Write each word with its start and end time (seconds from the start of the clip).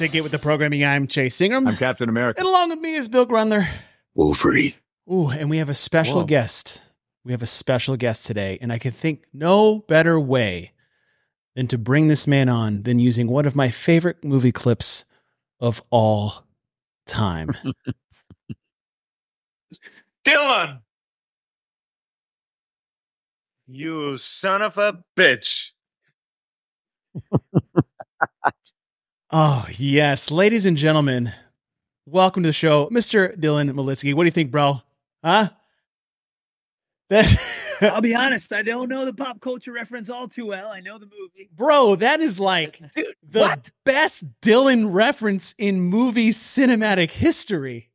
back 0.00 0.08
to 0.08 0.12
Get 0.12 0.22
With 0.22 0.32
The 0.32 0.38
Programming. 0.38 0.82
I'm 0.82 1.06
Chase 1.06 1.38
Ingraham. 1.42 1.68
I'm 1.68 1.76
Captain 1.76 2.08
America. 2.08 2.40
And 2.40 2.48
along 2.48 2.70
with 2.70 2.78
me 2.78 2.94
is 2.94 3.06
Bill 3.06 3.26
Grundler. 3.26 3.68
Wolverine. 4.14 4.72
Ooh, 5.12 5.28
and 5.28 5.50
we 5.50 5.58
have 5.58 5.68
a 5.68 5.74
special 5.74 6.20
Whoa. 6.20 6.26
guest. 6.26 6.80
We 7.22 7.32
have 7.32 7.42
a 7.42 7.46
special 7.46 7.98
guest 7.98 8.24
today, 8.26 8.56
and 8.62 8.72
I 8.72 8.78
can 8.78 8.92
think 8.92 9.26
no 9.34 9.80
better 9.80 10.18
way 10.18 10.72
than 11.54 11.66
to 11.66 11.76
bring 11.76 12.08
this 12.08 12.26
man 12.26 12.48
on 12.48 12.84
than 12.84 12.98
using 12.98 13.28
one 13.28 13.44
of 13.44 13.54
my 13.54 13.68
favorite 13.68 14.24
movie 14.24 14.52
clips 14.52 15.04
of 15.60 15.82
all 15.90 16.46
time. 17.06 17.50
Dylan! 20.24 20.80
You 23.66 24.16
son 24.16 24.62
of 24.62 24.78
a 24.78 25.04
bitch. 25.14 25.72
oh, 29.30 29.66
yes. 29.72 30.30
Ladies 30.30 30.66
and 30.66 30.76
gentlemen, 30.76 31.32
welcome 32.06 32.42
to 32.42 32.48
the 32.48 32.52
show, 32.52 32.88
Mr. 32.90 33.36
Dylan 33.38 33.70
Malitsky. 33.70 34.14
What 34.14 34.24
do 34.24 34.26
you 34.26 34.32
think, 34.32 34.50
bro? 34.50 34.82
Huh? 35.24 35.50
That 37.08 37.26
I'll 37.82 38.00
be 38.00 38.14
honest, 38.14 38.52
I 38.52 38.62
don't 38.62 38.88
know 38.88 39.04
the 39.04 39.12
pop 39.12 39.40
culture 39.40 39.72
reference 39.72 40.10
all 40.10 40.28
too 40.28 40.46
well. 40.46 40.68
I 40.68 40.80
know 40.80 40.98
the 40.98 41.06
movie. 41.06 41.50
Bro, 41.54 41.96
that 41.96 42.20
is 42.20 42.38
like 42.38 42.80
Dude, 42.94 43.06
the 43.22 43.40
what? 43.40 43.70
best 43.84 44.24
Dylan 44.40 44.92
reference 44.92 45.54
in 45.58 45.80
movie 45.80 46.30
cinematic 46.30 47.10
history. 47.10 47.89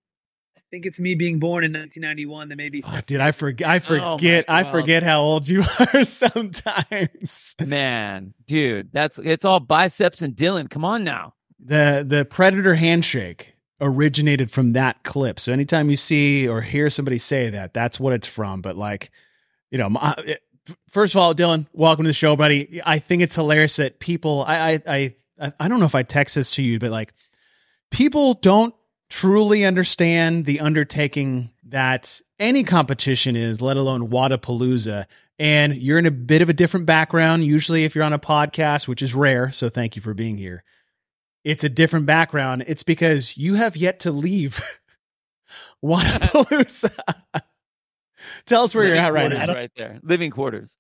I 0.76 0.78
think 0.78 0.88
it's 0.88 1.00
me 1.00 1.16
being 1.16 1.40
born 1.40 1.64
in 1.64 1.72
1991 1.72 2.50
that 2.50 2.58
maybe. 2.58 2.84
Oh, 2.86 3.00
dude, 3.08 3.22
I 3.22 3.30
oh 3.30 3.32
forget. 3.32 3.66
I 3.70 3.78
Oh 3.78 4.18
forget. 4.18 4.46
I 4.50 4.66
forget 4.66 5.04
how 5.04 5.22
old 5.22 5.48
you 5.48 5.62
are 5.94 6.04
sometimes. 6.04 7.56
Man, 7.66 8.34
dude, 8.46 8.92
that's 8.92 9.18
it's 9.18 9.46
all 9.46 9.62
biceps 9.62 10.22
and 10.22 10.36
Dylan. 10.36 10.70
Come 10.70 10.84
on 10.84 11.06
now. 11.06 11.34
The 11.64 12.04
the 12.06 12.26
Predator 12.26 12.76
handshake 12.76 13.56
originated 13.80 14.52
from 14.52 14.74
that 14.74 15.04
clip. 15.04 15.40
So 15.40 15.54
anytime 15.54 15.90
you 15.90 15.96
see 15.96 16.46
or 16.46 16.60
hear 16.60 16.90
somebody 16.90 17.20
say 17.20 17.50
that, 17.52 17.74
that's 17.74 17.98
what 17.98 18.12
it's 18.12 18.28
from. 18.28 18.60
But 18.60 18.76
like, 18.76 19.12
you 19.72 19.78
know, 19.78 19.90
my, 19.90 20.14
it- 20.18 20.44
first 20.90 21.16
of 21.16 21.22
all, 21.22 21.34
Dylan, 21.34 21.68
welcome 21.72 22.04
to 22.04 22.10
the 22.10 22.14
show, 22.14 22.36
buddy. 22.36 22.82
I 22.86 23.00
think 23.00 23.22
it's 23.22 23.36
hilarious 23.36 23.78
that 23.78 24.00
people. 24.00 24.44
I 24.46 24.82
I 24.86 25.14
I 25.40 25.54
I 25.58 25.68
don't 25.70 25.80
know 25.80 25.86
if 25.86 25.96
I 25.96 26.04
text 26.04 26.36
this 26.36 26.52
to 26.56 26.62
you, 26.62 26.80
but 26.80 26.92
like, 26.92 27.14
people 27.92 28.34
don't 28.34 28.76
truly 29.10 29.66
understand 29.66 30.46
the 30.46 30.60
undertaking 30.60 31.52
that 31.68 32.22
any 32.40 32.64
competition 32.64 33.36
is, 33.36 33.62
let 33.62 33.78
alone 33.78 34.10
Wodapalooza. 34.10 35.06
And 35.38 35.76
you're 35.76 36.00
in 36.00 36.06
a 36.06 36.12
bit 36.12 36.42
of 36.42 36.50
a 36.50 36.54
different 36.54 36.86
background. 36.86 37.44
Usually, 37.46 37.84
if 37.84 37.94
you're 37.94 38.04
on 38.04 38.14
a 38.14 38.20
podcast, 38.20 38.88
which 38.88 39.02
is 39.02 39.14
rare, 39.14 39.52
so 39.52 39.70
thank 39.70 39.96
you 39.96 40.02
for 40.02 40.14
being 40.14 40.38
here. 40.38 40.64
It's 41.44 41.64
a 41.64 41.70
different 41.70 42.06
background. 42.06 42.64
It's 42.68 42.84
because 42.84 43.38
you 43.38 43.56
have 43.56 43.76
yet 43.76 44.00
to 44.02 44.12
leave 44.12 44.80
Wodapalooza. 45.84 46.98
Tell 48.46 48.64
us 48.64 48.74
where 48.74 48.88
you're 48.88 48.96
at 48.96 49.14
right 49.14 49.30
now. 49.30 49.54
right 49.54 49.72
there. 49.76 50.00
Living 50.04 50.32
quarters. 50.32 50.76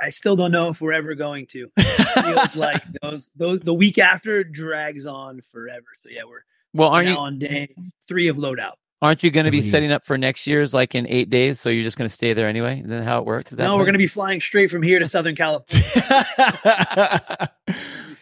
I 0.00 0.08
still 0.10 0.34
don't 0.34 0.50
know 0.50 0.68
if 0.68 0.80
we're 0.80 0.92
ever 0.92 1.14
going 1.14 1.46
to. 1.48 1.70
It 1.76 1.82
feels 2.24 2.56
like 2.56 2.82
those 3.02 3.32
those 3.36 3.60
the 3.60 3.74
week 3.74 3.98
after 3.98 4.42
drags 4.42 5.06
on 5.06 5.42
forever. 5.42 5.86
So 6.02 6.08
yeah, 6.10 6.22
we're 6.26 6.44
Well, 6.72 6.90
aren't 6.90 7.08
now 7.08 7.14
you 7.14 7.18
on 7.18 7.38
day 7.38 7.68
three 8.08 8.28
of 8.28 8.36
loadout. 8.36 8.74
aren't 9.02 9.22
you 9.22 9.30
going 9.30 9.44
to 9.44 9.50
be 9.50 9.62
setting 9.62 9.92
up 9.92 10.04
for 10.04 10.16
next 10.16 10.46
year's 10.46 10.72
like 10.72 10.94
in 10.94 11.06
eight 11.08 11.30
days? 11.30 11.60
So 11.60 11.68
you're 11.68 11.84
just 11.84 11.96
going 11.96 12.08
to 12.08 12.12
stay 12.12 12.32
there 12.32 12.48
anyway? 12.48 12.80
Is 12.80 12.88
that 12.88 13.04
how 13.04 13.18
it 13.18 13.26
works? 13.26 13.52
Is 13.52 13.58
that 13.58 13.64
No, 13.64 13.76
we're 13.76 13.84
going 13.84 13.94
to 13.94 13.98
be 13.98 14.06
flying 14.06 14.40
straight 14.40 14.70
from 14.70 14.82
here 14.82 14.98
to 14.98 15.08
Southern 15.08 15.34
California. 15.34 15.88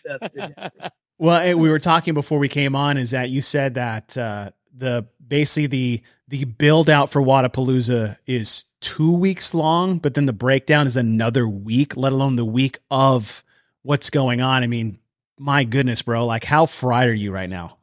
Well, 1.18 1.40
eh, 1.40 1.54
we 1.54 1.68
were 1.68 1.80
talking 1.80 2.14
before 2.14 2.38
we 2.38 2.48
came 2.48 2.76
on 2.76 2.96
is 2.96 3.10
that 3.10 3.28
you 3.28 3.42
said 3.42 3.74
that 3.74 4.16
uh, 4.16 4.50
the 4.72 5.06
basically 5.26 5.66
the 5.66 6.02
the 6.28 6.44
build 6.44 6.88
out 6.88 7.10
for 7.10 7.20
Wodapalooza 7.20 8.18
is 8.26 8.64
two 8.80 9.12
weeks 9.12 9.52
long, 9.52 9.98
but 9.98 10.14
then 10.14 10.26
the 10.26 10.32
breakdown 10.32 10.86
is 10.86 10.96
another 10.96 11.48
week, 11.48 11.96
let 11.96 12.12
alone 12.12 12.36
the 12.36 12.44
week 12.44 12.78
of 12.90 13.42
what's 13.82 14.10
going 14.10 14.40
on. 14.40 14.62
I 14.62 14.68
mean, 14.68 14.98
my 15.38 15.64
goodness, 15.64 16.02
bro, 16.02 16.24
like 16.24 16.44
how 16.44 16.66
fried 16.66 17.08
are 17.08 17.14
you 17.14 17.32
right 17.32 17.50
now? 17.50 17.77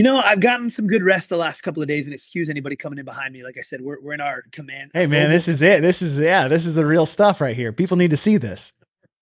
You 0.00 0.04
know, 0.04 0.18
I've 0.18 0.40
gotten 0.40 0.70
some 0.70 0.86
good 0.86 1.02
rest 1.02 1.28
the 1.28 1.36
last 1.36 1.60
couple 1.60 1.82
of 1.82 1.86
days, 1.86 2.06
and 2.06 2.14
excuse 2.14 2.48
anybody 2.48 2.74
coming 2.74 2.98
in 2.98 3.04
behind 3.04 3.34
me. 3.34 3.44
Like 3.44 3.58
I 3.58 3.60
said, 3.60 3.82
we're 3.82 4.00
we're 4.00 4.14
in 4.14 4.22
our 4.22 4.44
command. 4.50 4.92
Hey 4.94 5.06
man, 5.06 5.28
this 5.28 5.46
is 5.46 5.60
it. 5.60 5.82
This 5.82 6.00
is 6.00 6.18
yeah, 6.18 6.48
this 6.48 6.64
is 6.64 6.76
the 6.76 6.86
real 6.86 7.04
stuff 7.04 7.38
right 7.38 7.54
here. 7.54 7.70
People 7.70 7.98
need 7.98 8.08
to 8.08 8.16
see 8.16 8.38
this. 8.38 8.72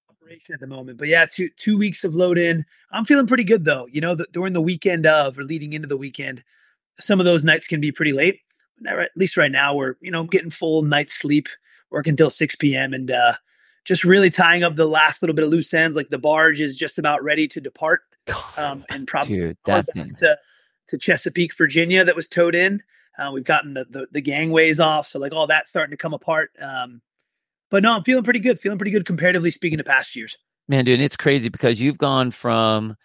operation 0.08 0.54
at 0.54 0.60
the 0.60 0.68
moment. 0.68 0.96
But 0.96 1.08
yeah, 1.08 1.26
two 1.26 1.48
two 1.56 1.78
weeks 1.78 2.04
of 2.04 2.14
load 2.14 2.38
in. 2.38 2.64
I'm 2.92 3.04
feeling 3.04 3.26
pretty 3.26 3.42
good 3.42 3.64
though. 3.64 3.88
You 3.90 4.00
know, 4.00 4.14
the, 4.14 4.28
during 4.30 4.52
the 4.52 4.60
weekend 4.60 5.04
of 5.04 5.36
or 5.36 5.42
leading 5.42 5.72
into 5.72 5.88
the 5.88 5.96
weekend, 5.96 6.44
some 7.00 7.18
of 7.18 7.26
those 7.26 7.42
nights 7.42 7.66
can 7.66 7.80
be 7.80 7.90
pretty 7.90 8.12
late. 8.12 8.38
At 8.86 9.10
least 9.16 9.36
right 9.36 9.50
now, 9.50 9.74
we're 9.74 9.96
you 10.00 10.12
know 10.12 10.22
getting 10.22 10.50
full 10.50 10.82
night 10.82 11.10
sleep, 11.10 11.48
working 11.90 12.14
till 12.14 12.30
6 12.30 12.54
p.m. 12.54 12.94
and 12.94 13.10
uh, 13.10 13.32
just 13.84 14.04
really 14.04 14.30
tying 14.30 14.62
up 14.62 14.76
the 14.76 14.86
last 14.86 15.22
little 15.22 15.34
bit 15.34 15.44
of 15.44 15.50
loose 15.50 15.74
ends. 15.74 15.96
Like 15.96 16.10
the 16.10 16.18
barge 16.18 16.60
is 16.60 16.76
just 16.76 17.00
about 17.00 17.24
ready 17.24 17.48
to 17.48 17.60
depart, 17.60 18.02
um, 18.56 18.84
and 18.90 19.08
probably 19.08 19.38
Dude, 19.38 19.56
that 19.64 19.92
thing. 19.92 20.12
to 20.18 20.38
to 20.88 20.98
Chesapeake, 20.98 21.54
Virginia, 21.56 22.04
that 22.04 22.16
was 22.16 22.28
towed 22.28 22.54
in. 22.54 22.82
Uh, 23.18 23.30
we've 23.32 23.44
gotten 23.44 23.74
the, 23.74 23.84
the 23.88 24.06
the 24.12 24.20
gangways 24.20 24.78
off, 24.78 25.06
so 25.06 25.18
like 25.18 25.32
all 25.32 25.46
that's 25.46 25.70
starting 25.70 25.90
to 25.90 25.96
come 25.96 26.14
apart. 26.14 26.50
Um, 26.60 27.02
but 27.70 27.82
no, 27.82 27.92
I'm 27.92 28.04
feeling 28.04 28.24
pretty 28.24 28.38
good. 28.38 28.58
Feeling 28.58 28.78
pretty 28.78 28.92
good 28.92 29.04
comparatively 29.04 29.50
speaking 29.50 29.78
to 29.78 29.84
past 29.84 30.14
years. 30.14 30.38
Man, 30.68 30.84
dude, 30.84 31.00
it's 31.00 31.16
crazy 31.16 31.48
because 31.48 31.80
you've 31.80 31.98
gone 31.98 32.30
from 32.30 32.96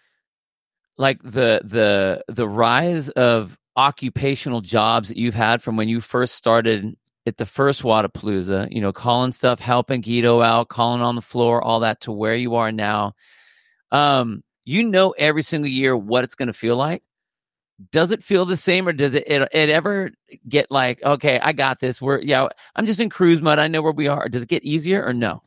like 0.96 1.20
the 1.22 1.60
the 1.64 2.24
the 2.28 2.48
rise 2.48 3.08
of 3.10 3.58
occupational 3.76 4.60
jobs 4.60 5.08
that 5.08 5.16
you've 5.16 5.34
had 5.34 5.62
from 5.62 5.76
when 5.76 5.88
you 5.88 6.00
first 6.00 6.36
started 6.36 6.96
at 7.26 7.36
the 7.38 7.46
first 7.46 7.82
Wodapalooza, 7.82 8.68
you 8.70 8.80
know, 8.80 8.92
calling 8.92 9.32
stuff, 9.32 9.58
helping 9.58 10.00
Guido 10.00 10.42
out, 10.42 10.68
calling 10.68 11.02
on 11.02 11.16
the 11.16 11.22
floor, 11.22 11.62
all 11.62 11.80
that 11.80 12.02
to 12.02 12.12
where 12.12 12.36
you 12.36 12.54
are 12.56 12.70
now. 12.70 13.14
Um, 13.90 14.42
you 14.64 14.82
know 14.82 15.14
every 15.16 15.42
single 15.42 15.70
year 15.70 15.96
what 15.96 16.24
it's 16.24 16.34
going 16.34 16.48
to 16.48 16.52
feel 16.52 16.76
like. 16.76 17.02
Does 17.90 18.12
it 18.12 18.22
feel 18.22 18.44
the 18.44 18.56
same, 18.56 18.86
or 18.86 18.92
does 18.92 19.14
it, 19.14 19.24
it 19.26 19.48
it 19.52 19.68
ever 19.68 20.12
get 20.48 20.70
like, 20.70 21.02
okay, 21.02 21.40
I 21.40 21.52
got 21.52 21.80
this? 21.80 22.00
We're 22.00 22.20
yeah, 22.20 22.46
I'm 22.76 22.86
just 22.86 23.00
in 23.00 23.10
cruise 23.10 23.42
mode. 23.42 23.58
I 23.58 23.66
know 23.66 23.82
where 23.82 23.92
we 23.92 24.06
are. 24.06 24.28
Does 24.28 24.44
it 24.44 24.48
get 24.48 24.62
easier 24.62 25.04
or 25.04 25.12
no? 25.12 25.42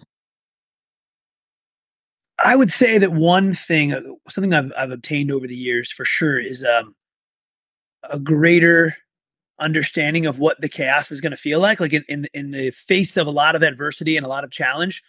I 2.43 2.55
would 2.55 2.71
say 2.71 2.97
that 2.97 3.13
one 3.13 3.53
thing, 3.53 3.93
uh, 3.93 4.01
something 4.29 4.53
I've, 4.53 4.71
I've 4.77 4.91
obtained 4.91 5.31
over 5.31 5.47
the 5.47 5.55
years 5.55 5.91
for 5.91 6.05
sure, 6.05 6.39
is 6.39 6.63
um, 6.63 6.95
a 8.03 8.19
greater 8.19 8.97
understanding 9.59 10.25
of 10.25 10.37
what 10.37 10.61
the 10.61 10.69
chaos 10.69 11.11
is 11.11 11.21
going 11.21 11.31
to 11.31 11.37
feel 11.37 11.59
like. 11.59 11.79
Like 11.79 11.93
in, 11.93 12.03
in 12.09 12.27
in 12.33 12.51
the 12.51 12.71
face 12.71 13.17
of 13.17 13.27
a 13.27 13.31
lot 13.31 13.55
of 13.55 13.63
adversity 13.63 14.17
and 14.17 14.25
a 14.25 14.29
lot 14.29 14.43
of 14.43 14.51
challenge, 14.51 15.01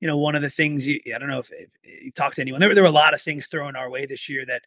you 0.00 0.08
know, 0.08 0.16
one 0.16 0.34
of 0.34 0.42
the 0.42 0.50
things 0.50 0.86
you, 0.86 1.00
I 1.14 1.18
don't 1.18 1.28
know 1.28 1.38
if, 1.38 1.52
if 1.52 1.68
you 1.84 2.10
talked 2.10 2.36
to 2.36 2.40
anyone, 2.40 2.60
there, 2.60 2.74
there 2.74 2.82
were 2.82 2.88
a 2.88 2.92
lot 2.92 3.14
of 3.14 3.22
things 3.22 3.46
thrown 3.46 3.76
our 3.76 3.90
way 3.90 4.06
this 4.06 4.28
year 4.28 4.44
that 4.46 4.62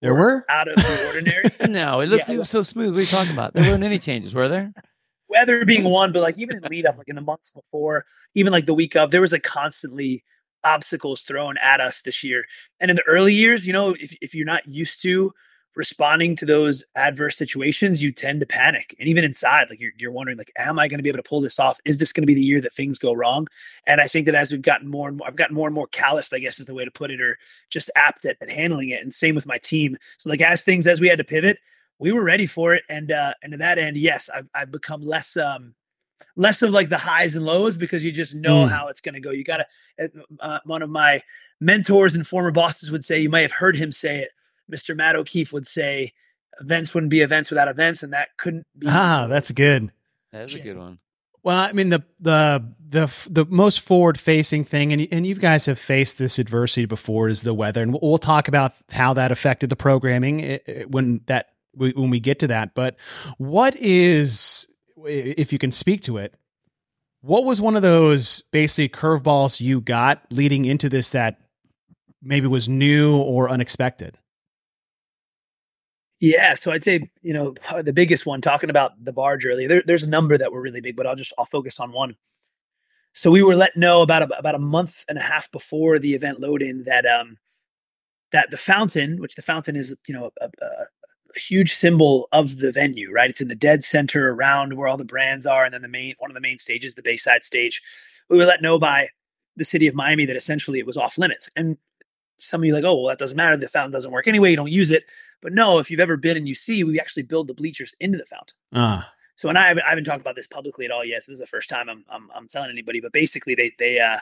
There 0.00 0.14
were? 0.14 0.44
out 0.48 0.68
of 0.68 0.76
the 0.76 1.04
ordinary. 1.08 1.44
No, 1.68 2.00
it 2.00 2.08
looks 2.08 2.28
Yeah. 2.28 2.36
it 2.36 2.38
was 2.38 2.50
so 2.50 2.62
smooth. 2.62 2.90
What 2.90 2.98
are 2.98 3.00
you 3.02 3.06
talking 3.06 3.32
about? 3.32 3.52
There 3.52 3.70
weren't 3.70 3.82
any 3.84 3.98
changes, 3.98 4.34
were 4.34 4.48
there? 4.48 4.72
weather 5.30 5.62
being 5.66 5.84
one, 5.84 6.10
but 6.10 6.22
like 6.22 6.38
even 6.38 6.56
in 6.56 6.62
the 6.62 6.68
lead 6.70 6.86
up, 6.86 6.96
like 6.96 7.08
in 7.08 7.14
the 7.14 7.20
months 7.20 7.50
before, 7.50 8.06
even 8.34 8.50
like 8.50 8.64
the 8.64 8.72
week 8.72 8.96
of, 8.96 9.10
there 9.10 9.20
was 9.20 9.32
like 9.32 9.42
constantly 9.42 10.24
obstacles 10.64 11.20
thrown 11.20 11.56
at 11.58 11.80
us 11.82 12.00
this 12.00 12.24
year. 12.24 12.44
And 12.80 12.90
in 12.90 12.96
the 12.96 13.02
early 13.02 13.34
years, 13.34 13.66
you 13.66 13.72
know, 13.74 13.94
if, 14.00 14.16
if 14.22 14.34
you're 14.34 14.46
not 14.46 14.66
used 14.66 15.02
to 15.02 15.32
responding 15.76 16.34
to 16.34 16.46
those 16.46 16.84
adverse 16.96 17.36
situations, 17.36 18.02
you 18.02 18.10
tend 18.10 18.40
to 18.40 18.46
panic. 18.46 18.96
And 18.98 19.08
even 19.08 19.22
inside, 19.22 19.68
like 19.70 19.80
you're, 19.80 19.92
you're 19.96 20.10
wondering, 20.10 20.36
like, 20.36 20.50
am 20.56 20.78
I 20.78 20.88
going 20.88 20.98
to 20.98 21.02
be 21.02 21.08
able 21.08 21.22
to 21.22 21.28
pull 21.28 21.40
this 21.40 21.60
off? 21.60 21.78
Is 21.84 21.98
this 21.98 22.12
going 22.12 22.22
to 22.22 22.26
be 22.26 22.34
the 22.34 22.42
year 22.42 22.60
that 22.62 22.74
things 22.74 22.98
go 22.98 23.12
wrong? 23.12 23.46
And 23.86 24.00
I 24.00 24.08
think 24.08 24.26
that 24.26 24.34
as 24.34 24.50
we've 24.50 24.62
gotten 24.62 24.88
more 24.88 25.08
and 25.08 25.18
more, 25.18 25.28
I've 25.28 25.36
gotten 25.36 25.54
more 25.54 25.68
and 25.68 25.74
more 25.74 25.86
calloused, 25.88 26.34
I 26.34 26.40
guess 26.40 26.58
is 26.58 26.66
the 26.66 26.74
way 26.74 26.84
to 26.84 26.90
put 26.90 27.10
it, 27.10 27.20
or 27.20 27.38
just 27.70 27.90
apt 27.94 28.24
at, 28.24 28.36
at 28.40 28.50
handling 28.50 28.88
it. 28.88 29.02
And 29.02 29.14
same 29.14 29.34
with 29.34 29.46
my 29.46 29.58
team. 29.58 29.96
So 30.16 30.30
like 30.30 30.40
as 30.40 30.62
things, 30.62 30.86
as 30.86 31.00
we 31.00 31.08
had 31.08 31.18
to 31.18 31.24
pivot, 31.24 31.58
we 32.00 32.12
were 32.12 32.24
ready 32.24 32.46
for 32.46 32.74
it. 32.74 32.82
And, 32.88 33.12
uh, 33.12 33.34
and 33.42 33.52
to 33.52 33.58
that 33.58 33.78
end, 33.78 33.96
yes, 33.96 34.28
I've, 34.34 34.48
I've 34.54 34.70
become 34.72 35.02
less, 35.02 35.36
um, 35.36 35.74
less 36.34 36.62
of 36.62 36.70
like 36.70 36.88
the 36.88 36.96
highs 36.96 37.36
and 37.36 37.44
lows 37.44 37.76
because 37.76 38.04
you 38.04 38.10
just 38.10 38.34
know 38.34 38.64
Mm. 38.64 38.70
how 38.70 38.88
it's 38.88 39.00
going 39.00 39.14
to 39.14 39.20
go. 39.20 39.30
You 39.30 39.44
got 39.44 39.66
to, 39.98 40.10
uh, 40.40 40.58
one 40.64 40.82
of 40.82 40.90
my 40.90 41.22
mentors 41.60 42.14
and 42.14 42.26
former 42.26 42.50
bosses 42.50 42.90
would 42.90 43.04
say, 43.04 43.20
you 43.20 43.28
might 43.28 43.42
have 43.42 43.52
heard 43.52 43.76
him 43.76 43.92
say 43.92 44.20
it. 44.20 44.30
Mr. 44.72 44.96
Matt 44.96 45.16
O'Keefe 45.16 45.52
would 45.52 45.66
say, 45.66 46.12
events 46.60 46.92
wouldn't 46.94 47.10
be 47.10 47.20
events 47.20 47.50
without 47.50 47.68
events. 47.68 48.02
And 48.02 48.12
that 48.12 48.28
couldn't 48.36 48.66
be. 48.78 48.86
Ah, 48.88 49.26
that's 49.28 49.50
good. 49.50 49.90
That 50.32 50.42
is 50.42 50.54
a 50.54 50.60
good 50.60 50.76
one. 50.76 50.98
Well, 51.44 51.56
I 51.56 51.72
mean 51.72 51.88
the 51.88 52.04
the 52.20 52.74
the 52.88 53.28
the 53.30 53.46
most 53.46 53.80
forward 53.80 54.18
facing 54.18 54.64
thing, 54.64 54.92
and 54.92 55.06
and 55.12 55.26
you 55.26 55.36
guys 55.36 55.66
have 55.66 55.78
faced 55.78 56.18
this 56.18 56.38
adversity 56.38 56.84
before, 56.84 57.28
is 57.28 57.42
the 57.42 57.54
weather, 57.54 57.80
and 57.82 57.92
we'll, 57.92 58.00
we'll 58.02 58.18
talk 58.18 58.48
about 58.48 58.72
how 58.90 59.14
that 59.14 59.30
affected 59.32 59.70
the 59.70 59.76
programming 59.76 60.58
when 60.88 61.20
that 61.26 61.50
we- 61.74 61.92
when 61.92 62.10
we 62.10 62.18
get 62.20 62.40
to 62.40 62.48
that. 62.48 62.74
But 62.74 62.98
what 63.38 63.76
is, 63.76 64.66
if 65.06 65.52
you 65.52 65.58
can 65.58 65.70
speak 65.72 66.02
to 66.02 66.16
it, 66.18 66.34
what 67.22 67.44
was 67.44 67.60
one 67.60 67.76
of 67.76 67.82
those 67.82 68.42
basically 68.50 68.88
curveballs 68.88 69.60
you 69.60 69.80
got 69.80 70.20
leading 70.30 70.64
into 70.64 70.88
this 70.88 71.10
that 71.10 71.38
maybe 72.20 72.46
was 72.48 72.68
new 72.68 73.16
or 73.16 73.48
unexpected? 73.48 74.18
Yeah, 76.20 76.54
so 76.54 76.72
I'd 76.72 76.82
say 76.82 77.10
you 77.22 77.32
know 77.32 77.54
the 77.82 77.92
biggest 77.92 78.26
one. 78.26 78.40
Talking 78.40 78.70
about 78.70 78.92
the 79.04 79.12
barge 79.12 79.46
earlier, 79.46 79.68
there, 79.68 79.82
there's 79.86 80.02
a 80.02 80.08
number 80.08 80.36
that 80.36 80.52
were 80.52 80.60
really 80.60 80.80
big, 80.80 80.96
but 80.96 81.06
I'll 81.06 81.14
just 81.16 81.32
I'll 81.38 81.44
focus 81.44 81.78
on 81.78 81.92
one. 81.92 82.16
So 83.12 83.30
we 83.30 83.42
were 83.42 83.54
let 83.54 83.76
know 83.76 84.02
about 84.02 84.22
a, 84.22 84.38
about 84.38 84.54
a 84.54 84.60
month 84.60 85.04
and 85.08 85.18
a 85.18 85.22
half 85.22 85.50
before 85.50 85.98
the 85.98 86.14
event 86.14 86.40
load 86.40 86.62
in 86.62 86.84
that 86.84 87.06
um 87.06 87.36
that 88.32 88.50
the 88.50 88.56
fountain, 88.56 89.20
which 89.20 89.36
the 89.36 89.42
fountain 89.42 89.76
is 89.76 89.94
you 90.08 90.14
know 90.14 90.30
a, 90.40 90.46
a, 90.46 90.66
a 90.66 91.38
huge 91.38 91.74
symbol 91.74 92.28
of 92.32 92.58
the 92.58 92.72
venue, 92.72 93.12
right? 93.12 93.30
It's 93.30 93.40
in 93.40 93.48
the 93.48 93.54
dead 93.54 93.84
center 93.84 94.32
around 94.32 94.74
where 94.76 94.88
all 94.88 94.96
the 94.96 95.04
brands 95.04 95.46
are, 95.46 95.64
and 95.64 95.72
then 95.72 95.82
the 95.82 95.88
main 95.88 96.14
one 96.18 96.30
of 96.30 96.34
the 96.34 96.40
main 96.40 96.58
stages, 96.58 96.94
the 96.94 97.02
Bayside 97.02 97.44
stage. 97.44 97.80
We 98.28 98.36
were 98.36 98.44
let 98.44 98.62
know 98.62 98.78
by 98.78 99.08
the 99.56 99.64
city 99.64 99.86
of 99.86 99.94
Miami 99.94 100.26
that 100.26 100.36
essentially 100.36 100.80
it 100.80 100.86
was 100.86 100.96
off 100.96 101.16
limits, 101.16 101.48
and 101.54 101.76
some 102.38 102.62
of 102.62 102.64
you 102.66 102.72
like, 102.72 102.84
oh, 102.84 102.94
well, 102.94 103.08
that 103.08 103.18
doesn't 103.18 103.36
matter. 103.36 103.56
The 103.56 103.68
fountain 103.68 103.90
doesn't 103.92 104.10
work 104.12 104.26
anyway. 104.26 104.50
You 104.50 104.56
don't 104.56 104.70
use 104.72 104.90
it. 104.90 105.04
But 105.42 105.52
no, 105.52 105.78
if 105.78 105.90
you've 105.90 106.00
ever 106.00 106.16
been 106.16 106.36
and 106.36 106.48
you 106.48 106.54
see, 106.54 106.82
we 106.84 106.98
actually 106.98 107.24
build 107.24 107.48
the 107.48 107.54
bleachers 107.54 107.94
into 108.00 108.16
the 108.18 108.24
fountain. 108.26 108.56
Uh, 108.72 109.02
So, 109.36 109.48
and 109.48 109.58
I 109.58 109.68
haven't, 109.68 109.84
I 109.84 109.90
haven't 109.90 110.04
talked 110.04 110.20
about 110.20 110.34
this 110.36 110.46
publicly 110.46 110.84
at 110.84 110.90
all 110.90 111.04
yet. 111.04 111.22
So 111.22 111.30
this 111.32 111.36
is 111.36 111.40
the 111.40 111.46
first 111.46 111.68
time 111.68 111.88
I'm, 111.88 112.04
I'm, 112.10 112.28
I'm 112.34 112.48
telling 112.48 112.70
anybody. 112.70 113.00
But 113.00 113.12
basically, 113.12 113.54
they, 113.54 113.72
they, 113.78 114.00
uh, 114.00 114.18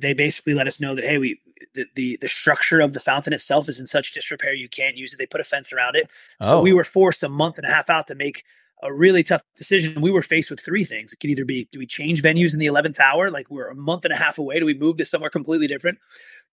they 0.00 0.12
basically 0.14 0.54
let 0.54 0.66
us 0.68 0.80
know 0.80 0.94
that 0.94 1.04
hey, 1.04 1.18
we 1.18 1.40
the, 1.74 1.84
the 1.96 2.16
the 2.20 2.28
structure 2.28 2.78
of 2.80 2.92
the 2.92 3.00
fountain 3.00 3.32
itself 3.32 3.68
is 3.68 3.80
in 3.80 3.86
such 3.86 4.12
disrepair 4.12 4.52
you 4.52 4.68
can't 4.68 4.96
use 4.96 5.12
it. 5.12 5.16
They 5.18 5.26
put 5.26 5.40
a 5.40 5.44
fence 5.44 5.72
around 5.72 5.96
it. 5.96 6.08
So 6.40 6.58
Oh. 6.58 6.62
we 6.62 6.72
were 6.72 6.84
forced 6.84 7.24
a 7.24 7.28
month 7.28 7.58
and 7.58 7.66
a 7.66 7.70
half 7.70 7.90
out 7.90 8.06
to 8.06 8.14
make 8.14 8.44
a 8.82 8.92
really 8.92 9.22
tough 9.22 9.42
decision. 9.56 10.00
We 10.00 10.10
were 10.10 10.22
faced 10.22 10.50
with 10.50 10.60
three 10.60 10.84
things. 10.84 11.12
It 11.12 11.20
could 11.20 11.30
either 11.30 11.44
be 11.44 11.68
do 11.72 11.78
we 11.78 11.86
change 11.86 12.22
venues 12.22 12.52
in 12.52 12.60
the 12.60 12.66
eleventh 12.66 13.00
hour, 13.00 13.30
like 13.30 13.50
we're 13.50 13.68
a 13.68 13.74
month 13.74 14.04
and 14.04 14.14
a 14.14 14.16
half 14.16 14.38
away? 14.38 14.58
Do 14.58 14.66
we 14.66 14.74
move 14.74 14.96
to 14.98 15.04
somewhere 15.04 15.30
completely 15.30 15.66
different? 15.66 15.98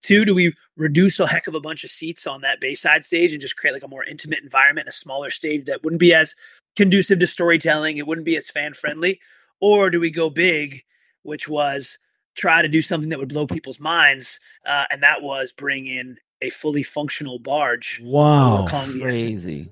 Two, 0.01 0.25
do 0.25 0.33
we 0.33 0.53
reduce 0.75 1.19
a 1.19 1.27
heck 1.27 1.47
of 1.47 1.55
a 1.55 1.59
bunch 1.59 1.83
of 1.83 1.89
seats 1.89 2.27
on 2.27 2.41
that 2.41 2.59
Bayside 2.59 3.05
stage 3.05 3.31
and 3.31 3.41
just 3.41 3.57
create 3.57 3.73
like 3.73 3.83
a 3.83 3.87
more 3.87 4.03
intimate 4.03 4.39
environment, 4.43 4.87
a 4.87 4.91
smaller 4.91 5.31
stage 5.31 5.65
that 5.65 5.83
wouldn't 5.83 5.99
be 5.99 6.13
as 6.13 6.35
conducive 6.75 7.19
to 7.19 7.27
storytelling, 7.27 7.97
it 7.97 8.07
wouldn't 8.07 8.25
be 8.25 8.37
as 8.37 8.49
fan 8.49 8.73
friendly? 8.73 9.19
Or 9.59 9.89
do 9.89 9.99
we 9.99 10.11
go 10.11 10.29
big, 10.29 10.83
which 11.23 11.47
was 11.47 11.97
try 12.35 12.61
to 12.61 12.67
do 12.67 12.81
something 12.81 13.09
that 13.09 13.19
would 13.19 13.29
blow 13.29 13.47
people's 13.47 13.79
minds, 13.79 14.39
uh, 14.65 14.85
and 14.91 15.01
that 15.01 15.21
was 15.21 15.51
bring 15.51 15.87
in 15.87 16.17
a 16.41 16.49
fully 16.49 16.83
functional 16.83 17.39
barge. 17.39 18.01
wow. 18.03 18.63
We're 18.63 18.69
Crazy. 18.99 19.69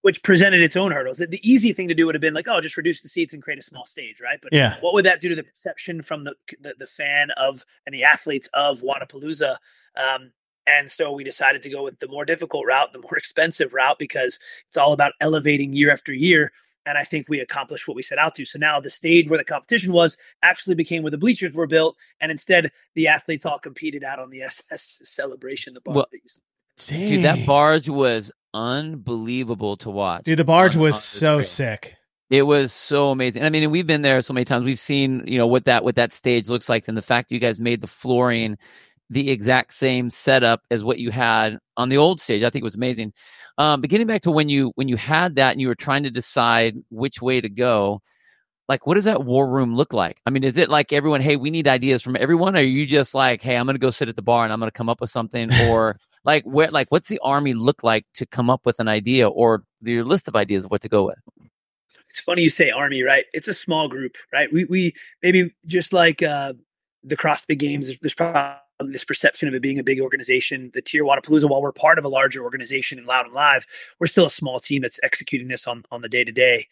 SSC, 0.00 0.02
Which 0.02 0.22
presented 0.22 0.60
its 0.62 0.76
own 0.76 0.92
hurdles. 0.92 1.18
The, 1.18 1.26
the 1.26 1.50
easy 1.50 1.72
thing 1.72 1.88
to 1.88 1.94
do 1.94 2.06
would 2.06 2.14
have 2.14 2.22
been 2.22 2.34
like, 2.34 2.48
oh, 2.48 2.60
just 2.60 2.76
reduce 2.76 3.02
the 3.02 3.08
seats 3.08 3.32
and 3.32 3.42
create 3.42 3.58
a 3.58 3.62
small 3.62 3.86
stage, 3.86 4.20
right? 4.20 4.38
But 4.40 4.52
Yeah. 4.52 4.76
what 4.80 4.94
would 4.94 5.04
that 5.04 5.20
do 5.20 5.28
to 5.28 5.34
the 5.34 5.44
perception 5.44 6.02
from 6.02 6.24
the 6.24 6.34
the, 6.60 6.74
the 6.78 6.86
fan 6.86 7.30
of 7.32 7.64
and 7.86 7.94
the 7.94 8.04
athletes 8.04 8.48
of 8.54 8.80
Wodapalooza? 8.82 9.56
Um, 9.96 10.32
and 10.66 10.90
so 10.90 11.10
we 11.10 11.24
decided 11.24 11.62
to 11.62 11.70
go 11.70 11.82
with 11.82 11.98
the 11.98 12.08
more 12.08 12.24
difficult 12.24 12.66
route, 12.66 12.92
the 12.92 13.00
more 13.00 13.16
expensive 13.16 13.74
route, 13.74 13.98
because 13.98 14.38
it's 14.68 14.76
all 14.76 14.92
about 14.92 15.12
elevating 15.20 15.72
year 15.72 15.90
after 15.90 16.12
year. 16.12 16.52
And 16.86 16.96
I 16.96 17.04
think 17.04 17.28
we 17.28 17.40
accomplished 17.40 17.86
what 17.86 17.94
we 17.94 18.02
set 18.02 18.18
out 18.18 18.34
to. 18.36 18.44
So 18.46 18.58
now 18.58 18.80
the 18.80 18.88
stage 18.88 19.28
where 19.28 19.38
the 19.38 19.44
competition 19.44 19.92
was 19.92 20.16
actually 20.42 20.76
became 20.76 21.02
where 21.02 21.10
the 21.10 21.18
bleachers 21.18 21.52
were 21.52 21.66
built, 21.66 21.96
and 22.20 22.30
instead 22.30 22.72
the 22.94 23.06
athletes 23.08 23.44
all 23.44 23.58
competed 23.58 24.02
out 24.02 24.18
on 24.18 24.30
the 24.30 24.42
SS 24.42 25.00
celebration. 25.02 25.74
The 25.74 25.82
bar 25.82 25.94
Well, 25.94 26.06
that 26.10 26.20
you 26.22 26.28
saw. 26.28 26.40
Dude, 26.96 27.22
that 27.22 27.44
barge 27.44 27.90
was 27.90 28.32
unbelievable 28.54 29.76
to 29.78 29.90
watch. 29.90 30.24
Dude, 30.24 30.38
the 30.38 30.44
barge 30.44 30.76
on- 30.76 30.82
was 30.82 30.94
on 30.94 31.00
so 31.00 31.42
sick. 31.42 31.96
It 32.30 32.42
was 32.42 32.72
so 32.72 33.10
amazing. 33.10 33.42
I 33.42 33.50
mean, 33.50 33.70
we've 33.72 33.86
been 33.86 34.02
there 34.02 34.22
so 34.22 34.32
many 34.32 34.44
times. 34.44 34.64
We've 34.64 34.78
seen, 34.78 35.24
you 35.26 35.36
know, 35.36 35.48
what 35.48 35.64
that 35.64 35.82
what 35.82 35.96
that 35.96 36.12
stage 36.12 36.48
looks 36.48 36.68
like, 36.68 36.86
and 36.86 36.96
the 36.96 37.02
fact 37.02 37.28
that 37.28 37.34
you 37.34 37.40
guys 37.40 37.58
made 37.58 37.80
the 37.80 37.88
flooring 37.88 38.56
the 39.10 39.28
exact 39.30 39.74
same 39.74 40.08
setup 40.08 40.62
as 40.70 40.84
what 40.84 41.00
you 41.00 41.10
had 41.10 41.58
on 41.76 41.88
the 41.88 41.96
old 41.96 42.20
stage, 42.20 42.44
I 42.44 42.50
think 42.50 42.62
it 42.62 42.64
was 42.64 42.76
amazing. 42.76 43.12
Um, 43.58 43.80
but 43.80 43.90
getting 43.90 44.06
back 44.06 44.22
to 44.22 44.30
when 44.30 44.48
you 44.48 44.72
when 44.76 44.88
you 44.88 44.96
had 44.96 45.34
that 45.36 45.52
and 45.52 45.60
you 45.60 45.66
were 45.66 45.74
trying 45.74 46.04
to 46.04 46.10
decide 46.10 46.76
which 46.90 47.20
way 47.20 47.40
to 47.40 47.48
go, 47.48 48.00
like 48.68 48.86
what 48.86 48.94
does 48.94 49.04
that 49.04 49.24
war 49.24 49.50
room 49.50 49.74
look 49.74 49.92
like? 49.92 50.18
I 50.24 50.30
mean, 50.30 50.44
is 50.44 50.56
it 50.56 50.70
like 50.70 50.92
everyone, 50.92 51.20
hey, 51.20 51.34
we 51.34 51.50
need 51.50 51.66
ideas 51.66 52.02
from 52.02 52.16
everyone, 52.16 52.54
or 52.54 52.60
are 52.60 52.62
you 52.62 52.86
just 52.86 53.12
like, 53.12 53.42
hey, 53.42 53.56
I'm 53.56 53.66
gonna 53.66 53.78
go 53.78 53.90
sit 53.90 54.08
at 54.08 54.14
the 54.14 54.22
bar 54.22 54.44
and 54.44 54.52
I'm 54.52 54.60
gonna 54.60 54.70
come 54.70 54.88
up 54.88 55.00
with 55.00 55.10
something, 55.10 55.50
or 55.68 55.98
like 56.24 56.44
where 56.44 56.70
like 56.70 56.88
what's 56.90 57.08
the 57.08 57.20
army 57.22 57.54
look 57.54 57.82
like 57.82 58.06
to 58.14 58.26
come 58.26 58.50
up 58.50 58.66
with 58.66 58.78
an 58.80 58.88
idea 58.88 59.28
or 59.28 59.64
your 59.82 60.04
list 60.04 60.28
of 60.28 60.36
ideas 60.36 60.64
of 60.64 60.70
what 60.70 60.82
to 60.82 60.88
go 60.88 61.06
with? 61.06 61.18
it's 62.10 62.20
funny 62.20 62.42
you 62.42 62.50
say 62.50 62.70
army, 62.70 63.02
right? 63.02 63.24
It's 63.32 63.48
a 63.48 63.54
small 63.54 63.88
group, 63.88 64.16
right? 64.32 64.52
We 64.52 64.64
we 64.64 64.94
maybe 65.22 65.54
just 65.64 65.92
like 65.92 66.22
uh, 66.22 66.54
the 67.04 67.16
CrossFit 67.16 67.58
Games. 67.58 67.90
There's, 68.00 68.14
probably 68.14 68.58
this 68.92 69.04
perception 69.04 69.46
of 69.46 69.54
it 69.54 69.62
being 69.62 69.78
a 69.78 69.84
big 69.84 70.00
organization. 70.00 70.70
The 70.74 70.82
TYR 70.82 71.04
Wodapalooza, 71.04 71.48
while 71.48 71.62
we're 71.62 71.72
part 71.72 71.98
of 71.98 72.04
a 72.04 72.08
larger 72.08 72.42
organization 72.42 72.98
in 72.98 73.06
Loud 73.06 73.26
and 73.26 73.34
Live, 73.34 73.66
we're 74.00 74.06
still 74.08 74.26
a 74.26 74.30
small 74.30 74.58
team 74.58 74.82
that's 74.82 74.98
executing 75.02 75.48
this 75.48 75.66
on 75.66 75.84
on 75.90 76.02
the 76.02 76.08
day 76.08 76.24
to 76.24 76.32
day. 76.32 76.66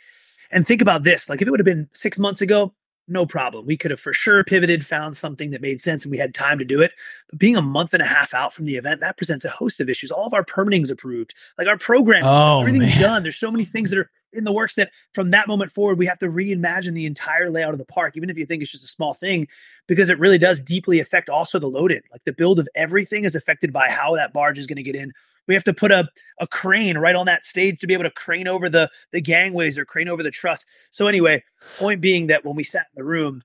And 0.50 0.66
think 0.66 0.82
about 0.82 1.04
this: 1.04 1.28
like 1.28 1.40
if 1.40 1.46
it 1.46 1.50
would 1.52 1.60
have 1.60 1.64
been 1.64 1.88
six 1.92 2.18
months 2.18 2.40
ago, 2.40 2.74
no 3.08 3.26
problem. 3.26 3.66
We 3.66 3.76
could 3.76 3.90
have 3.90 4.00
for 4.00 4.12
sure 4.12 4.44
pivoted, 4.44 4.84
found 4.84 5.16
something 5.16 5.50
that 5.50 5.60
made 5.62 5.80
sense, 5.80 6.04
and 6.04 6.10
we 6.10 6.18
had 6.18 6.34
time 6.34 6.58
to 6.58 6.64
do 6.64 6.80
it. 6.80 6.92
But 7.30 7.38
being 7.38 7.56
a 7.56 7.62
month 7.62 7.94
and 7.94 8.02
a 8.02 8.06
half 8.06 8.34
out 8.34 8.52
from 8.52 8.66
the 8.66 8.76
event, 8.76 9.00
that 9.00 9.16
presents 9.16 9.44
a 9.44 9.50
host 9.50 9.80
of 9.80 9.88
issues. 9.88 10.10
All 10.10 10.26
of 10.26 10.34
our 10.34 10.44
permitting's 10.44 10.90
approved, 10.90 11.34
like 11.58 11.68
our 11.68 11.78
program, 11.78 12.22
Oh, 12.24 12.60
everything's 12.60 12.90
man. 12.94 13.00
done. 13.00 13.22
There's 13.22 13.36
so 13.36 13.50
many 13.50 13.64
things 13.64 13.90
that 13.90 13.98
are 13.98 14.10
in 14.34 14.44
the 14.44 14.52
works 14.52 14.74
that 14.74 14.90
from 15.14 15.30
that 15.30 15.48
moment 15.48 15.72
forward, 15.72 15.98
we 15.98 16.04
have 16.04 16.18
to 16.18 16.26
reimagine 16.26 16.92
the 16.92 17.06
entire 17.06 17.48
layout 17.50 17.72
of 17.72 17.78
the 17.78 17.84
park, 17.86 18.14
even 18.16 18.28
if 18.28 18.36
you 18.36 18.44
think 18.44 18.62
it's 18.62 18.70
just 18.70 18.84
a 18.84 18.88
small 18.88 19.14
thing, 19.14 19.48
because 19.86 20.10
it 20.10 20.18
really 20.18 20.36
does 20.36 20.60
deeply 20.60 21.00
affect 21.00 21.30
also 21.30 21.58
the 21.58 21.66
load 21.66 21.90
in. 21.90 22.02
Like 22.12 22.24
the 22.24 22.32
build 22.34 22.58
of 22.58 22.68
everything 22.74 23.24
is 23.24 23.34
affected 23.34 23.72
by 23.72 23.88
how 23.88 24.14
that 24.16 24.34
barge 24.34 24.58
is 24.58 24.66
going 24.66 24.76
to 24.76 24.82
get 24.82 24.94
in. 24.94 25.12
We 25.48 25.54
have 25.54 25.64
to 25.64 25.74
put 25.74 25.90
a, 25.90 26.08
a 26.40 26.46
crane 26.46 26.98
right 26.98 27.16
on 27.16 27.26
that 27.26 27.44
stage 27.44 27.80
to 27.80 27.86
be 27.86 27.94
able 27.94 28.04
to 28.04 28.10
crane 28.10 28.46
over 28.46 28.68
the, 28.68 28.90
the 29.12 29.20
gangways 29.20 29.78
or 29.78 29.84
crane 29.84 30.08
over 30.08 30.22
the 30.22 30.30
truss. 30.30 30.64
So, 30.90 31.08
anyway, 31.08 31.42
point 31.78 32.00
being 32.00 32.28
that 32.28 32.44
when 32.44 32.54
we 32.54 32.62
sat 32.62 32.86
in 32.94 33.00
the 33.00 33.04
room, 33.04 33.42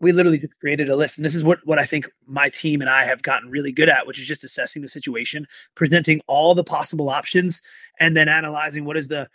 we 0.00 0.12
literally 0.12 0.38
just 0.38 0.58
created 0.58 0.88
a 0.88 0.96
list. 0.96 1.18
And 1.18 1.24
this 1.24 1.34
is 1.34 1.44
what, 1.44 1.60
what 1.64 1.78
I 1.78 1.86
think 1.86 2.08
my 2.26 2.48
team 2.48 2.80
and 2.80 2.90
I 2.90 3.04
have 3.04 3.22
gotten 3.22 3.50
really 3.50 3.72
good 3.72 3.88
at, 3.88 4.06
which 4.06 4.18
is 4.20 4.26
just 4.26 4.44
assessing 4.44 4.82
the 4.82 4.88
situation, 4.88 5.46
presenting 5.74 6.20
all 6.26 6.54
the 6.54 6.64
possible 6.64 7.08
options, 7.08 7.62
and 7.98 8.16
then 8.16 8.28
analyzing 8.28 8.84
what 8.84 8.96
is 8.96 9.08
the 9.08 9.28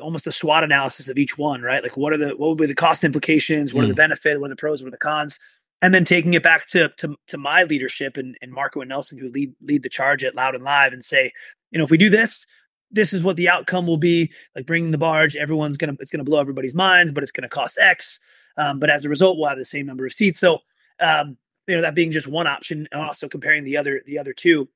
almost 0.00 0.26
a 0.26 0.32
SWOT 0.32 0.64
analysis 0.64 1.08
of 1.08 1.18
each 1.18 1.38
one, 1.38 1.62
right? 1.62 1.82
Like 1.82 1.96
what 1.96 2.12
are 2.12 2.16
the 2.16 2.30
what 2.30 2.48
would 2.48 2.58
be 2.58 2.66
the 2.66 2.74
cost 2.74 3.04
implications, 3.04 3.72
what 3.72 3.84
are 3.84 3.88
the 3.88 3.92
mm. 3.92 3.98
benefit, 3.98 4.40
what 4.40 4.46
are 4.46 4.50
the 4.50 4.56
pros, 4.56 4.82
what 4.82 4.88
are 4.88 4.90
the 4.90 4.96
cons, 4.96 5.38
and 5.82 5.94
then 5.94 6.04
taking 6.04 6.34
it 6.34 6.42
back 6.42 6.66
to 6.68 6.88
to, 6.96 7.16
to 7.28 7.38
my 7.38 7.64
leadership 7.64 8.16
and, 8.16 8.36
and 8.42 8.52
Marco 8.52 8.80
and 8.80 8.88
Nelson 8.88 9.18
who 9.18 9.28
lead 9.30 9.54
lead 9.62 9.82
the 9.82 9.88
charge 9.88 10.24
at 10.24 10.34
Loud 10.34 10.54
and 10.54 10.64
Live 10.64 10.92
and 10.92 11.04
say, 11.04 11.32
you 11.70 11.78
know, 11.78 11.84
if 11.84 11.90
we 11.90 11.98
do 11.98 12.10
this, 12.10 12.46
this 12.90 13.12
is 13.12 13.22
what 13.22 13.36
the 13.36 13.48
outcome 13.48 13.86
will 13.86 13.96
be. 13.96 14.32
Like 14.54 14.66
bringing 14.66 14.92
the 14.92 14.98
barge, 14.98 15.36
everyone's 15.36 15.76
gonna 15.76 15.96
it's 16.00 16.10
gonna 16.10 16.24
blow 16.24 16.40
everybody's 16.40 16.74
minds, 16.74 17.12
but 17.12 17.22
it's 17.22 17.32
gonna 17.32 17.48
cost 17.48 17.78
X. 17.78 18.20
Um, 18.56 18.78
but 18.78 18.90
as 18.90 19.04
a 19.04 19.08
result, 19.08 19.36
we'll 19.36 19.48
have 19.48 19.58
the 19.58 19.64
same 19.64 19.86
number 19.86 20.06
of 20.06 20.12
seats. 20.12 20.38
So 20.38 20.60
um, 21.00 21.36
you 21.66 21.74
know 21.74 21.82
that 21.82 21.94
being 21.94 22.12
just 22.12 22.28
one 22.28 22.46
option, 22.46 22.88
and 22.92 23.00
also 23.00 23.28
comparing 23.28 23.64
the 23.64 23.76
other 23.76 24.02
the 24.06 24.18
other 24.18 24.32
two. 24.32 24.68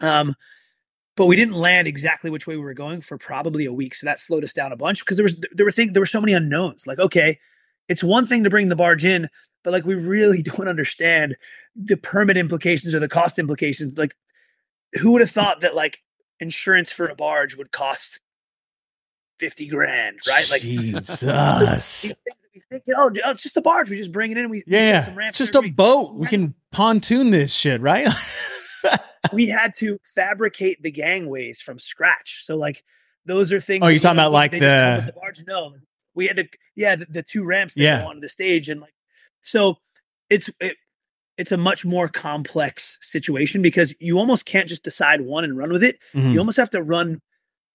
Um, 0.00 0.34
but 1.16 1.26
we 1.26 1.36
didn't 1.36 1.54
land 1.54 1.86
exactly 1.86 2.30
which 2.30 2.46
way 2.46 2.56
we 2.56 2.62
were 2.62 2.74
going 2.74 3.00
for 3.02 3.18
probably 3.18 3.66
a 3.66 3.72
week, 3.72 3.94
so 3.94 4.06
that 4.06 4.18
slowed 4.18 4.44
us 4.44 4.52
down 4.52 4.72
a 4.72 4.76
bunch 4.76 5.00
because 5.00 5.16
there 5.16 5.24
was 5.24 5.36
there 5.52 5.66
were 5.66 5.72
things 5.72 5.92
there 5.92 6.02
were 6.02 6.06
so 6.06 6.20
many 6.20 6.32
unknowns. 6.32 6.86
Like, 6.86 6.98
okay, 6.98 7.38
it's 7.88 8.02
one 8.02 8.26
thing 8.26 8.44
to 8.44 8.50
bring 8.50 8.68
the 8.68 8.76
barge 8.76 9.04
in, 9.04 9.28
but 9.62 9.72
like 9.72 9.84
we 9.84 9.94
really 9.94 10.42
don't 10.42 10.68
understand 10.68 11.36
the 11.76 11.96
permit 11.96 12.36
implications 12.36 12.94
or 12.94 13.00
the 13.00 13.08
cost 13.08 13.38
implications. 13.38 13.96
Like, 13.96 14.14
who 15.00 15.12
would 15.12 15.20
have 15.20 15.30
thought 15.30 15.60
that 15.62 15.74
like 15.74 15.98
insurance 16.40 16.90
for 16.90 17.06
a 17.06 17.14
barge 17.14 17.56
would 17.56 17.72
cost 17.72 18.20
fifty 19.38 19.66
grand, 19.66 20.18
right? 20.28 20.48
Like 20.50 20.60
Jesus. 20.62 21.22
we 22.54 22.60
think, 22.68 22.82
oh, 22.96 23.10
oh, 23.24 23.30
it's 23.30 23.42
just 23.42 23.56
a 23.56 23.62
barge. 23.62 23.88
We 23.88 23.96
just 23.96 24.12
bring 24.12 24.30
it 24.32 24.38
in. 24.38 24.50
We 24.50 24.58
we 24.66 24.72
yeah, 24.72 25.02
some 25.02 25.14
ramps 25.16 25.40
it's 25.40 25.50
just 25.50 25.64
a 25.64 25.68
boat. 25.70 26.14
We 26.14 26.26
can 26.26 26.54
pontoon 26.70 27.30
this 27.30 27.54
shit, 27.54 27.80
right? 27.80 28.08
we 29.32 29.48
had 29.48 29.72
to 29.78 29.98
fabricate 30.14 30.82
the 30.82 30.90
gangways 30.90 31.60
from 31.60 31.78
scratch. 31.78 32.44
So 32.44 32.56
like 32.56 32.84
those 33.24 33.52
are 33.52 33.60
things. 33.60 33.84
Oh, 33.84 33.88
you're 33.88 34.00
talking 34.00 34.18
about, 34.18 34.32
like, 34.32 34.50
the- 34.50 34.58
the 35.06 35.12
barge. 35.14 35.42
No, 35.46 35.74
we 36.14 36.26
had 36.26 36.36
to. 36.36 36.48
Yeah, 36.74 36.96
the, 36.96 37.06
the 37.08 37.22
two 37.22 37.44
ramps 37.44 37.74
that 37.74 37.80
Yeah. 37.82 38.02
go 38.02 38.08
onto 38.08 38.20
the 38.20 38.28
stage, 38.28 38.68
and 38.68 38.80
like 38.80 38.94
so, 39.42 39.76
it's 40.30 40.48
it, 40.60 40.76
it's 41.36 41.52
a 41.52 41.56
much 41.58 41.84
more 41.84 42.08
complex 42.08 42.98
situation 43.02 43.60
because 43.62 43.94
you 44.00 44.18
almost 44.18 44.44
can't 44.46 44.68
just 44.68 44.82
decide 44.82 45.20
one 45.20 45.44
and 45.44 45.56
run 45.58 45.70
with 45.72 45.82
it. 45.82 45.98
Mhm. 46.14 46.32
You 46.32 46.38
almost 46.38 46.56
have 46.56 46.70
to 46.70 46.82
run 46.82 47.20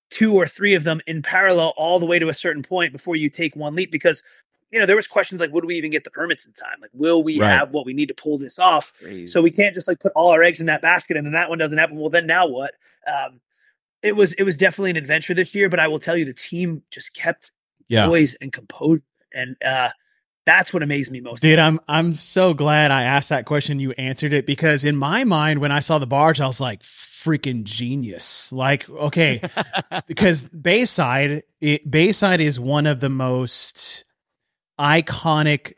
two 0.09 0.33
or 0.33 0.47
three 0.47 0.73
of 0.73 0.83
them 0.83 1.01
in 1.05 1.21
parallel 1.21 1.73
all 1.77 1.99
the 1.99 2.05
way 2.05 2.17
to 2.17 2.29
a 2.29 2.33
certain 2.33 2.63
point 2.63 2.93
before 2.93 3.15
you 3.15 3.29
take 3.29 3.55
one 3.55 3.75
leap 3.75 3.91
because 3.91 4.23
you 4.71 4.79
know 4.79 4.85
there 4.85 4.95
was 4.95 5.07
questions 5.07 5.41
like 5.41 5.51
would 5.51 5.65
we 5.65 5.75
even 5.75 5.91
get 5.91 6.03
the 6.05 6.09
permits 6.09 6.45
in 6.45 6.53
time 6.53 6.77
like 6.81 6.89
will 6.93 7.21
we 7.23 7.39
Right. 7.41 7.47
have 7.49 7.71
what 7.71 7.85
we 7.85 7.93
need 7.93 8.07
to 8.07 8.13
pull 8.13 8.37
this 8.37 8.57
off 8.57 8.93
Crazy. 9.01 9.27
so 9.27 9.41
we 9.41 9.51
can't 9.51 9.75
just 9.75 9.87
like 9.87 9.99
put 9.99 10.13
all 10.15 10.29
our 10.29 10.41
eggs 10.43 10.59
in 10.61 10.65
that 10.67 10.81
basket 10.81 11.17
and 11.17 11.25
then 11.25 11.33
that 11.33 11.49
one 11.49 11.57
doesn't 11.57 11.77
happen. 11.77 11.97
Well, 11.97 12.09
then 12.09 12.25
now 12.27 12.47
what? 12.47 12.73
Um, 13.05 13.41
it 14.01 14.15
was 14.15 14.31
it 14.33 14.43
was 14.43 14.55
definitely 14.55 14.91
an 14.91 14.97
adventure 14.97 15.33
this 15.33 15.53
year, 15.53 15.67
but 15.69 15.79
I 15.79 15.87
will 15.89 15.99
tell 15.99 16.15
you 16.15 16.23
the 16.25 16.33
team 16.33 16.83
just 16.91 17.13
kept 17.13 17.51
Yeah. 17.89 18.05
poise 18.07 18.35
and 18.35 18.51
composure 18.53 19.03
and 19.33 19.57
uh 19.63 19.89
That's 20.47 20.73
what 20.73 20.81
amazed 20.81 21.11
me 21.11 21.19
most. 21.19 21.41
Dude, 21.41 21.59
I'm 21.59 21.77
I'm 21.89 22.13
so 22.13 22.53
glad 22.53 22.89
I 22.89 23.03
asked 23.03 23.27
that 23.29 23.45
question. 23.45 23.81
You 23.81 23.91
answered 23.97 24.31
it 24.31 24.45
because 24.45 24.85
in 24.85 24.95
my 24.95 25.25
mind, 25.25 25.59
when 25.59 25.73
I 25.73 25.81
saw 25.81 25.99
the 25.99 26.07
barge, 26.07 26.39
I 26.39 26.47
was 26.47 26.61
like, 26.61 26.79
freaking 26.79 27.65
genius. 27.65 28.53
Like, 28.53 28.89
okay, 28.89 29.41
because 30.07 30.45
Bayside, 30.45 31.43
it, 31.59 31.91
Bayside 31.91 32.39
is 32.39 32.61
one 32.61 32.87
of 32.87 33.01
the 33.01 33.09
most 33.09 34.05
iconic 34.79 35.73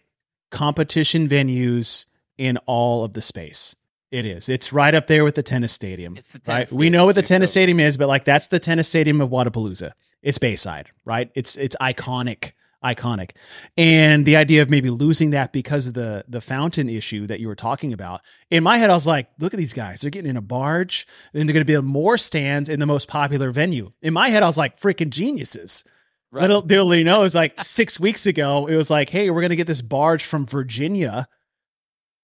competition 0.51 1.27
venues 1.27 2.05
in 2.37 2.57
all 2.67 3.03
of 3.03 3.13
the 3.13 3.23
space. 3.23 3.75
It 4.11 4.23
is. 4.23 4.49
It's 4.49 4.71
right 4.71 4.93
up 4.93 5.07
there 5.07 5.23
with 5.23 5.33
the 5.33 5.43
tennis 5.43 5.71
stadium. 5.71 6.15
It's 6.15 6.27
the 6.27 6.41
right? 6.45 6.67
tennis 6.67 6.71
We 6.71 6.91
know 6.91 7.07
what 7.07 7.15
the 7.15 7.23
tennis 7.23 7.49
stadium 7.49 7.79
is, 7.79 7.97
but 7.97 8.07
like 8.07 8.23
that's 8.23 8.49
the 8.49 8.59
tennis 8.59 8.87
stadium 8.87 9.19
of 9.19 9.31
Wodapalooza. 9.31 9.93
It's 10.21 10.37
Bayside, 10.37 10.91
right? 11.05 11.31
It's 11.33 11.55
it's 11.57 11.75
iconic, 11.81 12.51
iconic. 12.83 13.31
And 13.77 14.25
the 14.25 14.35
idea 14.35 14.61
of 14.61 14.69
maybe 14.69 14.89
losing 14.89 15.31
that 15.31 15.51
because 15.51 15.87
of 15.87 15.93
the 15.93 16.25
the 16.27 16.41
fountain 16.41 16.89
issue 16.89 17.27
that 17.27 17.39
you 17.39 17.47
were 17.47 17.55
talking 17.55 17.93
about. 17.93 18.21
In 18.49 18.63
my 18.63 18.77
head, 18.77 18.89
I 18.89 18.93
was 18.93 19.07
like, 19.07 19.29
look 19.39 19.53
at 19.53 19.57
these 19.57 19.73
guys. 19.73 20.01
They're 20.01 20.11
getting 20.11 20.29
in 20.29 20.37
a 20.37 20.41
barge, 20.41 21.07
and 21.33 21.47
they're 21.47 21.53
going 21.53 21.65
to 21.65 21.81
be 21.81 21.81
more 21.85 22.17
stands 22.17 22.69
in 22.69 22.79
the 22.79 22.85
most 22.85 23.07
popular 23.07 23.51
venue. 23.51 23.91
In 24.01 24.13
my 24.13 24.29
head, 24.29 24.43
I 24.43 24.47
was 24.47 24.57
like, 24.57 24.79
freaking 24.79 25.09
geniuses. 25.09 25.83
Right. 26.31 26.41
Little 26.41 26.61
little 26.61 26.95
you 26.95 27.03
know, 27.03 27.21
it 27.21 27.23
was 27.23 27.35
like 27.35 27.61
six 27.63 27.99
weeks 27.99 28.25
ago. 28.25 28.67
It 28.67 28.75
was 28.75 28.89
like, 28.89 29.09
hey, 29.09 29.29
we're 29.29 29.41
gonna 29.41 29.55
get 29.55 29.67
this 29.67 29.81
barge 29.81 30.23
from 30.23 30.45
Virginia 30.45 31.27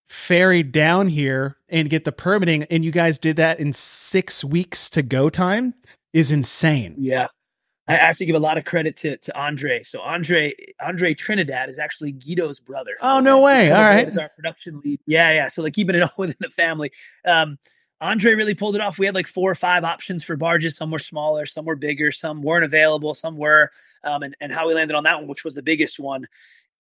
ferried 0.08 0.72
down 0.72 1.08
here 1.08 1.58
and 1.70 1.90
get 1.90 2.06
the 2.06 2.12
permitting, 2.12 2.64
and 2.66 2.86
you 2.86 2.92
guys 2.92 3.20
did 3.20 3.38
that 3.38 3.60
in 3.60 3.74
six 3.74 4.44
weeks 4.44 4.90
to 4.92 5.02
go 5.02 5.30
time 5.30 5.74
is 6.14 6.32
insane. 6.32 6.96
Yeah. 6.98 7.28
I 7.88 7.94
have 7.94 8.18
to 8.18 8.26
give 8.26 8.36
a 8.36 8.40
lot 8.40 8.58
of 8.58 8.66
credit 8.66 8.98
to, 8.98 9.16
to 9.18 9.40
Andre. 9.40 9.84
So 9.84 10.02
Andre 10.02 10.54
Andre 10.82 11.14
Trinidad 11.14 11.70
is 11.70 11.78
actually 11.78 12.14
Guido's 12.14 12.60
brother. 12.60 12.96
Oh, 13.02 13.20
no 13.20 13.42
way. 13.42 13.72
All 13.72 13.84
right. 13.84 14.08
As 14.08 14.18
our 14.18 14.30
production 14.30 14.82
lead. 14.84 15.00
Yeah, 15.06 15.32
yeah. 15.32 15.48
So 15.48 15.62
like 15.62 15.74
keeping 15.74 15.96
it 15.96 16.02
all 16.04 16.10
within 16.18 16.38
the 16.40 16.50
family. 16.50 16.92
Um, 17.26 17.60
Andre 18.02 18.34
really 18.34 18.56
pulled 18.56 18.76
it 18.76 18.82
off. 18.82 19.00
We 19.00 19.06
had 19.06 19.16
like 19.16 19.28
four 19.28 19.50
or 19.50 19.56
five 19.56 19.84
options 19.84 20.24
for 20.24 20.36
barges. 20.36 20.76
Some 20.76 20.92
were 20.92 21.00
smaller, 21.00 21.46
some 21.46 21.66
were 21.66 21.76
bigger, 21.76 22.12
some 22.12 22.42
weren't 22.42 22.66
available, 22.66 23.14
some 23.14 23.38
were. 23.38 23.72
Um, 24.04 24.24
and, 24.24 24.36
and 24.42 24.52
how 24.52 24.68
we 24.68 24.74
landed 24.74 24.96
on 24.96 25.04
that 25.04 25.18
one, 25.18 25.28
which 25.28 25.44
was 25.44 25.56
the 25.56 25.64
biggest 25.64 26.00
one. 26.00 26.26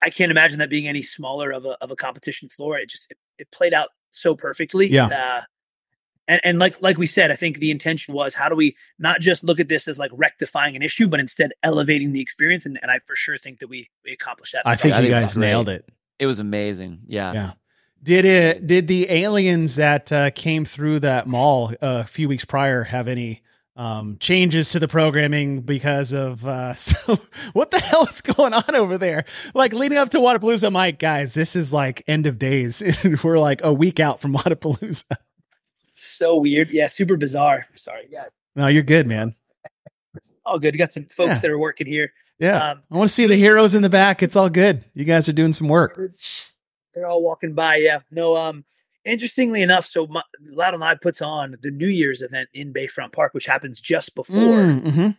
I 0.01 0.09
can't 0.09 0.31
imagine 0.31 0.59
that 0.59 0.69
being 0.69 0.88
any 0.88 1.01
smaller 1.01 1.51
of 1.51 1.65
a 1.65 1.77
of 1.81 1.89
a 1.89 1.95
competition 1.95 2.50
floor. 2.50 2.77
It 2.77 2.89
just 2.89 3.09
it, 3.12 3.17
it 3.38 3.51
played 3.51 3.74
out 3.74 3.89
so 4.12 4.35
perfectly. 4.35 4.88
Yeah. 4.88 5.07
Uh, 5.07 5.41
and, 6.27 6.41
and 6.44 6.60
like 6.60 6.82
like 6.82 6.98
we 6.98 7.05
said, 7.05 7.32
I 7.32 7.36
think 7.36 7.60
the 7.60 7.72
intention 7.72 8.13
was 8.13 8.34
how 8.34 8.50
do 8.50 8.55
we 8.55 8.75
not 9.00 9.22
just 9.22 9.44
look 9.44 9.60
at 9.60 9.67
this 9.67 9.88
as 9.88 10.00
like 10.00 10.12
rectifying 10.13 10.75
an 10.75 10.82
issue, 10.82 11.08
but 11.08 11.20
instead 11.20 11.51
elevating 11.63 12.13
the 12.13 12.22
experience. 12.22 12.65
And, 12.65 12.79
and 12.82 12.91
I 12.91 13.00
for 13.05 13.15
sure 13.15 13.38
think 13.38 13.60
that 13.60 13.67
we 13.67 13.89
we 14.03 14.12
accomplished 14.12 14.53
that. 14.53 14.63
I 14.65 14.75
think 14.75 14.96
I 14.96 14.98
you 14.98 15.03
think 15.03 15.13
guys 15.13 15.38
nailed 15.38 15.70
it. 15.70 15.88
It 16.20 16.25
was 16.25 16.39
amazing. 16.39 17.01
Yeah. 17.08 17.34
Yeah. 17.34 17.51
Did 18.01 18.25
it? 18.25 18.67
Did 18.67 18.88
the 18.88 19.12
aliens 19.12 19.75
that 19.77 20.12
uh, 20.12 20.29
came 20.32 20.65
through 20.65 21.00
that 21.00 21.27
mall 21.27 21.72
uh, 21.72 21.75
a 21.82 22.03
few 22.03 22.27
weeks 22.27 22.46
prior 22.46 22.84
have 22.84 23.08
any 23.08 23.41
um, 23.75 24.17
changes 24.20 24.70
to 24.70 24.79
the 24.79 24.88
programming 24.88 25.62
because 25.62 26.13
of 26.13 26.46
uh, 26.46 26.74
so 26.75 27.17
what 27.53 27.72
the 27.72 27.79
hell 27.79 28.05
is 28.05 28.22
going 28.22 28.53
on 28.53 28.75
over 28.75 28.98
there? 28.98 29.25
Like 29.53 29.74
leading 29.74 29.98
up 29.98 30.10
to 30.10 30.20
Wodapalooza, 30.20 30.67
I'm 30.67 30.74
like, 30.74 31.00
guys, 31.00 31.34
this 31.34 31.55
is 31.55 31.74
like 31.74 32.03
end 32.08 32.25
of 32.25 32.39
days. 32.39 32.82
We're 33.24 33.39
like 33.39 33.63
a 33.63 33.74
week 33.74 34.00
out 34.00 34.22
from 34.22 34.34
Wodapalooza. 34.34 35.17
So 35.95 36.37
weird. 36.37 36.69
Yeah, 36.69 36.87
super 36.87 37.17
bizarre. 37.17 37.65
Sorry. 37.75 38.07
Yeah. 38.09 38.25
No, 38.55 38.67
you're 38.67 38.83
good, 38.83 39.07
man. 39.07 39.35
All 40.45 40.59
good. 40.59 40.73
You 40.73 40.77
got 40.77 40.91
some 40.91 41.05
folks 41.05 41.35
Yeah. 41.35 41.39
that 41.39 41.51
are 41.51 41.57
working 41.59 41.87
here. 41.87 42.13
Yeah, 42.37 42.71
Um, 42.71 42.83
I 42.91 42.97
want 42.97 43.07
to 43.09 43.13
see 43.13 43.27
the 43.27 43.35
heroes 43.37 43.73
in 43.75 43.81
the 43.81 43.89
back. 43.89 44.21
It's 44.21 44.35
all 44.35 44.49
good. 44.49 44.83
You 44.93 45.05
guys 45.05 45.27
are 45.29 45.33
doing 45.33 45.53
some 45.53 45.67
work. 45.69 45.97
they're 46.93 47.07
all 47.07 47.23
walking 47.23 47.53
by. 47.53 47.77
Yeah. 47.77 48.01
No, 48.11 48.35
um, 48.37 48.63
interestingly 49.05 49.61
enough, 49.61 49.85
so 49.85 50.05
my, 50.07 50.21
Loud 50.49 50.73
and 50.73 50.81
Live 50.81 50.99
puts 51.01 51.21
on 51.21 51.55
the 51.61 51.71
New 51.71 51.87
Year's 51.87 52.21
event 52.21 52.49
in 52.53 52.73
Bayfront 52.73 53.11
Park, 53.13 53.33
which 53.33 53.45
happens 53.45 53.79
just 53.79 54.15
before 54.15 54.35
Mm, 54.37 54.81
mhm. 54.81 55.17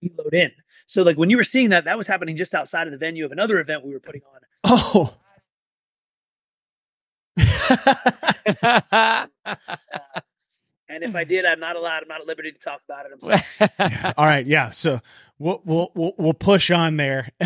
we 0.00 0.12
load 0.16 0.32
in. 0.34 0.52
So 0.86 1.02
like 1.02 1.16
when 1.16 1.28
you 1.30 1.36
were 1.36 1.44
seeing 1.44 1.70
that, 1.70 1.84
that 1.86 1.96
was 1.98 2.06
happening 2.06 2.36
just 2.36 2.54
outside 2.54 2.86
of 2.86 2.92
the 2.92 2.98
venue 2.98 3.24
of 3.24 3.32
another 3.32 3.58
event 3.58 3.84
we 3.84 3.92
were 3.92 4.00
putting 4.00 4.22
on. 4.32 4.40
Oh. 4.64 5.14
And 10.94 11.02
if 11.02 11.14
I 11.16 11.24
did, 11.24 11.44
I'm 11.44 11.60
not 11.60 11.76
allowed. 11.76 12.02
I'm 12.02 12.08
not 12.08 12.20
at 12.20 12.26
liberty 12.26 12.52
to 12.52 12.58
talk 12.58 12.80
about 12.88 13.06
it. 13.06 14.14
All 14.18 14.26
right, 14.26 14.46
yeah. 14.46 14.70
So 14.70 15.00
we'll 15.38 15.62
we'll 15.64 15.90
we'll, 15.94 16.12
we'll 16.18 16.34
push 16.34 16.70
on 16.70 16.96
there 16.96 17.30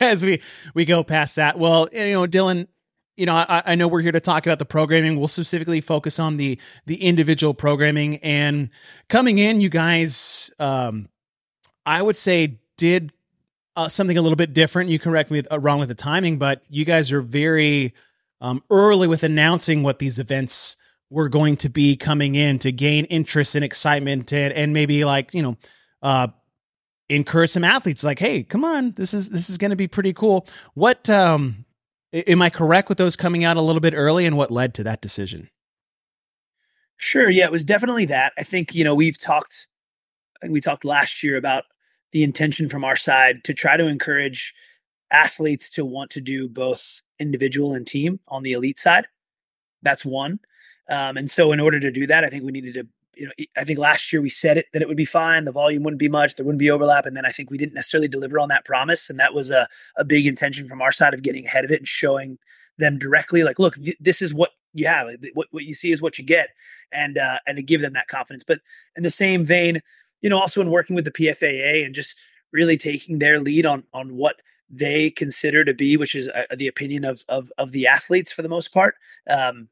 as 0.00 0.24
we 0.24 0.40
we 0.74 0.84
go 0.84 1.02
past 1.02 1.36
that. 1.36 1.58
Well, 1.58 1.88
you 1.92 2.12
know, 2.12 2.26
Dylan, 2.26 2.68
you 3.16 3.26
know, 3.26 3.34
I, 3.34 3.62
I 3.66 3.74
know 3.74 3.88
we're 3.88 4.02
here 4.02 4.12
to 4.12 4.20
talk 4.20 4.46
about 4.46 4.58
the 4.58 4.64
programming. 4.64 5.18
We'll 5.18 5.28
specifically 5.28 5.80
focus 5.80 6.20
on 6.20 6.36
the 6.36 6.60
the 6.86 7.02
individual 7.02 7.54
programming. 7.54 8.18
And 8.18 8.70
coming 9.08 9.38
in, 9.38 9.60
you 9.60 9.68
guys, 9.68 10.50
um, 10.58 11.08
I 11.84 12.02
would 12.02 12.16
say 12.16 12.60
did 12.76 13.12
uh, 13.74 13.88
something 13.88 14.16
a 14.16 14.22
little 14.22 14.36
bit 14.36 14.54
different. 14.54 14.90
You 14.90 14.98
correct 14.98 15.30
me 15.30 15.42
uh, 15.50 15.58
wrong 15.58 15.80
with 15.80 15.88
the 15.88 15.94
timing, 15.94 16.38
but 16.38 16.62
you 16.70 16.84
guys 16.84 17.10
are 17.10 17.20
very 17.20 17.94
um, 18.40 18.62
early 18.70 19.08
with 19.08 19.22
announcing 19.22 19.82
what 19.82 19.98
these 19.98 20.18
events 20.18 20.76
were 21.10 21.28
going 21.28 21.56
to 21.56 21.68
be 21.68 21.96
coming 21.96 22.34
in 22.34 22.58
to 22.58 22.72
gain 22.72 23.04
interest 23.06 23.54
and 23.54 23.64
excitement 23.64 24.32
and, 24.32 24.52
and 24.52 24.72
maybe 24.72 25.04
like 25.04 25.32
you 25.32 25.42
know 25.42 25.56
uh 26.02 26.28
some 27.46 27.62
athletes 27.62 28.02
like 28.02 28.18
hey 28.18 28.42
come 28.42 28.64
on 28.64 28.90
this 28.92 29.14
is 29.14 29.30
this 29.30 29.48
is 29.48 29.56
going 29.56 29.70
to 29.70 29.76
be 29.76 29.86
pretty 29.86 30.12
cool 30.12 30.46
what 30.74 31.08
um 31.08 31.64
am 32.12 32.42
i 32.42 32.50
correct 32.50 32.88
with 32.88 32.98
those 32.98 33.14
coming 33.14 33.44
out 33.44 33.56
a 33.56 33.60
little 33.60 33.80
bit 33.80 33.94
early 33.94 34.26
and 34.26 34.36
what 34.36 34.50
led 34.50 34.74
to 34.74 34.82
that 34.82 35.00
decision 35.00 35.48
Sure. 36.96 37.28
Yeah, 37.28 37.44
it 37.44 37.52
was 37.52 37.64
definitely 37.64 38.06
that. 38.06 38.32
I 38.38 38.42
think, 38.42 38.74
you 38.74 38.84
know, 38.84 38.94
we've 38.94 39.20
talked, 39.20 39.68
I 40.36 40.46
think 40.46 40.52
we 40.52 40.60
talked 40.60 40.84
last 40.84 41.22
year 41.22 41.36
about 41.36 41.64
the 42.12 42.22
intention 42.22 42.68
from 42.68 42.84
our 42.84 42.96
side 42.96 43.44
to 43.44 43.54
try 43.54 43.76
to 43.76 43.86
encourage 43.86 44.54
athletes 45.10 45.70
to 45.72 45.84
want 45.84 46.10
to 46.12 46.20
do 46.20 46.48
both 46.48 47.02
individual 47.20 47.74
and 47.74 47.86
team 47.86 48.20
on 48.28 48.42
the 48.42 48.52
elite 48.52 48.78
side. 48.78 49.06
That's 49.82 50.04
one. 50.04 50.40
Um, 50.88 51.16
and 51.16 51.30
so, 51.30 51.52
in 51.52 51.60
order 51.60 51.80
to 51.80 51.90
do 51.90 52.06
that, 52.06 52.24
I 52.24 52.30
think 52.30 52.44
we 52.44 52.52
needed 52.52 52.74
to, 52.74 52.86
you 53.14 53.26
know, 53.26 53.32
I 53.56 53.64
think 53.64 53.78
last 53.78 54.12
year 54.12 54.22
we 54.22 54.28
said 54.28 54.58
it 54.58 54.66
that 54.72 54.82
it 54.82 54.88
would 54.88 54.96
be 54.96 55.04
fine. 55.04 55.44
The 55.44 55.52
volume 55.52 55.82
wouldn't 55.82 55.98
be 55.98 56.08
much. 56.08 56.36
There 56.36 56.44
wouldn't 56.44 56.58
be 56.58 56.70
overlap. 56.70 57.06
And 57.06 57.16
then 57.16 57.26
I 57.26 57.32
think 57.32 57.50
we 57.50 57.58
didn't 57.58 57.74
necessarily 57.74 58.08
deliver 58.08 58.38
on 58.38 58.48
that 58.50 58.64
promise. 58.64 59.10
And 59.10 59.18
that 59.18 59.34
was 59.34 59.50
a, 59.50 59.68
a 59.96 60.04
big 60.04 60.26
intention 60.26 60.68
from 60.68 60.82
our 60.82 60.92
side 60.92 61.14
of 61.14 61.22
getting 61.22 61.46
ahead 61.46 61.64
of 61.64 61.70
it 61.70 61.80
and 61.80 61.88
showing 61.88 62.38
them 62.78 62.98
directly, 62.98 63.42
like, 63.42 63.58
look, 63.58 63.76
th- 63.76 63.96
this 63.98 64.20
is 64.20 64.34
what 64.34 64.50
you 64.74 64.86
have. 64.86 65.08
What, 65.34 65.48
what 65.50 65.64
you 65.64 65.74
see 65.74 65.92
is 65.92 66.02
what 66.02 66.18
you 66.18 66.24
get. 66.24 66.50
And, 66.92 67.18
uh, 67.18 67.38
and 67.46 67.56
to 67.56 67.62
give 67.62 67.80
them 67.80 67.94
that 67.94 68.08
confidence. 68.08 68.44
But 68.44 68.60
in 68.96 69.02
the 69.02 69.10
same 69.10 69.44
vein, 69.44 69.80
you 70.20 70.30
know, 70.30 70.38
also 70.38 70.60
in 70.60 70.70
working 70.70 70.94
with 70.94 71.04
the 71.04 71.10
PFAA 71.10 71.84
and 71.84 71.94
just 71.94 72.18
really 72.52 72.76
taking 72.76 73.18
their 73.18 73.40
lead 73.40 73.66
on, 73.66 73.84
on 73.92 74.16
what 74.16 74.40
they 74.68 75.10
consider 75.10 75.64
to 75.64 75.74
be, 75.74 75.96
which 75.96 76.14
is 76.14 76.28
uh, 76.28 76.44
the 76.56 76.66
opinion 76.66 77.04
of, 77.04 77.24
of, 77.28 77.52
of 77.58 77.72
the 77.72 77.86
athletes 77.86 78.32
for 78.32 78.42
the 78.42 78.48
most 78.48 78.72
part. 78.72 78.96
Um, 79.28 79.68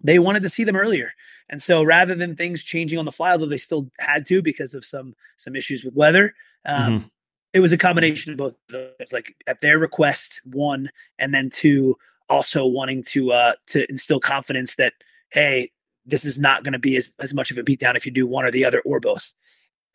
they 0.00 0.18
wanted 0.18 0.42
to 0.42 0.48
see 0.48 0.64
them 0.64 0.76
earlier. 0.76 1.12
And 1.48 1.62
so 1.62 1.82
rather 1.82 2.14
than 2.14 2.36
things 2.36 2.62
changing 2.62 2.98
on 2.98 3.04
the 3.04 3.12
fly, 3.12 3.32
although 3.32 3.46
they 3.46 3.56
still 3.56 3.90
had 3.98 4.24
to 4.26 4.42
because 4.42 4.74
of 4.74 4.84
some 4.84 5.14
some 5.36 5.56
issues 5.56 5.84
with 5.84 5.94
weather, 5.94 6.34
um, 6.64 7.10
it 7.52 7.60
was 7.60 7.72
a 7.72 7.78
combination 7.78 8.32
of 8.32 8.38
both. 8.38 8.54
those, 8.68 9.12
like 9.12 9.34
at 9.46 9.60
their 9.60 9.78
request, 9.78 10.40
one, 10.44 10.88
and 11.18 11.34
then 11.34 11.50
two, 11.50 11.96
also 12.28 12.66
wanting 12.66 13.02
to 13.08 13.32
uh, 13.32 13.54
to 13.68 13.88
instill 13.90 14.20
confidence 14.20 14.76
that 14.76 14.92
hey, 15.30 15.70
this 16.06 16.24
is 16.24 16.38
not 16.38 16.64
going 16.64 16.72
to 16.72 16.78
be 16.78 16.96
as, 16.96 17.10
as 17.20 17.32
much 17.32 17.50
of 17.50 17.58
a 17.58 17.62
beatdown 17.62 17.96
if 17.96 18.04
you 18.04 18.12
do 18.12 18.26
one 18.26 18.44
or 18.44 18.50
the 18.50 18.64
other 18.64 18.80
or 18.84 19.00
both. 19.00 19.32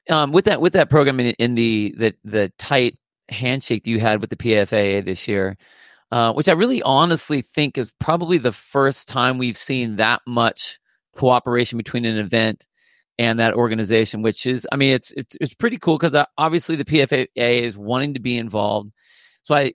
um, 0.09 0.31
with 0.31 0.45
that 0.45 0.61
with 0.61 0.73
that 0.73 0.89
program 0.89 1.19
in, 1.19 1.27
in 1.39 1.55
the 1.55 1.93
the 1.97 2.15
the 2.23 2.51
tight 2.57 2.97
handshake 3.29 3.83
that 3.83 3.89
you 3.89 3.99
had 3.99 4.21
with 4.21 4.29
the 4.29 4.35
PFAA 4.35 5.03
this 5.03 5.27
year, 5.27 5.57
uh, 6.15 6.31
which 6.31 6.47
I 6.47 6.53
really 6.53 6.81
honestly 6.81 7.41
think 7.41 7.77
is 7.77 7.91
probably 7.99 8.37
the 8.37 8.53
first 8.53 9.09
time 9.09 9.37
we've 9.37 9.57
seen 9.57 9.97
that 9.97 10.21
much 10.25 10.79
cooperation 11.13 11.77
between 11.77 12.05
an 12.05 12.17
event 12.17 12.65
and 13.19 13.37
that 13.39 13.53
organization. 13.53 14.21
Which 14.21 14.45
is, 14.45 14.65
I 14.71 14.77
mean, 14.77 14.93
it's 14.93 15.11
it's 15.11 15.35
it's 15.41 15.53
pretty 15.53 15.77
cool 15.77 15.97
because 15.97 16.25
obviously 16.37 16.77
the 16.77 16.85
PFAA 16.85 17.27
is 17.35 17.77
wanting 17.77 18.13
to 18.13 18.21
be 18.21 18.37
involved. 18.37 18.93
So 19.43 19.55
I 19.55 19.73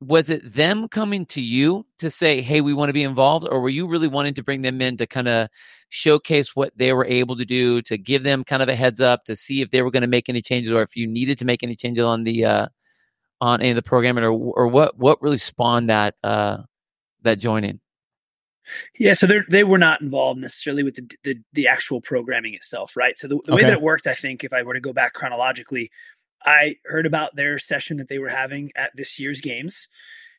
was 0.00 0.30
it 0.30 0.54
them 0.54 0.86
coming 0.86 1.26
to 1.26 1.40
you 1.40 1.86
to 1.98 2.08
say, 2.08 2.40
"Hey, 2.40 2.60
we 2.60 2.72
want 2.72 2.90
to 2.90 2.94
be 2.94 3.02
involved," 3.02 3.48
or 3.50 3.60
were 3.60 3.68
you 3.68 3.88
really 3.88 4.06
wanting 4.06 4.34
to 4.34 4.44
bring 4.44 4.62
them 4.62 4.80
in 4.80 4.96
to 4.98 5.08
kind 5.08 5.26
of 5.26 5.48
showcase 5.88 6.54
what 6.54 6.70
they 6.76 6.92
were 6.92 7.06
able 7.06 7.34
to 7.34 7.44
do, 7.44 7.82
to 7.82 7.98
give 7.98 8.22
them 8.22 8.44
kind 8.44 8.62
of 8.62 8.68
a 8.68 8.76
heads 8.76 9.00
up 9.00 9.24
to 9.24 9.34
see 9.34 9.60
if 9.60 9.72
they 9.72 9.82
were 9.82 9.90
going 9.90 10.02
to 10.02 10.06
make 10.06 10.28
any 10.28 10.40
changes, 10.40 10.70
or 10.70 10.82
if 10.82 10.94
you 10.94 11.08
needed 11.08 11.36
to 11.40 11.44
make 11.44 11.64
any 11.64 11.74
changes 11.74 12.04
on 12.04 12.22
the 12.22 12.44
uh, 12.44 12.66
on 13.42 13.60
any 13.60 13.70
of 13.70 13.76
the 13.76 13.82
programming, 13.82 14.22
or 14.22 14.30
or 14.30 14.68
what 14.68 14.96
what 14.96 15.20
really 15.20 15.36
spawned 15.36 15.90
that 15.90 16.14
uh, 16.22 16.58
that 17.22 17.40
joining? 17.40 17.80
Yeah, 18.96 19.14
so 19.14 19.26
they 19.26 19.40
they 19.48 19.64
were 19.64 19.78
not 19.78 20.00
involved 20.00 20.40
necessarily 20.40 20.84
with 20.84 20.94
the, 20.94 21.10
the 21.24 21.36
the 21.52 21.66
actual 21.66 22.00
programming 22.00 22.54
itself, 22.54 22.96
right? 22.96 23.18
So 23.18 23.26
the, 23.26 23.40
the 23.44 23.56
way 23.56 23.62
that 23.62 23.72
it 23.72 23.82
worked, 23.82 24.06
I 24.06 24.14
think, 24.14 24.44
if 24.44 24.52
I 24.52 24.62
were 24.62 24.74
to 24.74 24.80
go 24.80 24.92
back 24.92 25.14
chronologically, 25.14 25.90
I 26.44 26.76
heard 26.84 27.04
about 27.04 27.34
their 27.34 27.58
session 27.58 27.96
that 27.96 28.06
they 28.06 28.20
were 28.20 28.28
having 28.28 28.70
at 28.76 28.92
this 28.94 29.18
year's 29.18 29.40
games, 29.40 29.88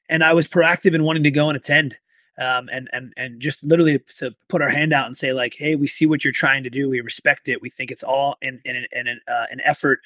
and 0.08 0.24
I 0.24 0.32
was 0.34 0.48
proactive 0.48 0.96
in 0.96 1.04
wanting 1.04 1.24
to 1.24 1.32
go 1.32 1.50
and 1.50 1.58
attend. 1.58 2.00
Um, 2.40 2.68
and 2.72 2.90
and 2.94 3.14
and 3.18 3.40
just 3.42 3.64
literally 3.64 4.00
to 4.18 4.34
put 4.48 4.62
our 4.62 4.70
hand 4.70 4.94
out 4.94 5.08
and 5.08 5.16
say 5.16 5.34
like, 5.34 5.56
hey, 5.56 5.76
we 5.76 5.88
see 5.88 6.06
what 6.06 6.24
you're 6.24 6.34
trying 6.34 6.64
to 6.64 6.70
do. 6.70 6.90
We 6.90 7.02
respect 7.02 7.50
it. 7.50 7.62
We 7.62 7.70
think 7.70 7.92
it's 7.92 8.02
all 8.02 8.38
in 8.42 8.62
in, 8.64 8.88
in 8.92 9.08
an, 9.08 9.20
uh, 9.28 9.46
an 9.52 9.60
effort 9.64 10.00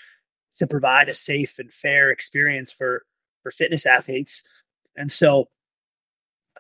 to 0.58 0.68
provide 0.68 1.10
a 1.10 1.14
safe 1.14 1.60
and 1.60 1.72
fair 1.72 2.12
experience 2.12 2.72
for 2.72 3.04
for 3.44 3.52
fitness 3.52 3.86
athletes. 3.86 4.44
And 4.96 5.12
so, 5.12 5.50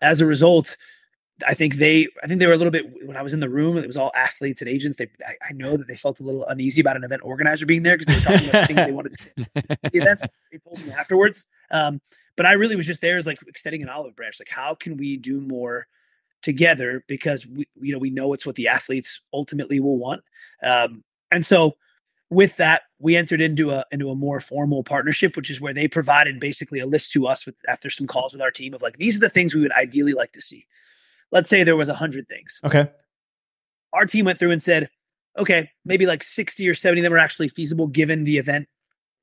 as 0.02 0.22
a 0.22 0.26
result, 0.26 0.78
I 1.46 1.54
think 1.54 1.76
they 1.76 2.08
I 2.24 2.28
think 2.28 2.40
they 2.40 2.48
were 2.48 2.54
a 2.54 2.58
little 2.58 2.72
bit 2.72 3.06
when 3.06 3.18
I 3.18 3.22
was 3.22 3.34
in 3.34 3.40
the 3.40 3.50
room. 3.50 3.78
It 3.78 3.88
was 3.88 3.98
all 3.98 4.12
athletes 4.16 4.62
and 4.62 4.70
agents. 4.70 4.98
They 4.98 5.08
I, 5.26 5.50
I 5.50 5.54
know 5.54 5.78
that 5.78 5.88
they 5.88 5.96
felt 5.96 6.20
a 6.20 6.24
little 6.24 6.46
uneasy 6.46 6.82
about 6.82 6.96
an 6.96 7.04
event 7.04 7.22
organizer 7.24 7.66
being 7.66 7.84
there 7.84 7.98
because 7.98 8.14
they 8.14 8.20
were 8.20 8.38
talking 8.38 8.50
about 8.50 8.68
things 8.68 8.86
they 8.86 8.92
wanted 8.92 9.14
to. 9.20 9.46
The 9.92 10.00
events 10.00 10.24
they 10.52 10.58
told 10.60 10.86
me 10.86 10.92
afterwards. 10.92 11.46
Um, 11.72 12.02
but 12.36 12.46
I 12.46 12.54
really 12.54 12.76
was 12.76 12.88
just 12.88 13.02
there 13.02 13.18
as 13.18 13.26
like 13.26 13.40
extending 13.48 13.82
an 13.82 13.90
olive 13.90 14.16
branch. 14.16 14.40
Like, 14.40 14.50
how 14.50 14.76
can 14.76 14.96
we 14.98 15.18
do 15.18 15.42
more 15.42 15.88
together? 16.42 17.04
Because 17.08 17.46
we, 17.46 17.68
you 17.82 17.92
know, 17.92 18.00
we 18.00 18.12
know 18.12 18.34
it's 18.34 18.46
what 18.46 18.56
the 18.56 18.68
athletes 18.68 19.22
ultimately 19.34 19.80
will 19.80 19.98
want. 19.98 20.24
Um, 20.64 21.04
and 21.32 21.46
so 21.46 21.76
with 22.30 22.58
that, 22.58 22.84
we 23.00 23.16
entered 23.16 23.42
into 23.42 23.72
a 23.72 23.86
into 23.92 24.10
a 24.10 24.16
more 24.16 24.40
formal 24.40 24.84
partnership, 24.84 25.36
which 25.36 25.50
is 25.50 25.62
where 25.62 25.74
they 25.74 25.88
provided 25.88 26.40
basically 26.40 26.80
a 26.80 26.86
list 26.86 27.12
to 27.14 27.28
us 27.28 27.46
with 27.46 27.56
after 27.68 27.90
some 27.90 28.08
calls 28.08 28.34
with 28.34 28.42
our 28.42 28.52
team 28.52 28.74
of 28.74 28.82
like 28.82 28.98
these 28.98 29.18
are 29.18 29.22
the 29.22 29.30
things 29.30 29.54
we 29.54 29.62
would 29.62 29.72
ideally 29.72 30.14
like 30.14 30.34
to 30.34 30.42
see. 30.42 30.68
Let's 31.32 31.50
say 31.50 31.64
there 31.64 31.76
was 31.76 31.90
a 31.90 31.94
hundred 31.94 32.28
things. 32.28 32.60
Okay. 32.64 32.88
Our 33.94 34.06
team 34.06 34.26
went 34.26 34.40
through 34.40 34.52
and 34.52 34.62
said, 34.62 34.90
okay, 35.38 35.72
maybe 35.86 36.06
like 36.06 36.24
60 36.24 36.68
or 36.68 36.74
70 36.74 37.02
of 37.02 37.04
them 37.04 37.14
are 37.14 37.18
actually 37.18 37.48
feasible 37.48 37.88
given 37.88 38.24
the 38.24 38.38
event 38.38 38.68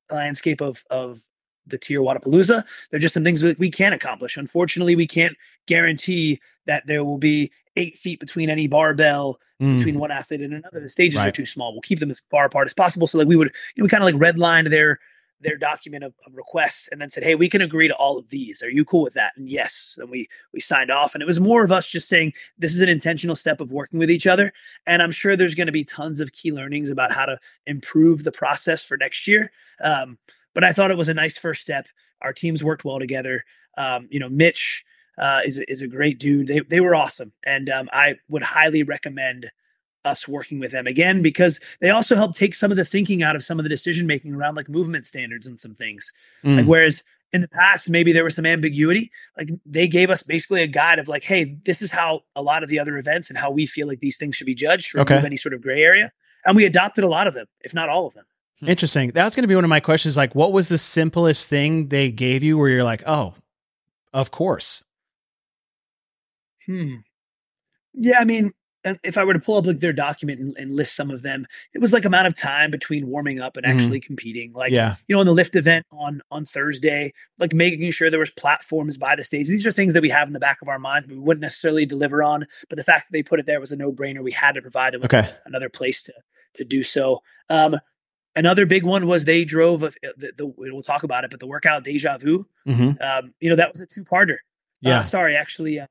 landscape 0.09 0.61
of 0.61 0.83
of 0.89 1.21
the 1.67 1.77
TYR 1.77 1.99
Wodapalooza. 2.01 2.63
They're 2.89 2.99
just 2.99 3.13
some 3.13 3.23
things 3.23 3.41
that 3.41 3.59
we 3.59 3.71
can't 3.71 3.95
accomplish. 3.95 4.37
Unfortunately, 4.37 4.95
we 4.95 5.07
can't 5.07 5.35
guarantee 5.67 6.39
that 6.67 6.85
there 6.87 7.03
will 7.03 7.17
be 7.17 7.51
eight 7.75 7.95
feet 7.95 8.19
between 8.19 8.49
any 8.49 8.67
barbell 8.67 9.39
Mm. 9.61 9.77
between 9.77 9.99
one 9.99 10.11
athlete 10.11 10.41
and 10.41 10.53
another. 10.53 10.81
The 10.81 10.89
stages 10.89 11.17
are 11.17 11.31
too 11.31 11.45
small. 11.45 11.71
We'll 11.71 11.79
keep 11.79 11.99
them 12.01 12.11
as 12.11 12.21
far 12.29 12.43
apart 12.45 12.67
as 12.67 12.73
possible. 12.73 13.07
So 13.07 13.17
like 13.17 13.27
we 13.29 13.37
would, 13.37 13.53
you 13.75 13.81
know, 13.81 13.85
we 13.85 13.89
kind 13.89 14.03
of 14.03 14.05
like 14.05 14.35
redlined 14.35 14.69
their 14.69 14.99
their 15.39 15.55
document 15.57 16.03
of, 16.03 16.13
of 16.25 16.33
requests 16.35 16.89
and 16.91 16.99
then 16.99 17.09
said, 17.09 17.23
Hey, 17.23 17.35
we 17.35 17.47
can 17.47 17.61
agree 17.61 17.87
to 17.87 17.95
all 17.95 18.17
of 18.17 18.27
these. 18.27 18.61
Are 18.61 18.69
you 18.69 18.83
cool 18.83 19.01
with 19.01 19.13
that? 19.13 19.31
And 19.37 19.47
yes. 19.49 19.95
Then 19.97 20.09
we 20.09 20.27
we 20.51 20.59
signed 20.59 20.91
off. 20.91 21.13
And 21.15 21.21
it 21.21 21.25
was 21.25 21.39
more 21.39 21.63
of 21.63 21.71
us 21.71 21.89
just 21.89 22.09
saying 22.09 22.33
this 22.57 22.73
is 22.73 22.81
an 22.81 22.89
intentional 22.89 23.35
step 23.35 23.61
of 23.61 23.71
working 23.71 23.97
with 23.97 24.11
each 24.11 24.27
other. 24.27 24.51
And 24.85 25.01
I'm 25.01 25.11
sure 25.11 25.37
there's 25.37 25.55
going 25.55 25.67
to 25.67 25.71
be 25.71 25.85
tons 25.85 26.19
of 26.19 26.33
key 26.33 26.51
learnings 26.51 26.89
about 26.89 27.13
how 27.13 27.25
to 27.25 27.39
improve 27.65 28.25
the 28.25 28.33
process 28.33 28.83
for 28.83 28.97
next 28.97 29.25
year. 29.25 29.53
Um, 29.81 30.17
but 30.55 30.63
I 30.63 30.73
thought 30.73 30.89
it 30.89 30.97
was 30.97 31.09
a 31.09 31.13
nice 31.13 31.37
first 31.37 31.61
step. 31.61 31.87
Our 32.21 32.33
teams 32.33 32.63
worked 32.63 32.83
well 32.83 32.97
together. 32.97 33.43
Um, 33.77 34.07
you 34.09 34.19
know, 34.19 34.29
Mitch 34.29 34.83
uh, 35.19 35.41
is 35.45 35.59
is 35.67 35.83
a 35.83 35.87
great 35.87 36.19
dude. 36.19 36.47
They 36.47 36.61
they 36.61 36.79
were 36.79 36.95
awesome, 36.95 37.33
and 37.43 37.69
um, 37.69 37.89
I 37.93 38.15
would 38.29 38.41
highly 38.41 38.81
recommend 38.81 39.51
us 40.05 40.27
working 40.27 40.59
with 40.59 40.71
them 40.71 40.87
again 40.87 41.21
because 41.21 41.59
they 41.81 41.89
also 41.89 42.15
help 42.15 42.35
take 42.35 42.53
some 42.53 42.71
of 42.71 42.77
the 42.77 42.85
thinking 42.85 43.23
out 43.23 43.35
of 43.35 43.43
some 43.43 43.59
of 43.59 43.63
the 43.63 43.69
decision 43.69 44.07
making 44.07 44.33
around 44.35 44.55
like 44.55 44.69
movement 44.69 45.05
standards 45.05 45.47
and 45.47 45.59
some 45.59 45.73
things. 45.73 46.13
Mm. 46.43 46.57
Like 46.57 46.65
whereas 46.65 47.03
in 47.33 47.41
the 47.41 47.47
past 47.47 47.89
maybe 47.89 48.13
there 48.13 48.23
was 48.23 48.35
some 48.35 48.45
ambiguity, 48.45 49.11
like 49.35 49.49
they 49.65 49.87
gave 49.87 50.11
us 50.11 50.21
basically 50.21 50.61
a 50.61 50.67
guide 50.67 50.99
of 50.99 51.07
like, 51.07 51.23
hey, 51.23 51.57
this 51.65 51.81
is 51.81 51.91
how 51.91 52.21
a 52.35 52.41
lot 52.43 52.61
of 52.61 52.69
the 52.69 52.79
other 52.79 52.97
events 52.97 53.29
and 53.29 53.37
how 53.37 53.49
we 53.49 53.65
feel 53.65 53.87
like 53.87 53.99
these 53.99 54.17
things 54.17 54.35
should 54.35 54.45
be 54.45 54.55
judged. 54.55 54.91
to 54.91 55.01
Okay. 55.01 55.15
Remove 55.15 55.25
any 55.25 55.37
sort 55.37 55.53
of 55.53 55.61
gray 55.61 55.81
area, 55.81 56.11
and 56.45 56.55
we 56.55 56.65
adopted 56.65 57.03
a 57.03 57.09
lot 57.09 57.25
of 57.27 57.33
them, 57.33 57.47
if 57.61 57.73
not 57.73 57.89
all 57.89 58.07
of 58.07 58.13
them. 58.13 58.25
Interesting. 58.65 59.11
That's 59.11 59.35
going 59.35 59.43
to 59.43 59.47
be 59.47 59.55
one 59.55 59.63
of 59.63 59.69
my 59.69 59.79
questions. 59.79 60.15
Like, 60.17 60.33
what 60.35 60.53
was 60.53 60.69
the 60.69 60.77
simplest 60.77 61.49
thing 61.49 61.89
they 61.89 62.11
gave 62.11 62.41
you 62.43 62.57
where 62.57 62.69
you're 62.69 62.83
like, 62.83 63.03
oh, 63.05 63.33
of 64.13 64.31
course. 64.31 64.83
Hmm. 66.65 66.95
Yeah, 67.93 68.19
I 68.19 68.23
mean, 68.25 68.51
if 69.03 69.17
I 69.17 69.23
were 69.23 69.33
to 69.33 69.39
pull 69.39 69.57
up 69.57 69.65
like 69.65 69.79
their 69.79 69.93
document 69.93 70.39
and, 70.39 70.55
and 70.57 70.73
list 70.73 70.95
some 70.95 71.09
of 71.11 71.21
them, 71.21 71.45
it 71.73 71.79
was 71.79 71.91
like 71.91 72.05
amount 72.05 72.27
of 72.27 72.35
time 72.37 72.71
between 72.71 73.07
warming 73.07 73.39
up 73.39 73.57
and 73.57 73.65
Mhm. 73.65 73.69
actually 73.73 73.99
competing. 73.99 74.53
Like, 74.53 74.71
yeah. 74.71 74.95
you 75.07 75.15
know, 75.15 75.21
in 75.21 75.27
the 75.27 75.33
lift 75.33 75.55
event 75.55 75.85
on 75.91 76.21
on 76.31 76.45
Thursday, 76.45 77.13
like 77.39 77.53
making 77.53 77.89
sure 77.91 78.09
there 78.09 78.19
was 78.19 78.29
platforms 78.31 78.97
by 78.97 79.15
the 79.15 79.23
stage. 79.23 79.47
These 79.47 79.65
are 79.65 79.71
things 79.71 79.93
that 79.93 80.01
we 80.01 80.09
have 80.09 80.27
in 80.27 80.33
the 80.33 80.39
back 80.39 80.61
of 80.61 80.67
our 80.67 80.79
minds, 80.79 81.07
but 81.07 81.15
we 81.15 81.21
wouldn't 81.21 81.41
necessarily 81.41 81.85
deliver 81.85 82.21
on. 82.23 82.45
But 82.69 82.77
the 82.77 82.83
fact 82.83 83.07
that 83.07 83.13
they 83.13 83.23
put 83.23 83.39
it 83.39 83.45
there 83.45 83.59
was 83.59 83.71
a 83.71 83.75
no 83.75 83.91
brainer. 83.91 84.23
We 84.23 84.31
had 84.31 84.53
to 84.55 84.61
provide 84.61 84.93
them 84.93 85.03
Okay. 85.03 85.29
another 85.45 85.69
place 85.69 86.03
to 86.03 86.13
to 86.55 86.63
do 86.63 86.83
so. 86.83 87.21
Um, 87.49 87.77
another 88.35 88.65
big 88.65 88.83
one 88.83 89.07
was 89.07 89.25
they 89.25 89.45
drove. 89.45 89.83
A, 89.83 89.91
the, 90.17 90.31
the 90.37 90.45
we'll 90.45 90.81
talk 90.83 91.03
about 91.03 91.23
it, 91.23 91.31
but 91.31 91.39
the 91.39 91.47
workout 91.47 91.83
Deja 91.83 92.17
Vu. 92.17 92.47
hmm 92.65 92.91
Um, 93.01 93.33
you 93.39 93.49
know, 93.49 93.55
that 93.55 93.71
was 93.71 93.81
a 93.81 93.85
two 93.85 94.03
parter. 94.03 94.37
Yeah. 94.81 94.97
Uh, 94.99 95.01
sorry, 95.01 95.35
actually, 95.35 95.79
uh, 95.79 95.87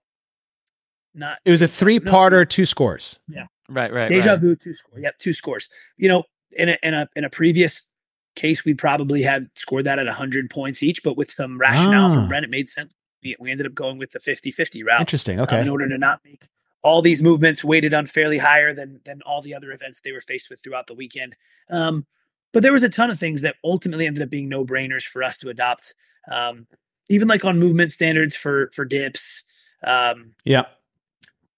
not 1.14 1.38
it 1.44 1.50
was 1.50 1.62
a 1.62 1.68
three 1.68 2.00
parter, 2.00 2.48
two 2.48 2.66
scores. 2.66 3.20
Yeah. 3.28 3.46
Right, 3.68 3.92
right, 3.92 4.08
Deja 4.08 4.32
right. 4.32 4.40
vu, 4.40 4.56
two 4.56 4.72
score. 4.74 4.98
Yep, 4.98 5.18
two 5.18 5.32
scores. 5.32 5.68
You 5.96 6.08
know, 6.08 6.24
in 6.52 6.68
a 6.70 6.78
in 6.82 6.94
a 6.94 7.08
in 7.16 7.24
a 7.24 7.30
previous 7.30 7.90
case, 8.36 8.64
we 8.64 8.74
probably 8.74 9.22
had 9.22 9.48
scored 9.54 9.86
that 9.86 9.98
at 9.98 10.06
hundred 10.08 10.50
points 10.50 10.82
each, 10.82 11.02
but 11.02 11.16
with 11.16 11.30
some 11.30 11.56
rationale 11.58 12.10
Ah. 12.10 12.14
from 12.14 12.28
Brent, 12.28 12.44
it 12.44 12.50
made 12.50 12.68
sense. 12.68 12.92
We, 13.22 13.36
we 13.40 13.50
ended 13.50 13.66
up 13.66 13.74
going 13.74 13.96
with 13.96 14.10
the 14.10 14.18
50-50 14.18 14.84
route 14.84 15.00
Interesting. 15.00 15.38
um, 15.38 15.44
Okay. 15.44 15.62
in 15.62 15.68
order 15.70 15.88
to 15.88 15.96
not 15.96 16.20
make 16.26 16.46
all 16.82 17.00
these 17.00 17.22
movements 17.22 17.64
weighted 17.64 17.94
unfairly 17.94 18.36
higher 18.36 18.74
than 18.74 19.00
than 19.06 19.22
all 19.22 19.40
the 19.40 19.54
other 19.54 19.72
events 19.72 20.02
they 20.02 20.12
were 20.12 20.20
faced 20.20 20.50
with 20.50 20.62
throughout 20.62 20.86
the 20.88 20.94
weekend. 20.94 21.34
Um, 21.70 22.06
but 22.54 22.62
there 22.62 22.72
was 22.72 22.82
a 22.82 22.88
ton 22.88 23.10
of 23.10 23.18
things 23.18 23.42
that 23.42 23.56
ultimately 23.62 24.06
ended 24.06 24.22
up 24.22 24.30
being 24.30 24.48
no 24.48 24.64
brainers 24.64 25.02
for 25.02 25.22
us 25.22 25.38
to 25.38 25.50
adopt. 25.50 25.94
Um, 26.32 26.66
even 27.10 27.28
like 27.28 27.44
on 27.44 27.58
movement 27.58 27.92
standards 27.92 28.34
for 28.34 28.70
for 28.72 28.86
dips. 28.86 29.44
Um, 29.86 30.34
yeah. 30.44 30.64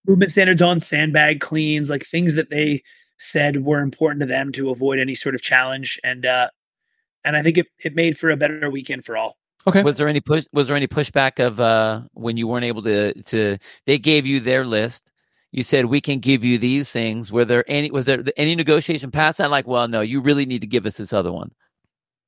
movement 0.09 0.33
standards 0.33 0.61
on 0.61 0.81
sandbag 0.81 1.41
cleans, 1.41 1.89
like 1.89 2.05
things 2.05 2.35
that 2.35 2.51
they 2.51 2.83
said 3.19 3.65
were 3.65 3.81
important 3.81 4.21
to 4.21 4.27
them 4.27 4.51
to 4.53 4.71
avoid 4.71 4.99
any 4.99 5.15
sort 5.15 5.37
of 5.37 5.43
challenge. 5.43 6.01
And 6.03 6.27
uh 6.27 6.51
and 7.25 7.37
I 7.37 7.43
think 7.43 7.59
it, 7.59 7.67
it 7.85 7.95
made 7.95 8.17
for 8.17 8.31
a 8.31 8.37
better 8.37 8.71
weekend 8.71 9.05
for 9.05 9.17
all. 9.17 9.37
Okay. 9.67 9.83
Was 9.83 9.97
there 9.97 10.09
any 10.09 10.21
push? 10.21 10.45
Was 10.53 10.69
there 10.69 10.77
any 10.77 10.87
pushback 10.87 11.45
of 11.45 11.59
uh, 11.59 12.03
when 12.13 12.37
you 12.37 12.47
weren't 12.47 12.65
able 12.65 12.83
to 12.83 13.21
to? 13.25 13.59
They 13.85 13.99
gave 13.99 14.25
you 14.25 14.39
their 14.39 14.65
list. 14.65 15.11
You 15.57 15.63
said 15.63 15.87
we 15.87 16.03
can 16.03 16.19
give 16.19 16.45
you 16.45 16.59
these 16.59 16.93
things. 16.93 17.33
Were 17.33 17.47
there 17.47 17.65
any? 17.67 17.91
Was 17.91 18.05
there 18.05 18.23
any 18.37 18.55
negotiation 18.55 19.11
past 19.11 19.39
that? 19.39 19.51
Like, 19.51 19.67
well, 19.67 19.89
no, 19.89 20.03
you 20.03 20.21
really 20.21 20.45
need 20.45 20.61
to 20.61 20.67
give 20.67 20.85
us 20.85 20.99
this 20.99 21.15
other 21.15 21.33
one. 21.33 21.51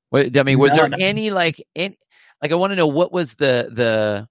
What, 0.08 0.34
I 0.34 0.42
mean, 0.44 0.58
was 0.58 0.70
No, 0.70 0.76
there 0.76 0.88
no. 0.88 0.96
any 0.98 1.30
like 1.30 1.62
any? 1.76 1.98
Like, 2.40 2.52
I 2.52 2.54
want 2.54 2.70
to 2.70 2.76
know 2.76 2.86
what 2.86 3.12
was 3.12 3.34
the 3.34 3.68
the 3.70 4.28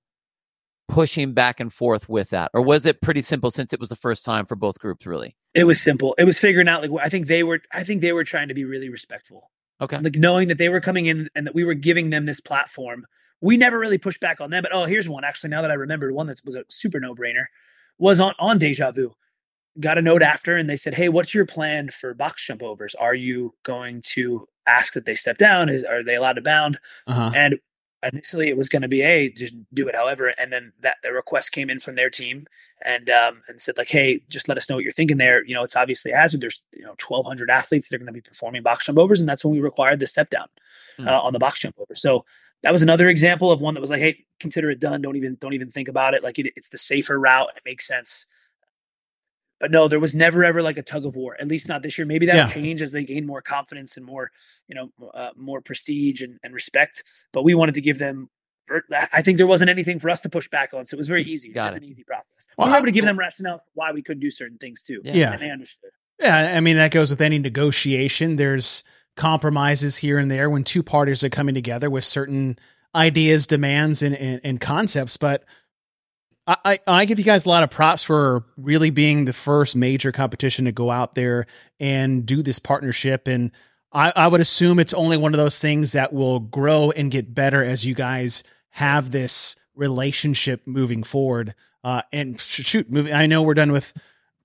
pushing 0.87 1.33
back 1.33 1.59
and 1.59 1.71
forth 1.71 2.09
with 2.09 2.31
that, 2.31 2.49
or 2.55 2.63
was 2.63 2.87
it 2.87 2.99
pretty 2.99 3.21
simple 3.21 3.51
since 3.51 3.71
it 3.71 3.79
was 3.79 3.89
the 3.89 3.95
first 3.95 4.25
time 4.25 4.47
for 4.47 4.55
both 4.55 4.79
groups? 4.79 5.05
Really? 5.05 5.37
It 5.53 5.65
was 5.65 5.79
simple. 5.79 6.15
It 6.17 6.23
was 6.23 6.39
figuring 6.39 6.67
out 6.67 6.81
like 6.81 7.05
I 7.05 7.09
think 7.09 7.27
they 7.27 7.43
were 7.43 7.59
I 7.71 7.83
think 7.83 8.01
they 8.01 8.13
were 8.13 8.23
trying 8.23 8.47
to 8.47 8.55
be 8.55 8.65
really 8.65 8.89
respectful. 8.89 9.51
Okay. 9.79 9.99
Like 9.99 10.15
knowing 10.15 10.47
that 10.47 10.57
they 10.57 10.69
were 10.69 10.81
coming 10.81 11.05
in 11.05 11.29
and 11.35 11.45
that 11.45 11.53
we 11.53 11.63
were 11.63 11.75
giving 11.75 12.09
them 12.09 12.25
this 12.25 12.41
platform. 12.41 13.05
We 13.41 13.57
never 13.57 13.77
really 13.77 13.99
pushed 13.99 14.21
back 14.21 14.41
on 14.41 14.49
them, 14.49 14.63
but 14.63 14.73
oh, 14.73 14.85
here's 14.85 15.07
one 15.07 15.23
actually 15.23 15.51
now 15.51 15.61
that 15.61 15.69
I 15.69 15.75
remember 15.75 16.11
one 16.11 16.25
that 16.25 16.41
was 16.43 16.55
a 16.55 16.63
super 16.69 16.99
no-brainer 16.99 17.45
was 17.97 18.19
on 18.19 18.33
on 18.39 18.57
Deja 18.57 18.91
Vu. 18.91 19.13
Got 19.79 19.97
a 19.97 20.01
note 20.01 20.23
after 20.23 20.55
and 20.57 20.69
they 20.69 20.75
said, 20.75 20.95
"Hey, 20.95 21.09
what's 21.09 21.33
your 21.33 21.45
plan 21.45 21.89
for 21.89 22.13
box 22.13 22.45
jump 22.45 22.63
overs? 22.63 22.95
Are 22.95 23.13
you 23.15 23.53
going 23.63 24.01
to 24.13 24.47
ask 24.65 24.93
that 24.93 25.05
they 25.05 25.15
step 25.15 25.37
down? 25.37 25.69
Is 25.69 25.83
are 25.83 26.03
they 26.03 26.15
allowed 26.15 26.33
to 26.33 26.41
bound?" 26.41 26.79
Uh-huh. 27.05 27.31
And 27.35 27.59
initially 28.03 28.47
it 28.47 28.57
was 28.57 28.69
going 28.69 28.83
to 28.83 28.87
be, 28.87 28.99
hey, 28.99 29.29
just 29.29 29.55
do 29.73 29.87
it 29.87 29.95
however. 29.95 30.27
And 30.37 30.51
then 30.53 30.71
that 30.81 30.97
the 31.03 31.11
request 31.11 31.51
came 31.51 31.69
in 31.69 31.79
from 31.79 31.95
their 31.95 32.09
team 32.09 32.45
and 32.83 33.09
um, 33.09 33.41
and 33.47 33.59
said 33.59 33.77
like, 33.77 33.89
hey, 33.89 34.21
just 34.29 34.47
let 34.47 34.57
us 34.57 34.69
know 34.69 34.75
what 34.75 34.83
you're 34.83 34.93
thinking 34.93 35.17
there. 35.17 35.43
You 35.45 35.55
know, 35.55 35.63
it's 35.63 35.75
obviously 35.75 36.11
a 36.11 36.17
hazard. 36.17 36.41
There's 36.41 36.63
you 36.73 36.83
know 36.83 36.95
1,200 37.07 37.49
athletes 37.49 37.89
that 37.89 37.95
are 37.95 37.99
going 37.99 38.07
to 38.07 38.13
be 38.13 38.21
performing 38.21 38.63
box 38.63 38.85
jump 38.85 38.97
overs, 38.97 39.19
and 39.19 39.27
that's 39.29 39.43
when 39.43 39.53
we 39.53 39.59
required 39.59 39.99
the 39.99 40.07
step 40.07 40.29
down 40.29 40.47
Hmm. 40.97 41.07
uh, 41.07 41.19
on 41.19 41.33
the 41.33 41.39
box 41.39 41.59
jump 41.59 41.75
over. 41.77 41.93
So 41.93 42.25
that 42.63 42.71
was 42.73 42.81
another 42.81 43.07
example 43.09 43.51
of 43.51 43.61
one 43.61 43.73
that 43.75 43.81
was 43.81 43.89
like, 43.89 43.99
hey, 44.01 44.25
consider 44.39 44.69
it 44.69 44.79
done. 44.79 45.01
Don't 45.01 45.15
even 45.15 45.35
don't 45.39 45.53
even 45.53 45.69
think 45.69 45.87
about 45.87 46.13
it. 46.13 46.23
Like 46.23 46.39
it, 46.39 46.51
it's 46.55 46.69
the 46.69 46.77
safer 46.77 47.19
route. 47.19 47.49
It 47.55 47.63
makes 47.65 47.87
sense. 47.87 48.25
But 49.59 49.71
no, 49.71 49.87
there 49.87 49.99
was 49.99 50.13
never 50.13 50.43
ever 50.45 50.61
like 50.61 50.77
a 50.77 50.83
tug 50.83 51.05
of 51.05 51.15
war. 51.15 51.35
At 51.39 51.47
least 51.47 51.67
not 51.67 51.81
this 51.81 51.97
year. 51.97 52.05
Maybe 52.05 52.27
that'll 52.27 52.41
Yeah. 52.41 52.47
change 52.47 52.81
as 52.81 52.91
they 52.91 53.03
gain 53.03 53.25
more 53.25 53.41
confidence 53.41 53.97
and 53.97 54.05
more, 54.05 54.31
you 54.67 54.75
know, 54.75 54.91
uh, 55.13 55.31
more 55.35 55.61
prestige 55.61 56.21
and, 56.21 56.37
and 56.43 56.53
respect. 56.53 57.03
But 57.33 57.43
we 57.43 57.55
wanted 57.55 57.75
to 57.75 57.81
give 57.81 57.97
them. 57.97 58.29
I 59.11 59.21
think 59.21 59.37
there 59.37 59.47
wasn't 59.47 59.69
anything 59.69 59.97
for 59.97 60.09
us 60.09 60.19
to 60.21 60.29
push 60.29 60.49
back 60.49 60.73
on, 60.73 60.85
so 60.85 60.95
it 60.95 60.97
was 60.97 61.07
very 61.07 61.23
easy. 61.23 61.53
Got 61.53 61.67
It 61.67 61.69
was 61.69 61.77
it. 61.77 61.85
an 61.85 61.89
easy 61.89 62.03
process. 62.03 62.47
Well, 62.57 62.67
we 62.67 62.71
were 62.71 62.75
I- 62.75 62.79
able 62.79 62.85
to 62.87 62.91
give 62.91 63.05
them 63.05 63.17
rationale 63.17 63.59
for 63.59 63.65
why 63.75 63.93
we 63.93 64.01
couldn't 64.01 64.19
do 64.19 64.29
certain 64.29 64.57
things 64.57 64.83
too. 64.83 65.01
Yeah. 65.05 65.13
Yeah. 65.13 65.31
and 65.33 65.41
they 65.41 65.49
understood. 65.49 65.91
Yeah, 66.19 66.53
I 66.55 66.59
mean 66.59 66.75
that 66.77 66.91
goes 66.91 67.09
with 67.09 67.21
any 67.21 67.39
negotiation. 67.39 68.35
There's 68.35 68.83
compromises 69.17 69.97
here 69.97 70.17
and 70.17 70.31
there 70.31 70.49
when 70.49 70.63
two 70.63 70.83
parties 70.83 71.23
are 71.23 71.29
coming 71.29 71.55
together 71.55 71.89
with 71.89 72.03
certain 72.03 72.57
ideas, 72.95 73.47
demands, 73.47 74.01
and 74.01 74.15
and, 74.15 74.41
and 74.43 74.61
concepts. 74.61 75.17
But 75.17 75.43
I, 76.47 76.79
I 76.87 77.03
give 77.03 77.19
you 77.19 77.25
guys 77.25 77.45
a 77.45 77.49
lot 77.49 77.63
of 77.63 77.69
props 77.69 78.03
for 78.03 78.45
really 78.55 78.89
being 78.89 79.25
the 79.25 79.33
first 79.33 79.75
major 79.75 80.13
competition 80.13 80.63
to 80.63 80.71
go 80.71 80.89
out 80.89 81.13
there 81.13 81.45
and 81.77 82.25
do 82.25 82.41
this 82.41 82.57
partnership. 82.57 83.27
And 83.27 83.51
I, 83.91 84.13
I 84.15 84.27
would 84.29 84.39
assume 84.39 84.79
it's 84.79 84.93
only 84.93 85.17
one 85.17 85.33
of 85.33 85.39
those 85.39 85.59
things 85.59 85.91
that 85.91 86.13
will 86.13 86.39
grow 86.39 86.91
and 86.91 87.11
get 87.11 87.35
better 87.35 87.61
as 87.61 87.85
you 87.85 87.93
guys 87.93 88.45
have 88.69 89.11
this 89.11 89.57
relationship 89.75 90.61
moving 90.65 91.03
forward. 91.03 91.53
Uh, 91.83 92.03
and 92.13 92.39
shoot, 92.39 92.89
moving, 92.89 93.13
I 93.13 93.25
know 93.25 93.41
we're 93.41 93.53
done 93.53 93.73
with 93.73 93.93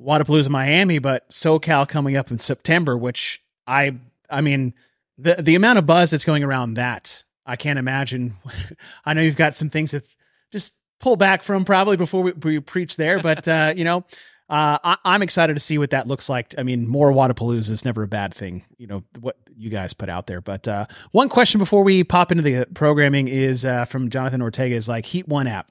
Wodapalooza 0.01 0.49
Miami, 0.49 0.99
but 0.99 1.29
SoCal 1.31 1.89
coming 1.89 2.17
up 2.17 2.33
in 2.33 2.39
September, 2.39 2.97
which 2.97 3.43
I, 3.65 3.97
I 4.33 4.41
mean, 4.41 4.75
the 5.19 5.35
the 5.35 5.55
amount 5.55 5.79
of 5.79 5.87
buzz 5.87 6.11
that's 6.11 6.25
going 6.25 6.43
around 6.43 6.75
that, 6.75 7.25
I 7.47 7.57
can't 7.57 7.79
imagine. 7.79 8.37
I 9.05 9.15
know 9.15 9.23
you've 9.23 9.37
got 9.37 9.57
some 9.57 9.71
things 9.71 9.93
that 9.93 10.05
just 10.51 10.75
pull 11.01 11.17
back 11.17 11.43
from 11.43 11.65
probably 11.65 11.97
before 11.97 12.23
we, 12.23 12.33
we 12.33 12.61
preach 12.61 12.97
there, 12.97 13.21
but 13.21 13.47
uh, 13.49 13.73
you 13.77 13.85
know, 13.85 14.05
uh, 14.49 14.79
I, 15.05 15.15
am 15.15 15.23
excited 15.23 15.55
to 15.55 15.61
see 15.61 15.79
what 15.79 15.91
that 15.91 16.07
looks 16.07 16.29
like. 16.29 16.55
I 16.59 16.63
mean, 16.63 16.87
more 16.89 17.11
Wodapalooza 17.11 17.71
is 17.71 17.85
never 17.85 18.03
a 18.03 18.09
bad 18.09 18.35
thing, 18.35 18.65
you 18.79 18.87
know, 18.87 19.05
what 19.21 19.37
you 19.57 19.71
guys 19.71 19.95
put 19.95 20.09
out 20.09 20.27
there. 20.27 20.41
But 20.41 20.67
uh, 20.69 20.87
one 21.11 21.29
question 21.29 21.59
before 21.59 21.83
we 21.83 22.05
pop 22.05 22.31
into 22.31 22.43
the 22.43 22.67
programming 22.75 23.29
is 23.29 23.65
uh, 23.65 23.85
from 23.85 24.11
Jonathan 24.11 24.43
Ortega 24.43 24.75
is 24.75 24.89
like 24.89 25.07
Heat 25.07 25.29
One 25.29 25.47
app. 25.47 25.71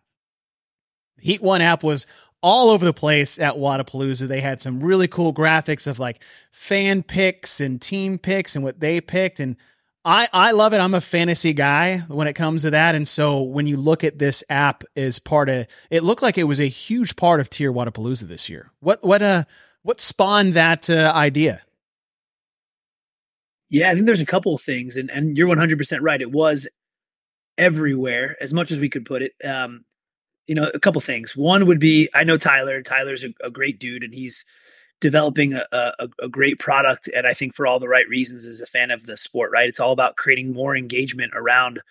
Heat 1.19 1.41
One 1.41 1.61
app 1.61 1.83
was 1.83 2.07
all 2.41 2.69
over 2.69 2.83
the 2.83 2.93
place 2.93 3.39
at 3.39 3.55
Wodapalooza. 3.55 4.27
They 4.27 4.41
had 4.41 4.61
some 4.61 4.81
really 4.81 5.07
cool 5.07 5.33
graphics 5.33 5.87
of 5.87 5.99
like 5.99 6.23
fan 6.51 7.03
picks 7.03 7.59
and 7.59 7.81
team 7.81 8.17
picks 8.17 8.55
and 8.55 8.63
what 8.63 8.79
they 8.79 8.99
picked. 9.01 9.39
And 9.39 9.55
I, 10.03 10.27
I 10.33 10.51
love 10.51 10.73
it. 10.73 10.79
I'm 10.79 10.95
a 10.95 11.01
fantasy 11.01 11.53
guy 11.53 11.99
when 12.07 12.27
it 12.27 12.33
comes 12.33 12.63
to 12.63 12.71
that. 12.71 12.95
And 12.95 13.07
so 13.07 13.41
when 13.41 13.67
you 13.67 13.77
look 13.77 14.03
at 14.03 14.17
this 14.17 14.43
app 14.49 14.83
as 14.95 15.19
part 15.19 15.49
of 15.49 15.67
it 15.91 16.03
looked 16.03 16.23
like 16.23 16.37
it 16.37 16.45
was 16.45 16.59
a 16.59 16.65
huge 16.65 17.15
part 17.15 17.39
of 17.39 17.49
TYR 17.49 17.71
Wodapalooza 17.71 18.23
this 18.23 18.49
year. 18.49 18.71
What 18.79 19.03
what 19.03 19.21
uh 19.21 19.43
what 19.83 20.01
spawned 20.01 20.53
that 20.53 20.89
uh, 20.89 21.11
idea? 21.15 21.61
Yeah, 23.69 23.89
I 23.89 23.93
think 23.93 24.05
there's 24.05 24.21
a 24.21 24.25
couple 24.25 24.53
of 24.53 24.61
things, 24.61 24.97
and 24.97 25.09
and 25.09 25.37
you're 25.37 25.47
100 25.47 25.77
percent 25.77 26.01
right. 26.03 26.21
It 26.21 26.31
was 26.31 26.67
everywhere 27.57 28.35
as 28.41 28.53
much 28.53 28.71
as 28.71 28.79
we 28.79 28.89
could 28.89 29.05
put 29.05 29.21
it. 29.21 29.33
Um, 29.43 29.85
you 30.47 30.55
know, 30.55 30.69
a 30.73 30.79
couple 30.79 31.01
things. 31.01 31.35
One 31.35 31.65
would 31.65 31.79
be 31.79 32.09
I 32.13 32.23
know 32.23 32.37
Tyler. 32.37 32.81
Tyler's 32.81 33.23
a, 33.23 33.33
a 33.43 33.49
great 33.49 33.79
dude, 33.79 34.03
and 34.03 34.13
he's 34.13 34.45
developing 35.01 35.53
a, 35.53 35.65
a, 35.71 36.07
a, 36.21 36.29
great 36.29 36.59
product 36.59 37.09
and 37.13 37.27
i 37.27 37.33
think 37.33 37.53
for 37.53 37.67
all 37.67 37.79
the 37.79 37.89
right 37.89 38.07
reasons 38.07 38.45
as 38.45 38.61
a 38.61 38.67
fan 38.67 38.91
of 38.91 39.05
the 39.07 39.17
sport 39.17 39.51
right 39.51 39.67
it's 39.67 39.79
all 39.79 39.91
about 39.91 40.15
creating 40.15 40.53
more 40.53 40.77
engagement 40.77 41.33
around 41.35 41.81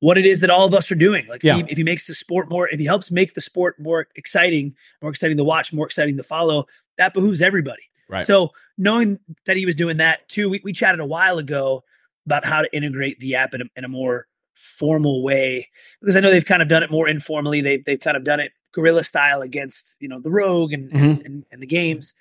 what 0.00 0.16
it 0.18 0.26
is 0.26 0.40
that 0.40 0.50
all 0.50 0.66
of 0.66 0.74
us 0.74 0.92
are 0.92 0.94
doing 0.94 1.26
like 1.28 1.42
yeah. 1.42 1.56
if, 1.56 1.66
he, 1.66 1.72
if 1.72 1.78
he 1.78 1.82
makes 1.82 2.06
the 2.06 2.14
sport 2.14 2.48
more 2.50 2.68
if 2.68 2.78
he 2.78 2.84
helps 2.84 3.10
make 3.10 3.34
the 3.34 3.40
sport 3.40 3.80
more 3.80 4.06
exciting 4.14 4.76
more 5.00 5.10
exciting 5.10 5.36
to 5.36 5.44
watch 5.44 5.72
more 5.72 5.86
exciting 5.86 6.16
to 6.16 6.22
follow 6.22 6.66
that 6.98 7.14
behooves 7.14 7.40
everybody 7.40 7.82
right 8.08 8.24
so 8.24 8.50
knowing 8.76 9.18
that 9.46 9.56
he 9.56 9.64
was 9.64 9.74
doing 9.74 9.96
that 9.96 10.28
too 10.28 10.50
we, 10.50 10.60
we 10.62 10.72
chatted 10.72 11.00
a 11.00 11.06
while 11.06 11.38
ago 11.38 11.82
about 12.26 12.44
how 12.44 12.60
to 12.60 12.76
integrate 12.76 13.18
the 13.20 13.34
app 13.34 13.54
in 13.54 13.62
a, 13.62 13.64
in 13.76 13.84
a 13.84 13.88
more 13.88 14.26
formal 14.58 15.22
way 15.22 15.68
because 16.00 16.16
i 16.16 16.20
know 16.20 16.30
they've 16.30 16.44
kind 16.44 16.62
of 16.62 16.68
done 16.68 16.82
it 16.82 16.90
more 16.90 17.08
informally 17.08 17.60
they've, 17.60 17.84
they've 17.84 18.00
kind 18.00 18.16
of 18.16 18.24
done 18.24 18.40
it 18.40 18.52
guerrilla 18.72 19.02
style 19.02 19.40
against 19.40 19.96
you 20.00 20.08
know 20.08 20.20
the 20.20 20.30
rogue 20.30 20.72
and, 20.72 20.90
mm-hmm. 20.90 21.24
and, 21.24 21.44
and 21.50 21.62
the 21.62 21.66
games 21.66 22.14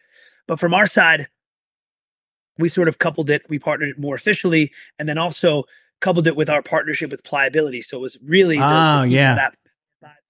but 0.48 0.60
from 0.60 0.74
our 0.74 0.88
side, 0.88 1.28
we 2.58 2.70
sort 2.70 2.88
of 2.88 2.98
coupled 2.98 3.30
it, 3.30 3.44
we 3.50 3.60
partnered 3.60 3.90
it 3.90 4.00
more 4.00 4.16
officially, 4.16 4.72
and 4.98 5.08
then 5.08 5.18
also 5.18 5.66
coupled 6.00 6.26
it 6.26 6.36
with 6.36 6.50
our 6.50 6.64
partnership 6.64 7.12
with 7.12 7.24
Pliability. 7.24 7.82
So 7.82 7.98
it 7.98 8.02
was 8.02 8.18
really 8.24 8.58
oh 8.60 9.02
the, 9.02 9.10
yeah 9.10 9.36
that 9.36 9.56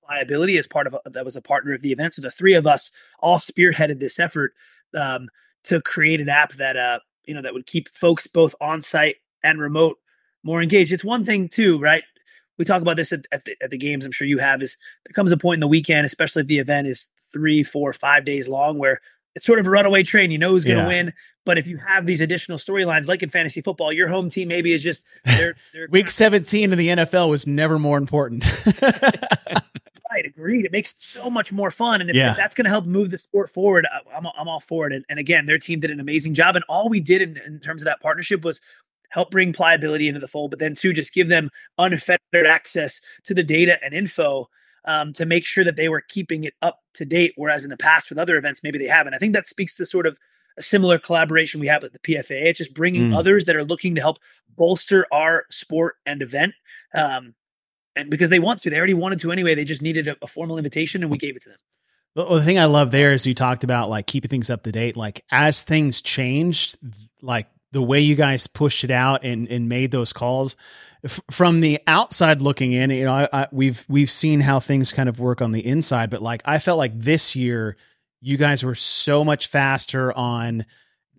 Pliability 0.06 0.58
as 0.58 0.68
part 0.68 0.88
of 0.88 0.96
a, 1.06 1.10
that 1.10 1.26
was 1.26 1.36
a 1.36 1.42
partner 1.42 1.74
of 1.74 1.82
the 1.82 1.92
event. 1.92 2.14
So 2.14 2.22
the 2.22 2.32
three 2.32 2.56
of 2.56 2.66
us 2.66 2.92
all 3.20 3.38
spearheaded 3.38 4.00
this 4.00 4.20
effort 4.20 4.54
um, 4.94 5.30
to 5.66 5.82
create 5.82 6.22
an 6.22 6.30
app 6.30 6.54
that 6.54 6.78
uh 6.78 7.00
you 7.26 7.34
know 7.34 7.42
that 7.42 7.54
would 7.54 7.66
keep 7.66 7.90
folks 7.90 8.26
both 8.26 8.56
on 8.60 8.82
site 8.82 9.18
and 9.44 9.60
remote 9.60 9.98
more 10.48 10.62
engaged. 10.62 10.92
It's 10.92 11.04
one 11.04 11.24
thing 11.24 11.50
too, 11.50 11.78
right? 11.78 12.04
We 12.58 12.66
talk 12.66 12.82
about 12.82 12.96
this 12.96 13.12
at, 13.12 13.26
at, 13.32 13.46
the, 13.46 13.56
at 13.62 13.70
the 13.70 13.78
games. 13.78 14.06
I'm 14.06 14.12
sure 14.12 14.26
you 14.26 14.40
have. 14.40 14.64
Is 14.64 14.78
there 15.06 15.14
comes 15.14 15.32
a 15.32 15.38
point 15.38 15.58
in 15.58 15.60
the 15.60 15.68
weekend, 15.68 16.06
especially 16.06 16.42
if 16.42 16.48
the 16.48 16.58
event 16.58 16.88
is 16.88 17.08
three, 17.32 17.62
four, 17.62 17.94
five 17.94 18.26
days 18.26 18.48
long, 18.48 18.80
where 18.80 19.00
it's 19.36 19.46
sort 19.46 19.60
of 19.60 19.68
a 19.68 19.70
runaway 19.70 20.02
train. 20.02 20.32
You 20.32 20.40
know 20.40 20.52
who's 20.52 20.64
going 20.64 20.78
to 20.78 20.84
yeah. 20.84 20.88
win. 20.88 21.14
But 21.46 21.60
if 21.60 21.68
you 21.68 21.78
have 21.78 22.08
these 22.08 22.22
additional 22.22 22.58
storylines, 22.58 23.08
like 23.08 23.22
in 23.22 23.30
fantasy 23.30 23.62
football, 23.62 23.94
your 23.94 24.08
home 24.08 24.30
team 24.30 24.48
maybe 24.48 24.74
is 24.74 24.82
just 24.82 25.06
they're, 25.26 25.56
they're 25.74 25.88
week 25.92 26.10
17 26.10 26.72
in 26.72 26.78
the 26.78 26.88
NFL 26.88 27.30
was 27.30 27.46
never 27.46 27.78
more 27.78 27.98
important. 27.98 28.44
right. 28.82 30.26
Agreed. 30.26 30.66
It 30.66 30.72
makes 30.72 30.96
so 30.98 31.30
much 31.30 31.52
more 31.52 31.70
fun. 31.70 32.02
And 32.02 32.10
if, 32.10 32.16
yeah. 32.16 32.32
if 32.32 32.38
that's 32.38 32.56
going 32.56 32.66
to 32.66 32.72
help 32.72 32.86
move 32.86 33.12
the 33.12 33.18
sport 33.18 33.50
forward, 33.50 33.88
I'm, 34.16 34.26
I'm 34.26 34.48
all 34.48 34.60
for 34.60 34.88
it. 34.88 34.94
And, 34.94 35.06
and, 35.10 35.20
again, 35.20 35.46
their 35.46 35.60
team 35.60 35.80
did 35.80 35.92
an 35.92 36.00
amazing 36.00 36.34
job. 36.34 36.56
And 36.56 36.66
all 36.68 36.90
we 36.90 37.00
did 37.00 37.22
in, 37.22 37.38
in 37.46 37.60
terms 37.60 37.82
of 37.82 37.86
that 37.86 38.02
partnership 38.02 38.44
was 38.44 38.62
help 39.10 39.32
bring 39.32 39.54
pliability 39.54 40.08
into 40.08 40.20
the 40.20 40.28
fold, 40.28 40.52
but 40.52 40.60
then 40.60 40.74
two, 40.74 40.94
just 40.94 41.14
give 41.14 41.30
them 41.30 41.50
unfettered 41.78 42.46
access 42.48 43.02
to 43.24 43.34
the 43.34 43.44
data 43.44 43.78
and 43.84 43.94
info 43.94 44.50
um, 44.86 45.14
to 45.14 45.26
make 45.26 45.46
sure 45.46 45.64
that 45.64 45.76
they 45.76 45.90
were 45.90 46.02
keeping 46.02 46.44
it 46.44 46.54
up 46.62 46.80
to 46.94 47.06
date. 47.06 47.34
Whereas 47.36 47.64
in 47.64 47.70
the 47.70 47.78
past 47.78 48.10
with 48.10 48.18
other 48.18 48.38
events, 48.38 48.64
maybe 48.64 48.78
they 48.78 48.88
haven't. 48.88 49.14
I 49.14 49.18
think 49.18 49.34
that 49.34 49.48
speaks 49.48 49.76
to 49.78 49.86
sort 49.86 50.08
of 50.08 50.18
a 50.58 50.62
similar 50.62 50.98
collaboration 50.98 51.60
we 51.60 51.68
have 51.68 51.84
with 51.84 51.94
the 51.94 52.00
PFA. 52.00 52.46
It's 52.46 52.58
just 52.58 52.74
bringing 52.74 53.12
mm. 53.12 53.18
others 53.18 53.46
that 53.46 53.56
are 53.56 53.66
looking 53.66 53.96
to 53.96 54.02
help 54.02 54.18
bolster 54.56 55.06
our 55.12 55.46
sport 55.52 55.96
and 56.06 56.22
event. 56.22 56.54
Um, 56.94 57.36
and 57.96 58.10
because 58.10 58.30
they 58.30 58.40
want 58.40 58.60
to, 58.62 58.70
they 58.70 58.78
already 58.78 58.94
wanted 58.94 59.20
to 59.20 59.32
anyway. 59.32 59.56
They 59.56 59.66
just 59.66 59.82
needed 59.82 60.08
a, 60.08 60.16
a 60.22 60.28
formal 60.28 60.58
invitation, 60.58 61.04
and 61.04 61.12
we 61.12 61.18
gave 61.18 61.36
it 61.36 61.42
to 61.44 61.50
them. 61.50 61.58
Well, 62.16 62.36
the 62.36 62.44
thing 62.44 62.58
I 62.58 62.66
love 62.66 62.92
there 62.92 63.14
is 63.14 63.28
you 63.28 63.34
talked 63.34 63.64
about 63.64 63.90
like 63.90 64.08
keeping 64.08 64.30
things 64.30 64.50
up 64.50 64.64
to 64.64 64.72
date. 64.72 64.98
Like 64.98 65.24
as 65.32 65.62
things 65.62 66.02
changed, 66.02 66.78
like 67.22 67.48
the 67.72 67.82
way 67.82 68.00
you 68.00 68.16
guys 68.16 68.48
pushed 68.48 68.84
it 68.84 68.92
out 68.92 69.24
and, 69.24 69.48
and 69.50 69.68
made 69.68 69.92
those 69.92 70.14
calls 70.14 70.56
F- 71.04 71.22
from 71.30 71.60
the 71.60 71.80
outside 71.86 72.42
looking 72.42 72.72
in, 72.72 72.90
you 72.90 73.06
know, 73.06 73.14
I, 73.14 73.30
I, 73.32 73.48
we've, 73.52 73.86
we've 73.88 74.10
seen 74.10 74.40
how 74.40 74.60
things 74.60 74.94
kind 74.94 75.08
of 75.08 75.20
work 75.20 75.42
on 75.42 75.52
the 75.52 75.66
inside, 75.66 76.10
but 76.10 76.22
like, 76.22 76.42
I 76.46 76.60
felt 76.60 76.78
like 76.78 76.98
this 76.98 77.36
year 77.36 77.78
you 78.20 78.38
guys 78.38 78.64
were 78.64 78.76
so 78.76 79.24
much 79.24 79.48
faster 79.48 80.12
on 80.14 80.66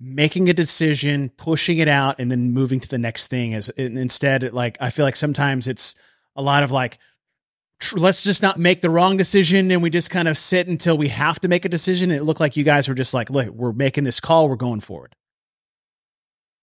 making 0.01 0.49
a 0.49 0.55
decision, 0.55 1.31
pushing 1.37 1.79
it 1.79 1.89
out 1.89 2.19
and 2.19 2.31
then 2.31 2.53
moving 2.53 2.81
to 2.81 2.89
the 2.89 2.99
next 2.99 3.29
thing 3.29 3.55
as 3.55 3.69
instead, 3.71 4.53
like, 4.53 4.77
I 4.81 4.91
feel 4.91 5.05
like 5.05 5.17
sometimes 5.17 5.69
it's 5.69 5.95
a 6.35 6.43
lot 6.43 6.63
of 6.63 6.73
like, 6.73 6.99
let's 7.95 8.23
just 8.25 8.43
not 8.43 8.59
make 8.59 8.81
the 8.81 8.91
wrong 8.91 9.17
decision 9.17 9.71
and 9.71 9.83
we 9.83 9.91
just 9.91 10.11
kind 10.11 10.27
of 10.27 10.37
sit 10.37 10.67
until 10.67 10.99
we 10.99 11.09
have 11.09 11.39
to 11.41 11.49
make 11.49 11.65
a 11.65 11.69
decision. 11.69 12.11
It 12.11 12.25
looked 12.25 12.41
like 12.41 12.57
you 12.57 12.65
guys 12.65 12.89
were 12.89 12.95
just 12.95 13.15
like, 13.15 13.31
look, 13.31 13.49
we're 13.49 13.73
making 13.73 14.05
this 14.05 14.19
call, 14.19 14.49
we're 14.49 14.57
going 14.57 14.81
forward. 14.81 15.15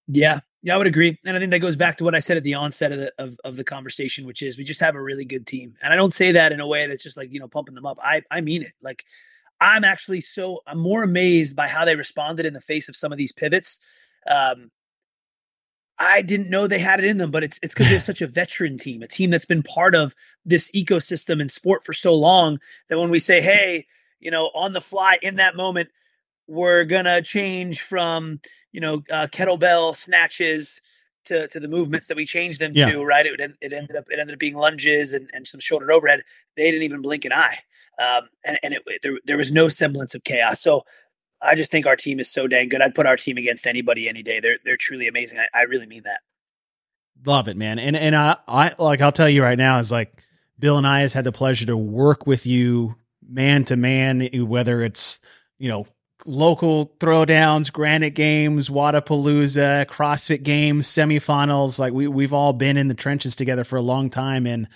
Yeah, 0.08 0.40
yeah, 0.62 0.76
I 0.76 0.78
would 0.78 0.88
agree, 0.88 1.18
and 1.26 1.36
I 1.36 1.40
think 1.40 1.52
that 1.52 1.60
goes 1.60 1.76
back 1.76 1.98
to 1.98 2.04
what 2.04 2.16
I 2.16 2.20
said 2.20 2.38
at 2.38 2.44
the 2.44 2.54
onset 2.56 2.92
of 2.92 3.00
the 3.00 3.14
of, 3.18 3.38
of 3.44 3.56
the 3.58 3.64
conversation, 3.64 4.26
which 4.26 4.42
is 4.42 4.58
we 4.58 4.64
just 4.64 4.80
have 4.82 4.96
a 4.96 5.02
really 5.02 5.26
good 5.26 5.48
team, 5.48 5.76
and 5.82 5.92
I 5.94 5.96
don't 5.96 6.14
say 6.14 6.32
that 6.34 6.52
in 6.52 6.60
a 6.60 6.68
way 6.68 6.88
that's 6.88 7.04
just 7.04 7.18
like 7.18 7.32
you 7.32 7.40
know 7.40 7.48
pumping 7.48 7.76
them 7.76 7.86
up. 7.86 7.98
I 8.02 8.22
I 8.32 8.42
mean 8.42 8.64
it. 8.64 8.74
Like 8.82 9.04
I'm 9.62 9.84
actually 9.84 10.22
so 10.22 10.62
I'm 10.68 10.80
more 10.80 11.04
amazed 11.04 11.56
by 11.56 11.68
how 11.68 11.86
they 11.86 11.96
responded 11.96 12.46
in 12.46 12.54
the 12.54 12.62
face 12.62 12.90
of 12.90 12.96
some 12.96 13.12
of 13.12 13.18
these 13.18 13.32
pivots. 13.32 13.80
Um, 14.30 14.72
I 15.98 16.22
didn't 16.22 16.50
know 16.50 16.68
they 16.68 16.80
had 16.80 17.00
it 17.00 17.06
in 17.06 17.18
them, 17.18 17.32
but 17.32 17.44
it's 17.44 17.58
it's 17.64 17.74
because 17.74 17.90
they're 17.90 18.00
such 18.02 18.22
a 18.22 18.28
veteran 18.28 18.78
team, 18.78 19.02
a 19.02 19.08
team 19.08 19.30
that's 19.30 19.46
been 19.46 19.64
part 19.64 19.96
of 19.96 20.14
this 20.44 20.70
ecosystem 20.72 21.40
and 21.40 21.50
sport 21.50 21.86
for 21.86 21.94
so 21.94 22.14
long 22.14 22.60
that 22.90 23.00
when 23.00 23.10
we 23.10 23.20
say, 23.20 23.40
hey, 23.42 23.86
you 24.20 24.30
know, 24.30 24.48
on 24.54 24.74
the 24.74 24.82
fly 24.82 25.18
in 25.22 25.36
that 25.38 25.56
moment, 25.56 25.90
we're 26.48 26.84
gonna 26.84 27.22
change 27.22 27.82
from 27.82 28.40
you 28.72 28.82
know 28.82 29.04
uh, 29.12 29.28
kettlebell 29.28 29.96
snatches 29.96 30.82
to 31.26 31.48
to 31.48 31.60
the 31.60 31.68
movements 31.68 32.08
that 32.08 32.18
we 32.18 32.26
changed 32.26 32.60
them 32.60 32.72
yeah. 32.74 32.92
to. 32.92 33.04
Right, 33.04 33.26
it, 33.26 33.40
it 33.62 33.74
ended 33.74 33.96
up 33.96 34.06
it 34.10 34.20
ended 34.20 34.36
up 34.36 34.40
being 34.40 34.56
lunges 34.56 35.14
and, 35.14 35.30
and 35.34 35.48
some 35.48 35.60
shoulder 35.60 35.92
overhead. 35.92 36.24
They 36.56 36.72
didn't 36.72 36.84
even 36.84 37.02
blink 37.02 37.26
an 37.26 37.34
eye, 37.34 37.60
um, 38.00 38.30
and 38.44 38.60
and 38.64 38.74
it, 38.74 38.84
there 39.02 39.20
there 39.26 39.38
was 39.38 39.52
no 39.52 39.70
semblance 39.70 40.16
of 40.16 40.24
chaos. 40.24 40.62
So 40.62 40.84
I 41.42 41.56
just 41.56 41.72
think 41.72 41.86
our 41.86 41.96
team 41.96 42.20
is 42.20 42.32
so 42.32 42.48
dang 42.48 42.70
good. 42.70 42.82
I'd 42.82 42.96
put 42.96 43.06
our 43.06 43.18
team 43.18 43.38
against 43.38 43.68
anybody 43.68 44.08
any 44.08 44.24
day. 44.24 44.40
They're 44.40 44.58
they're 44.64 44.78
truly 44.78 45.08
amazing. 45.08 45.40
I, 45.40 45.60
I 45.60 45.62
really 45.64 45.86
mean 45.86 46.04
that. 46.04 46.20
Love 47.26 47.48
it, 47.48 47.58
man. 47.58 47.80
And 47.80 47.96
and 47.96 48.16
I 48.16 48.38
I 48.48 48.72
like 48.78 49.02
I'll 49.02 49.12
tell 49.12 49.30
you 49.30 49.44
right 49.44 49.58
now 49.58 49.80
is 49.80 49.92
like 49.92 50.24
Bill 50.60 50.78
and 50.78 50.88
I 50.88 51.02
has 51.02 51.14
had 51.14 51.24
the 51.24 51.32
pleasure 51.32 51.66
to 51.66 51.78
work 51.78 52.28
with 52.28 52.46
you 52.46 52.96
man 53.28 53.64
to 53.66 53.76
man, 53.76 54.28
whether 54.48 54.82
it's 54.82 55.20
you 55.58 55.70
know 55.70 55.88
local 56.26 56.92
throwdowns, 57.00 57.72
granite 57.72 58.16
games, 58.16 58.70
Wodapalooza, 58.70 59.86
CrossFit 59.86 60.44
games, 60.44 60.88
semifinals. 60.88 61.80
Like 61.80 61.94
we 61.94 62.08
we've 62.08 62.34
all 62.34 62.54
been 62.54 62.78
in 62.78 62.88
the 62.88 62.94
trenches 62.94 63.36
together 63.36 63.64
for 63.64 63.78
a 63.78 63.82
long 63.82 64.10
time. 64.10 64.48
And 64.48 64.68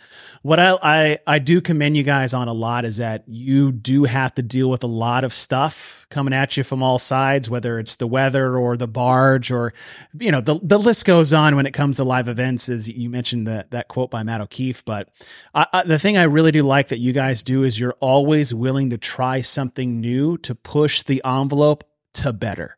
what 0.43 0.59
I, 0.59 0.77
I 0.81 1.17
I 1.25 1.39
do 1.39 1.59
commend 1.59 1.97
you 1.97 2.03
guys 2.03 2.33
on 2.33 2.47
a 2.47 2.53
lot 2.53 2.85
is 2.85 2.97
that 2.97 3.23
you 3.27 3.71
do 3.71 4.03
have 4.03 4.35
to 4.35 4.43
deal 4.43 4.69
with 4.69 4.83
a 4.83 4.87
lot 4.87 5.23
of 5.23 5.33
stuff 5.33 6.05
coming 6.09 6.33
at 6.33 6.55
you 6.55 6.63
from 6.63 6.83
all 6.83 6.99
sides, 6.99 7.49
whether 7.49 7.79
it's 7.79 7.95
the 7.95 8.07
weather 8.07 8.55
or 8.55 8.77
the 8.77 8.87
barge 8.87 9.51
or 9.51 9.73
you 10.19 10.31
know 10.31 10.41
the 10.41 10.59
the 10.61 10.77
list 10.77 11.05
goes 11.05 11.33
on 11.33 11.55
when 11.55 11.65
it 11.65 11.73
comes 11.73 11.97
to 11.97 12.03
live 12.03 12.27
events. 12.27 12.69
As 12.69 12.87
you 12.87 13.09
mentioned 13.09 13.47
that 13.47 13.71
that 13.71 13.87
quote 13.87 14.11
by 14.11 14.21
Matt 14.23 14.41
O'Keefe, 14.41 14.85
but 14.85 15.09
I, 15.55 15.65
I, 15.73 15.83
the 15.83 15.99
thing 15.99 16.17
I 16.17 16.23
really 16.23 16.51
do 16.51 16.63
like 16.63 16.89
that 16.89 16.99
you 16.99 17.11
guys 17.11 17.41
do 17.41 17.63
is 17.63 17.79
you're 17.79 17.97
always 17.99 18.53
willing 18.53 18.91
to 18.91 18.97
try 18.97 19.41
something 19.41 19.99
new 19.99 20.37
to 20.39 20.53
push 20.53 21.01
the 21.01 21.21
envelope 21.25 21.38
to 22.13 22.33
better. 22.33 22.75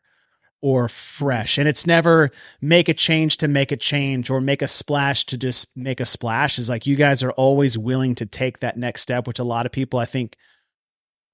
or 0.62 0.88
fresh. 0.88 1.58
And 1.58 1.66
it's 1.66 1.86
never 1.88 2.30
make 2.60 2.88
a 2.88 2.94
change 2.94 3.36
to 3.38 3.48
make 3.48 3.72
a 3.72 3.76
change 3.76 4.30
or 4.30 4.40
make 4.40 4.62
a 4.62 4.68
splash 4.68 5.26
to 5.26 5.36
just 5.36 5.76
make 5.76 5.98
a 5.98 6.04
splash. 6.04 6.56
Is 6.58 6.68
like 6.68 6.86
you 6.86 6.94
guys 6.94 7.22
are 7.24 7.32
always 7.32 7.76
willing 7.76 8.14
to 8.14 8.26
take 8.26 8.60
that 8.60 8.76
next 8.76 9.00
step, 9.02 9.26
which 9.26 9.40
a 9.40 9.44
lot 9.44 9.66
of 9.66 9.72
people 9.72 9.98
I 9.98 10.04
think 10.04 10.36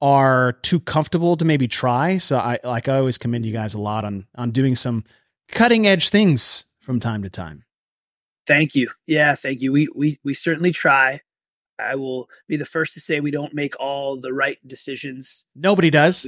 are 0.01 0.53
too 0.63 0.81
comfortable 0.81 1.37
to 1.37 1.45
maybe 1.45 1.69
try. 1.69 2.17
So 2.17 2.39
I 2.39 2.59
like 2.65 2.89
I 2.89 2.97
always 2.97 3.19
commend 3.19 3.45
you 3.45 3.53
guys 3.53 3.75
a 3.75 3.81
lot 3.81 4.05
on 4.05 4.27
on 4.35 4.51
doing 4.51 4.75
some 4.75 5.05
cutting 5.49 5.87
edge 5.87 6.09
things 6.09 6.65
from 6.81 6.99
time 6.99 7.23
to 7.23 7.29
time. 7.29 7.65
Thank 8.47 8.75
you. 8.75 8.91
Yeah, 9.07 9.35
thank 9.35 9.61
you. 9.61 9.73
We 9.73 9.89
we 9.95 10.19
we 10.25 10.33
certainly 10.33 10.73
try. 10.73 11.21
I 11.79 11.95
will 11.95 12.29
be 12.47 12.57
the 12.57 12.67
first 12.67 12.95
to 12.95 13.01
say 13.01 13.21
we 13.21 13.31
don't 13.31 13.55
make 13.55 13.79
all 13.79 14.21
the 14.21 14.33
right 14.33 14.59
decisions. 14.67 15.47
Nobody 15.55 15.91
does. 15.91 16.27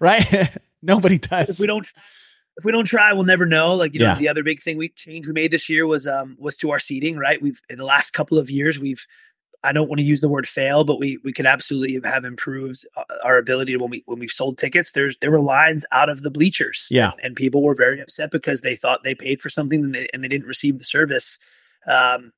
right? 0.00 0.56
Nobody 0.82 1.18
does. 1.18 1.50
If 1.50 1.60
we 1.60 1.66
don't 1.66 1.90
if 2.58 2.64
we 2.64 2.72
don't 2.72 2.86
try, 2.86 3.12
we'll 3.12 3.24
never 3.24 3.44
know. 3.44 3.74
Like, 3.74 3.92
you 3.92 4.00
know, 4.00 4.06
yeah. 4.06 4.14
the 4.14 4.28
other 4.28 4.42
big 4.42 4.62
thing 4.62 4.78
we 4.78 4.88
change 4.88 5.26
we 5.26 5.34
made 5.34 5.50
this 5.50 5.68
year 5.68 5.86
was 5.86 6.06
um 6.06 6.36
was 6.38 6.56
to 6.58 6.70
our 6.70 6.78
seating, 6.78 7.16
right? 7.16 7.40
We've 7.40 7.60
in 7.68 7.78
the 7.78 7.84
last 7.84 8.12
couple 8.12 8.38
of 8.38 8.50
years 8.50 8.78
we've 8.78 9.06
I 9.64 9.72
don't 9.72 9.88
want 9.88 9.98
to 9.98 10.04
use 10.04 10.20
the 10.20 10.28
word 10.28 10.46
fail, 10.46 10.84
but 10.84 10.98
we 10.98 11.18
we 11.24 11.32
could 11.32 11.46
absolutely 11.46 12.00
have 12.08 12.24
improved 12.24 12.86
uh, 12.96 13.02
our 13.24 13.36
ability 13.36 13.76
when 13.76 13.90
we 13.90 14.02
when 14.06 14.18
we've 14.18 14.30
sold 14.30 14.58
tickets. 14.58 14.92
There's 14.92 15.16
there 15.18 15.30
were 15.30 15.40
lines 15.40 15.84
out 15.92 16.08
of 16.08 16.22
the 16.22 16.30
bleachers, 16.30 16.86
yeah, 16.90 17.12
and, 17.12 17.20
and 17.24 17.36
people 17.36 17.62
were 17.62 17.74
very 17.74 18.00
upset 18.00 18.30
because 18.30 18.60
they 18.60 18.76
thought 18.76 19.02
they 19.02 19.14
paid 19.14 19.40
for 19.40 19.50
something 19.50 19.84
and 19.84 19.94
they, 19.94 20.08
and 20.12 20.22
they 20.22 20.28
didn't 20.28 20.46
receive 20.46 20.78
the 20.78 20.84
service. 20.84 21.38
Um, 21.86 22.32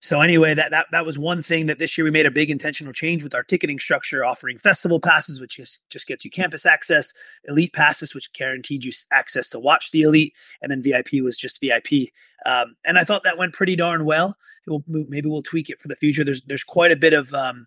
so 0.00 0.20
anyway, 0.20 0.54
that 0.54 0.70
that 0.70 0.86
that 0.92 1.06
was 1.06 1.18
one 1.18 1.42
thing 1.42 1.66
that 1.66 1.78
this 1.78 1.96
year 1.96 2.04
we 2.04 2.10
made 2.10 2.26
a 2.26 2.30
big 2.30 2.50
intentional 2.50 2.92
change 2.92 3.24
with 3.24 3.34
our 3.34 3.42
ticketing 3.42 3.78
structure, 3.78 4.24
offering 4.24 4.58
festival 4.58 5.00
passes, 5.00 5.40
which 5.40 5.56
just, 5.56 5.80
just 5.90 6.06
gets 6.06 6.24
you 6.24 6.30
campus 6.30 6.66
access, 6.66 7.12
elite 7.44 7.72
passes, 7.72 8.14
which 8.14 8.32
guaranteed 8.32 8.84
you 8.84 8.92
access 9.10 9.48
to 9.50 9.58
watch 9.58 9.90
the 9.90 10.02
elite, 10.02 10.34
and 10.60 10.70
then 10.70 10.82
VIP 10.82 11.22
was 11.22 11.38
just 11.38 11.60
VIP. 11.60 12.10
Um, 12.44 12.76
and 12.84 12.98
I 12.98 13.04
thought 13.04 13.24
that 13.24 13.38
went 13.38 13.54
pretty 13.54 13.74
darn 13.74 14.04
well. 14.04 14.36
We'll, 14.66 14.84
maybe 14.86 15.28
we'll 15.28 15.42
tweak 15.42 15.70
it 15.70 15.80
for 15.80 15.88
the 15.88 15.96
future. 15.96 16.24
There's 16.24 16.42
there's 16.42 16.64
quite 16.64 16.92
a 16.92 16.96
bit 16.96 17.14
of 17.14 17.32
um, 17.32 17.66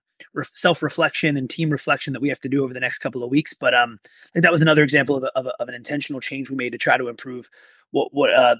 self 0.54 0.84
reflection 0.84 1.36
and 1.36 1.50
team 1.50 1.72
reflection 1.72 2.14
that 2.14 2.22
we 2.22 2.30
have 2.30 2.40
to 2.42 2.50
do 2.50 2.64
over 2.64 2.74
the 2.74 2.80
next 2.80 3.00
couple 3.00 3.24
of 3.24 3.32
weeks. 3.32 3.54
But 3.54 3.74
um, 3.74 4.00
that 4.36 4.52
was 4.52 4.62
another 4.62 4.84
example 4.84 5.18
of, 5.18 5.24
a, 5.24 5.38
of, 5.38 5.48
a, 5.48 5.54
of, 5.62 5.68
an 5.68 5.76
intentional 5.76 6.22
change 6.22 6.50
we 6.50 6.56
made 6.56 6.72
to 6.72 6.78
try 6.78 6.98
to 6.98 7.08
improve 7.08 7.50
what 7.92 8.14
what 8.14 8.34
uh, 8.34 8.58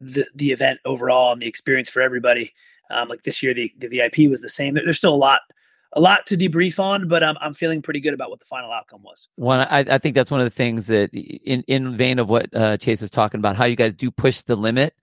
the 0.00 0.26
the 0.34 0.52
event 0.52 0.80
overall 0.84 1.32
and 1.32 1.42
the 1.42 1.48
experience 1.48 1.88
for 1.88 2.02
everybody. 2.02 2.52
Um, 2.90 3.08
like 3.08 3.22
this 3.22 3.42
year, 3.42 3.54
the, 3.54 3.72
the 3.78 3.88
VIP 3.88 4.30
was 4.30 4.40
the 4.40 4.48
same. 4.48 4.74
There's 4.74 4.98
still 4.98 5.14
a 5.14 5.16
lot, 5.16 5.40
a 5.92 6.00
lot 6.00 6.26
to 6.26 6.36
debrief 6.36 6.78
on, 6.78 7.08
but 7.08 7.22
um, 7.22 7.36
I'm 7.40 7.54
feeling 7.54 7.82
pretty 7.82 8.00
good 8.00 8.14
about 8.14 8.30
what 8.30 8.40
the 8.40 8.46
final 8.46 8.72
outcome 8.72 9.02
was. 9.02 9.28
One, 9.36 9.60
I, 9.60 9.80
I 9.80 9.98
think 9.98 10.14
that's 10.14 10.30
one 10.30 10.40
of 10.40 10.46
the 10.46 10.50
things 10.50 10.86
that, 10.86 11.10
in 11.12 11.62
in 11.66 11.96
vein 11.96 12.18
of 12.18 12.28
what 12.28 12.54
uh, 12.54 12.76
Chase 12.76 13.02
is 13.02 13.10
talking 13.10 13.38
about, 13.38 13.56
how 13.56 13.64
you 13.64 13.76
guys 13.76 13.94
do 13.94 14.10
push 14.10 14.40
the 14.42 14.56
limit. 14.56 14.94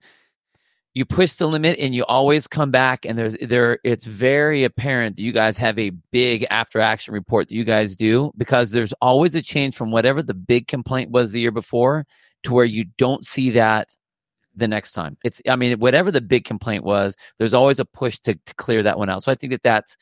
You 0.94 1.04
push 1.04 1.32
the 1.32 1.46
limit, 1.46 1.78
and 1.78 1.94
you 1.94 2.06
always 2.06 2.46
come 2.46 2.70
back, 2.70 3.04
and 3.04 3.18
there's 3.18 3.36
there. 3.42 3.78
It's 3.84 4.06
very 4.06 4.64
apparent 4.64 5.16
that 5.16 5.22
you 5.22 5.32
guys 5.32 5.58
have 5.58 5.78
a 5.78 5.90
big 6.10 6.46
after 6.48 6.80
action 6.80 7.12
report 7.12 7.48
that 7.48 7.54
you 7.54 7.64
guys 7.64 7.94
do 7.94 8.32
because 8.38 8.70
there's 8.70 8.94
always 9.02 9.34
a 9.34 9.42
change 9.42 9.76
from 9.76 9.90
whatever 9.90 10.22
the 10.22 10.32
big 10.32 10.68
complaint 10.68 11.10
was 11.10 11.32
the 11.32 11.40
year 11.40 11.52
before 11.52 12.06
to 12.44 12.54
where 12.54 12.64
you 12.64 12.84
don't 12.96 13.26
see 13.26 13.50
that 13.50 13.90
the 14.56 14.68
next 14.68 14.92
time. 14.92 15.16
It's, 15.24 15.40
I 15.48 15.56
mean, 15.56 15.78
whatever 15.78 16.10
the 16.10 16.20
big 16.20 16.44
complaint 16.44 16.84
was, 16.84 17.16
there's 17.38 17.54
always 17.54 17.78
a 17.78 17.84
push 17.84 18.18
to, 18.20 18.34
to 18.34 18.54
clear 18.54 18.82
that 18.82 18.98
one 18.98 19.10
out. 19.10 19.24
So 19.24 19.30
I 19.30 19.34
think 19.34 19.52
that 19.52 19.62
that's, 19.62 19.96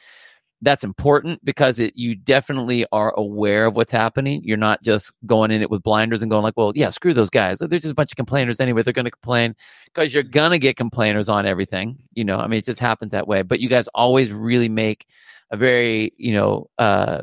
that's 0.62 0.84
important 0.84 1.44
because 1.44 1.78
it, 1.78 1.92
you 1.94 2.14
definitely 2.14 2.86
are 2.90 3.12
aware 3.16 3.66
of 3.66 3.76
what's 3.76 3.92
happening. 3.92 4.40
You're 4.44 4.56
not 4.56 4.82
just 4.82 5.12
going 5.26 5.50
in 5.50 5.60
it 5.60 5.70
with 5.70 5.82
blinders 5.82 6.22
and 6.22 6.30
going 6.30 6.42
like, 6.42 6.56
well, 6.56 6.72
yeah, 6.74 6.88
screw 6.88 7.12
those 7.12 7.30
guys. 7.30 7.58
They're 7.58 7.78
just 7.78 7.92
a 7.92 7.94
bunch 7.94 8.12
of 8.12 8.16
complainers 8.16 8.60
anyway. 8.60 8.82
They're 8.82 8.92
going 8.92 9.04
to 9.04 9.10
complain 9.10 9.54
because 9.86 10.14
you're 10.14 10.22
going 10.22 10.52
to 10.52 10.58
get 10.58 10.76
complainers 10.76 11.28
on 11.28 11.44
everything. 11.44 11.98
You 12.14 12.24
know, 12.24 12.38
I 12.38 12.46
mean, 12.46 12.58
it 12.58 12.64
just 12.64 12.80
happens 12.80 13.12
that 13.12 13.28
way. 13.28 13.42
But 13.42 13.60
you 13.60 13.68
guys 13.68 13.88
always 13.88 14.32
really 14.32 14.68
make 14.68 15.06
a 15.50 15.56
very, 15.56 16.12
you 16.16 16.32
know, 16.32 16.70
uh, 16.78 17.22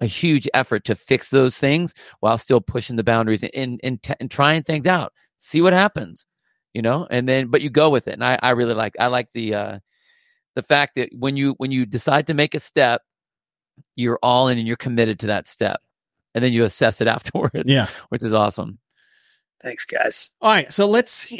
a 0.00 0.06
huge 0.06 0.46
effort 0.54 0.84
to 0.84 0.94
fix 0.94 1.30
those 1.30 1.58
things 1.58 1.94
while 2.20 2.38
still 2.38 2.60
pushing 2.60 2.96
the 2.96 3.04
boundaries 3.04 3.42
and, 3.42 3.54
and, 3.54 3.80
and, 3.82 4.02
t- 4.02 4.14
and 4.20 4.30
trying 4.30 4.62
things 4.62 4.86
out. 4.86 5.12
See 5.38 5.60
what 5.60 5.72
happens 5.72 6.26
you 6.76 6.82
know, 6.82 7.06
and 7.10 7.26
then 7.26 7.46
but 7.46 7.62
you 7.62 7.70
go 7.70 7.88
with 7.88 8.06
it. 8.06 8.12
And 8.12 8.22
I, 8.22 8.38
I 8.42 8.50
really 8.50 8.74
like 8.74 8.96
I 9.00 9.06
like 9.06 9.28
the 9.32 9.54
uh 9.54 9.78
the 10.56 10.62
fact 10.62 10.96
that 10.96 11.08
when 11.10 11.34
you 11.34 11.54
when 11.56 11.70
you 11.70 11.86
decide 11.86 12.26
to 12.26 12.34
make 12.34 12.54
a 12.54 12.60
step, 12.60 13.00
you're 13.94 14.18
all 14.22 14.48
in 14.48 14.58
and 14.58 14.66
you're 14.66 14.76
committed 14.76 15.20
to 15.20 15.28
that 15.28 15.48
step. 15.48 15.80
And 16.34 16.44
then 16.44 16.52
you 16.52 16.64
assess 16.64 17.00
it 17.00 17.08
afterwards. 17.16 17.64
Yeah. 17.64 17.86
Which 18.10 18.22
is 18.22 18.34
awesome. 18.34 18.78
Thanks, 19.62 19.86
guys. 19.86 20.30
All 20.42 20.52
right. 20.52 20.70
So 20.70 20.86
let's 20.86 21.32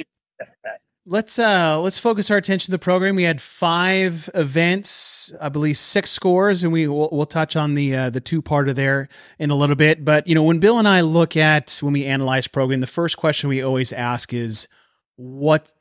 let's 1.05 1.38
uh 1.38 1.83
let's 1.83 1.99
focus 1.99 2.31
our 2.31 2.38
attention 2.38 2.68
to 2.68 2.70
the 2.70 2.79
program. 2.79 3.14
We 3.14 3.25
had 3.25 3.42
five 3.42 4.31
events, 4.33 5.35
I 5.38 5.51
believe 5.51 5.77
six 5.77 6.09
scores, 6.09 6.62
and 6.62 6.72
we 6.72 6.88
will 6.88 7.11
we'll 7.12 7.27
touch 7.27 7.57
on 7.57 7.75
the 7.75 7.94
uh, 7.94 8.09
the 8.09 8.22
two 8.22 8.40
part 8.40 8.70
of 8.70 8.77
there 8.77 9.11
in 9.38 9.51
a 9.51 9.55
little 9.55 9.77
bit. 9.77 10.03
But 10.03 10.27
you 10.27 10.35
know, 10.35 10.44
when 10.44 10.61
Bill 10.61 10.79
and 10.79 10.88
I 10.88 11.03
look 11.03 11.37
at 11.37 11.79
when 11.83 11.92
we 11.92 12.07
analyze 12.07 12.49
program, 12.49 12.81
the 12.81 12.87
first 12.87 13.18
question 13.18 13.51
we 13.51 13.62
always 13.62 13.92
ask 13.92 14.33
is 14.33 14.66
what 15.16 15.72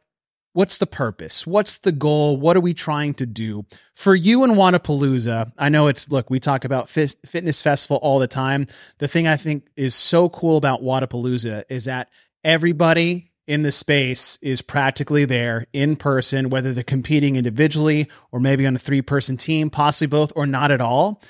what's 0.53 0.77
the 0.77 0.87
purpose? 0.87 1.45
What's 1.45 1.77
the 1.79 1.91
goal? 1.91 2.37
What 2.37 2.55
are 2.55 2.61
we 2.61 2.73
trying 2.73 3.13
to 3.15 3.25
do? 3.25 3.65
For 3.93 4.15
you 4.15 4.43
and 4.43 4.53
Wodapalooza, 4.53 5.51
I 5.57 5.69
know 5.69 5.87
it's 5.87 6.09
look, 6.09 6.29
we 6.29 6.39
talk 6.39 6.63
about 6.65 6.89
fit, 6.89 7.15
fitness 7.25 7.61
festival 7.61 7.97
all 7.97 8.19
the 8.19 8.27
time. 8.27 8.67
The 8.97 9.07
thing 9.07 9.27
I 9.27 9.35
think 9.35 9.67
is 9.75 9.93
so 9.93 10.29
cool 10.29 10.57
about 10.57 10.81
Wodapalooza 10.81 11.65
is 11.69 11.85
that 11.85 12.09
everybody 12.43 13.31
in 13.47 13.61
the 13.61 13.71
space 13.71 14.39
is 14.41 14.61
practically 14.61 15.25
there 15.25 15.65
in 15.73 15.97
person, 15.97 16.49
whether 16.49 16.73
they're 16.73 16.83
competing 16.83 17.35
individually 17.35 18.09
or 18.31 18.39
maybe 18.39 18.65
on 18.65 18.75
a 18.75 18.79
three 18.79 19.01
person 19.01 19.37
team, 19.37 19.69
possibly 19.69 20.07
both 20.07 20.31
or 20.35 20.47
not 20.47 20.71
at 20.71 20.81
all. 20.81 21.21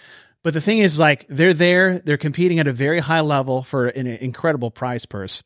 But 0.43 0.53
the 0.53 0.61
thing 0.61 0.77
is, 0.77 0.99
like, 0.99 1.25
they're 1.27 1.55
there, 1.55 1.97
they're 1.97 2.17
competing 2.17 2.59
at 2.59 2.67
a 2.67 2.71
very 2.71 2.99
high 2.99 3.21
level 3.21 3.63
for 3.63 3.87
an 3.87 4.05
incredible 4.05 4.69
prize 4.69 5.07
purse 5.07 5.41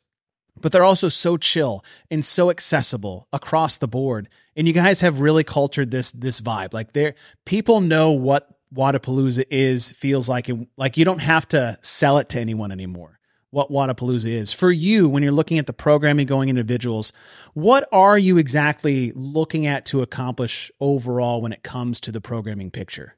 but 0.61 0.71
they're 0.71 0.83
also 0.83 1.09
so 1.09 1.37
chill 1.37 1.83
and 2.09 2.23
so 2.23 2.49
accessible 2.49 3.27
across 3.31 3.77
the 3.77 3.87
board. 3.87 4.29
And 4.55 4.67
you 4.67 4.73
guys 4.73 5.01
have 5.01 5.19
really 5.19 5.43
cultured 5.43 5.91
this 5.91 6.11
this 6.11 6.41
vibe. 6.41 6.73
Like 6.73 6.93
there 6.93 7.15
people 7.45 7.81
know 7.81 8.11
what 8.11 8.49
Wodapalooza 8.73 9.45
is, 9.49 9.91
feels 9.91 10.29
like 10.29 10.49
and 10.49 10.67
like 10.77 10.97
you 10.97 11.05
don't 11.05 11.21
have 11.21 11.47
to 11.49 11.77
sell 11.81 12.17
it 12.17 12.29
to 12.29 12.39
anyone 12.39 12.71
anymore. 12.71 13.19
What 13.51 13.71
Wodapalooza 13.71 14.29
is. 14.29 14.53
For 14.53 14.71
you, 14.71 15.09
when 15.09 15.23
you're 15.23 15.31
looking 15.31 15.57
at 15.57 15.65
the 15.65 15.73
programming 15.73 16.27
going 16.27 16.49
individuals, 16.49 17.11
what 17.53 17.87
are 17.91 18.17
you 18.17 18.37
exactly 18.37 19.11
looking 19.15 19.65
at 19.65 19.87
to 19.87 20.03
accomplish 20.03 20.71
overall 20.79 21.41
when 21.41 21.51
it 21.51 21.63
comes 21.63 21.99
to 22.01 22.11
the 22.11 22.21
programming 22.21 22.69
picture? 22.69 23.15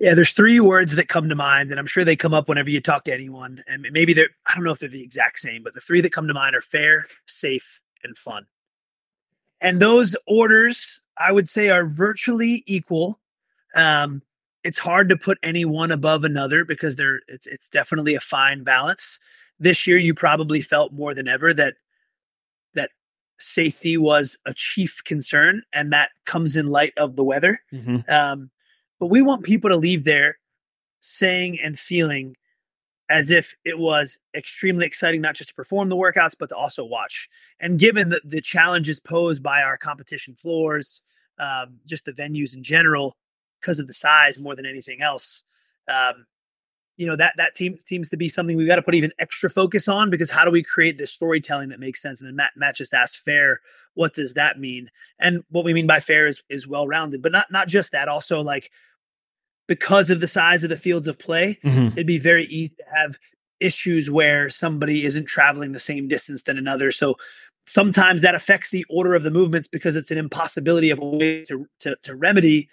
Yeah, 0.00 0.14
there's 0.14 0.32
three 0.32 0.58
words 0.58 0.96
that 0.96 1.08
come 1.08 1.28
to 1.28 1.36
mind, 1.36 1.70
and 1.70 1.78
I'm 1.78 1.86
sure 1.86 2.04
they 2.04 2.16
come 2.16 2.34
up 2.34 2.48
whenever 2.48 2.68
you 2.68 2.80
talk 2.80 3.04
to 3.04 3.14
anyone. 3.14 3.62
And 3.68 3.86
maybe 3.92 4.12
they're, 4.12 4.30
I 4.46 4.54
don't 4.54 4.64
know 4.64 4.72
if 4.72 4.80
they're 4.80 4.88
the 4.88 5.02
exact 5.02 5.38
same, 5.38 5.62
but 5.62 5.74
the 5.74 5.80
three 5.80 6.00
that 6.00 6.12
come 6.12 6.26
to 6.26 6.34
mind 6.34 6.56
are 6.56 6.60
fair, 6.60 7.06
safe, 7.26 7.80
and 8.02 8.16
fun. 8.16 8.46
And 9.60 9.80
those 9.80 10.16
orders, 10.26 11.00
I 11.16 11.32
would 11.32 11.48
say, 11.48 11.70
are 11.70 11.86
virtually 11.86 12.64
equal. 12.66 13.20
Um, 13.74 14.22
it's 14.64 14.78
hard 14.78 15.08
to 15.10 15.16
put 15.16 15.38
any 15.42 15.64
one 15.64 15.92
above 15.92 16.24
another 16.24 16.64
because 16.64 16.96
they're 16.96 17.20
it's 17.28 17.46
it's 17.46 17.68
definitely 17.68 18.14
a 18.14 18.20
fine 18.20 18.64
balance. 18.64 19.20
This 19.60 19.86
year, 19.86 19.96
you 19.96 20.14
probably 20.14 20.60
felt 20.60 20.92
more 20.92 21.14
than 21.14 21.28
ever 21.28 21.54
that 21.54 21.74
that 22.74 22.90
safety 23.38 23.96
was 23.96 24.36
a 24.44 24.54
chief 24.54 25.02
concern, 25.04 25.62
and 25.72 25.92
that 25.92 26.10
comes 26.24 26.56
in 26.56 26.66
light 26.66 26.92
of 26.96 27.14
the 27.14 27.24
weather. 27.24 27.60
Mm-hmm. 27.72 28.10
Um, 28.10 28.50
but 28.98 29.06
we 29.06 29.22
want 29.22 29.42
people 29.42 29.70
to 29.70 29.76
leave 29.76 30.04
there 30.04 30.38
saying 31.00 31.58
and 31.60 31.78
feeling 31.78 32.36
as 33.10 33.30
if 33.30 33.54
it 33.64 33.78
was 33.78 34.18
extremely 34.34 34.86
exciting, 34.86 35.20
not 35.20 35.34
just 35.34 35.50
to 35.50 35.54
perform 35.54 35.88
the 35.88 35.96
workouts, 35.96 36.34
but 36.38 36.48
to 36.48 36.56
also 36.56 36.84
watch. 36.84 37.28
And 37.60 37.78
given 37.78 38.08
the, 38.08 38.20
the 38.24 38.40
challenges 38.40 38.98
posed 38.98 39.42
by 39.42 39.62
our 39.62 39.76
competition 39.76 40.34
floors, 40.34 41.02
um, 41.38 41.78
just 41.86 42.06
the 42.06 42.12
venues 42.12 42.56
in 42.56 42.62
general, 42.62 43.16
because 43.60 43.78
of 43.78 43.86
the 43.86 43.92
size 43.92 44.40
more 44.40 44.56
than 44.56 44.66
anything 44.66 45.02
else, 45.02 45.44
um, 45.88 46.26
you 46.96 47.06
know 47.06 47.16
that 47.16 47.34
that 47.36 47.54
team 47.54 47.76
seems 47.84 48.08
to 48.10 48.16
be 48.16 48.28
something 48.28 48.56
we've 48.56 48.68
got 48.68 48.76
to 48.76 48.82
put 48.82 48.94
even 48.94 49.12
extra 49.18 49.50
focus 49.50 49.88
on 49.88 50.10
because 50.10 50.30
how 50.30 50.44
do 50.44 50.50
we 50.50 50.62
create 50.62 50.98
this 50.98 51.12
storytelling 51.12 51.70
that 51.70 51.80
makes 51.80 52.00
sense? 52.00 52.20
And 52.20 52.28
then 52.28 52.36
Matt, 52.36 52.52
Matt 52.56 52.76
just 52.76 52.94
asked 52.94 53.18
fair, 53.18 53.60
what 53.94 54.14
does 54.14 54.34
that 54.34 54.58
mean? 54.58 54.90
And 55.18 55.42
what 55.50 55.64
we 55.64 55.74
mean 55.74 55.86
by 55.86 56.00
fair 56.00 56.26
is 56.26 56.42
is 56.48 56.68
well 56.68 56.86
rounded, 56.86 57.22
but 57.22 57.32
not 57.32 57.50
not 57.50 57.68
just 57.68 57.92
that. 57.92 58.08
Also, 58.08 58.40
like 58.40 58.70
because 59.66 60.10
of 60.10 60.20
the 60.20 60.28
size 60.28 60.62
of 60.62 60.70
the 60.70 60.76
fields 60.76 61.08
of 61.08 61.18
play, 61.18 61.58
mm-hmm. 61.64 61.88
it'd 61.92 62.06
be 62.06 62.18
very 62.18 62.44
easy 62.46 62.76
to 62.76 62.84
have 62.96 63.16
issues 63.60 64.10
where 64.10 64.50
somebody 64.50 65.04
isn't 65.04 65.24
traveling 65.24 65.72
the 65.72 65.80
same 65.80 66.06
distance 66.06 66.42
than 66.42 66.58
another. 66.58 66.92
So 66.92 67.16
sometimes 67.66 68.20
that 68.22 68.34
affects 68.34 68.70
the 68.70 68.84
order 68.90 69.14
of 69.14 69.22
the 69.22 69.30
movements 69.30 69.68
because 69.68 69.96
it's 69.96 70.10
an 70.10 70.18
impossibility 70.18 70.90
of 70.90 70.98
a 70.98 71.04
way 71.04 71.44
to, 71.44 71.66
to, 71.80 71.96
to 72.02 72.14
remedy 72.14 72.68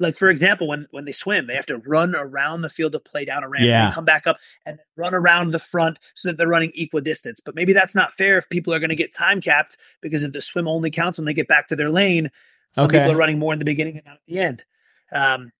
like 0.00 0.16
for 0.16 0.28
example, 0.30 0.66
when 0.66 0.86
when 0.90 1.04
they 1.04 1.12
swim, 1.12 1.46
they 1.46 1.54
have 1.54 1.66
to 1.66 1.78
run 1.78 2.14
around 2.16 2.62
the 2.62 2.68
field 2.68 2.94
of 2.94 3.04
play 3.04 3.24
down 3.24 3.44
a 3.44 3.48
ramp, 3.48 3.64
Yeah. 3.64 3.86
and 3.86 3.94
come 3.94 4.04
back 4.04 4.26
up, 4.26 4.38
and 4.66 4.78
run 4.96 5.14
around 5.14 5.52
the 5.52 5.58
front 5.58 5.98
so 6.14 6.28
that 6.28 6.36
they're 6.38 6.48
running 6.48 6.72
equidistance. 6.74 7.38
But 7.40 7.54
maybe 7.54 7.72
that's 7.72 7.94
not 7.94 8.12
fair 8.12 8.38
if 8.38 8.48
people 8.48 8.72
are 8.74 8.78
going 8.80 8.90
to 8.90 8.96
get 8.96 9.14
time 9.14 9.40
capped 9.40 9.76
because 10.00 10.24
if 10.24 10.32
the 10.32 10.40
swim 10.40 10.66
only 10.66 10.90
counts 10.90 11.18
when 11.18 11.26
they 11.26 11.34
get 11.34 11.48
back 11.48 11.68
to 11.68 11.76
their 11.76 11.90
lane, 11.90 12.30
some 12.72 12.86
Okay. 12.86 12.98
people 12.98 13.12
are 13.12 13.16
running 13.16 13.38
more 13.38 13.52
in 13.52 13.58
the 13.58 13.64
beginning 13.64 13.96
and 13.96 14.06
not 14.06 14.14
at 14.14 14.20
the 14.26 14.38
end. 14.38 14.64
Um, 15.12 15.52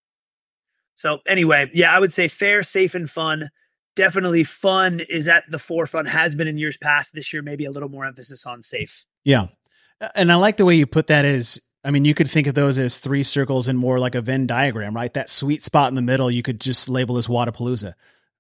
so 0.95 1.21
anyway, 1.27 1.71
yeah, 1.73 1.95
I 1.95 1.99
would 1.99 2.13
say 2.13 2.29
fair, 2.29 2.63
safe, 2.63 2.95
and 2.95 3.09
fun. 3.09 3.51
Definitely 3.97 4.45
fun 4.45 5.01
is 5.01 5.29
at 5.29 5.45
the 5.51 5.59
forefront. 5.59 6.09
Has 6.09 6.35
been 6.35 6.47
in 6.49 6.59
years 6.59 6.77
past. 6.77 7.15
This 7.15 7.33
year, 7.33 7.43
maybe 7.43 7.65
a 7.65 7.71
little 7.71 7.89
more 7.89 8.05
emphasis 8.05 8.47
on 8.47 8.63
safe. 8.63 9.05
Yeah. 9.25 9.49
And 10.15 10.31
I 10.31 10.37
like 10.37 10.57
the 10.57 10.65
way 10.65 10.75
you 10.77 10.87
put 10.87 11.09
that 11.09 11.25
is 11.25 11.61
I 11.85 11.91
mean, 11.91 12.05
you 12.05 12.15
could 12.15 12.31
think 12.31 12.47
of 12.47 12.55
those 12.55 12.77
as 12.79 12.99
three 12.99 13.23
circles 13.23 13.67
and 13.69 13.79
more 13.79 13.99
like 13.99 14.15
a 14.15 14.21
Venn 14.21 14.47
diagram, 14.47 14.95
right? 14.95 15.13
That 15.15 15.31
sweet 15.31 15.63
spot 15.63 15.89
in 15.91 15.95
the 15.97 16.03
middle, 16.03 16.31
you 16.31 16.43
could 16.43 16.61
just 16.61 16.89
label 16.91 17.17
as 17.17 17.27
Wodapalooza, 17.27 17.95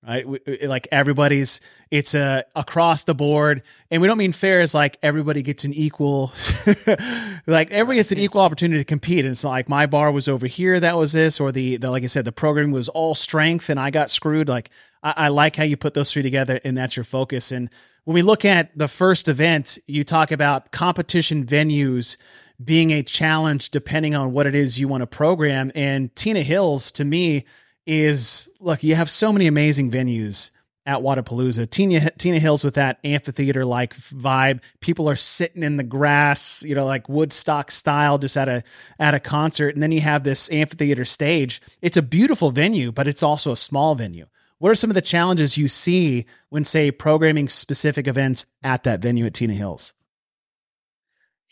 right? 0.06 0.28
We- 0.28 0.40
we- 0.46 0.66
Like 0.66 0.86
everybody's, 0.92 1.60
it's 1.90 2.14
a 2.14 2.44
across 2.54 3.04
the 3.04 3.14
board, 3.14 3.62
and 3.90 4.02
we 4.02 4.08
don't 4.08 4.18
mean 4.18 4.32
fair 4.32 4.60
as 4.60 4.74
like 4.74 4.98
everybody 5.02 5.42
gets 5.42 5.64
an 5.64 5.72
equal, 5.72 6.32
like 7.46 7.70
everybody 7.70 7.96
gets 7.96 8.12
an 8.12 8.18
equal 8.18 8.42
opportunity 8.42 8.80
to 8.80 8.84
compete. 8.84 9.24
And 9.24 9.32
it's 9.32 9.44
not 9.44 9.50
like 9.50 9.68
my 9.68 9.86
bar 9.86 10.12
was 10.12 10.28
over 10.28 10.46
here, 10.46 10.78
that 10.80 10.96
was 10.98 11.12
this, 11.12 11.40
or 11.40 11.50
the, 11.52 11.76
the 11.78 11.90
like 11.90 12.02
I 12.02 12.06
said, 12.06 12.24
the 12.24 12.32
programming 12.32 12.72
was 12.72 12.88
all 12.90 13.14
strength 13.14 13.70
and 13.70 13.80
I 13.80 13.90
got 13.90 14.10
screwed. 14.10 14.48
Like 14.48 14.70
I, 15.02 15.14
I 15.16 15.28
like 15.28 15.56
how 15.56 15.64
you 15.64 15.76
put 15.76 15.94
those 15.94 16.12
three 16.12 16.22
together, 16.22 16.60
and 16.64 16.76
that's 16.76 16.96
your 16.96 17.04
focus. 17.04 17.52
And 17.52 17.70
when 18.04 18.14
we 18.14 18.22
look 18.22 18.44
at 18.44 18.76
the 18.76 18.88
first 18.88 19.28
event, 19.28 19.78
you 19.86 20.04
talk 20.04 20.30
about 20.30 20.72
competition 20.72 21.44
venues 21.46 22.16
being 22.62 22.90
a 22.90 23.02
challenge 23.02 23.70
depending 23.70 24.14
on 24.14 24.32
what 24.32 24.46
it 24.46 24.54
is 24.54 24.78
you 24.78 24.88
want 24.88 25.02
to 25.02 25.06
program. 25.06 25.72
And 25.74 26.14
Tina 26.14 26.42
Hills, 26.42 26.92
to 26.92 27.04
me, 27.04 27.44
is 27.86 28.48
look, 28.60 28.82
you 28.82 28.94
have 28.94 29.10
so 29.10 29.32
many 29.32 29.46
amazing 29.46 29.90
venues 29.90 30.50
at 30.86 31.00
Wodapalooza. 31.00 31.68
Tina, 31.70 32.10
Tina 32.12 32.38
Hills 32.38 32.64
with 32.64 32.74
that 32.74 32.98
amphitheater 33.04 33.64
like 33.64 33.94
vibe. 33.94 34.62
People 34.80 35.08
are 35.08 35.16
sitting 35.16 35.62
in 35.62 35.76
the 35.76 35.84
grass, 35.84 36.62
you 36.62 36.74
know, 36.74 36.86
like 36.86 37.08
Woodstock 37.08 37.70
style, 37.70 38.18
just 38.18 38.36
at 38.36 38.48
a 38.48 38.62
at 38.98 39.14
a 39.14 39.20
concert. 39.20 39.74
And 39.74 39.82
then 39.82 39.92
you 39.92 40.00
have 40.00 40.24
this 40.24 40.50
amphitheater 40.50 41.04
stage. 41.04 41.60
It's 41.80 41.96
a 41.96 42.02
beautiful 42.02 42.50
venue, 42.50 42.92
but 42.92 43.08
it's 43.08 43.22
also 43.22 43.52
a 43.52 43.56
small 43.56 43.94
venue. 43.94 44.26
What 44.58 44.70
are 44.70 44.74
some 44.74 44.90
of 44.90 44.94
the 44.94 45.00
challenges 45.00 45.56
you 45.56 45.68
see 45.68 46.26
when, 46.50 46.66
say, 46.66 46.90
programming 46.90 47.48
specific 47.48 48.06
events 48.06 48.44
at 48.62 48.82
that 48.82 49.00
venue 49.00 49.24
at 49.24 49.32
Tina 49.32 49.54
Hills? 49.54 49.94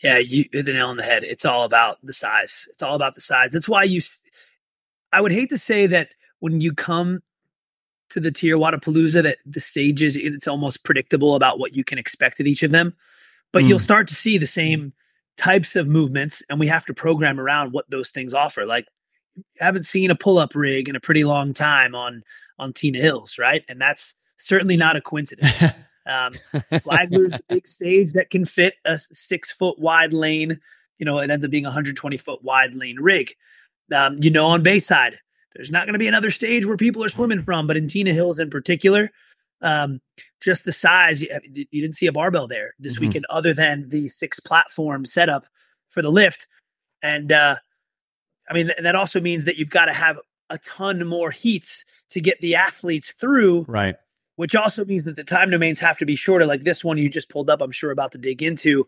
Yeah, 0.03 0.17
you 0.17 0.45
hit 0.51 0.65
the 0.65 0.73
nail 0.73 0.87
on 0.87 0.97
the 0.97 1.03
head. 1.03 1.23
It's 1.23 1.45
all 1.45 1.63
about 1.63 1.97
the 2.03 2.13
size. 2.13 2.67
It's 2.71 2.81
all 2.81 2.95
about 2.95 3.15
the 3.15 3.21
size. 3.21 3.49
That's 3.51 3.67
why 3.67 3.83
you. 3.83 4.01
I 5.11 5.21
would 5.21 5.31
hate 5.31 5.49
to 5.49 5.57
say 5.57 5.87
that 5.87 6.09
when 6.39 6.61
you 6.61 6.73
come 6.73 7.21
to 8.11 8.19
the 8.19 8.31
TYR 8.31 8.57
Wodapalooza, 8.57 9.23
that 9.23 9.37
the 9.45 9.59
stages 9.59 10.15
it's 10.15 10.47
almost 10.47 10.83
predictable 10.83 11.35
about 11.35 11.59
what 11.59 11.75
you 11.75 11.83
can 11.83 11.97
expect 11.97 12.39
at 12.39 12.47
each 12.47 12.63
of 12.63 12.71
them, 12.71 12.95
but 13.51 13.63
you'll 13.65 13.79
Mm. 13.79 13.83
start 13.83 14.07
to 14.07 14.15
see 14.15 14.37
the 14.37 14.47
same 14.47 14.93
types 15.37 15.75
of 15.75 15.87
movements, 15.87 16.41
and 16.49 16.59
we 16.59 16.67
have 16.67 16.85
to 16.85 16.93
program 16.93 17.39
around 17.39 17.71
what 17.73 17.89
those 17.89 18.09
things 18.11 18.33
offer. 18.33 18.65
Like, 18.65 18.87
haven't 19.59 19.83
seen 19.83 20.11
a 20.11 20.15
pull-up 20.15 20.53
rig 20.55 20.89
in 20.89 20.95
a 20.95 20.99
pretty 20.99 21.23
long 21.23 21.53
time 21.53 21.93
on 21.95 22.23
on 22.57 22.73
Tina 22.73 22.99
Hills, 22.99 23.37
right? 23.39 23.63
And 23.69 23.79
that's 23.81 24.15
certainly 24.37 24.75
not 24.77 24.95
a 24.95 25.01
coincidence. 25.01 25.63
Um, 26.07 26.33
Flagler's 26.71 27.33
a 27.33 27.39
big 27.49 27.67
stage 27.67 28.13
that 28.13 28.29
can 28.29 28.45
fit 28.45 28.75
a 28.85 28.97
six 28.97 29.51
foot 29.51 29.77
wide 29.79 30.13
lane. 30.13 30.59
You 30.97 31.05
know, 31.05 31.19
it 31.19 31.29
ends 31.29 31.45
up 31.45 31.51
being 31.51 31.65
a 31.65 31.69
120 31.69 32.17
foot 32.17 32.43
wide 32.43 32.73
lane 32.73 32.97
rig. 32.99 33.33
Um, 33.93 34.17
you 34.21 34.29
know, 34.31 34.45
on 34.47 34.63
Bayside, 34.63 35.15
there's 35.55 35.71
not 35.71 35.85
going 35.85 35.93
to 35.93 35.99
be 35.99 36.07
another 36.07 36.31
stage 36.31 36.65
where 36.65 36.77
people 36.77 37.03
are 37.03 37.09
swimming 37.09 37.43
from, 37.43 37.67
but 37.67 37.77
in 37.77 37.87
Tina 37.87 38.13
Hills 38.13 38.39
in 38.39 38.49
particular, 38.49 39.09
um, 39.61 39.99
just 40.41 40.63
the 40.65 40.71
size, 40.71 41.21
you, 41.21 41.29
you 41.53 41.81
didn't 41.81 41.95
see 41.95 42.07
a 42.07 42.11
barbell 42.11 42.47
there 42.47 42.73
this 42.79 42.97
Mhm. 42.97 43.01
weekend 43.01 43.25
other 43.29 43.53
than 43.53 43.89
the 43.89 44.07
six 44.07 44.39
platform 44.39 45.05
setup 45.05 45.45
for 45.89 46.01
the 46.01 46.09
lift. 46.11 46.47
And 47.01 47.31
uh, 47.31 47.55
I 48.49 48.53
mean, 48.53 48.67
th- 48.67 48.77
that 48.81 48.95
also 48.95 49.19
means 49.19 49.45
that 49.45 49.57
you've 49.57 49.69
got 49.69 49.85
to 49.85 49.93
have 49.93 50.19
a 50.49 50.57
ton 50.59 51.05
more 51.05 51.31
heats 51.31 51.83
to 52.11 52.21
get 52.21 52.39
the 52.41 52.55
athletes 52.55 53.13
through 53.19 53.65
right. 53.67 53.95
Which 54.39 54.55
also 54.55 54.85
means 54.85 55.03
that 55.03 55.17
the 55.17 55.23
time 55.25 55.49
domains 55.49 55.81
have 55.81 55.97
to 55.97 56.05
be 56.05 56.15
shorter. 56.15 56.45
Like 56.45 56.63
this 56.63 56.81
one 56.81 56.97
you 56.97 57.09
just 57.09 57.27
pulled 57.27 57.49
up, 57.49 57.59
I'm 57.59 57.73
sure 57.73 57.91
about 57.91 58.13
to 58.13 58.17
dig 58.17 58.41
into, 58.41 58.87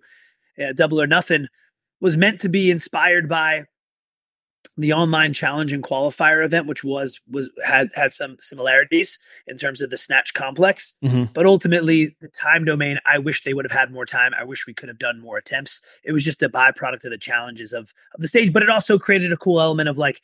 uh, 0.58 0.72
Double 0.72 1.02
or 1.02 1.08
Nothing, 1.08 1.48
was 2.00 2.16
meant 2.16 2.40
to 2.40 2.48
be 2.48 2.72
inspired 2.72 3.28
by 3.28 3.66
the 4.78 4.94
online 4.94 5.34
challenge 5.34 5.74
and 5.74 5.84
qualifier 5.84 6.46
event, 6.46 6.68
which 6.68 6.86
was 6.86 7.20
was 7.30 7.50
had 7.66 7.90
had 7.96 8.14
some 8.14 8.38
similarities 8.40 9.20
in 9.46 9.58
terms 9.58 9.82
of 9.82 9.90
the 9.90 9.98
snatch 9.98 10.34
complex. 10.34 10.96
Mhm. 11.04 11.34
But 11.34 11.46
ultimately, 11.46 12.16
the 12.22 12.30
time 12.30 12.64
domain, 12.64 13.00
I 13.06 13.18
wish 13.18 13.44
they 13.44 13.54
would 13.54 13.66
have 13.66 13.78
had 13.78 13.92
more 13.92 14.06
time. 14.06 14.34
I 14.34 14.46
wish 14.46 14.66
we 14.66 14.74
could 14.74 14.88
have 14.88 15.00
done 15.00 15.20
more 15.20 15.38
attempts. 15.38 15.82
It 16.06 16.14
was 16.14 16.24
just 16.24 16.42
a 16.42 16.48
byproduct 16.48 17.04
of 17.04 17.12
the 17.12 17.18
challenges 17.18 17.74
of 17.74 17.94
of 18.16 18.22
the 18.22 18.30
stage, 18.30 18.54
but 18.54 18.64
it 18.64 18.70
also 18.70 18.98
created 18.98 19.34
a 19.34 19.38
cool 19.38 19.60
element 19.60 19.90
of 19.90 19.98
like 19.98 20.22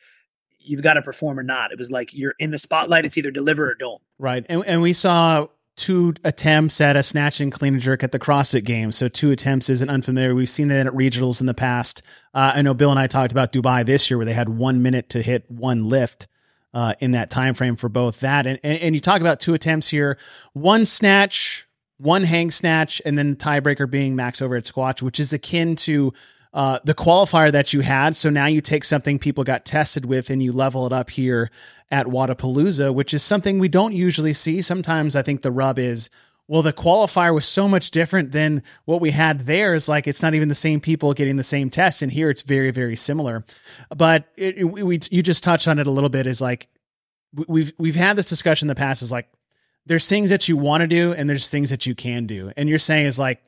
you've 0.58 0.82
got 0.82 0.94
to 0.94 1.02
perform 1.02 1.38
or 1.38 1.42
not. 1.42 1.72
It 1.72 1.78
was 1.78 1.90
like 1.90 2.12
you're 2.14 2.34
in 2.38 2.50
the 2.50 2.58
spotlight. 2.58 3.04
It's 3.04 3.16
either 3.16 3.30
deliver 3.30 3.70
or 3.70 3.74
don't. 3.74 4.02
Right. 4.18 4.44
And, 4.48 4.64
and 4.66 4.82
we 4.82 4.92
saw 4.92 5.46
two 5.76 6.14
attempts 6.24 6.80
at 6.80 6.96
a 6.96 7.02
snatch 7.02 7.40
and 7.40 7.52
clean 7.52 7.74
and 7.74 7.82
jerk 7.82 8.02
at 8.02 8.12
the 8.12 8.18
CrossFit 8.18 8.64
Games. 8.64 8.96
So 8.96 9.08
two 9.08 9.30
attempts 9.30 9.70
isn't 9.70 9.88
unfamiliar. 9.88 10.34
We've 10.34 10.48
seen 10.48 10.68
that 10.68 10.86
at 10.86 10.92
regionals 10.92 11.40
in 11.40 11.46
the 11.46 11.54
past. 11.54 12.02
Uh, 12.34 12.52
I 12.56 12.62
know 12.62 12.74
Bill 12.74 12.90
and 12.90 12.98
I 12.98 13.06
talked 13.06 13.32
about 13.32 13.52
Dubai 13.52 13.86
this 13.86 14.10
year 14.10 14.18
where 14.18 14.26
they 14.26 14.34
had 14.34 14.48
one 14.48 14.82
minute 14.82 15.08
to 15.10 15.22
hit 15.22 15.50
one 15.50 15.88
lift. 15.88 16.28
Uh, 16.74 16.92
in 17.00 17.12
that 17.12 17.30
time 17.30 17.54
frame 17.54 17.76
for 17.76 17.88
both 17.88 18.20
that 18.20 18.46
and, 18.46 18.60
and 18.62 18.78
and 18.80 18.94
you 18.94 19.00
talk 19.00 19.22
about 19.22 19.40
two 19.40 19.54
attempts 19.54 19.88
here, 19.88 20.18
one 20.52 20.84
snatch, 20.84 21.66
one 21.96 22.22
hang 22.22 22.50
snatch, 22.50 23.00
and 23.06 23.16
then 23.16 23.36
tiebreaker 23.36 23.90
being 23.90 24.14
max 24.14 24.42
overhead 24.42 24.66
squat, 24.66 25.00
which 25.00 25.18
is 25.18 25.32
akin 25.32 25.76
to 25.76 26.12
uh, 26.58 26.80
the 26.82 26.92
qualifier 26.94 27.52
that 27.52 27.72
you 27.72 27.82
had. 27.82 28.16
So 28.16 28.30
now 28.30 28.46
you 28.46 28.60
take 28.60 28.82
something 28.82 29.20
people 29.20 29.44
got 29.44 29.64
tested 29.64 30.04
with 30.04 30.28
and 30.28 30.42
you 30.42 30.50
level 30.52 30.84
it 30.86 30.92
up 30.92 31.08
here 31.10 31.50
at 31.88 32.06
Wodapalooza, 32.06 32.92
which 32.92 33.14
is 33.14 33.22
something 33.22 33.60
we 33.60 33.68
don't 33.68 33.92
usually 33.92 34.32
see. 34.32 34.60
Sometimes 34.60 35.14
I 35.14 35.22
think 35.22 35.42
the 35.42 35.52
rub 35.52 35.78
is, 35.78 36.10
well, 36.48 36.62
the 36.62 36.72
qualifier 36.72 37.32
was 37.32 37.46
so 37.46 37.68
much 37.68 37.92
different 37.92 38.32
than 38.32 38.64
what 38.86 39.00
we 39.00 39.12
had 39.12 39.46
there. 39.46 39.74
Is 39.76 39.88
like 39.88 40.08
it's 40.08 40.20
not 40.20 40.34
even 40.34 40.48
the 40.48 40.54
same 40.56 40.80
people 40.80 41.14
getting 41.14 41.36
the 41.36 41.44
same 41.44 41.70
test, 41.70 42.02
and 42.02 42.10
here 42.10 42.28
it's 42.28 42.42
very, 42.42 42.72
very 42.72 42.96
similar. 42.96 43.44
But 43.96 44.28
it, 44.36 44.58
it- 44.58 44.64
we 44.64 44.98
you 45.12 45.22
just 45.22 45.44
touched 45.44 45.68
on 45.68 45.78
it 45.78 45.86
a 45.86 45.90
little 45.92 46.10
bit. 46.10 46.26
Is 46.26 46.40
like 46.40 46.68
we've 47.46 47.72
we've 47.78 47.94
had 47.94 48.16
this 48.16 48.28
discussion 48.28 48.66
in 48.66 48.68
the 48.68 48.74
past. 48.74 49.02
Is 49.02 49.12
like 49.12 49.28
there's 49.86 50.08
things 50.08 50.30
that 50.30 50.48
you 50.48 50.56
want 50.56 50.80
to 50.80 50.88
do, 50.88 51.12
and 51.12 51.30
there's 51.30 51.48
things 51.48 51.70
that 51.70 51.86
you 51.86 51.94
can 51.94 52.26
do. 52.26 52.50
And 52.56 52.68
you're 52.68 52.78
saying 52.80 53.06
is 53.06 53.18
like, 53.18 53.40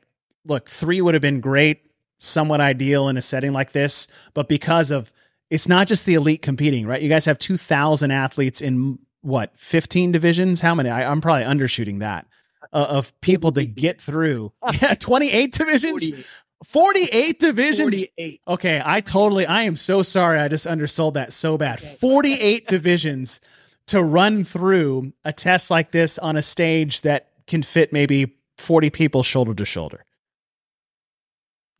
look, 0.45 0.69
three 0.69 1.01
would 1.01 1.13
have 1.13 1.21
been 1.21 1.41
great, 1.41 1.90
somewhat 2.21 2.61
ideal 2.61 3.09
in 3.09 3.17
a 3.17 3.21
setting 3.21 3.51
like 3.51 3.73
this, 3.73 4.07
but 4.33 4.47
because 4.47 4.91
of 4.91 5.11
it's 5.49 5.67
not 5.67 5.87
just 5.87 6.05
the 6.05 6.13
elite 6.13 6.41
competing, 6.41 6.87
right? 6.87 7.01
You 7.01 7.09
guys 7.09 7.25
have 7.25 7.37
2,000 7.37 8.09
athletes 8.09 8.61
in 8.61 8.99
what, 9.19 9.51
15 9.57 10.13
divisions? 10.13 10.61
How 10.61 10.73
many? 10.73 10.89
I, 10.89 11.11
I'm 11.11 11.19
probably 11.19 11.43
undershooting 11.43 11.99
that 11.99 12.25
uh, 12.71 12.87
of 12.89 13.19
people 13.19 13.51
to 13.53 13.65
get 13.65 14.01
through. 14.01 14.53
Yeah, 14.81 14.93
28 14.93 15.51
divisions, 15.51 16.07
48. 16.07 16.25
48 16.63 17.39
divisions. 17.39 17.95
48. 17.95 18.41
Okay, 18.47 18.81
I 18.83 19.01
totally, 19.01 19.45
I 19.45 19.63
am 19.63 19.75
so 19.75 20.03
sorry. 20.03 20.39
I 20.39 20.47
just 20.47 20.67
undersold 20.67 21.15
that 21.15 21.33
so 21.33 21.57
bad. 21.57 21.81
48 21.81 22.67
divisions 22.69 23.41
to 23.87 24.01
run 24.01 24.43
through 24.43 25.11
a 25.25 25.33
test 25.33 25.69
like 25.69 25.91
this 25.91 26.17
on 26.17 26.37
a 26.37 26.41
stage 26.41 27.01
that 27.01 27.27
can 27.47 27.63
fit 27.63 27.91
maybe 27.91 28.37
40 28.57 28.89
people 28.91 29.23
shoulder 29.23 29.53
to 29.55 29.65
shoulder. 29.65 30.05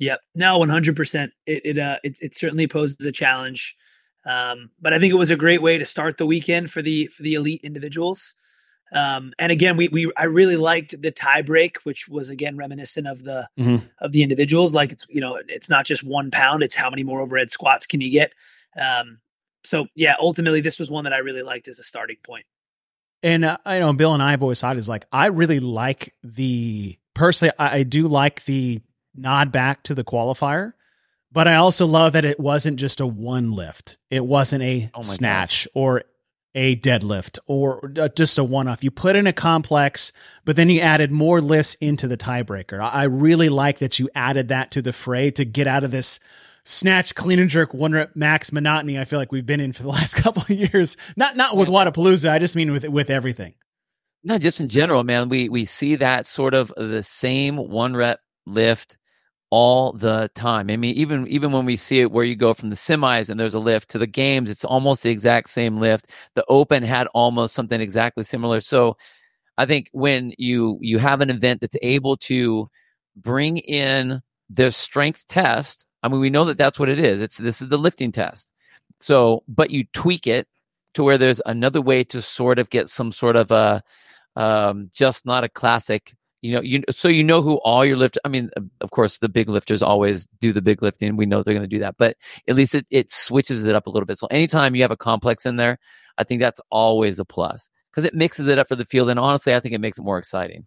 Yep. 0.02 0.20
No, 0.34 0.58
one 0.58 0.70
hundred 0.70 0.96
percent. 0.96 1.32
It 1.46 1.62
it 1.64 1.78
uh 1.80 2.00
it, 2.04 2.18
it 2.22 2.36
certainly 2.36 2.68
poses 2.68 3.06
a 3.06 3.12
challenge, 3.12 3.78
um, 4.26 4.72
but 4.82 4.94
I 4.94 5.00
think 5.00 5.12
it 5.14 5.18
was 5.18 5.30
a 5.30 5.36
great 5.36 5.62
way 5.62 5.78
to 5.78 5.86
start 5.86 6.18
the 6.18 6.26
weekend 6.26 6.72
for 6.72 6.82
the 6.82 7.06
for 7.08 7.22
the 7.22 7.36
elite 7.36 7.62
individuals. 7.64 8.36
Um, 8.92 9.32
and 9.38 9.52
again, 9.52 9.78
we 9.78 9.90
we 9.90 10.12
I 10.18 10.24
really 10.24 10.58
liked 10.58 11.00
the 11.00 11.12
tie 11.12 11.44
break, 11.44 11.78
which 11.84 12.10
was 12.10 12.30
again 12.30 12.58
reminiscent 12.58 13.06
of 13.08 13.24
the 13.24 13.48
Mhm. 13.60 13.88
of 14.00 14.12
the 14.12 14.24
individuals. 14.24 14.74
Like 14.74 14.92
it's 14.92 15.06
you 15.08 15.22
know 15.22 15.40
it's 15.48 15.70
not 15.70 15.86
just 15.86 16.04
one 16.04 16.32
pound; 16.32 16.64
it's 16.64 16.76
how 16.76 16.90
many 16.90 17.04
more 17.04 17.22
overhead 17.22 17.52
squats 17.52 17.86
can 17.86 18.02
you 18.02 18.10
get. 18.12 18.34
Um, 18.76 19.20
so 19.64 19.86
yeah, 19.94 20.16
ultimately, 20.20 20.62
this 20.62 20.80
was 20.80 20.90
one 20.90 21.04
that 21.04 21.14
I 21.14 21.20
really 21.20 21.44
liked 21.44 21.68
as 21.68 21.78
a 21.78 21.84
starting 21.84 22.18
point. 22.24 22.48
And 23.22 23.46
uh, 23.46 23.58
I 23.68 23.78
know 23.78 23.94
Bill 23.94 24.16
and 24.16 24.24
I 24.24 24.32
have 24.32 24.42
always 24.42 24.60
thought 24.60 24.78
is 24.78 24.90
like 24.90 25.06
I 25.12 25.28
really 25.28 25.60
like 25.60 26.16
the 26.24 26.98
personally 27.14 27.54
I, 27.60 27.78
I 27.78 27.84
do 27.84 28.08
like 28.08 28.46
the 28.46 28.82
nod 29.16 29.52
back 29.52 29.84
to 29.84 29.96
the 29.96 30.04
qualifier, 30.04 30.74
but 31.32 31.48
I 31.48 31.56
also 31.56 31.86
love 31.86 32.14
that 32.14 32.26
it 32.26 32.40
wasn't 32.40 32.78
just 32.78 33.00
a 33.00 33.08
one 33.08 33.52
lift. 33.52 33.98
It 34.10 34.26
wasn't 34.26 34.64
a 34.64 34.90
Oh 34.94 35.02
snatch 35.02 35.68
or 35.74 36.04
a 36.54 36.76
deadlift 36.76 37.40
or 37.48 37.92
uh, 37.98 38.10
just 38.10 38.38
a 38.38 38.44
one 38.44 38.68
off. 38.68 38.84
You 38.84 38.92
put 38.92 39.16
in 39.16 39.28
a 39.28 39.34
complex, 39.34 40.12
but 40.44 40.56
then 40.56 40.70
you 40.70 40.82
added 40.82 41.12
more 41.12 41.40
lifts 41.40 41.76
into 41.76 42.08
the 42.08 42.18
tiebreaker. 42.18 42.80
I 42.82 43.06
really 43.06 43.50
like 43.50 43.80
that 43.80 44.00
you 44.00 44.10
added 44.14 44.50
that 44.50 44.72
to 44.72 44.82
the 44.82 44.94
fray 44.94 45.32
to 45.32 45.46
get 45.46 45.68
out 45.68 45.84
of 45.84 45.92
this 45.92 46.20
snatch, 46.64 47.16
clean 47.16 47.40
and 47.40 47.50
jerk, 47.50 47.74
one 47.74 47.94
rep 47.94 48.16
max 48.16 48.52
monotony. 48.52 49.00
I 49.00 49.06
feel 49.06 49.20
like 49.20 49.32
we've 49.32 49.46
been 49.46 49.62
in 49.62 49.74
for 49.74 49.84
the 49.84 49.90
last 50.00 50.16
couple 50.16 50.44
of 50.44 50.50
years. 50.50 50.98
Not 51.16 51.38
not 51.38 51.56
with 51.56 51.70
Wodapalooza. 51.70 52.30
I 52.30 52.40
just 52.40 52.56
mean 52.56 52.72
with 52.72 52.88
with 52.88 53.10
everything. 53.10 53.54
No, 54.24 54.38
just 54.38 54.60
in 54.60 54.70
general, 54.70 55.04
man. 55.04 55.30
We 55.30 55.50
we 55.50 55.66
see 55.66 55.96
that 55.96 56.26
sort 56.26 56.54
of 56.54 56.74
the 56.76 57.04
same 57.04 57.58
one 57.58 57.96
rep 57.96 58.20
lift 58.46 58.98
all 59.52 59.92
the 59.94 60.32
time. 60.34 60.70
I 60.72 60.78
mean, 60.78 60.96
even 60.96 61.28
even 61.28 61.52
when 61.52 61.66
we 61.66 61.76
see 61.76 62.02
it 62.02 62.12
where 62.12 62.26
you 62.26 62.36
go 62.36 62.54
from 62.54 62.70
the 62.70 62.76
semis 62.76 63.30
and 63.30 63.40
there's 63.40 63.54
a 63.54 63.60
lift 63.60 63.90
to 63.92 63.98
the 64.00 64.08
games, 64.08 64.50
it's 64.50 64.66
almost 64.66 65.04
the 65.04 65.12
exact 65.12 65.50
same 65.50 65.78
lift. 65.78 66.10
The 66.36 66.46
Open 66.50 66.84
had 66.84 67.08
almost 67.14 67.54
something 67.54 67.82
exactly 67.82 68.24
similar. 68.24 68.62
So 68.62 68.98
I 69.58 69.66
think 69.66 69.90
when 69.94 70.34
you 70.38 70.80
you 70.82 71.00
have 71.00 71.22
an 71.22 71.30
event 71.30 71.62
that's 71.62 71.78
able 71.82 72.18
to 72.18 72.70
bring 73.18 73.58
in 73.58 74.22
the 74.50 74.72
strength 74.72 75.28
test, 75.28 75.86
I 76.04 76.08
mean, 76.10 76.22
we 76.22 76.30
know 76.30 76.46
that 76.46 76.58
that's 76.58 76.80
what 76.80 76.90
it 76.90 77.00
is. 77.00 77.22
It's 77.22 77.38
this 77.38 77.62
is 77.62 77.70
the 77.70 77.78
lifting 77.78 78.12
test. 78.12 78.54
So, 79.00 79.44
but 79.48 79.72
you 79.72 79.86
tweak 79.94 80.28
it 80.28 80.48
to 80.94 81.04
where 81.04 81.18
there's 81.18 81.42
another 81.46 81.82
way 81.82 82.04
to 82.06 82.22
sort 82.22 82.60
of 82.60 82.70
get 82.70 82.90
some 82.90 83.12
sort 83.12 83.36
of 83.36 83.52
a 83.52 83.84
um, 84.36 84.90
just 84.94 85.26
not 85.26 85.44
a 85.44 85.50
classic. 85.50 86.14
You 86.42 86.54
know, 86.56 86.62
you 86.62 86.82
so 86.90 87.08
you 87.08 87.24
know 87.24 87.44
who 87.44 87.58
all 87.58 87.86
your 87.86 87.98
lift. 87.98 88.18
I 88.26 88.28
mean, 88.28 88.50
of 88.82 88.90
course, 88.90 89.20
the 89.20 89.30
big 89.30 89.48
lifters 89.48 89.84
always 89.84 90.28
do 90.40 90.52
the 90.52 90.62
big 90.62 90.82
lifting. 90.82 91.16
We 91.16 91.28
know 91.28 91.44
they're 91.44 91.54
going 91.54 91.70
to 91.70 91.76
do 91.76 91.80
that, 91.80 91.98
but 91.98 92.18
at 92.48 92.56
least 92.56 92.74
it 92.74 92.88
it 92.90 93.12
switches 93.12 93.64
it 93.66 93.76
up 93.76 93.86
a 93.86 93.92
little 93.92 94.08
bit. 94.08 94.18
So 94.18 94.28
anytime 94.32 94.74
you 94.74 94.82
have 94.82 94.92
a 94.92 94.98
complex 94.98 95.46
in 95.46 95.58
there, 95.58 95.78
I 96.18 96.24
think 96.24 96.42
that's 96.42 96.60
always 96.72 97.20
a 97.20 97.26
plus 97.26 97.70
because 97.92 98.06
it 98.06 98.16
mixes 98.16 98.48
it 98.48 98.58
up 98.58 98.68
for 98.68 98.76
the 98.76 98.86
field. 98.86 99.10
And 99.10 99.20
honestly, 99.20 99.54
I 99.54 99.60
think 99.60 99.76
it 99.76 99.82
makes 99.82 100.00
it 100.00 100.04
more 100.04 100.18
exciting. 100.18 100.66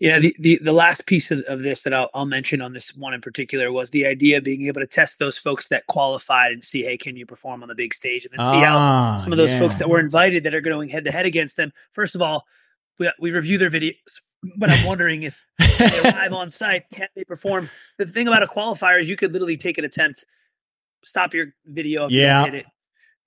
Yeah, 0.00 0.18
the, 0.18 0.34
the, 0.38 0.58
the 0.60 0.72
last 0.72 1.06
piece 1.06 1.30
of, 1.30 1.40
of 1.40 1.62
this 1.62 1.82
that 1.82 1.94
I'll, 1.94 2.10
I'll 2.12 2.26
mention 2.26 2.60
on 2.60 2.72
this 2.72 2.94
one 2.96 3.14
in 3.14 3.20
particular 3.20 3.70
was 3.70 3.90
the 3.90 4.06
idea 4.06 4.38
of 4.38 4.44
being 4.44 4.66
able 4.66 4.80
to 4.80 4.86
test 4.86 5.18
those 5.18 5.38
folks 5.38 5.68
that 5.68 5.86
qualified 5.86 6.50
and 6.50 6.64
see, 6.64 6.82
hey, 6.82 6.96
can 6.96 7.16
you 7.16 7.26
perform 7.26 7.62
on 7.62 7.68
the 7.68 7.76
big 7.76 7.94
stage? 7.94 8.24
And 8.26 8.32
then 8.32 8.44
see 8.50 8.56
Ah, 8.64 9.12
how 9.12 9.18
some 9.18 9.32
of 9.32 9.38
those 9.38 9.50
yeah. 9.50 9.60
folks 9.60 9.76
that 9.76 9.88
were 9.88 10.00
invited 10.00 10.44
that 10.44 10.54
are 10.54 10.60
going 10.60 10.88
head 10.88 11.04
to 11.04 11.12
head 11.12 11.26
against 11.26 11.56
them. 11.56 11.72
First 11.92 12.16
of 12.16 12.22
all, 12.22 12.44
we, 12.98 13.10
we 13.20 13.30
review 13.30 13.58
their 13.58 13.70
videos, 13.70 14.20
but 14.56 14.70
I'm 14.70 14.86
wondering 14.86 15.22
if 15.24 15.42
they're 15.78 16.12
live 16.12 16.32
on 16.32 16.50
site, 16.50 16.84
can 16.92 17.08
they 17.16 17.24
perform? 17.24 17.70
The 17.98 18.06
thing 18.06 18.28
about 18.28 18.42
a 18.42 18.46
qualifier 18.46 19.00
is 19.00 19.08
you 19.08 19.16
could 19.16 19.32
literally 19.32 19.56
take 19.56 19.78
an 19.78 19.84
attempt, 19.84 20.24
stop 21.04 21.34
your 21.34 21.54
video 21.66 22.06
if 22.06 22.12
you 22.12 22.20
Yeah. 22.20 22.44
hit 22.44 22.54
it, 22.54 22.66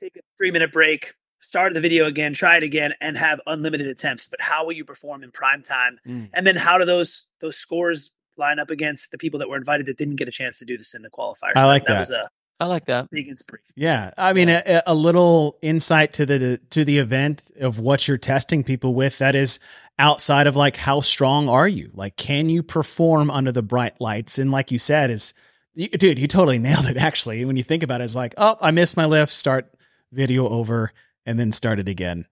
take 0.02 0.16
a 0.18 0.22
three 0.38 0.52
minute 0.52 0.72
break, 0.72 1.14
start 1.40 1.74
the 1.74 1.82
video 1.82 2.06
again, 2.06 2.34
try 2.34 2.58
it 2.58 2.64
again, 2.64 2.94
and 3.02 3.18
have 3.18 3.40
unlimited 3.48 3.88
attempts. 3.88 4.26
But 4.26 4.42
how 4.42 4.66
will 4.66 4.74
you 4.74 4.86
perform 4.86 5.24
in 5.24 5.32
prime 5.32 5.64
time? 5.64 6.00
Mm. 6.08 6.30
And 6.34 6.46
then 6.48 6.56
how 6.56 6.78
do 6.78 6.86
those 6.86 7.26
those 7.40 7.56
scores 7.58 8.14
line 8.38 8.60
up 8.60 8.70
against 8.70 9.12
the 9.12 9.18
people 9.18 9.40
that 9.40 9.50
were 9.50 9.58
invited 9.58 9.88
that 9.88 9.98
didn't 9.98 10.16
get 10.18 10.28
a 10.28 10.32
chance 10.32 10.60
to 10.60 10.66
do 10.66 10.78
this 10.78 10.94
in 10.94 11.02
the 11.02 11.10
qualifiers? 11.10 11.54
I 11.56 11.66
like 11.66 11.86
that. 11.86 11.94
that. 11.94 12.00
was 12.00 12.10
a 12.12 12.30
I 12.60 12.66
like 12.66 12.86
that. 12.86 13.10
big 13.12 13.28
inspiration. 13.28 13.66
Yeah, 13.76 14.12
I 14.18 14.34
mean, 14.34 14.50
a, 14.50 14.82
a 14.88 14.96
little 14.96 15.58
insight 15.62 16.14
to 16.14 16.26
the 16.26 16.60
to 16.72 16.84
the 16.84 16.98
event 16.98 17.44
of 17.60 17.80
what 17.80 18.08
you're 18.08 18.18
testing 18.18 18.64
people 18.64 18.96
with. 18.96 19.20
That 19.20 19.36
is 19.36 19.60
outside 20.00 20.48
of 20.48 20.56
like 20.56 20.78
how 20.78 21.02
strong 21.02 21.50
are 21.50 21.68
you? 21.68 21.92
Like, 21.94 22.16
can 22.16 22.50
you 22.50 22.64
perform 22.64 23.30
under 23.30 23.52
the 23.52 23.62
bright 23.62 24.02
lights? 24.02 24.40
And 24.40 24.52
like 24.52 24.72
you 24.72 24.80
said, 24.80 25.12
is 25.12 25.34
you, 25.76 25.88
dude, 25.90 26.18
you 26.18 26.28
totally 26.28 26.58
nailed 26.60 26.88
it. 26.88 26.98
Actually, 26.98 27.46
when 27.46 27.58
you 27.58 27.64
think 27.64 27.84
about 27.84 28.02
it, 28.02 28.06
it's 28.06 28.16
like, 28.16 28.34
oh, 28.38 28.56
I 28.60 28.72
missed 28.72 28.98
my 28.98 29.06
lift. 29.06 29.32
Start 29.32 29.72
video 30.12 30.50
over 30.50 30.92
and 31.26 31.40
then 31.40 31.52
start 31.52 31.80
it 31.80 31.90
again. 31.90 32.26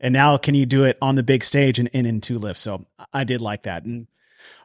And 0.00 0.12
now, 0.12 0.36
can 0.36 0.54
you 0.54 0.66
do 0.66 0.84
it 0.84 0.98
on 1.00 1.14
the 1.14 1.22
big 1.22 1.42
stage 1.42 1.78
and, 1.78 1.88
and 1.92 2.06
in 2.06 2.20
two 2.20 2.38
lifts? 2.38 2.62
So 2.62 2.86
I 3.12 3.24
did 3.24 3.40
like 3.40 3.62
that. 3.64 3.84
And 3.84 4.06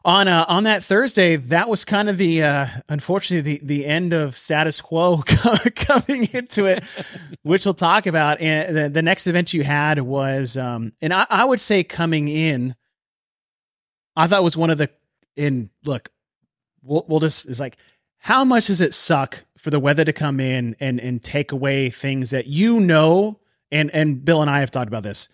on 0.03 0.27
uh, 0.27 0.45
on 0.47 0.63
that 0.63 0.84
Thursday, 0.84 1.36
that 1.36 1.69
was 1.69 1.86
kind 1.86 2.09
of 2.09 2.17
the 2.17 2.43
uh, 2.43 2.67
unfortunately 2.89 3.59
the 3.59 3.65
the 3.65 3.86
end 3.86 4.13
of 4.13 4.36
status 4.36 4.82
quo 4.82 5.17
coming 5.75 6.27
into 6.34 6.65
it, 6.65 6.84
which 7.43 7.65
we'll 7.65 7.73
talk 7.73 8.07
about. 8.07 8.41
And 8.41 8.75
the, 8.75 8.89
the 8.89 9.01
next 9.01 9.27
event 9.27 9.53
you 9.53 9.63
had 9.63 9.99
was, 9.99 10.57
um, 10.57 10.93
and 11.01 11.13
I, 11.13 11.27
I 11.29 11.45
would 11.45 11.59
say 11.59 11.84
coming 11.84 12.27
in, 12.27 12.75
I 14.15 14.27
thought 14.27 14.43
was 14.43 14.57
one 14.57 14.69
of 14.69 14.77
the 14.77 14.89
in 15.36 15.69
look, 15.86 16.09
we'll 16.82 17.05
we'll 17.07 17.19
just 17.19 17.47
is 17.47 17.59
like 17.59 17.77
how 18.17 18.43
much 18.43 18.67
does 18.67 18.82
it 18.82 18.93
suck 18.93 19.45
for 19.57 19.69
the 19.69 19.79
weather 19.79 20.05
to 20.05 20.13
come 20.13 20.39
in 20.39 20.75
and 20.79 20.99
and 20.99 21.23
take 21.23 21.51
away 21.51 21.89
things 21.89 22.32
that 22.32 22.47
you 22.47 22.79
know 22.79 23.39
and 23.71 23.89
and 23.91 24.23
Bill 24.23 24.41
and 24.41 24.49
I 24.49 24.59
have 24.59 24.71
talked 24.71 24.88
about 24.88 25.03
this. 25.03 25.29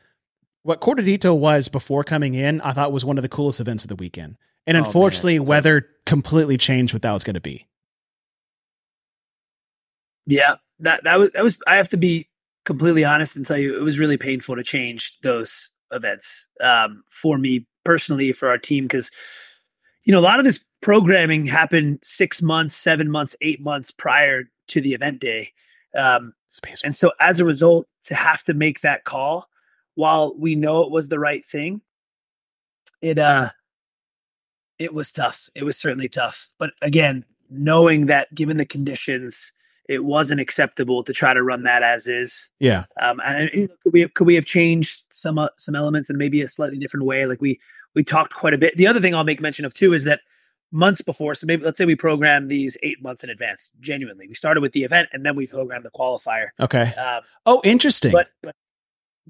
What 0.67 0.81
Cortadito 0.81 1.33
was 1.33 1.69
before 1.69 2.03
coming 2.03 2.33
in, 2.33 2.59
I 2.59 2.73
thought 2.73 2.91
was 2.91 3.05
one 3.05 3.17
of 3.17 3.21
the 3.21 3.29
coolest 3.29 3.61
events 3.61 3.85
of 3.85 3.87
the 3.87 3.95
weekend. 3.95 4.35
And 4.65 4.75
Oh, 4.75 4.81
unfortunately, 4.81 5.37
totally. 5.37 5.47
weather 5.47 5.87
completely 6.05 6.57
changed 6.57 6.91
what 6.91 7.03
that 7.03 7.13
was 7.13 7.23
going 7.23 7.35
to 7.35 7.39
be. 7.39 7.67
Yeah, 10.25 10.55
that 10.79 11.05
that 11.05 11.19
was 11.19 11.31
that 11.31 11.41
was. 11.45 11.57
I 11.65 11.77
have 11.77 11.87
to 11.87 11.97
be 11.97 12.27
completely 12.65 13.05
honest 13.05 13.37
and 13.37 13.45
tell 13.45 13.57
you, 13.57 13.79
it 13.79 13.81
was 13.81 13.97
really 13.97 14.17
painful 14.17 14.57
to 14.57 14.63
change 14.63 15.17
those 15.21 15.71
events 15.93 16.49
um, 16.59 17.01
for 17.07 17.37
me 17.37 17.65
personally, 17.85 18.33
for 18.33 18.49
our 18.49 18.57
team, 18.57 18.83
because 18.83 19.09
you 20.03 20.11
know 20.11 20.19
a 20.19 20.27
lot 20.27 20.37
of 20.39 20.43
this 20.43 20.59
programming 20.81 21.45
happened 21.45 21.99
six 22.03 22.41
months, 22.41 22.75
seven 22.75 23.09
months, 23.09 23.37
eight 23.39 23.61
months 23.61 23.91
prior 23.91 24.49
to 24.67 24.81
the 24.81 24.93
event 24.93 25.21
day. 25.21 25.53
Um, 25.95 26.33
Space. 26.49 26.81
And 26.83 26.93
so 26.93 27.13
as 27.21 27.39
a 27.39 27.45
result, 27.45 27.87
to 28.07 28.15
have 28.15 28.43
to 28.43 28.53
make 28.53 28.81
that 28.81 29.05
call 29.05 29.47
while 29.97 30.33
we 30.37 30.55
know 30.55 30.81
it 30.83 30.91
was 30.91 31.07
the 31.07 31.19
right 31.19 31.43
thing, 31.43 31.81
it 33.01 33.19
uh 33.19 33.49
it 34.79 34.93
was 34.93 35.11
tough. 35.11 35.49
It 35.55 35.63
was 35.63 35.75
certainly 35.77 36.07
tough. 36.07 36.49
But 36.59 36.71
again, 36.81 37.25
knowing 37.49 38.05
that 38.05 38.33
given 38.33 38.57
the 38.57 38.65
conditions, 38.65 39.51
it 39.89 40.03
wasn't 40.03 40.39
acceptable 40.39 41.03
to 41.03 41.13
try 41.13 41.33
to 41.33 41.41
run 41.41 41.63
that 41.63 41.81
as 41.81 42.05
is. 42.07 42.51
Yeah. 42.59 42.85
Um, 43.01 43.19
and 43.25 43.49
you 43.53 43.61
know, 43.67 43.73
could 43.83 43.93
we 43.93 44.01
have, 44.01 44.13
could 44.13 44.27
we 44.27 44.35
have 44.35 44.45
changed 44.45 45.05
some 45.09 45.39
uh, 45.39 45.49
some 45.57 45.75
elements 45.75 46.09
in 46.09 46.17
maybe 46.17 46.41
a 46.41 46.47
slightly 46.47 46.77
different 46.77 47.05
way? 47.05 47.25
Like 47.25 47.41
we 47.41 47.59
we 47.95 48.03
talked 48.03 48.33
quite 48.35 48.53
a 48.53 48.57
bit. 48.57 48.77
The 48.77 48.87
other 48.87 48.99
thing 48.99 49.15
I'll 49.15 49.23
make 49.23 49.41
mention 49.41 49.65
of 49.65 49.73
too 49.73 49.93
is 49.93 50.03
that 50.03 50.21
months 50.71 51.01
before, 51.01 51.33
so 51.33 51.47
maybe 51.47 51.63
let's 51.63 51.77
say 51.77 51.85
we 51.85 51.95
program 51.95 52.49
these 52.49 52.77
eight 52.83 53.01
months 53.01 53.23
in 53.23 53.29
advance. 53.31 53.71
Genuinely, 53.79 54.27
we 54.27 54.35
started 54.35 54.61
with 54.61 54.73
the 54.73 54.83
event 54.83 55.09
and 55.13 55.25
then 55.25 55.35
we 55.35 55.47
programmed 55.47 55.85
the 55.85 55.89
qualifier. 55.89 56.49
Okay. 56.59 56.93
Um, 56.93 57.23
Oh, 57.45 57.61
interesting. 57.63 58.11
but 58.11 58.27
but 58.43 58.53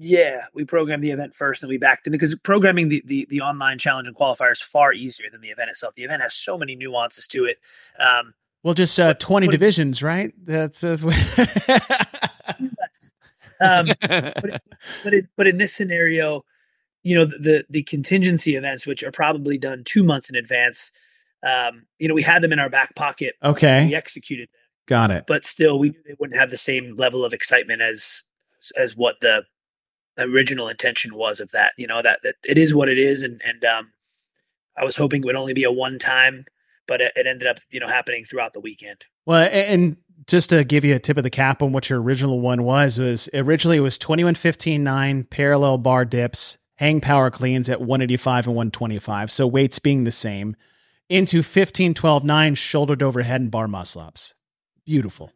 yeah, 0.00 0.44
we 0.54 0.64
programmed 0.64 1.02
the 1.02 1.10
event 1.10 1.34
first 1.34 1.62
and 1.62 1.68
we 1.68 1.76
backed 1.76 2.06
in 2.06 2.12
because 2.12 2.34
programming 2.36 2.88
the, 2.88 3.02
the 3.04 3.26
the 3.28 3.40
online 3.40 3.78
challenge 3.78 4.06
and 4.06 4.16
qualifier 4.16 4.52
is 4.52 4.60
far 4.60 4.92
easier 4.92 5.26
than 5.30 5.40
the 5.40 5.48
event 5.48 5.70
itself. 5.70 5.94
The 5.94 6.04
event 6.04 6.22
has 6.22 6.34
so 6.34 6.56
many 6.56 6.76
nuances 6.76 7.26
to 7.28 7.44
it. 7.44 7.58
Um, 7.98 8.34
well, 8.62 8.74
just 8.74 8.98
uh, 9.00 9.14
20 9.14 9.46
what 9.46 9.54
if- 9.54 9.60
divisions, 9.60 10.02
right? 10.02 10.32
That's, 10.44 10.82
that's 10.82 11.02
um, 13.60 13.88
but 14.00 15.14
in, 15.14 15.28
but 15.36 15.48
in 15.48 15.58
this 15.58 15.74
scenario, 15.74 16.44
you 17.02 17.16
know 17.16 17.24
the, 17.24 17.38
the 17.38 17.64
the 17.68 17.82
contingency 17.82 18.54
events, 18.54 18.86
which 18.86 19.02
are 19.02 19.10
probably 19.10 19.58
done 19.58 19.82
two 19.84 20.04
months 20.04 20.30
in 20.30 20.36
advance, 20.36 20.92
um, 21.42 21.86
you 21.98 22.06
know, 22.06 22.14
we 22.14 22.22
had 22.22 22.42
them 22.42 22.52
in 22.52 22.60
our 22.60 22.70
back 22.70 22.94
pocket. 22.94 23.34
We 23.42 23.48
okay. 23.50 23.94
executed 23.94 24.48
them, 24.48 24.60
Got 24.86 25.10
it. 25.10 25.24
but 25.26 25.44
still, 25.44 25.78
we 25.78 25.90
knew 25.90 26.02
they 26.06 26.14
wouldn't 26.20 26.38
have 26.38 26.50
the 26.50 26.56
same 26.56 26.94
level 26.94 27.24
of 27.24 27.32
excitement 27.32 27.82
as 27.82 28.22
as 28.76 28.96
what 28.96 29.16
the 29.20 29.42
original 30.18 30.68
intention 30.68 31.14
was 31.14 31.40
of 31.40 31.50
that. 31.52 31.72
You 31.76 31.86
know 31.86 32.02
that 32.02 32.20
that 32.22 32.36
it 32.44 32.58
is 32.58 32.74
what 32.74 32.88
it 32.88 32.98
is, 32.98 33.22
and 33.22 33.40
and 33.44 33.64
um, 33.64 33.92
I 34.76 34.84
was 34.84 34.96
hoping 34.96 35.22
it 35.22 35.26
would 35.26 35.36
only 35.36 35.54
be 35.54 35.64
a 35.64 35.72
one 35.72 35.98
time, 35.98 36.44
but 36.86 37.00
it, 37.00 37.12
it 37.16 37.26
ended 37.26 37.48
up 37.48 37.58
you 37.70 37.80
know 37.80 37.88
happening 37.88 38.24
throughout 38.24 38.52
the 38.52 38.60
weekend. 38.60 39.04
Well, 39.26 39.48
and 39.52 39.96
just 40.26 40.50
to 40.50 40.64
give 40.64 40.84
you 40.84 40.94
a 40.94 40.98
tip 40.98 41.16
of 41.16 41.22
the 41.22 41.30
cap 41.30 41.62
on 41.62 41.72
what 41.72 41.90
your 41.90 42.00
original 42.00 42.40
one 42.40 42.62
was, 42.62 42.98
was 42.98 43.28
originally 43.34 43.78
it 43.78 43.80
was 43.80 43.98
21 43.98 44.34
15 44.34 44.82
9 44.82 45.24
parallel 45.24 45.78
bar 45.78 46.04
dips, 46.04 46.58
hang 46.76 47.00
power 47.00 47.30
cleans 47.30 47.68
at 47.68 47.80
185 47.80 48.46
and 48.46 48.56
125. 48.56 49.30
So 49.32 49.46
weights 49.46 49.78
being 49.78 50.04
the 50.04 50.12
same 50.12 50.56
into 51.08 51.42
15 51.42 51.94
12 51.94 52.24
9 52.24 52.54
shouldered 52.54 53.02
overhead 53.02 53.40
and 53.40 53.50
bar 53.50 53.68
muscle 53.68 54.02
ups. 54.02 54.34
Beautiful. 54.84 55.32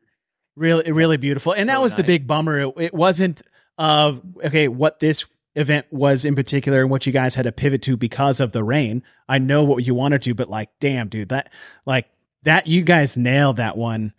Really, 0.55 0.93
really 0.93 1.17
beautiful. 1.17 1.55
And 1.55 1.69
that 1.69 1.77
So 1.77 1.83
was 1.83 1.95
the 1.95 2.05
big 2.05 2.27
bummer. 2.27 2.59
It, 2.59 2.75
it 2.77 2.95
wasn't 2.95 3.43
of, 3.79 4.21
okay, 4.45 4.69
what 4.69 5.01
this 5.01 5.27
event 5.55 5.87
was 5.91 6.25
in 6.25 6.35
particular 6.35 6.81
and 6.81 6.91
what 6.91 7.07
you 7.07 7.13
guys 7.13 7.35
had 7.35 7.45
to 7.45 7.53
pivot 7.53 7.83
to 7.83 7.97
because 7.97 8.41
of 8.41 8.53
the 8.53 8.65
rain. 8.65 9.03
I 9.29 9.39
know 9.39 9.65
what 9.65 9.87
you 9.87 9.95
wanted 9.95 10.23
to, 10.23 10.35
but 10.35 10.49
like, 10.49 10.71
damn, 10.81 11.09
dude, 11.09 11.29
that, 11.31 11.53
like, 11.85 12.09
that 12.45 12.67
you 12.67 12.83
guys 12.83 13.17
nailed 13.17 13.59
that 13.59 13.77
one 13.77 14.15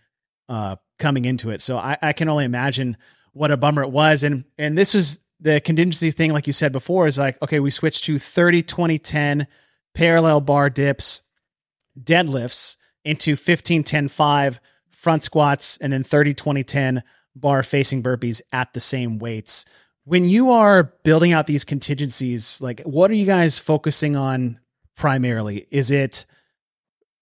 uh 0.49 0.75
coming 0.99 1.25
into 1.25 1.49
it. 1.49 1.61
So 1.61 1.77
I, 1.77 1.97
I 2.01 2.13
can 2.13 2.29
only 2.29 2.45
imagine 2.45 2.97
what 3.33 3.51
a 3.51 3.57
bummer 3.57 3.83
it 3.83 3.91
was. 3.91 4.23
And 4.23 4.45
and 4.57 4.77
this 4.77 4.93
was 4.93 5.19
the 5.39 5.59
contingency 5.59 6.11
thing, 6.11 6.31
like 6.31 6.47
you 6.47 6.53
said 6.53 6.71
before, 6.71 7.05
is 7.05 7.17
like, 7.17 7.41
okay, 7.41 7.59
we 7.59 7.69
switched 7.69 8.05
to 8.05 8.17
30, 8.17 8.63
20, 8.63 8.97
10 8.97 9.47
parallel 9.93 10.41
bar 10.41 10.69
dips, 10.69 11.23
deadlifts 12.01 12.77
into 13.03 13.35
15, 13.35 13.83
10, 13.83 14.07
5 14.07 14.59
front 14.89 15.23
squats, 15.23 15.77
and 15.77 15.91
then 15.91 16.03
30, 16.03 16.33
20, 16.33 16.63
10 16.63 17.03
bar 17.35 17.63
facing 17.63 18.03
burpees 18.03 18.41
at 18.51 18.73
the 18.73 18.79
same 18.79 19.19
weights. 19.19 19.65
When 20.05 20.25
you 20.25 20.51
are 20.51 20.83
building 21.03 21.31
out 21.31 21.47
these 21.47 21.63
contingencies, 21.63 22.61
like 22.61 22.81
what 22.81 23.09
are 23.09 23.15
you 23.15 23.25
guys 23.25 23.57
focusing 23.57 24.15
on 24.15 24.59
primarily? 24.95 25.67
Is 25.71 25.91
it 25.91 26.25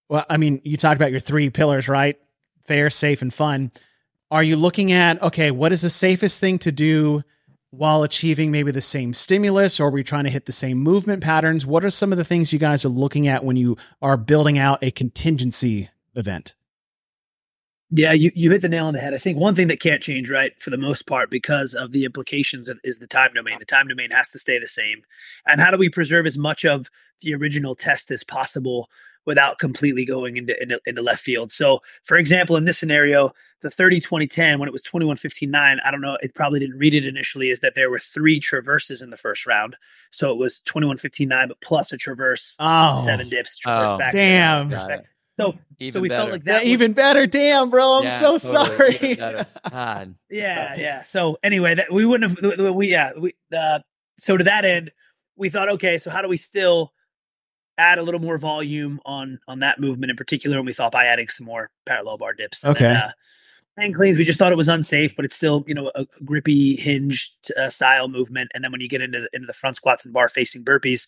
well, 0.08 0.26
I 0.28 0.36
mean, 0.36 0.60
you 0.62 0.76
talked 0.76 0.96
about 0.96 1.10
your 1.10 1.20
three 1.20 1.48
pillars, 1.48 1.88
right? 1.88 2.18
Fair, 2.66 2.90
safe, 2.90 3.22
and 3.22 3.32
fun. 3.32 3.72
Are 4.30 4.42
you 4.42 4.56
looking 4.56 4.92
at 4.92 5.22
okay, 5.22 5.50
what 5.50 5.72
is 5.72 5.82
the 5.82 5.90
safest 5.90 6.40
thing 6.40 6.58
to 6.60 6.72
do 6.72 7.22
while 7.70 8.02
achieving 8.02 8.50
maybe 8.50 8.70
the 8.70 8.82
same 8.82 9.14
stimulus, 9.14 9.80
or 9.80 9.88
are 9.88 9.90
we 9.90 10.02
trying 10.02 10.24
to 10.24 10.30
hit 10.30 10.44
the 10.44 10.52
same 10.52 10.78
movement 10.78 11.22
patterns? 11.22 11.64
What 11.64 11.84
are 11.84 11.90
some 11.90 12.12
of 12.12 12.18
the 12.18 12.24
things 12.24 12.52
you 12.52 12.58
guys 12.58 12.84
are 12.84 12.90
looking 12.90 13.26
at 13.26 13.44
when 13.44 13.56
you 13.56 13.78
are 14.02 14.18
building 14.18 14.58
out 14.58 14.82
a 14.82 14.90
contingency 14.90 15.88
event? 16.14 16.54
Yeah, 17.94 18.12
you, 18.12 18.30
you 18.34 18.50
hit 18.50 18.62
the 18.62 18.70
nail 18.70 18.86
on 18.86 18.94
the 18.94 19.00
head. 19.00 19.12
I 19.12 19.18
think 19.18 19.36
one 19.38 19.54
thing 19.54 19.68
that 19.68 19.80
can't 19.80 20.02
change, 20.02 20.30
right, 20.30 20.58
for 20.58 20.70
the 20.70 20.78
most 20.78 21.06
part, 21.06 21.30
because 21.30 21.74
of 21.74 21.92
the 21.92 22.06
implications 22.06 22.68
of, 22.68 22.80
is 22.82 22.98
the 22.98 23.06
time 23.06 23.34
domain. 23.34 23.58
The 23.58 23.66
time 23.66 23.86
domain 23.86 24.10
has 24.12 24.30
to 24.30 24.38
stay 24.38 24.58
the 24.58 24.66
same. 24.66 25.02
And 25.46 25.60
how 25.60 25.70
do 25.70 25.76
we 25.76 25.90
preserve 25.90 26.24
as 26.24 26.38
much 26.38 26.64
of 26.64 26.88
the 27.20 27.34
original 27.34 27.74
test 27.74 28.10
as 28.10 28.24
possible 28.24 28.88
without 29.26 29.58
completely 29.58 30.04
going 30.06 30.38
into, 30.38 30.60
into, 30.62 30.80
into 30.86 31.02
left 31.02 31.22
field? 31.22 31.52
So, 31.52 31.80
for 32.02 32.16
example, 32.16 32.56
in 32.56 32.64
this 32.64 32.78
scenario, 32.78 33.32
the 33.60 33.70
30 33.70 34.00
2010, 34.00 34.58
when 34.58 34.68
it 34.68 34.72
was 34.72 34.82
21 34.82 35.16
15 35.18 35.50
9, 35.50 35.78
I 35.84 35.90
don't 35.90 36.00
know, 36.00 36.16
it 36.22 36.34
probably 36.34 36.60
didn't 36.60 36.78
read 36.78 36.94
it 36.94 37.04
initially, 37.04 37.50
is 37.50 37.60
that 37.60 37.74
there 37.74 37.90
were 37.90 37.98
three 37.98 38.40
traverses 38.40 39.02
in 39.02 39.10
the 39.10 39.18
first 39.18 39.46
round. 39.46 39.76
So 40.10 40.32
it 40.32 40.38
was 40.38 40.60
21 40.60 40.96
15 40.96 41.28
9, 41.28 41.48
but 41.48 41.60
plus 41.60 41.92
a 41.92 41.98
traverse, 41.98 42.56
Oh, 42.58 43.02
seven 43.04 43.28
dips, 43.28 43.58
traverse 43.58 43.96
Oh, 43.96 43.98
back. 43.98 44.12
damn. 44.12 44.70
Traverse 45.38 45.52
Got 45.52 45.56
back. 45.56 45.58
it. 45.58 45.62
So, 45.78 45.84
Even 45.84 45.92
so 45.92 46.00
we 46.00 46.08
better. 46.08 46.20
felt 46.20 46.32
like 46.32 46.42
Yeah, 46.46 46.52
that 46.52 46.58
was- 46.60 46.68
even 46.68 46.92
better. 46.92 47.26
Damn, 47.26 47.70
bro. 47.70 47.98
I'm 47.98 48.04
Yeah, 48.04 48.08
so 48.36 48.38
totally. 48.38 49.14
sorry. 49.16 49.46
God. 49.70 50.14
yeah 50.30 50.74
yeah 50.76 51.02
so 51.04 51.38
anyway 51.42 51.74
that 51.74 51.92
we 51.92 52.04
wouldn't 52.06 52.38
have 52.40 52.74
we 52.74 52.88
yeah 52.90 53.12
we 53.18 53.34
uh 53.56 53.78
so 54.18 54.36
to 54.36 54.44
that 54.44 54.64
end 54.64 54.90
we 55.36 55.48
thought 55.48 55.68
okay 55.68 55.98
so 55.98 56.10
how 56.10 56.20
do 56.22 56.28
we 56.28 56.36
still 56.36 56.92
add 57.78 57.98
a 57.98 58.02
little 58.02 58.20
more 58.20 58.36
volume 58.38 59.00
on 59.06 59.38
on 59.48 59.60
that 59.60 59.78
movement 59.80 60.10
in 60.10 60.16
particular 60.16 60.56
and 60.58 60.66
we 60.66 60.72
thought 60.72 60.92
by 60.92 61.04
adding 61.06 61.28
some 61.28 61.46
more 61.46 61.70
parallel 61.86 62.18
bar 62.18 62.34
dips 62.34 62.62
and 62.64 62.72
Okay. 62.72 62.84
then, 62.84 62.96
uh, 62.96 63.10
and 63.78 63.94
cleans 63.94 64.18
we 64.18 64.24
just 64.24 64.38
thought 64.38 64.52
it 64.52 64.56
was 64.56 64.68
unsafe 64.68 65.14
but 65.16 65.24
it's 65.24 65.34
still 65.34 65.64
you 65.66 65.74
know 65.74 65.90
a 65.94 66.06
grippy 66.24 66.76
hinged 66.76 67.50
uh, 67.58 67.68
style 67.68 68.08
movement 68.08 68.50
and 68.54 68.62
then 68.64 68.72
when 68.72 68.80
you 68.80 68.88
get 68.88 69.00
into 69.00 69.20
the, 69.20 69.28
into 69.32 69.46
the 69.46 69.52
front 69.54 69.76
squats 69.76 70.04
and 70.04 70.12
bar 70.12 70.28
facing 70.28 70.64
burpees 70.64 71.06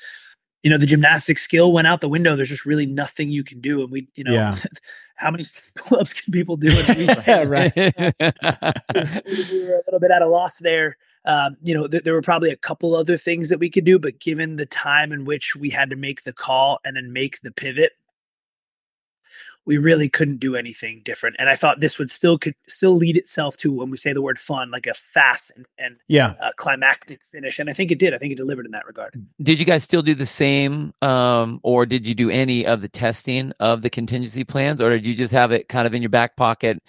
you 0.64 0.70
know 0.70 0.78
the 0.78 0.86
gymnastic 0.86 1.38
skill 1.38 1.72
went 1.72 1.86
out 1.86 2.00
the 2.00 2.08
window 2.08 2.34
there's 2.34 2.48
just 2.48 2.64
really 2.66 2.86
nothing 2.86 3.28
you 3.30 3.44
can 3.44 3.60
do 3.60 3.82
and 3.82 3.90
we 3.92 4.08
you 4.16 4.24
know 4.24 4.32
Yeah. 4.32 4.56
how 5.14 5.30
many 5.30 5.44
pull-ups 5.76 6.12
can 6.14 6.32
people 6.32 6.56
do 6.56 6.68
in 6.68 6.74
a 6.74 6.98
week 6.98 7.26
Yeah, 7.26 7.42
right. 7.46 7.72
we 7.76 9.64
were 9.64 9.74
a 9.76 9.82
little 9.86 10.00
bit 10.00 10.10
at 10.10 10.22
a 10.22 10.26
loss 10.26 10.58
there. 10.58 10.96
Um, 11.26 11.56
you 11.62 11.72
know, 11.74 11.86
th- 11.86 12.02
there 12.02 12.12
were 12.12 12.20
probably 12.20 12.50
a 12.50 12.56
couple 12.56 12.94
other 12.94 13.16
things 13.16 13.48
that 13.48 13.58
we 13.58 13.70
could 13.70 13.84
do, 13.84 13.98
but 13.98 14.18
given 14.20 14.56
the 14.56 14.66
time 14.66 15.10
in 15.12 15.24
which 15.24 15.56
we 15.56 15.70
had 15.70 15.88
to 15.90 15.96
make 15.96 16.24
the 16.24 16.32
call 16.34 16.80
and 16.84 16.96
then 16.96 17.12
make 17.14 17.40
the 17.40 17.50
pivot, 17.50 17.92
we 19.66 19.78
really 19.78 20.08
couldn't 20.08 20.38
do 20.40 20.56
anything 20.56 21.00
different. 21.04 21.36
And 21.38 21.48
I 21.48 21.56
thought 21.56 21.80
this 21.80 21.98
would 21.98 22.10
still 22.10 22.38
could 22.38 22.54
still 22.68 22.92
lead 22.94 23.16
itself 23.16 23.56
to 23.58 23.72
when 23.72 23.90
we 23.90 23.96
say 23.96 24.12
the 24.12 24.22
word 24.22 24.38
fun, 24.38 24.70
like 24.70 24.86
a 24.86 24.94
fast 24.94 25.52
and, 25.56 25.66
and 25.78 25.96
Yeah. 26.08 26.34
uh, 26.40 26.52
climactic 26.56 27.24
finish. 27.24 27.58
And 27.58 27.70
I 27.70 27.72
think 27.72 27.90
it 27.90 27.98
did. 27.98 28.14
I 28.14 28.18
think 28.18 28.32
it 28.32 28.36
delivered 28.36 28.66
in 28.66 28.72
that 28.72 28.86
regard. 28.86 29.14
did 29.42 29.58
you 29.58 29.64
guys 29.64 29.82
still 29.82 30.02
do 30.02 30.14
the 30.14 30.26
same, 30.26 30.92
um, 31.02 31.60
or 31.62 31.86
did 31.86 32.06
you 32.06 32.14
do 32.14 32.30
any 32.30 32.66
of 32.66 32.82
the 32.82 32.88
testing 32.88 33.52
of 33.60 33.82
the 33.82 33.90
contingency 33.90 34.44
plans, 34.44 34.80
or 34.80 34.90
did 34.90 35.04
you 35.04 35.14
just 35.14 35.32
have 35.32 35.50
it 35.52 35.68
kind 35.68 35.86
of 35.86 35.94
in 35.94 36.02
your 36.02 36.10
back 36.10 36.36
pocket? 36.36 36.82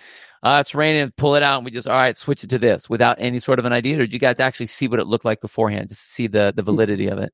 Uh, 0.44 0.60
it's 0.62 0.76
raining, 0.76 1.12
pull 1.18 1.34
it 1.36 1.42
out, 1.42 1.58
and 1.58 1.66
we 1.66 1.72
just 1.72 1.88
all 1.88 1.96
right, 1.98 2.18
switch 2.18 2.44
it 2.44 2.50
to 2.52 2.60
this 2.60 2.88
without 2.90 3.16
any 3.20 3.40
sort 3.40 3.58
of 3.58 3.66
an 3.66 3.74
idea, 3.74 3.96
or 3.96 4.00
did 4.00 4.14
you 4.14 4.20
guys 4.20 4.40
actually 4.40 4.68
see 4.68 4.88
what 4.88 5.00
it 5.00 5.08
looked 5.08 5.26
like 5.26 5.42
beforehand, 5.42 5.90
just 5.90 6.02
to 6.02 6.08
see 6.08 6.28
the 6.28 6.54
the 6.56 6.62
validity 6.62 7.08
of 7.08 7.18
it? 7.18 7.34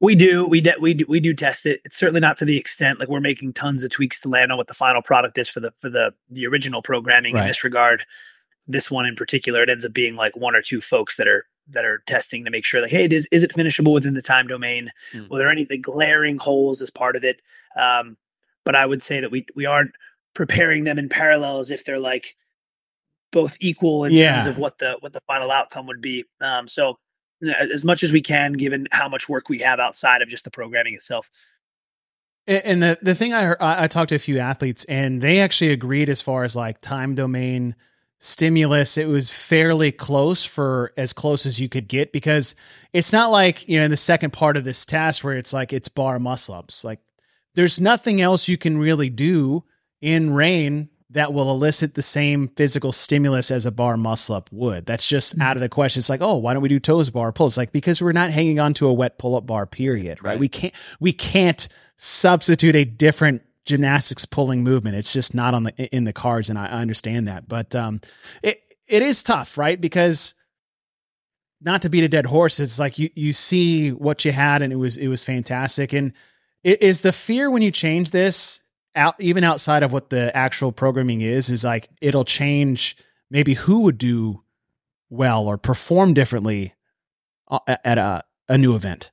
We 0.00 0.14
do, 0.14 0.46
we 0.46 0.60
de- 0.62 0.76
we 0.80 0.94
do, 0.94 1.04
we 1.08 1.20
do 1.20 1.34
test 1.34 1.66
it. 1.66 1.80
It's 1.84 1.96
certainly 1.96 2.20
not 2.20 2.38
to 2.38 2.44
the 2.46 2.56
extent 2.56 2.98
like 2.98 3.08
we're 3.10 3.20
making 3.20 3.52
tons 3.52 3.82
of 3.84 3.90
tweaks 3.90 4.20
to 4.22 4.28
land 4.30 4.50
on 4.50 4.56
what 4.58 4.66
the 4.66 4.74
final 4.74 5.02
product 5.02 5.36
is 5.36 5.48
for 5.48 5.60
the 5.60 5.72
for 5.78 5.90
the 5.90 6.14
the 6.30 6.46
original 6.46 6.80
programming 6.82 7.34
Right. 7.34 7.42
in 7.42 7.46
this 7.48 7.62
regard. 7.64 8.02
This 8.66 8.90
one 8.90 9.04
in 9.04 9.14
particular, 9.16 9.62
it 9.62 9.68
ends 9.70 9.84
up 9.84 9.92
being 9.92 10.16
like 10.16 10.36
one 10.36 10.54
or 10.56 10.62
two 10.62 10.80
folks 10.80 11.16
that 11.16 11.28
are 11.28 11.44
that 11.68 11.84
are 11.84 12.02
testing 12.06 12.44
to 12.44 12.50
make 12.50 12.64
sure 12.64 12.80
like, 12.80 12.90
hey, 12.90 13.04
it 13.04 13.12
is 13.12 13.28
is 13.30 13.42
it 13.42 13.52
finishable 13.52 13.92
within 13.92 14.14
the 14.14 14.22
time 14.22 14.46
domain? 14.46 14.90
Mm. 15.12 15.28
Were 15.28 15.38
there 15.38 15.50
any 15.50 15.64
the 15.64 15.76
glaring 15.78 16.38
holes 16.38 16.80
as 16.80 16.88
part 16.90 17.14
of 17.14 17.22
it? 17.22 17.40
Um, 17.76 18.16
but 18.64 18.74
I 18.74 18.86
would 18.86 19.02
say 19.02 19.20
that 19.20 19.30
we 19.30 19.44
we 19.54 19.66
aren't 19.66 19.92
preparing 20.34 20.84
them 20.84 20.98
in 20.98 21.08
parallel 21.10 21.58
as 21.58 21.70
if 21.70 21.84
they're 21.84 21.98
like 21.98 22.36
both 23.32 23.56
equal 23.60 24.04
in 24.04 24.12
Yeah. 24.12 24.36
terms 24.36 24.46
of 24.48 24.58
what 24.58 24.78
the 24.78 24.96
what 25.00 25.12
the 25.12 25.20
final 25.26 25.50
outcome 25.50 25.86
would 25.88 26.00
be. 26.00 26.24
Um, 26.40 26.66
so 26.68 26.98
as 27.42 27.84
much 27.84 28.02
as 28.02 28.12
we 28.12 28.20
can, 28.20 28.52
given 28.54 28.86
how 28.92 29.08
much 29.08 29.28
work 29.28 29.48
we 29.48 29.60
have 29.60 29.80
outside 29.80 30.22
of 30.22 30.28
just 30.28 30.44
the 30.44 30.50
programming 30.50 30.94
itself. 30.94 31.30
And 32.46 32.82
the 32.82 32.98
the 33.00 33.14
thing 33.14 33.32
I 33.32 33.54
I 33.60 33.86
talked 33.86 34.08
to 34.08 34.14
a 34.14 34.18
few 34.18 34.38
athletes, 34.38 34.84
and 34.84 35.20
they 35.20 35.40
actually 35.40 35.70
agreed 35.70 36.08
as 36.08 36.20
far 36.20 36.42
as 36.44 36.56
like 36.56 36.80
time 36.80 37.14
domain 37.14 37.76
stimulus. 38.18 38.98
It 38.98 39.08
was 39.08 39.30
fairly 39.30 39.92
close 39.92 40.44
for 40.44 40.92
as 40.96 41.12
close 41.12 41.46
as 41.46 41.60
you 41.60 41.68
could 41.68 41.88
get 41.88 42.12
because 42.12 42.54
it's 42.92 43.12
not 43.12 43.30
like 43.30 43.68
you 43.68 43.78
know 43.78 43.84
in 43.84 43.90
the 43.90 43.96
second 43.96 44.32
part 44.32 44.56
of 44.56 44.64
this 44.64 44.84
test 44.86 45.22
where 45.22 45.36
it's 45.36 45.52
like 45.52 45.72
it's 45.72 45.88
bar 45.88 46.18
muscle 46.18 46.54
ups. 46.54 46.84
Like 46.84 47.00
there's 47.54 47.80
nothing 47.80 48.20
else 48.20 48.48
you 48.48 48.56
can 48.56 48.78
really 48.78 49.10
do 49.10 49.64
in 50.00 50.32
rain 50.32 50.88
that 51.10 51.32
will 51.32 51.50
elicit 51.50 51.94
the 51.94 52.02
same 52.02 52.48
physical 52.48 52.92
stimulus 52.92 53.50
as 53.50 53.66
a 53.66 53.72
bar 53.72 53.96
muscle 53.96 54.36
up 54.36 54.48
would. 54.52 54.86
That's 54.86 55.06
just 55.06 55.38
out 55.40 55.56
of 55.56 55.60
the 55.60 55.68
question. 55.68 56.00
It's 56.00 56.08
like, 56.08 56.22
oh, 56.22 56.36
why 56.36 56.52
don't 56.52 56.62
we 56.62 56.68
do 56.68 56.78
toes 56.78 57.10
bar 57.10 57.32
pulls? 57.32 57.56
Like 57.56 57.72
because 57.72 58.00
we're 58.00 58.12
not 58.12 58.30
hanging 58.30 58.60
on 58.60 58.74
to 58.74 58.86
a 58.86 58.92
wet 58.92 59.18
pull 59.18 59.36
up 59.36 59.46
bar. 59.46 59.66
Period. 59.66 60.22
Right? 60.22 60.30
Right. 60.30 60.38
We 60.38 60.48
can't 60.48 60.74
we 61.00 61.12
can't 61.12 61.68
substitute 61.96 62.76
a 62.76 62.84
different 62.84 63.42
gymnastics 63.66 64.24
pulling 64.24 64.62
movement. 64.62 64.96
It's 64.96 65.12
just 65.12 65.34
not 65.34 65.54
on 65.54 65.64
the 65.64 65.94
in 65.94 66.04
the 66.04 66.12
cards, 66.12 66.48
and 66.48 66.58
I, 66.58 66.66
understand 66.66 67.28
that. 67.28 67.48
But 67.48 67.74
um, 67.74 68.00
it 68.42 68.62
it 68.86 69.02
is 69.02 69.22
tough, 69.22 69.58
right? 69.58 69.80
Because 69.80 70.34
not 71.60 71.82
to 71.82 71.90
beat 71.90 72.04
a 72.04 72.08
dead 72.08 72.26
horse, 72.26 72.60
it's 72.60 72.78
like 72.78 72.98
you 72.98 73.10
you 73.14 73.32
see 73.32 73.90
what 73.90 74.24
you 74.24 74.32
had, 74.32 74.62
and 74.62 74.72
it 74.72 74.76
was 74.76 74.96
it 74.96 75.08
was 75.08 75.24
fantastic. 75.24 75.92
And 75.92 76.12
is 76.62 77.00
the 77.00 77.12
fear 77.12 77.50
when 77.50 77.62
you 77.62 77.70
change 77.70 78.10
this 78.10 78.62
out 78.94 79.14
even 79.20 79.44
outside 79.44 79.82
of 79.82 79.92
what 79.92 80.10
the 80.10 80.34
actual 80.36 80.72
programming 80.72 81.20
is 81.20 81.48
is 81.50 81.64
like 81.64 81.88
it'll 82.00 82.24
change 82.24 82.96
maybe 83.30 83.54
who 83.54 83.82
would 83.82 83.98
do 83.98 84.42
well 85.10 85.46
or 85.46 85.56
perform 85.58 86.12
differently 86.14 86.74
uh, 87.48 87.58
at 87.84 87.98
a 87.98 88.22
a 88.48 88.58
new 88.58 88.74
event. 88.74 89.10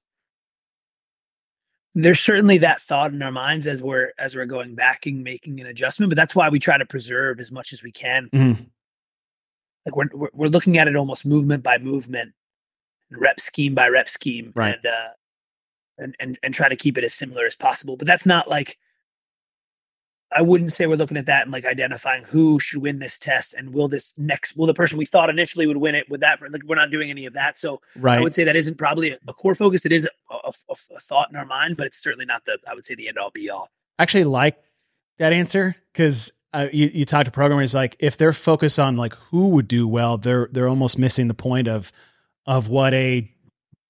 There's 1.96 2.20
certainly 2.20 2.60
that 2.60 2.80
thought 2.82 3.12
in 3.12 3.22
our 3.24 3.32
minds 3.32 3.66
as 3.66 3.82
we're 3.82 4.12
as 4.20 4.36
we're 4.36 4.46
going 4.46 4.76
back 4.76 5.06
and 5.08 5.24
making 5.24 5.60
an 5.60 5.66
adjustment, 5.68 6.10
but 6.12 6.16
that's 6.16 6.36
why 6.36 6.50
we 6.50 6.60
try 6.60 6.78
to 6.78 6.86
preserve 6.86 7.40
as 7.40 7.52
much 7.52 7.74
as 7.74 7.82
we 7.82 7.92
can. 7.92 8.30
Mhm. 8.34 8.70
Like 9.86 9.96
we're 9.96 10.10
we're, 10.14 10.30
we're 10.34 10.48
looking 10.50 10.78
at 10.78 10.88
it 10.88 10.96
almost 10.96 11.26
movement 11.26 11.64
by 11.64 11.80
movement, 11.80 12.34
rep 13.12 13.40
scheme 13.40 13.74
by 13.74 13.88
rep 13.88 14.08
scheme, 14.10 14.52
Right. 14.56 14.76
and 14.76 14.86
uh, 14.86 15.08
and 15.98 16.16
and 16.20 16.40
and 16.44 16.54
try 16.54 16.70
to 16.70 16.76
keep 16.76 17.00
it 17.00 17.04
as 17.04 17.16
similar 17.16 17.46
as 17.46 17.56
possible. 17.56 17.98
But 17.98 18.06
that's 18.06 18.26
not 18.28 18.48
like 18.48 18.78
I 20.32 20.42
wouldn't 20.42 20.74
say 20.74 20.88
we're 20.88 20.98
looking 20.98 21.18
at 21.18 21.26
that 21.28 21.44
and 21.44 21.52
like 21.52 21.66
identifying 21.66 22.24
who 22.26 22.60
should 22.60 22.82
win 22.82 23.00
this 23.00 23.18
test 23.18 23.54
and 23.54 23.74
will 23.74 23.88
this 23.88 24.14
next 24.18 24.58
will 24.58 24.66
the 24.66 24.74
person 24.74 24.98
we 24.98 25.06
thought 25.06 25.30
initially 25.30 25.68
would 25.68 25.78
win 25.78 25.96
it 25.96 26.10
with 26.10 26.20
that 26.20 26.42
like 26.42 26.64
we're 26.66 26.76
not 26.76 26.92
doing 26.92 27.10
any 27.10 27.26
of 27.26 27.34
that. 27.34 27.58
So 27.58 27.82
right. 27.96 28.20
I 28.20 28.22
would 28.22 28.36
say 28.36 28.44
that 28.44 28.56
isn't 28.56 28.78
probably 28.78 29.12
a, 29.12 29.34
core 29.34 29.56
focus. 29.56 29.86
It 29.86 29.94
is 29.94 30.06
a, 30.30 30.36
a, 30.36 30.52
a- 30.70 31.00
thought 31.00 31.30
in 31.30 31.38
our 31.38 31.46
mind, 31.46 31.78
but 31.78 31.88
it's 31.88 31.98
certainly 31.98 32.26
not 32.26 32.46
the 32.46 32.58
I 32.68 32.74
would 32.74 32.84
say 32.84 32.96
the 32.96 33.08
end 33.08 33.18
all 33.18 33.32
be 33.32 33.50
all. 33.50 33.70
I 33.98 34.04
actually 34.04 34.26
like 34.26 34.58
that 35.18 35.32
answer 35.32 35.76
because 35.94 36.34
uh, 36.54 36.68
you, 36.74 36.90
you 36.94 37.06
talk 37.06 37.26
to 37.26 37.32
programmers 37.32 37.74
like 37.74 37.96
if 38.00 38.18
they're 38.18 38.34
focused 38.34 38.80
on 38.80 38.98
like 38.98 39.14
who 39.16 39.50
would 39.50 39.68
do 39.68 39.88
well, 39.88 40.18
they're 40.18 40.50
they're 40.52 40.68
almost 40.68 41.00
missing 41.00 41.30
the 41.30 41.34
point 41.34 41.68
of 41.68 41.92
of 42.46 42.68
what 42.68 42.94
a 42.94 43.32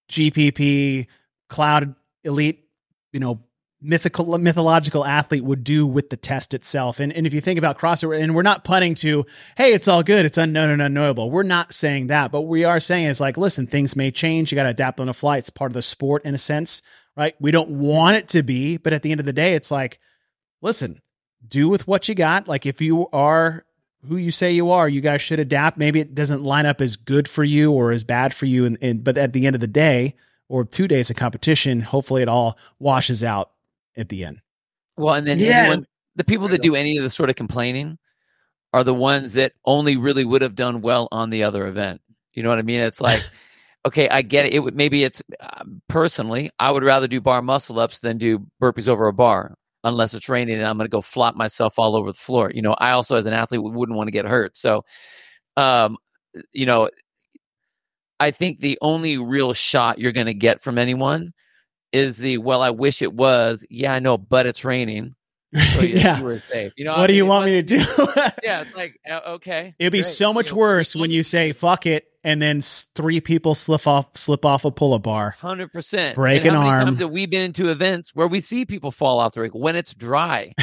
GPP 0.09 1.07
cloud 1.49 1.95
elite, 2.23 2.65
you 3.11 3.19
know, 3.19 3.41
mythical 3.81 4.37
mythological 4.37 5.05
athlete 5.05 5.43
would 5.43 5.63
do 5.63 5.85
with 5.85 6.09
the 6.09 6.17
test 6.17 6.53
itself. 6.53 6.99
And 6.99 7.13
and 7.13 7.27
if 7.27 7.33
you 7.33 7.41
think 7.41 7.59
about 7.59 7.77
CrossFit, 7.77 8.21
and 8.21 8.35
we're 8.35 8.41
not 8.41 8.63
punting 8.63 8.95
to, 8.95 9.25
hey, 9.55 9.73
it's 9.73 9.87
all 9.87 10.03
good, 10.03 10.25
it's 10.25 10.37
unknown 10.37 10.69
and 10.69 10.81
unknowable. 10.81 11.29
We're 11.29 11.43
not 11.43 11.73
saying 11.73 12.07
that, 12.07 12.31
but 12.31 12.41
we 12.41 12.63
are 12.63 12.79
saying 12.79 13.05
is 13.05 13.21
like, 13.21 13.37
listen, 13.37 13.67
things 13.67 13.95
may 13.95 14.11
change. 14.11 14.51
You 14.51 14.55
got 14.55 14.63
to 14.63 14.69
adapt 14.69 14.99
on 14.99 15.07
the 15.07 15.13
fly. 15.13 15.37
It's 15.37 15.49
part 15.49 15.71
of 15.71 15.75
the 15.75 15.81
sport 15.81 16.25
in 16.25 16.33
a 16.33 16.39
sense, 16.39 16.81
right? 17.15 17.35
We 17.39 17.51
don't 17.51 17.69
want 17.69 18.17
it 18.17 18.27
to 18.29 18.43
be, 18.43 18.77
but 18.77 18.93
at 18.93 19.03
the 19.03 19.11
end 19.11 19.19
of 19.19 19.25
the 19.25 19.33
day, 19.33 19.53
it's 19.53 19.71
like, 19.71 19.99
listen, 20.61 21.01
do 21.47 21.69
with 21.69 21.87
what 21.87 22.09
you 22.09 22.15
got. 22.15 22.47
Like 22.47 22.65
if 22.65 22.81
you 22.81 23.07
are 23.09 23.65
who 24.07 24.15
you 24.15 24.31
say 24.31 24.51
you 24.51 24.71
are, 24.71 24.87
you 24.87 25.01
guys 25.01 25.21
should 25.21 25.39
adapt. 25.39 25.77
Maybe 25.77 25.99
it 25.99 26.15
doesn't 26.15 26.43
line 26.43 26.65
up 26.65 26.81
as 26.81 26.95
good 26.95 27.27
for 27.27 27.43
you 27.43 27.71
or 27.71 27.91
as 27.91 28.03
bad 28.03 28.33
for 28.33 28.45
you. 28.45 28.65
And, 28.65 28.77
and 28.81 29.03
but 29.03 29.17
at 29.17 29.33
the 29.33 29.45
end 29.45 29.55
of 29.55 29.59
the 29.59 29.67
day, 29.67 30.15
or 30.49 30.63
two 30.63 30.87
days 30.87 31.09
of 31.09 31.15
competition, 31.15 31.81
hopefully 31.81 32.21
it 32.21 32.29
all 32.29 32.57
washes 32.79 33.23
out 33.23 33.51
at 33.97 34.09
the 34.09 34.23
end. 34.23 34.39
Well, 34.97 35.15
and 35.15 35.27
then 35.27 35.39
Yeah. 35.39 35.47
anyone, 35.47 35.85
the 36.15 36.23
people 36.23 36.47
that 36.49 36.61
do 36.61 36.75
any 36.75 36.97
of 36.97 37.03
the 37.03 37.09
sort 37.09 37.29
of 37.29 37.35
complaining 37.35 37.97
are 38.73 38.83
the 38.83 38.93
ones 38.93 39.33
that 39.33 39.53
only 39.65 39.97
really 39.97 40.25
would 40.25 40.41
have 40.41 40.55
done 40.55 40.81
well 40.81 41.07
on 41.11 41.29
the 41.29 41.43
other 41.43 41.67
event. 41.67 42.01
You 42.33 42.43
know 42.43 42.49
what 42.49 42.59
I 42.59 42.63
mean? 42.63 42.81
It's 42.81 43.01
like, 43.01 43.27
okay, 43.85 44.09
I 44.09 44.21
get 44.23 44.45
it. 44.47 44.53
It 44.53 44.59
would 44.59 44.75
maybe 44.75 45.03
it's 45.03 45.21
uh, 45.41 45.63
personally, 45.89 46.51
I 46.59 46.71
would 46.71 46.83
rather 46.83 47.07
do 47.07 47.21
bar 47.21 47.41
muscle 47.41 47.79
ups 47.79 47.99
than 47.99 48.17
do 48.17 48.45
burpees 48.61 48.87
over 48.89 49.07
a 49.07 49.13
bar. 49.13 49.55
unless 49.83 50.13
it's 50.13 50.29
raining 50.29 50.57
and 50.57 50.65
I'm 50.67 50.77
going 50.77 50.85
to 50.87 50.89
go 50.91 51.01
flop 51.01 51.35
myself 51.35 51.79
all 51.79 51.95
over 51.95 52.11
the 52.11 52.17
floor. 52.17 52.51
You 52.53 52.61
know, 52.61 52.73
I 52.79 52.91
also 52.91 53.15
as 53.15 53.25
an 53.27 53.33
athlete 53.33 53.61
wouldn't 53.63 53.97
want 53.97 54.07
to 54.07 54.11
get 54.11 54.25
hurt. 54.25 54.57
So, 54.57 54.83
um, 55.57 55.97
you 56.53 56.65
know, 56.65 56.89
I 58.19 58.31
think 58.31 58.59
the 58.59 58.77
only 58.81 59.17
real 59.17 59.53
shot 59.53 59.99
you're 59.99 60.11
going 60.11 60.25
to 60.27 60.33
get 60.33 60.61
from 60.61 60.77
anyone 60.77 61.33
is 61.91 62.17
the 62.17 62.37
well, 62.37 62.61
I 62.61 62.69
wish 62.69 63.01
it 63.01 63.13
was. 63.13 63.65
Yeah, 63.69 63.93
I 63.93 63.99
know, 63.99 64.17
but 64.17 64.45
it's 64.45 64.63
raining. 64.63 65.15
So 65.73 65.81
you, 65.81 65.95
yeah. 65.95 66.19
you 66.19 66.23
were 66.25 66.39
safe. 66.39 66.73
You 66.75 66.85
know, 66.85 66.93
what 66.93 67.07
do 67.07 67.13
you 67.13 67.25
want 67.25 67.45
me 67.45 67.53
to 67.53 67.61
do? 67.61 67.77
yeah, 68.43 68.61
it's 68.61 68.75
like 68.75 68.99
uh, 69.09 69.21
okay. 69.27 69.75
It'd 69.79 69.91
be 69.91 69.99
great. 69.99 70.05
so 70.05 70.33
much 70.33 70.49
You 70.51 70.55
know, 70.55 70.61
worse 70.61 70.95
when 70.95 71.11
you 71.11 71.23
say 71.23 71.51
"fuck 71.53 71.85
it" 71.85 72.07
and 72.23 72.41
then 72.41 72.61
three 72.61 73.21
people 73.21 73.55
slip 73.55 73.87
off 73.87 74.15
slip 74.15 74.43
off 74.45 74.65
a 74.65 74.71
pull-up 74.71 75.03
bar. 75.03 75.35
Hundred 75.39 75.71
percent. 75.71 76.15
Break 76.15 76.41
and 76.41 76.49
an 76.49 76.55
how 76.55 76.59
many 76.59 76.71
arm. 76.71 76.85
Times 76.85 76.99
have 76.99 77.11
we 77.11 77.25
been 77.25 77.43
into 77.43 77.69
events 77.69 78.11
where 78.13 78.27
we 78.27 78.41
see 78.41 78.65
people 78.65 78.91
fall 78.91 79.19
off 79.19 79.33
the 79.33 79.41
rink 79.41 79.53
when 79.55 79.75
it's 79.75 79.93
dry, 79.93 80.53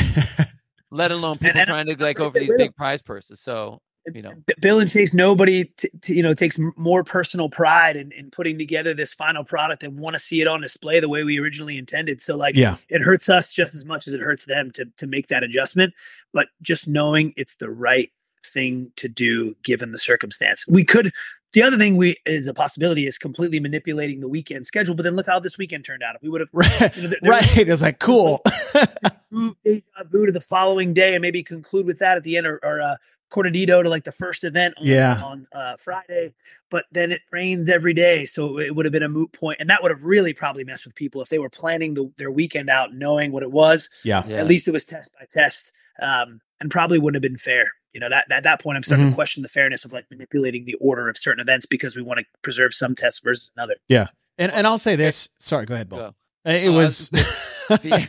let 0.91 1.11
alone 1.11 1.35
people 1.37 1.59
and 1.59 1.68
trying 1.68 1.87
to 1.87 1.97
like 2.03 2.18
I'm 2.20 2.27
over 2.27 2.39
these 2.39 2.53
big 2.57 2.77
prize 2.77 3.03
purses. 3.03 3.41
So 3.41 3.81
you 4.13 4.23
know, 4.23 4.33
Bill 4.61 4.81
and 4.81 4.91
Chase, 4.91 5.15
nobody, 5.15 5.65
t- 5.65 5.89
t- 6.03 6.15
you 6.15 6.23
know, 6.23 6.35
takes 6.35 6.59
more 6.77 7.03
personal 7.05 7.49
pride 7.49 7.97
in, 7.97 8.13
in 8.13 8.31
putting 8.31 8.59
together 8.59 8.93
this 8.93 9.15
final 9.15 9.45
product 9.45 9.83
and 9.83 9.99
want 9.99 10.15
to 10.15 10.21
see 10.21 10.41
it 10.43 10.47
on 10.49 10.61
display 10.61 11.01
the 11.01 11.09
way 11.09 11.25
we 11.25 11.39
originally 11.39 11.79
intended. 11.79 12.21
So, 12.21 12.37
like, 12.37 12.55
Yeah. 12.55 12.77
it 12.89 13.01
hurts 13.03 13.29
us 13.29 13.53
just 13.53 13.75
as 13.75 13.85
much 13.87 14.07
as 14.07 14.15
it 14.15 14.21
hurts 14.21 14.45
them 14.45 14.71
to 14.73 14.85
to 14.99 15.07
make 15.07 15.29
that 15.29 15.43
adjustment. 15.43 15.95
But 16.33 16.49
just 16.61 16.87
knowing 16.89 17.33
it's 17.37 17.57
the 17.57 17.71
right 17.71 18.11
thing 18.45 18.93
to 18.97 19.09
do 19.09 19.55
given 19.65 19.93
the 19.93 19.99
circumstance, 19.99 20.67
we 20.69 20.85
could. 20.85 21.11
The 21.55 21.63
other 21.63 21.79
thing 21.79 21.97
we 21.97 22.17
is 22.27 22.49
a 22.49 22.53
possibility 22.53 23.07
is 23.07 23.17
completely 23.17 23.61
manipulating 23.61 24.19
the 24.19 24.29
weekend 24.29 24.67
schedule. 24.67 24.97
But 24.97 25.05
then 25.05 25.15
look 25.15 25.27
how 25.27 25.39
this 25.39 25.57
weekend 25.57 25.85
turned 25.85 26.03
out. 26.03 26.17
If 26.17 26.23
we 26.23 26.29
would 26.29 26.41
have 26.41 26.51
Right. 26.53 26.97
You 26.97 27.03
know, 27.05 27.09
there- 27.11 27.19
there 27.23 27.31
was- 27.31 27.41
right. 27.57 27.59
It 27.59 27.69
was 27.69 27.81
like 27.83 28.01
cool. 28.01 28.43
move 29.31 29.55
deja 29.65 29.83
vu 30.11 30.27
to 30.27 30.33
the 30.33 30.41
following 30.41 30.93
day 30.93 31.15
and 31.15 31.23
maybe 31.23 31.43
conclude 31.45 31.87
with 31.87 31.99
that 32.01 32.17
at 32.17 32.23
the 32.25 32.37
end 32.37 32.47
or, 32.49 32.59
or 32.65 32.81
uh 32.83 32.97
Cortadito 33.35 33.82
to 33.82 33.89
like 33.89 34.05
the 34.05 34.12
first 34.12 34.45
event 34.45 34.74
on, 34.78 34.87
Yeah. 34.87 35.20
on 35.24 35.47
uh, 35.53 35.76
Friday, 35.76 36.32
but 36.70 36.85
then 36.93 37.11
it 37.12 37.20
rains 37.32 37.68
every 37.68 37.93
day, 37.95 38.24
so 38.24 38.59
it 38.61 38.74
would 38.76 38.87
have 38.87 38.93
been 38.93 39.03
a 39.03 39.09
moot 39.09 39.32
point, 39.32 39.59
and 39.61 39.68
that 39.70 39.82
would 39.82 39.91
have 39.91 40.05
really 40.05 40.32
probably 40.32 40.62
messed 40.64 40.85
with 40.87 40.95
people 40.95 41.20
if 41.22 41.28
they 41.28 41.39
were 41.39 41.51
planning 41.51 41.95
the, 41.95 42.11
their 42.16 42.30
weekend 42.30 42.70
out 42.70 42.95
knowing 42.95 43.32
what 43.32 43.43
it 43.43 43.51
was. 43.53 43.91
yeah. 44.05 44.22
yeah. 44.26 44.37
At 44.37 44.47
least 44.47 44.68
it 44.68 44.70
was 44.72 44.85
test 44.85 45.11
by 45.18 45.26
test, 45.28 45.72
um, 46.01 46.41
and 46.61 46.70
probably 46.70 46.99
wouldn't 46.99 47.16
have 47.22 47.28
been 47.30 47.39
fair. 47.39 47.70
You 47.93 48.01
know 48.01 48.09
that 48.09 48.30
at 48.30 48.43
that 48.43 48.61
point, 48.61 48.76
I'm 48.76 48.82
starting 48.82 49.07
Mhm. 49.07 49.11
to 49.11 49.14
question 49.14 49.43
the 49.43 49.49
fairness 49.49 49.85
of 49.85 49.93
like 49.93 50.07
manipulating 50.11 50.64
the 50.64 50.74
order 50.74 51.09
of 51.09 51.16
certain 51.16 51.41
events 51.41 51.64
because 51.66 51.95
we 51.95 52.03
want 52.03 52.18
to 52.20 52.26
preserve 52.43 52.74
some 52.74 52.95
tests 52.97 53.20
versus 53.20 53.53
another. 53.57 53.74
Yeah. 53.89 54.09
And 54.37 54.51
and 54.51 54.66
I'll 54.66 54.78
say 54.78 54.97
this. 54.97 55.28
Sorry, 55.39 55.64
go 55.64 55.74
ahead, 55.74 55.89
Bill. 55.89 55.99
Go. 55.99 56.14
It 56.51 56.66
Oh, 56.68 56.72
I 56.72 56.76
was. 56.76 57.11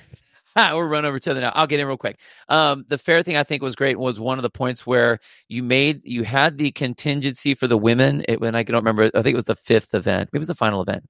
We're 0.73 0.87
run 0.87 1.05
over 1.05 1.17
each 1.17 1.27
other 1.27 1.41
now. 1.41 1.51
I'll 1.53 1.67
get 1.67 1.79
in 1.79 1.87
real 1.87 1.97
quick. 1.97 2.19
Um, 2.49 2.85
the 2.87 2.97
fair 2.97 3.23
thing 3.23 3.35
I 3.37 3.43
think 3.43 3.61
was 3.61 3.75
great 3.75 3.99
was 3.99 4.19
one 4.19 4.37
of 4.39 4.43
the 4.43 4.49
points 4.49 4.87
where 4.87 5.19
you 5.49 5.63
made 5.63 6.01
you 6.05 6.23
had 6.23 6.57
the 6.57 6.71
contingency 6.71 7.55
for 7.55 7.67
the 7.67 7.77
women. 7.77 8.23
It, 8.27 8.39
when 8.39 8.55
I 8.55 8.63
don't 8.63 8.75
remember, 8.77 9.05
I 9.13 9.21
think 9.21 9.33
it 9.33 9.35
was 9.35 9.45
the 9.45 9.55
fifth 9.55 9.93
event, 9.93 10.29
maybe 10.31 10.39
it 10.39 10.47
was 10.47 10.47
the 10.47 10.55
final 10.55 10.81
event. 10.81 11.05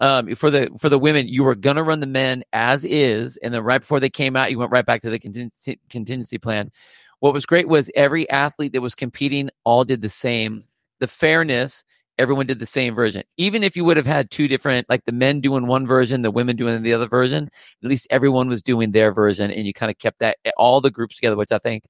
Um, 0.00 0.34
for 0.36 0.50
the 0.50 0.70
for 0.78 0.88
the 0.88 0.98
women, 0.98 1.28
you 1.28 1.44
were 1.44 1.54
gonna 1.56 1.82
run 1.82 2.00
the 2.00 2.06
men 2.06 2.44
as 2.52 2.84
is, 2.84 3.36
and 3.38 3.52
then 3.52 3.62
right 3.64 3.80
before 3.80 4.00
they 4.00 4.10
came 4.10 4.36
out, 4.36 4.50
you 4.50 4.58
went 4.58 4.72
right 4.72 4.86
back 4.86 5.02
to 5.02 5.10
the 5.10 5.18
contingency, 5.18 5.78
contingency 5.90 6.38
plan. 6.38 6.70
What 7.20 7.34
was 7.34 7.46
great 7.46 7.68
was 7.68 7.90
every 7.94 8.28
athlete 8.30 8.72
that 8.74 8.80
was 8.80 8.94
competing 8.94 9.50
all 9.64 9.84
did 9.84 10.02
the 10.02 10.08
same. 10.08 10.64
The 11.00 11.08
fairness 11.08 11.84
everyone 12.18 12.46
did 12.46 12.58
the 12.58 12.66
same 12.66 12.94
version. 12.94 13.22
Even 13.36 13.62
if 13.62 13.76
you 13.76 13.84
would 13.84 13.96
have 13.96 14.06
had 14.06 14.30
two 14.30 14.48
different, 14.48 14.88
like 14.88 15.04
the 15.04 15.12
men 15.12 15.40
doing 15.40 15.66
one 15.66 15.86
version, 15.86 16.22
the 16.22 16.30
women 16.30 16.56
doing 16.56 16.82
the 16.82 16.92
other 16.92 17.06
version, 17.08 17.48
at 17.82 17.88
least 17.88 18.06
everyone 18.10 18.48
was 18.48 18.62
doing 18.62 18.92
their 18.92 19.12
version 19.12 19.50
and 19.50 19.66
you 19.66 19.72
kind 19.72 19.90
of 19.90 19.98
kept 19.98 20.18
that 20.18 20.36
all 20.56 20.80
the 20.80 20.90
groups 20.90 21.16
together, 21.16 21.36
which 21.36 21.52
I 21.52 21.58
think 21.58 21.84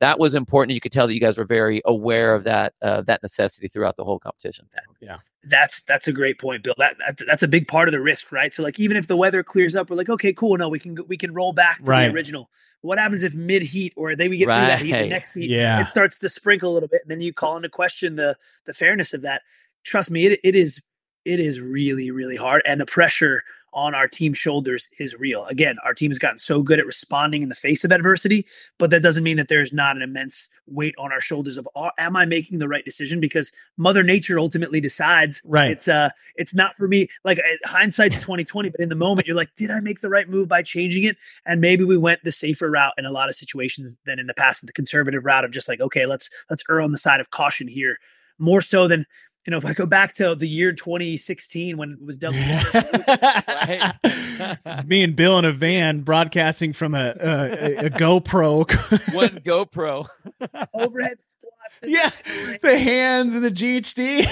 that 0.00 0.18
was 0.18 0.34
important. 0.34 0.74
You 0.74 0.80
could 0.80 0.92
tell 0.92 1.06
that 1.06 1.14
you 1.14 1.20
guys 1.20 1.36
were 1.36 1.44
very 1.44 1.82
aware 1.84 2.34
of 2.34 2.44
that, 2.44 2.72
uh, 2.82 3.02
that 3.02 3.22
necessity 3.22 3.68
throughout 3.68 3.96
the 3.96 4.04
whole 4.04 4.18
competition. 4.18 4.66
Yeah. 5.00 5.18
That's 5.46 5.82
that's 5.82 6.08
a 6.08 6.12
great 6.12 6.40
point, 6.40 6.62
Bill. 6.62 6.74
That, 6.78 6.96
that 7.06 7.20
that's 7.26 7.42
a 7.42 7.48
big 7.48 7.68
part 7.68 7.86
of 7.86 7.92
the 7.92 8.00
risk, 8.00 8.32
right? 8.32 8.50
So 8.50 8.62
like 8.62 8.80
even 8.80 8.96
if 8.96 9.08
the 9.08 9.16
weather 9.16 9.42
clears 9.42 9.76
up, 9.76 9.90
we're 9.90 9.96
like, 9.96 10.08
okay, 10.08 10.32
cool, 10.32 10.56
no, 10.56 10.70
we 10.70 10.78
can 10.78 10.96
we 11.06 11.18
can 11.18 11.34
roll 11.34 11.52
back 11.52 11.82
to 11.84 11.90
Right. 11.90 12.08
the 12.08 12.14
original. 12.14 12.48
What 12.80 12.98
happens 12.98 13.22
if 13.22 13.34
mid 13.34 13.60
heat 13.60 13.92
or 13.94 14.16
they 14.16 14.28
we 14.28 14.38
get 14.38 14.46
through 14.46 14.54
that 14.54 14.80
heat, 14.80 14.92
the 14.92 15.06
next 15.06 15.34
heat, 15.34 15.50
Yeah. 15.50 15.82
it 15.82 15.88
starts 15.88 16.18
to 16.20 16.30
sprinkle 16.30 16.72
a 16.72 16.72
little 16.72 16.88
bit, 16.88 17.02
and 17.02 17.10
then 17.10 17.20
you 17.20 17.34
call 17.34 17.58
into 17.58 17.68
question 17.68 18.16
the 18.16 18.38
the 18.64 18.72
fairness 18.72 19.12
of 19.12 19.20
that. 19.20 19.42
Trust 19.84 20.10
me, 20.10 20.26
it 20.26 20.40
it 20.42 20.54
is 20.54 20.80
it 21.24 21.40
is 21.40 21.60
really 21.60 22.10
really 22.10 22.36
hard, 22.36 22.62
and 22.66 22.80
the 22.80 22.86
pressure 22.86 23.42
on 23.74 23.92
our 23.92 24.06
team's 24.06 24.38
shoulders 24.38 24.88
is 25.00 25.16
real. 25.18 25.44
Again, 25.46 25.76
our 25.84 25.94
team 25.94 26.10
has 26.10 26.18
gotten 26.20 26.38
so 26.38 26.62
good 26.62 26.78
at 26.78 26.86
responding 26.86 27.42
in 27.42 27.48
the 27.48 27.56
face 27.56 27.82
of 27.82 27.90
adversity, 27.90 28.46
but 28.78 28.90
that 28.90 29.02
doesn't 29.02 29.24
mean 29.24 29.36
that 29.36 29.48
there's 29.48 29.72
not 29.72 29.96
an 29.96 30.02
immense 30.02 30.48
weight 30.68 30.94
on 30.96 31.10
our 31.10 31.20
shoulders 31.20 31.58
of 31.58 31.68
"Are- 31.74 31.92
am 31.98 32.16
I 32.16 32.24
making 32.24 32.60
the 32.60 32.68
right 32.68 32.84
decision? 32.84 33.18
Because 33.18 33.50
Mother 33.76 34.04
Nature 34.04 34.38
ultimately 34.38 34.80
decides. 34.80 35.42
Right. 35.44 35.72
It's 35.72 35.88
uh 35.88 36.10
it's 36.36 36.54
not 36.54 36.76
for 36.76 36.86
me. 36.88 37.08
Like 37.24 37.40
hindsight's 37.64 38.16
2020, 38.16 38.70
but 38.70 38.80
in 38.80 38.88
the 38.88 38.94
moment 38.94 39.26
you're 39.26 39.36
like, 39.36 39.54
did 39.56 39.70
I 39.70 39.80
make 39.80 40.00
the 40.00 40.08
right 40.08 40.28
move 40.28 40.48
by 40.48 40.62
changing 40.62 41.04
it? 41.04 41.16
And 41.44 41.60
maybe 41.60 41.84
we 41.84 41.98
went 41.98 42.22
the 42.22 42.32
safer 42.32 42.70
route 42.70 42.94
in 42.96 43.06
a 43.06 43.12
lot 43.12 43.28
of 43.28 43.34
situations 43.34 43.98
than 44.06 44.18
in 44.18 44.28
the 44.28 44.34
past, 44.34 44.64
the 44.64 44.72
conservative 44.72 45.24
route 45.24 45.44
of 45.44 45.50
just 45.50 45.68
like, 45.68 45.80
okay, 45.80 46.06
let's 46.06 46.30
let's 46.48 46.62
err 46.70 46.80
on 46.80 46.92
the 46.92 46.98
side 46.98 47.20
of 47.20 47.30
caution 47.30 47.66
here. 47.66 47.98
More 48.38 48.60
so 48.62 48.88
than 48.88 49.04
you 49.46 49.50
know, 49.50 49.58
if 49.58 49.66
I 49.66 49.74
go 49.74 49.84
back 49.86 50.14
to 50.14 50.34
the 50.34 50.48
year 50.48 50.72
2016 50.72 51.76
when 51.76 51.92
it 51.92 52.02
was 52.04 52.16
double 52.16 52.38
Me 54.86 55.02
and 55.02 55.14
Bill 55.16 55.38
in 55.38 55.44
a 55.44 55.52
van 55.52 56.00
broadcasting 56.00 56.72
from 56.72 56.94
a 56.94 57.14
a, 57.20 57.86
a 57.86 57.90
GoPro. 57.90 58.64
One 59.14 59.28
GoPro. 59.28 60.06
overhead 60.74 61.20
squats. 61.20 61.56
and 61.82 61.90
yeah, 61.92 62.08
strength. 62.08 62.62
the 62.62 62.78
hands 62.78 63.34
and 63.34 63.44
the 63.44 63.50
GHD. 63.50 64.24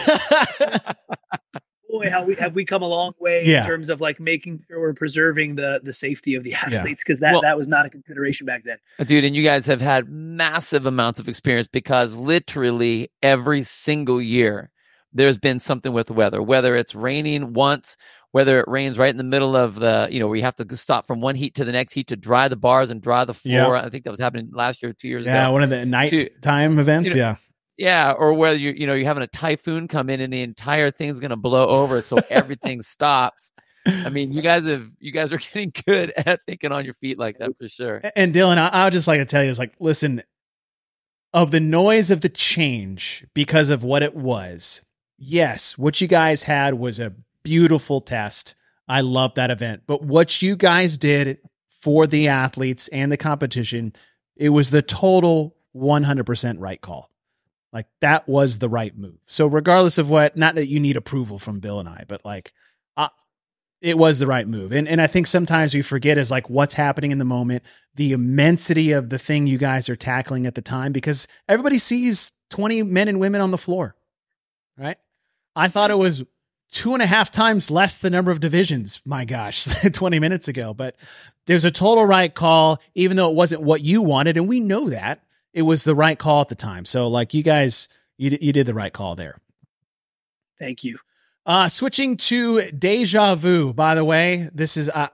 boy, 1.90 2.08
how 2.10 2.24
we 2.24 2.34
have 2.36 2.54
we 2.54 2.64
come 2.64 2.82
a 2.82 2.88
long 2.88 3.12
way 3.20 3.44
Yeah. 3.46 3.60
in 3.62 3.66
terms 3.66 3.88
of 3.90 4.00
like 4.00 4.18
making 4.18 4.64
sure 4.68 4.80
we're 4.80 4.94
preserving 4.94 5.56
the 5.56 5.80
the 5.82 5.92
safety 5.92 6.34
of 6.36 6.42
the 6.44 6.54
athletes 6.54 7.02
because 7.04 7.20
that 7.20 7.32
Well- 7.32 7.42
that 7.42 7.56
was 7.56 7.68
not 7.68 7.84
a 7.86 7.90
consideration 7.90 8.46
back 8.46 8.64
then. 8.64 8.78
Uh, 8.98 9.04
dude, 9.04 9.24
and 9.24 9.36
you 9.36 9.42
guys 9.42 9.66
have 9.66 9.80
had 9.80 10.08
massive 10.08 10.86
amounts 10.86 11.20
of 11.20 11.28
experience 11.28 11.68
because 11.70 12.16
literally 12.16 13.10
every 13.22 13.62
single 13.62 14.20
year 14.22 14.70
there's 15.12 15.38
been 15.38 15.60
something 15.60 15.92
with 15.92 16.06
the 16.06 16.12
weather, 16.12 16.42
whether 16.42 16.76
it's 16.76 16.94
raining 16.94 17.52
once, 17.52 17.96
whether 18.32 18.58
it 18.58 18.66
rains 18.68 18.98
right 18.98 19.10
in 19.10 19.18
the 19.18 19.24
middle 19.24 19.54
of 19.54 19.76
the, 19.76 20.08
you 20.10 20.18
know, 20.18 20.26
where 20.26 20.36
you 20.36 20.42
have 20.42 20.56
to 20.56 20.76
stop 20.76 21.06
from 21.06 21.20
one 21.20 21.34
heat 21.34 21.54
to 21.56 21.64
the 21.64 21.72
next 21.72 21.92
heat 21.92 22.08
to 22.08 22.16
dry 22.16 22.48
the 22.48 22.56
bars 22.56 22.90
and 22.90 23.00
dry 23.02 23.24
the 23.24 23.34
floor. 23.34 23.76
I 23.76 23.88
think 23.90 24.04
that 24.04 24.10
was 24.10 24.20
happening 24.20 24.50
last 24.52 24.82
year, 24.82 24.92
two 24.92 25.08
years 25.08 25.26
yeah, 25.26 25.32
ago. 25.32 25.40
Yeah, 25.40 25.48
one 25.50 25.62
of 25.62 25.70
the 25.70 25.84
nighttime 25.84 26.78
events. 26.78 27.10
you 27.10 27.20
know, 27.20 27.28
yeah. 27.28 27.36
Yeah, 27.78 28.12
or 28.12 28.34
whether 28.34 28.56
you 28.56 28.70
you 28.72 28.86
know 28.86 28.94
you're 28.94 29.06
having 29.06 29.22
a 29.22 29.28
typhoon 29.28 29.88
come 29.88 30.10
in 30.10 30.20
and 30.20 30.32
the 30.32 30.42
entire 30.42 30.90
thing's 30.90 31.18
gonna 31.18 31.38
blow 31.38 31.66
over, 31.66 32.02
so 32.02 32.18
everything 32.28 32.82
stops. 32.82 33.50
I 33.86 34.10
mean, 34.10 34.30
you 34.30 34.42
guys 34.42 34.66
have 34.66 34.88
you 35.00 35.10
guys 35.10 35.32
are 35.32 35.38
getting 35.52 35.72
good 35.86 36.12
at 36.16 36.40
thinking 36.46 36.70
on 36.70 36.84
your 36.84 36.94
feet 36.94 37.18
like 37.18 37.38
that 37.38 37.56
for 37.58 37.68
sure. 37.68 38.02
And 38.14 38.34
Dylan, 38.34 38.58
I, 38.58 38.68
I 38.68 38.84
would 38.84 38.92
just 38.92 39.08
like 39.08 39.20
to 39.20 39.24
tell 39.24 39.42
you 39.42 39.50
is 39.50 39.58
like, 39.58 39.74
listen, 39.80 40.22
of 41.32 41.50
the 41.50 41.60
noise 41.60 42.10
of 42.10 42.20
the 42.20 42.28
change 42.28 43.26
because 43.34 43.70
of 43.70 43.82
what 43.82 44.02
it 44.02 44.14
was. 44.14 44.82
Yes, 45.24 45.78
what 45.78 46.00
you 46.00 46.08
guys 46.08 46.42
had 46.42 46.74
was 46.74 46.98
a 46.98 47.14
beautiful 47.44 48.00
test. 48.00 48.56
I 48.88 49.02
love 49.02 49.36
that 49.36 49.52
event. 49.52 49.84
But 49.86 50.02
what 50.02 50.42
you 50.42 50.56
guys 50.56 50.98
did 50.98 51.38
for 51.70 52.08
the 52.08 52.26
athletes 52.26 52.88
and 52.88 53.12
the 53.12 53.16
competition, 53.16 53.92
it 54.34 54.48
was 54.48 54.70
the 54.70 54.82
total 54.82 55.54
100% 55.76 56.56
right 56.58 56.80
call. 56.80 57.08
Like 57.72 57.86
that 58.00 58.28
was 58.28 58.58
the 58.58 58.68
right 58.68 58.96
move. 58.98 59.14
So 59.26 59.46
regardless 59.46 59.96
of 59.96 60.10
what, 60.10 60.36
not 60.36 60.56
that 60.56 60.66
you 60.66 60.80
need 60.80 60.96
approval 60.96 61.38
from 61.38 61.60
Bill 61.60 61.78
and 61.78 61.88
I, 61.88 62.04
but 62.08 62.24
like 62.24 62.52
uh, 62.96 63.08
it 63.80 63.96
was 63.96 64.18
the 64.18 64.26
right 64.26 64.48
move. 64.48 64.72
And 64.72 64.88
and 64.88 65.00
I 65.00 65.06
think 65.06 65.28
sometimes 65.28 65.72
we 65.72 65.82
forget 65.82 66.18
is 66.18 66.32
like 66.32 66.50
what's 66.50 66.74
happening 66.74 67.12
in 67.12 67.18
the 67.18 67.24
moment, 67.24 67.62
the 67.94 68.10
immensity 68.10 68.90
of 68.90 69.08
the 69.08 69.20
thing 69.20 69.46
you 69.46 69.56
guys 69.56 69.88
are 69.88 69.94
tackling 69.94 70.46
at 70.46 70.56
the 70.56 70.62
time 70.62 70.90
because 70.90 71.28
everybody 71.48 71.78
sees 71.78 72.32
20 72.50 72.82
men 72.82 73.06
and 73.06 73.20
women 73.20 73.40
on 73.40 73.52
the 73.52 73.56
floor. 73.56 73.94
Right? 74.76 74.96
I 75.54 75.68
thought 75.68 75.90
it 75.90 75.98
was 75.98 76.24
two 76.70 76.94
and 76.94 77.02
a 77.02 77.06
half 77.06 77.30
times 77.30 77.70
less 77.70 77.98
the 77.98 78.10
number 78.10 78.30
of 78.30 78.40
divisions. 78.40 79.00
My 79.04 79.24
gosh, 79.24 79.64
20 79.92 80.18
minutes 80.18 80.48
ago. 80.48 80.74
But 80.74 80.96
there's 81.46 81.64
a 81.64 81.70
total 81.70 82.06
right 82.06 82.34
call, 82.34 82.82
even 82.94 83.16
though 83.16 83.30
it 83.30 83.36
wasn't 83.36 83.62
what 83.62 83.82
you 83.82 84.02
wanted. 84.02 84.36
And 84.36 84.48
we 84.48 84.60
know 84.60 84.88
that 84.88 85.22
it 85.52 85.62
was 85.62 85.84
the 85.84 85.94
right 85.94 86.18
call 86.18 86.40
at 86.40 86.48
the 86.48 86.54
time. 86.54 86.84
So, 86.84 87.08
like, 87.08 87.34
you 87.34 87.42
guys, 87.42 87.88
you, 88.16 88.36
you 88.40 88.52
did 88.52 88.66
the 88.66 88.74
right 88.74 88.92
call 88.92 89.14
there. 89.14 89.38
Thank 90.58 90.84
you. 90.84 90.98
Uh, 91.44 91.68
switching 91.68 92.16
to 92.16 92.62
Deja 92.70 93.34
Vu, 93.34 93.72
by 93.72 93.94
the 93.94 94.04
way, 94.04 94.48
this 94.54 94.76
is, 94.76 94.88
uh, 94.88 95.08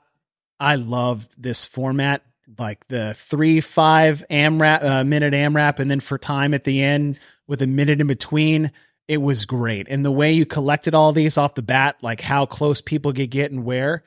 I 0.60 0.74
loved 0.74 1.42
this 1.42 1.64
format, 1.64 2.22
like 2.58 2.86
the 2.88 3.14
three, 3.14 3.60
five 3.60 4.22
AMRAP, 4.30 4.84
uh, 4.84 5.04
minute 5.04 5.32
AMRAP, 5.32 5.78
and 5.78 5.90
then 5.90 6.00
for 6.00 6.18
time 6.18 6.52
at 6.52 6.64
the 6.64 6.82
end 6.82 7.18
with 7.46 7.62
a 7.62 7.66
minute 7.66 8.00
in 8.00 8.06
between. 8.06 8.70
It 9.08 9.22
was 9.22 9.46
great. 9.46 9.88
And 9.88 10.04
the 10.04 10.12
way 10.12 10.32
you 10.32 10.44
collected 10.46 10.94
all 10.94 11.12
these 11.12 11.38
off 11.38 11.54
the 11.54 11.62
bat, 11.62 11.96
like 12.02 12.20
how 12.20 12.44
close 12.46 12.80
people 12.82 13.12
could 13.12 13.30
get 13.30 13.50
and 13.50 13.64
where. 13.64 14.04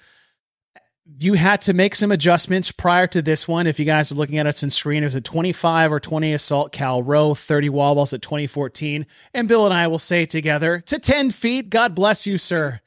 you 1.20 1.34
had 1.34 1.62
to 1.64 1.74
make 1.74 1.96
some 1.96 2.12
adjustments 2.12 2.72
prior 2.72 3.08
to 3.08 3.22
this 3.22 3.48
one. 3.48 3.68
If 3.68 3.80
you 3.80 3.86
guys 3.86 4.12
are 4.12 4.16
looking 4.16 4.38
at 4.38 4.48
us 4.48 4.64
on 4.64 4.70
screen, 4.70 5.04
it 5.04 5.08
was 5.08 5.16
a 5.16 5.22
25 5.22 5.92
or 5.92 6.00
20 6.00 6.34
assault 6.34 6.72
cal 6.72 7.04
row, 7.04 7.34
30 7.34 7.70
wall 7.70 7.96
balls 7.96 8.14
at 8.14 8.22
2014. 8.22 9.06
And 9.34 9.48
Bill 9.48 9.66
and 9.66 9.74
I 9.74 9.88
will 9.88 10.00
say 10.00 10.26
together 10.26 10.80
to 10.86 11.00
10 11.00 11.32
feet. 11.32 11.70
God 11.70 11.96
bless 11.96 12.26
you, 12.26 12.38
sir. 12.38 12.80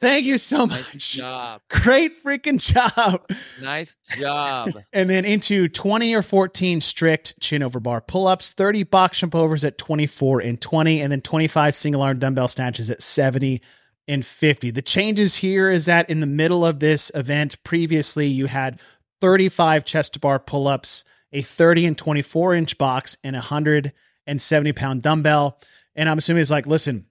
Thank 0.00 0.26
you 0.26 0.38
so 0.38 0.64
Nice 0.66 0.94
much. 0.94 1.12
job. 1.14 1.60
Great 1.68 2.22
freaking 2.22 2.58
job. 2.60 3.28
Nice 3.60 3.96
job. 4.16 4.70
And 4.92 5.10
then 5.10 5.24
into 5.24 5.68
20 5.68 6.14
or 6.14 6.22
14 6.22 6.80
strict 6.80 7.40
chin 7.40 7.62
over 7.64 7.80
bar 7.80 8.00
pull 8.00 8.26
ups, 8.28 8.52
30 8.52 8.84
box 8.84 9.18
jump 9.18 9.34
overs 9.34 9.64
at 9.64 9.76
24 9.76 10.40
and 10.40 10.60
20, 10.60 11.00
and 11.00 11.10
then 11.10 11.20
25 11.20 11.74
single 11.74 12.02
arm 12.02 12.18
dumbbell 12.18 12.48
snatches 12.48 12.90
at 12.90 13.02
70 13.02 13.60
and 14.06 14.24
50. 14.24 14.70
The 14.70 14.82
changes 14.82 15.36
here 15.36 15.70
is 15.70 15.86
that 15.86 16.08
in 16.08 16.20
the 16.20 16.26
middle 16.26 16.64
of 16.64 16.78
this 16.80 17.10
event, 17.14 17.62
previously 17.64 18.26
you 18.26 18.46
had 18.46 18.80
35 19.20 19.84
chest 19.84 20.14
to 20.14 20.20
bar 20.20 20.38
pull 20.38 20.68
ups, 20.68 21.04
a 21.32 21.42
30 21.42 21.86
and 21.86 21.98
24 21.98 22.54
inch 22.54 22.78
box, 22.78 23.18
and 23.24 23.34
a 23.34 23.40
170 23.40 24.72
pound 24.74 25.02
dumbbell. 25.02 25.60
And 25.96 26.08
I'm 26.08 26.18
assuming 26.18 26.40
it's 26.42 26.50
like, 26.52 26.66
listen, 26.66 27.06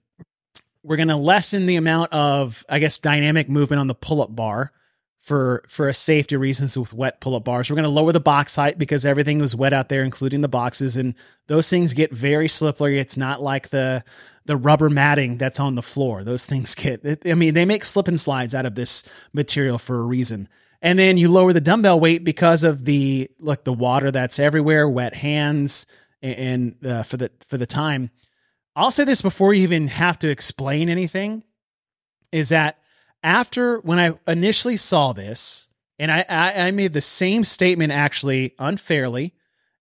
we're 0.82 0.96
going 0.96 1.08
to 1.08 1.16
lessen 1.16 1.66
the 1.66 1.76
amount 1.76 2.12
of, 2.12 2.64
I 2.68 2.78
guess, 2.78 2.98
dynamic 2.98 3.48
movement 3.48 3.80
on 3.80 3.88
the 3.88 3.94
pull 3.94 4.22
up 4.22 4.34
bar 4.34 4.72
for 5.18 5.64
for 5.68 5.88
a 5.88 5.94
safety 5.94 6.36
reasons 6.36 6.78
with 6.78 6.94
wet 6.94 7.20
pull 7.20 7.34
up 7.34 7.44
bars. 7.44 7.70
We're 7.70 7.76
going 7.76 7.84
to 7.84 7.90
lower 7.90 8.12
the 8.12 8.20
box 8.20 8.56
height 8.56 8.78
because 8.78 9.04
everything 9.04 9.38
was 9.38 9.54
wet 9.54 9.72
out 9.72 9.88
there, 9.88 10.02
including 10.02 10.40
the 10.40 10.48
boxes, 10.48 10.96
and 10.96 11.14
those 11.48 11.68
things 11.68 11.92
get 11.92 12.12
very 12.12 12.48
slippery. 12.48 12.98
It's 12.98 13.16
not 13.16 13.42
like 13.42 13.68
the 13.68 14.04
the 14.46 14.56
rubber 14.56 14.88
matting 14.88 15.36
that's 15.36 15.60
on 15.60 15.74
the 15.74 15.82
floor. 15.82 16.24
Those 16.24 16.46
things 16.46 16.74
get. 16.74 17.04
I 17.26 17.34
mean, 17.34 17.54
they 17.54 17.66
make 17.66 17.84
slip 17.84 18.08
and 18.08 18.18
slides 18.18 18.54
out 18.54 18.66
of 18.66 18.74
this 18.74 19.04
material 19.32 19.78
for 19.78 19.98
a 19.98 20.04
reason. 20.04 20.48
And 20.80 20.98
then 20.98 21.16
you 21.18 21.30
lower 21.30 21.52
the 21.52 21.60
dumbbell 21.60 21.98
weight 21.98 22.24
because 22.24 22.64
of 22.64 22.84
the 22.84 23.28
like 23.40 23.64
the 23.64 23.72
water 23.72 24.10
that's 24.10 24.38
everywhere, 24.38 24.88
wet 24.88 25.14
hands, 25.14 25.86
and 26.22 26.76
uh, 26.86 27.02
for 27.02 27.16
the 27.16 27.30
for 27.46 27.58
the 27.58 27.66
time. 27.66 28.10
I'll 28.78 28.92
say 28.92 29.02
this 29.02 29.22
before 29.22 29.52
you 29.52 29.64
even 29.64 29.88
have 29.88 30.20
to 30.20 30.28
explain 30.28 30.88
anything, 30.88 31.42
is 32.30 32.50
that 32.50 32.78
after 33.24 33.80
when 33.80 33.98
I 33.98 34.12
initially 34.28 34.76
saw 34.76 35.12
this, 35.12 35.66
and 35.98 36.12
I, 36.12 36.24
I, 36.28 36.68
I 36.68 36.70
made 36.70 36.92
the 36.92 37.00
same 37.00 37.42
statement 37.42 37.92
actually 37.92 38.54
unfairly 38.56 39.34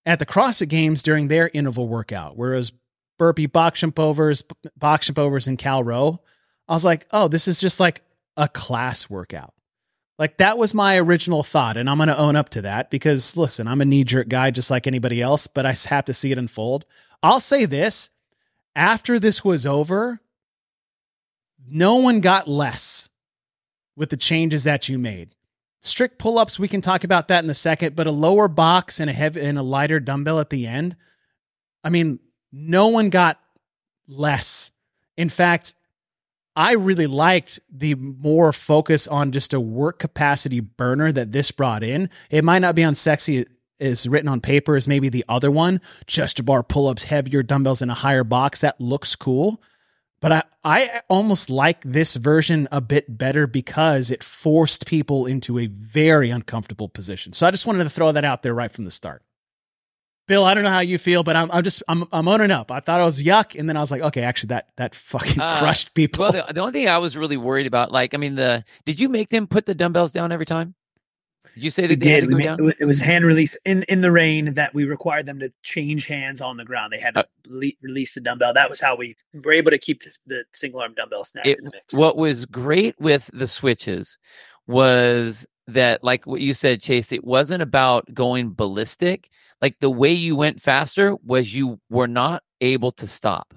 at 0.04 0.18
the 0.18 0.26
CrossFit 0.26 0.70
Games 0.70 1.04
during 1.04 1.28
their 1.28 1.52
interval 1.54 1.88
workout, 1.88 2.38
whereas 2.38 2.72
burpee 3.20 3.46
box 3.46 3.82
jump 3.82 4.00
overs, 4.00 4.44
box 4.76 5.06
jump 5.06 5.20
overs, 5.20 5.48
and 5.48 5.60
cal 5.60 5.84
row. 5.84 6.20
I 6.68 6.74
was 6.74 6.84
like, 6.84 7.06
oh, 7.12 7.28
this 7.28 7.48
is 7.48 7.62
just 7.62 7.80
like 7.80 8.02
a 8.36 8.48
class 8.48 9.08
workout. 9.08 9.54
Like 10.18 10.38
that 10.38 10.58
was 10.58 10.74
my 10.74 10.98
original 10.98 11.44
thought, 11.44 11.78
and 11.78 11.88
I'm 11.88 11.98
going 11.98 12.08
to 12.08 12.18
own 12.18 12.36
up 12.36 12.50
to 12.50 12.64
that 12.64 12.90
because 12.90 13.38
listen, 13.38 13.68
I'm 13.68 13.82
a 13.82 13.86
knee 13.86 14.06
jerk 14.06 14.28
guy 14.28 14.50
just 14.50 14.72
like 14.72 14.88
anybody 14.88 15.22
else, 15.22 15.46
but 15.46 15.68
I 15.68 15.76
have 15.88 16.06
to 16.06 16.16
see 16.16 16.32
it 16.32 16.40
unfold. 16.40 16.86
I'll 17.22 17.40
say 17.40 17.66
this: 17.66 18.10
after 18.78 19.20
this 19.20 19.44
was 19.44 19.66
over, 19.66 20.22
no 21.68 21.96
one 21.96 22.22
got 22.22 22.48
less 22.48 23.10
with 23.96 24.12
the 24.12 24.18
changes 24.18 24.64
that 24.66 24.88
you 24.88 25.00
made. 25.00 25.34
Strict 25.82 26.20
pull 26.20 26.38
ups, 26.38 26.60
we 26.60 26.68
can 26.68 26.80
talk 26.80 27.04
about 27.04 27.28
that 27.28 27.44
in 27.44 27.50
a 27.50 27.56
second, 27.56 27.96
but 27.96 28.08
a 28.08 28.12
lower 28.12 28.48
box 28.48 29.00
and 29.00 29.10
a 29.10 29.14
heavy 29.14 29.42
and 29.42 29.58
a 29.58 29.64
lighter 29.64 30.00
dumbbell 30.00 30.40
at 30.40 30.52
the 30.52 30.68
end. 30.68 30.96
I 31.84 31.90
mean, 31.90 32.20
no 32.52 32.88
one 32.88 33.10
got 33.10 33.40
less. 34.08 34.72
In 35.18 35.30
fact, 35.30 35.74
I 36.56 36.74
really 36.74 37.08
liked 37.08 37.60
the 37.72 37.96
more 37.96 38.54
focus 38.54 39.08
on 39.08 39.32
just 39.32 39.54
a 39.54 39.60
work 39.60 40.00
capacity 40.00 40.60
burner 40.60 41.12
that 41.12 41.32
this 41.32 41.52
brought 41.52 41.84
in. 41.84 42.10
It 42.30 42.44
might 42.44 42.60
not 42.60 42.76
be 42.76 42.84
on 42.84 42.96
sexy 42.96 43.46
is 43.80 44.08
written 44.08 44.28
on 44.28 44.42
paper 44.42 44.76
as 44.76 44.88
maybe 44.88 45.10
the 45.10 45.26
other 45.30 45.52
one, 45.52 45.82
just 46.06 46.40
a 46.40 46.44
bar 46.44 46.64
pull 46.64 46.88
ups, 46.88 47.06
heavier 47.06 47.44
dumbbells 47.44 47.82
in 47.82 47.90
a 47.90 47.94
higher 47.96 48.24
box. 48.24 48.62
That 48.62 48.80
looks 48.82 49.16
cool. 49.16 49.62
But 50.20 50.32
I, 50.32 50.44
I 50.64 51.02
almost 51.10 51.50
like 51.52 51.84
this 51.84 52.16
version 52.16 52.68
a 52.72 52.82
bit 52.82 53.20
better 53.20 53.46
because 53.46 54.10
it 54.10 54.24
forced 54.24 54.88
people 54.88 55.28
into 55.28 55.60
a 55.60 55.68
very 55.68 56.32
uncomfortable 56.32 56.90
position. 56.90 57.34
So 57.34 57.46
I 57.46 57.52
just 57.52 57.68
wanted 57.68 57.84
to 57.84 57.90
throw 57.92 58.12
that 58.12 58.26
out 58.26 58.42
there 58.42 58.56
right 58.56 58.72
from 58.72 58.86
the 58.86 58.92
start. 58.92 59.22
Bill, 60.28 60.44
I 60.44 60.56
don't 60.56 60.64
know 60.64 60.72
how 60.72 60.80
you 60.80 60.98
feel, 60.98 61.24
but 61.24 61.36
I'm, 61.38 61.50
I'm 61.52 61.64
just 61.64 61.84
I'm 61.88 62.04
I'm 62.12 62.28
owning 62.28 62.52
up. 62.52 62.70
I 62.70 62.82
thought 62.82 63.00
it 63.00 63.04
was 63.04 63.24
yuck, 63.24 63.58
and 63.58 63.70
then 63.70 63.78
I 63.78 63.80
was 63.80 63.92
like, 63.92 64.02
okay, 64.02 64.24
actually, 64.24 64.48
that 64.48 64.70
that 64.76 64.94
fucking 64.94 65.40
Uh, 65.40 65.60
crushed 65.60 65.94
people. 65.94 66.24
Well, 66.24 66.32
the, 66.34 66.54
the 66.54 66.60
only 66.60 66.74
thing 66.74 66.90
I 66.90 66.98
was 66.98 67.16
really 67.16 67.38
worried 67.38 67.66
about, 67.66 67.94
like, 67.94 68.14
I 68.14 68.18
mean, 68.18 68.36
the 68.36 68.66
did 68.86 69.00
you 69.00 69.08
make 69.08 69.30
them 69.30 69.48
put 69.48 69.66
the 69.66 69.74
dumbbells 69.74 70.12
down 70.12 70.34
every 70.34 70.46
time? 70.46 70.76
Did 71.58 71.64
you 71.64 71.72
say 71.72 71.88
they 71.88 71.96
did. 71.96 72.22
to 72.22 72.28
go 72.28 72.38
ma- 72.38 72.56
down? 72.56 72.74
it 72.80 72.86
was 72.86 73.00
hand 73.02 73.26
release 73.26 73.58
in 73.66 73.82
in 73.84 74.02
the 74.02 74.12
rain 74.12 74.54
that 74.54 74.74
we 74.76 74.86
required 74.86 75.26
them 75.26 75.40
to 75.40 75.52
change 75.64 76.06
hands 76.06 76.40
on 76.40 76.58
the 76.58 76.64
ground. 76.66 76.94
They 76.94 77.00
had 77.00 77.16
to 77.16 77.22
Uh, 77.22 77.24
le- 77.48 77.72
release 77.82 78.14
the 78.14 78.22
dumbbell. 78.22 78.54
That 78.54 78.70
was 78.70 78.80
how 78.80 78.96
we 78.96 79.16
were 79.34 79.54
able 79.54 79.72
to 79.72 79.78
keep 79.80 80.04
the, 80.04 80.12
the 80.28 80.46
single 80.54 80.80
arm 80.82 80.94
dumbbell 80.94 81.24
snatch 81.24 81.48
It- 81.48 81.58
in 81.58 81.66
the 81.66 81.72
mix. 81.74 81.94
What 81.96 82.16
was 82.16 82.46
great 82.46 82.94
with 83.00 83.30
the 83.34 83.48
switches 83.48 84.18
was 84.68 85.48
that, 85.68 86.04
like 86.04 86.26
what 86.28 86.42
you 86.42 86.54
said, 86.54 86.82
Chase, 86.82 87.12
it 87.12 87.24
wasn't 87.26 87.62
about 87.64 88.14
going 88.14 88.54
ballistic. 88.54 89.30
Like 89.62 89.80
the 89.80 89.90
way 89.90 90.12
you 90.12 90.36
went 90.36 90.62
faster 90.62 91.16
was 91.26 91.54
you 91.54 91.80
were 91.90 92.08
not 92.08 92.44
able 92.62 92.92
to 92.94 93.08
stop. 93.08 93.54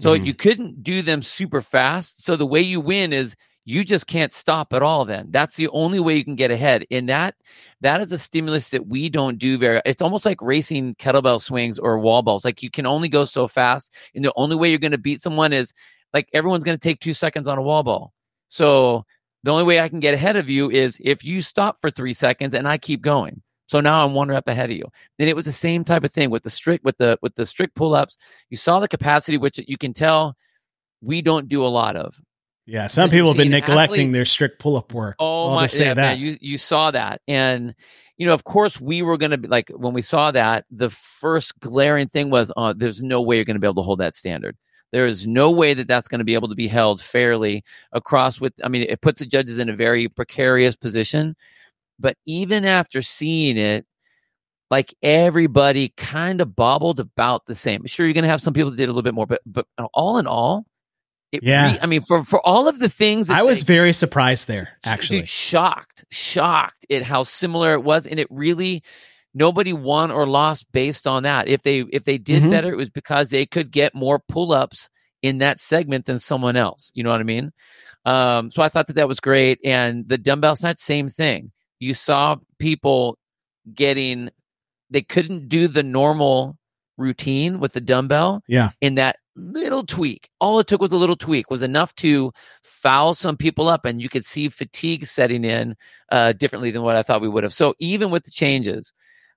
So 0.00 0.18
Mhm. 0.18 0.26
you 0.26 0.34
couldn't 0.34 0.82
do 0.82 1.02
them 1.02 1.22
super 1.22 1.62
fast. 1.62 2.22
So 2.22 2.34
the 2.34 2.46
way 2.46 2.60
you 2.60 2.80
win 2.80 3.12
is 3.12 3.36
you 3.64 3.84
just 3.84 4.06
can't 4.06 4.32
stop 4.32 4.72
at 4.72 4.82
all 4.82 5.04
then. 5.04 5.28
That's 5.30 5.56
the 5.56 5.68
only 5.68 5.98
way 5.98 6.16
you 6.16 6.24
can 6.24 6.34
get 6.34 6.50
ahead. 6.50 6.86
And 6.90 7.08
that 7.08 7.34
that 7.80 8.00
is 8.00 8.12
a 8.12 8.18
stimulus 8.18 8.70
that 8.70 8.86
we 8.86 9.08
don't 9.08 9.38
do 9.38 9.56
very 9.58 9.80
it's 9.84 10.02
almost 10.02 10.24
like 10.24 10.40
racing 10.42 10.94
kettlebell 10.96 11.40
swings 11.40 11.78
or 11.78 11.98
wall 11.98 12.22
balls. 12.22 12.44
Like 12.44 12.62
you 12.62 12.70
can 12.70 12.86
only 12.86 13.08
go 13.08 13.24
so 13.24 13.48
fast. 13.48 13.96
And 14.14 14.24
the 14.24 14.32
only 14.36 14.56
way 14.56 14.68
you're 14.68 14.78
gonna 14.78 14.98
beat 14.98 15.20
someone 15.20 15.52
is 15.52 15.72
like 16.12 16.28
everyone's 16.32 16.64
gonna 16.64 16.78
take 16.78 17.00
two 17.00 17.14
seconds 17.14 17.48
on 17.48 17.58
a 17.58 17.62
wall 17.62 17.82
ball. 17.82 18.12
So 18.48 19.04
the 19.44 19.50
only 19.52 19.64
way 19.64 19.80
I 19.80 19.88
can 19.88 20.00
get 20.00 20.14
ahead 20.14 20.36
of 20.36 20.48
you 20.48 20.70
is 20.70 20.98
if 21.02 21.24
you 21.24 21.42
stop 21.42 21.80
for 21.80 21.90
three 21.90 22.14
seconds 22.14 22.54
and 22.54 22.68
I 22.68 22.78
keep 22.78 23.02
going. 23.02 23.42
So 23.66 23.80
now 23.80 24.04
I'm 24.04 24.14
one 24.14 24.28
rep 24.28 24.46
ahead 24.46 24.70
of 24.70 24.76
you. 24.76 24.84
And 25.18 25.28
it 25.28 25.36
was 25.36 25.46
the 25.46 25.52
same 25.52 25.84
type 25.84 26.04
of 26.04 26.12
thing 26.12 26.30
with 26.30 26.42
the 26.42 26.50
strict 26.50 26.84
with 26.84 26.98
the 26.98 27.18
with 27.22 27.34
the 27.34 27.46
strict 27.46 27.74
pull 27.74 27.94
ups. 27.94 28.16
You 28.50 28.58
saw 28.58 28.78
the 28.78 28.88
capacity, 28.88 29.38
which 29.38 29.58
you 29.66 29.78
can 29.78 29.94
tell 29.94 30.36
we 31.00 31.22
don't 31.22 31.48
do 31.48 31.64
a 31.64 31.68
lot 31.68 31.96
of. 31.96 32.20
Yeah, 32.66 32.86
some 32.86 33.10
people 33.10 33.28
have 33.28 33.36
been 33.36 33.50
neglecting 33.50 33.78
athletes- 33.78 34.12
their 34.12 34.24
strict 34.24 34.58
pull 34.58 34.76
up 34.76 34.92
work. 34.92 35.16
Oh 35.18 35.48
I'll 35.48 35.54
my! 35.56 35.64
just 35.64 35.76
say 35.76 35.86
yeah, 35.86 35.94
that. 35.94 36.18
man, 36.18 36.18
you 36.18 36.36
you 36.40 36.58
saw 36.58 36.90
that, 36.90 37.20
and 37.28 37.74
you 38.16 38.26
know, 38.26 38.34
of 38.34 38.44
course, 38.44 38.80
we 38.80 39.02
were 39.02 39.18
going 39.18 39.32
to 39.32 39.38
be 39.38 39.48
like 39.48 39.68
when 39.70 39.92
we 39.92 40.02
saw 40.02 40.30
that. 40.30 40.64
The 40.70 40.90
first 40.90 41.58
glaring 41.60 42.08
thing 42.08 42.30
was, 42.30 42.52
uh, 42.56 42.74
there's 42.76 43.02
no 43.02 43.20
way 43.20 43.36
you're 43.36 43.44
going 43.44 43.56
to 43.56 43.60
be 43.60 43.66
able 43.66 43.82
to 43.82 43.86
hold 43.86 44.00
that 44.00 44.14
standard. 44.14 44.56
There 44.92 45.06
is 45.06 45.26
no 45.26 45.50
way 45.50 45.74
that 45.74 45.88
that's 45.88 46.06
going 46.06 46.20
to 46.20 46.24
be 46.24 46.34
able 46.34 46.48
to 46.48 46.54
be 46.54 46.68
held 46.68 47.00
fairly 47.00 47.64
across. 47.92 48.40
With, 48.40 48.52
I 48.62 48.68
mean, 48.68 48.82
it 48.82 49.00
puts 49.00 49.18
the 49.18 49.26
judges 49.26 49.58
in 49.58 49.68
a 49.68 49.74
very 49.76 50.08
precarious 50.08 50.76
position. 50.76 51.34
But 51.98 52.16
even 52.26 52.64
after 52.64 53.02
seeing 53.02 53.56
it, 53.56 53.86
like 54.70 54.94
everybody 55.02 55.92
kind 55.96 56.40
of 56.40 56.56
bobbled 56.56 57.00
about 57.00 57.46
the 57.46 57.54
same. 57.54 57.84
Sure, 57.86 58.06
you're 58.06 58.14
going 58.14 58.22
to 58.22 58.30
have 58.30 58.40
some 58.40 58.54
people 58.54 58.70
that 58.70 58.76
did 58.76 58.84
a 58.84 58.92
little 58.92 59.02
bit 59.02 59.14
more, 59.14 59.26
but 59.26 59.40
but 59.44 59.66
all 59.92 60.18
in 60.18 60.26
all, 60.26 60.64
it 61.34 61.42
Yeah. 61.42 61.72
re- 61.72 61.78
I 61.82 61.86
mean, 61.86 62.02
for 62.02 62.24
for 62.24 62.40
all 62.46 62.68
of 62.68 62.78
the 62.78 62.88
things, 62.88 63.28
that 63.28 63.36
I 63.38 63.42
was 63.42 63.64
they- 63.64 63.74
very 63.74 63.92
surprised 63.92 64.48
there, 64.48 64.76
Dude, 64.82 64.92
actually. 64.92 65.24
shocked, 65.26 66.04
shocked 66.10 66.86
at 66.90 67.02
how 67.02 67.22
similar 67.24 67.72
it 67.74 67.82
was, 67.84 68.06
and 68.06 68.18
it 68.18 68.26
really 68.30 68.82
nobody 69.34 69.72
won 69.72 70.10
or 70.10 70.26
lost 70.26 70.66
based 70.72 71.06
on 71.06 71.24
that. 71.24 71.48
If 71.48 71.62
they 71.62 71.80
if 71.92 72.04
they 72.04 72.18
did 72.18 72.42
Mhm. 72.44 72.50
better, 72.50 72.70
it 72.72 72.76
was 72.76 72.90
because 72.90 73.30
they 73.30 73.46
could 73.46 73.70
get 73.70 73.94
more 73.94 74.18
pull 74.28 74.52
ups 74.52 74.88
in 75.22 75.38
that 75.38 75.58
segment 75.60 76.04
than 76.06 76.18
someone 76.18 76.56
else. 76.56 76.90
You 76.94 77.02
know 77.04 77.10
what 77.10 77.20
I 77.20 77.24
mean? 77.24 77.50
Um, 78.04 78.50
so 78.50 78.62
I 78.62 78.68
thought 78.68 78.86
that 78.88 78.96
that 78.96 79.08
was 79.08 79.20
great, 79.20 79.58
and 79.64 80.06
the 80.08 80.18
dumbbell 80.18 80.54
snatch, 80.56 80.78
same 80.78 81.08
thing. 81.08 81.50
You 81.80 81.94
saw 81.94 82.36
people 82.58 83.18
getting 83.74 84.30
they 84.90 85.02
couldn't 85.02 85.48
do 85.48 85.66
the 85.66 85.82
normal 85.82 86.56
routine 86.98 87.58
with 87.58 87.72
the 87.72 87.80
dumbbell 87.80 88.42
Yeah. 88.46 88.70
in 88.80 88.94
that 88.96 89.16
little 89.36 89.84
tweak. 89.84 90.30
All 90.40 90.58
it 90.58 90.66
took 90.66 90.80
was 90.80 90.92
a 90.92 90.96
little 90.96 91.16
tweak 91.16 91.50
was 91.50 91.62
enough 91.62 91.94
to 91.96 92.32
foul 92.62 93.14
some 93.14 93.36
people 93.36 93.68
up 93.68 93.84
and 93.84 94.00
you 94.00 94.08
could 94.08 94.24
see 94.24 94.48
fatigue 94.48 95.06
setting 95.06 95.44
in 95.44 95.74
uh, 96.12 96.32
differently 96.32 96.70
than 96.70 96.82
what 96.82 96.96
i 96.96 97.02
thought 97.02 97.20
we 97.20 97.28
would 97.28 97.44
have. 97.44 97.52
So 97.52 97.74
even 97.78 98.10
with 98.10 98.24
the 98.24 98.30
changes 98.30 98.92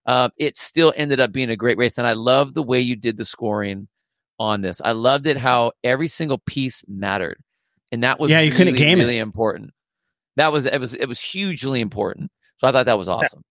uh, 0.05 0.29
it 0.37 0.55
still 0.55 0.93
ended 0.95 1.19
up 1.19 1.31
being 1.31 1.49
a 1.49 1.55
great 1.55 1.77
race 1.77 1.97
and 1.97 2.07
i 2.07 2.13
love 2.13 2.53
the 2.53 2.63
way 2.63 2.79
you 2.79 2.95
did 2.95 3.17
the 3.17 3.25
scoring 3.25 3.87
on 4.39 4.61
this. 4.61 4.79
I 4.85 4.91
loved 4.91 5.25
it 5.25 5.37
how 5.37 5.71
every 5.83 6.07
single 6.07 6.37
piece 6.37 6.83
mattered 6.87 7.39
and 7.91 8.03
that 8.03 8.19
was 8.19 8.29
Yeah, 8.29 8.41
you 8.41 8.51
couldn't 8.51 8.73
really, 8.73 8.77
game 8.77 8.99
it. 8.99 9.03
really 9.03 9.17
important. 9.17 9.71
That 10.35 10.51
was 10.51 10.65
it 10.65 10.79
was 10.79 10.93
it 10.93 11.07
was 11.07 11.19
hugely 11.19 11.81
important. 11.81 12.31
So 12.59 12.67
i 12.67 12.71
thought 12.71 12.85
that 12.85 12.97
was 12.97 13.09
awesome 13.09 13.43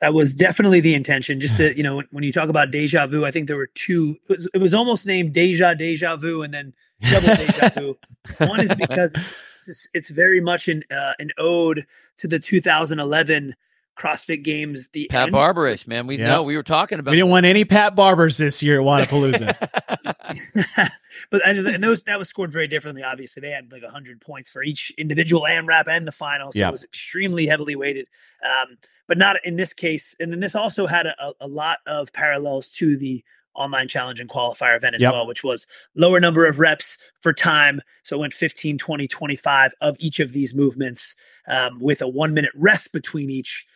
that 0.00 0.14
was 0.14 0.32
definitely 0.32 0.80
the 0.80 0.94
intention. 0.94 1.40
Just 1.40 1.56
to 1.56 1.76
you 1.76 1.82
know, 1.82 1.96
when, 1.96 2.06
when 2.10 2.24
you 2.24 2.32
talk 2.32 2.48
about 2.48 2.70
deja 2.70 3.06
vu, 3.06 3.24
I 3.24 3.30
think 3.30 3.48
there 3.48 3.56
were 3.56 3.70
two. 3.74 4.16
It 4.28 4.32
was, 4.32 4.48
it 4.54 4.58
was 4.58 4.74
almost 4.74 5.06
named 5.06 5.32
Deja 5.32 5.74
Deja 5.74 6.16
Vu, 6.16 6.42
and 6.42 6.52
then 6.52 6.72
double 7.10 7.34
Deja 7.34 7.68
Vu. 7.70 7.98
One 8.46 8.60
is 8.60 8.74
because 8.74 9.12
it's 9.14 9.68
it's, 9.68 9.88
it's 9.94 10.10
very 10.10 10.40
much 10.40 10.68
an 10.68 10.84
uh, 10.90 11.12
an 11.18 11.30
ode 11.38 11.86
to 12.18 12.28
the 12.28 12.38
2011 12.38 13.54
CrossFit 13.98 14.42
Games. 14.44 14.88
The 14.88 15.08
Pat 15.10 15.24
end. 15.28 15.32
Barbarish, 15.34 15.86
man. 15.86 16.06
We 16.06 16.18
Yeah. 16.18 16.28
know 16.28 16.42
we 16.44 16.56
were 16.56 16.62
talking 16.62 16.98
about. 16.98 17.10
We 17.10 17.16
didn't 17.16 17.30
want 17.30 17.46
any 17.46 17.64
Pat 17.64 17.94
Barbers 17.96 18.36
this 18.36 18.62
year 18.62 18.80
at 18.80 18.86
Wodapalooza. 18.86 19.56
but 21.30 21.42
and, 21.46 21.66
and 21.66 21.82
those 21.84 22.02
that 22.04 22.18
was 22.18 22.28
scored 22.28 22.52
very 22.52 22.68
differently. 22.68 23.02
Obviously, 23.02 23.40
they 23.40 23.50
had 23.50 23.70
like 23.72 23.82
hundred 23.84 24.20
points 24.20 24.48
for 24.48 24.62
each 24.62 24.92
individual 24.98 25.42
AMRAP 25.48 25.88
and 25.88 26.06
the 26.06 26.12
final, 26.12 26.52
so 26.52 26.58
Yeah. 26.58 26.68
it 26.68 26.72
was 26.72 26.84
extremely 26.84 27.46
heavily 27.46 27.76
weighted. 27.76 28.06
Um, 28.44 28.78
but 29.06 29.18
not 29.18 29.36
in 29.44 29.56
this 29.56 29.72
case. 29.72 30.14
And 30.20 30.32
then 30.32 30.40
this 30.40 30.54
also 30.54 30.86
had 30.86 31.06
a, 31.06 31.14
a- 31.20 31.34
a 31.42 31.48
lot 31.48 31.78
of 31.86 32.12
parallels 32.12 32.68
to 32.72 32.96
the 32.96 33.24
online 33.54 33.88
challenge 33.88 34.20
and 34.20 34.30
qualifier 34.30 34.76
event 34.76 34.94
as 34.94 35.02
Yep. 35.02 35.12
well, 35.12 35.26
which 35.26 35.42
was 35.42 35.66
lower 35.96 36.20
number 36.20 36.46
of 36.46 36.60
reps 36.60 36.96
for 37.20 37.32
time. 37.32 37.80
So 38.04 38.16
it 38.16 38.20
went 38.20 38.34
15, 38.34 38.78
20, 38.78 39.08
25 39.08 39.74
of 39.80 39.96
each 39.98 40.20
of 40.20 40.32
these 40.32 40.54
movements 40.54 41.16
um, 41.48 41.80
with 41.80 42.00
a 42.00 42.06
one 42.08 42.34
minute 42.34 42.52
rest 42.54 42.92
between 42.92 43.30
each. 43.30 43.66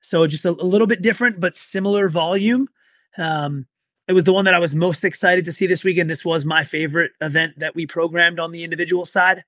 So 0.00 0.26
just 0.26 0.44
a, 0.44 0.50
a 0.50 0.64
little 0.64 0.86
bit 0.86 1.02
different, 1.02 1.40
but 1.40 1.56
similar 1.56 2.08
volume. 2.08 2.68
Um, 3.16 3.66
it 4.06 4.12
was 4.14 4.24
the 4.24 4.32
one 4.32 4.44
that 4.46 4.54
I 4.54 4.58
was 4.58 4.74
most 4.74 5.04
excited 5.04 5.44
to 5.44 5.52
see 5.52 5.66
this 5.66 5.84
weekend. 5.84 6.08
This 6.08 6.24
was 6.24 6.44
my 6.44 6.64
favorite 6.64 7.12
event 7.20 7.58
that 7.58 7.74
we 7.74 7.86
programmed 7.86 8.40
on 8.40 8.52
the 8.52 8.64
individual 8.64 9.04
side. 9.04 9.44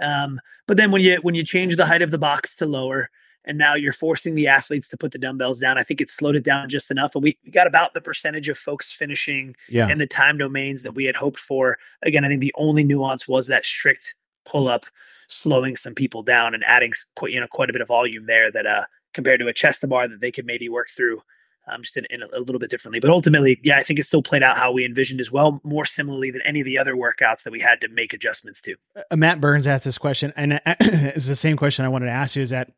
Um, 0.00 0.40
but 0.66 0.76
then 0.76 0.90
when 0.90 1.00
you 1.00 1.18
when 1.22 1.36
you 1.36 1.44
change 1.44 1.76
the 1.76 1.86
height 1.86 2.02
of 2.02 2.10
the 2.10 2.18
box 2.18 2.56
to 2.56 2.66
lower, 2.66 3.08
and 3.44 3.58
now 3.58 3.74
you're 3.74 3.92
forcing 3.92 4.34
the 4.34 4.48
athletes 4.48 4.88
to 4.88 4.96
put 4.96 5.12
the 5.12 5.18
dumbbells 5.18 5.60
down, 5.60 5.78
I 5.78 5.82
think 5.82 6.00
it 6.00 6.08
slowed 6.08 6.34
it 6.34 6.44
down 6.44 6.68
just 6.68 6.90
enough. 6.90 7.14
And 7.14 7.22
we, 7.22 7.36
we 7.44 7.50
got 7.50 7.66
about 7.66 7.94
the 7.94 8.00
percentage 8.00 8.48
of 8.48 8.56
folks 8.56 8.92
finishing 8.92 9.54
yeah. 9.68 9.88
and 9.88 10.00
the 10.00 10.06
time 10.06 10.38
domains 10.38 10.82
that 10.82 10.94
we 10.94 11.04
had 11.04 11.16
hoped 11.16 11.38
for. 11.38 11.78
Again, 12.02 12.24
I 12.24 12.28
think 12.28 12.40
the 12.40 12.54
only 12.56 12.84
nuance 12.84 13.28
was 13.28 13.46
that 13.48 13.66
strict 13.66 14.16
pull 14.44 14.68
up, 14.68 14.86
slowing 15.28 15.76
some 15.76 15.94
people 15.94 16.22
down 16.22 16.54
and 16.54 16.64
adding 16.64 16.92
quite 17.16 17.32
you 17.32 17.40
know 17.40 17.46
quite 17.46 17.70
a 17.70 17.72
bit 17.72 17.82
of 17.82 17.88
volume 17.88 18.26
there. 18.26 18.50
That 18.50 18.66
uh, 18.66 18.84
compared 19.14 19.40
to 19.40 19.46
a 19.46 19.52
chest 19.52 19.86
bar 19.88 20.08
that 20.08 20.20
they 20.20 20.30
could 20.30 20.46
maybe 20.46 20.68
work 20.68 20.90
through. 20.90 21.22
Um, 21.66 21.80
just 21.80 21.96
in, 21.96 22.04
in 22.10 22.22
a, 22.22 22.26
a 22.34 22.40
little 22.40 22.58
bit 22.58 22.68
differently, 22.68 23.00
but 23.00 23.08
ultimately, 23.08 23.58
yeah, 23.62 23.78
I 23.78 23.82
think 23.82 23.98
it 23.98 24.02
still 24.02 24.20
played 24.22 24.42
out 24.42 24.58
how 24.58 24.70
we 24.70 24.84
envisioned 24.84 25.18
as 25.18 25.32
well, 25.32 25.62
more 25.64 25.86
similarly 25.86 26.30
than 26.30 26.42
any 26.42 26.60
of 26.60 26.66
the 26.66 26.76
other 26.76 26.94
workouts 26.94 27.42
that 27.44 27.52
we 27.52 27.60
had 27.60 27.80
to 27.80 27.88
make 27.88 28.12
adjustments 28.12 28.60
to. 28.60 28.76
Uh, 28.94 29.16
Matt 29.16 29.40
Burns 29.40 29.66
asked 29.66 29.84
this 29.84 29.96
question, 29.96 30.30
and 30.36 30.52
uh, 30.52 30.58
it's 30.66 31.26
the 31.26 31.34
same 31.34 31.56
question 31.56 31.86
I 31.86 31.88
wanted 31.88 32.04
to 32.04 32.12
ask 32.12 32.36
you: 32.36 32.42
is 32.42 32.50
that 32.50 32.70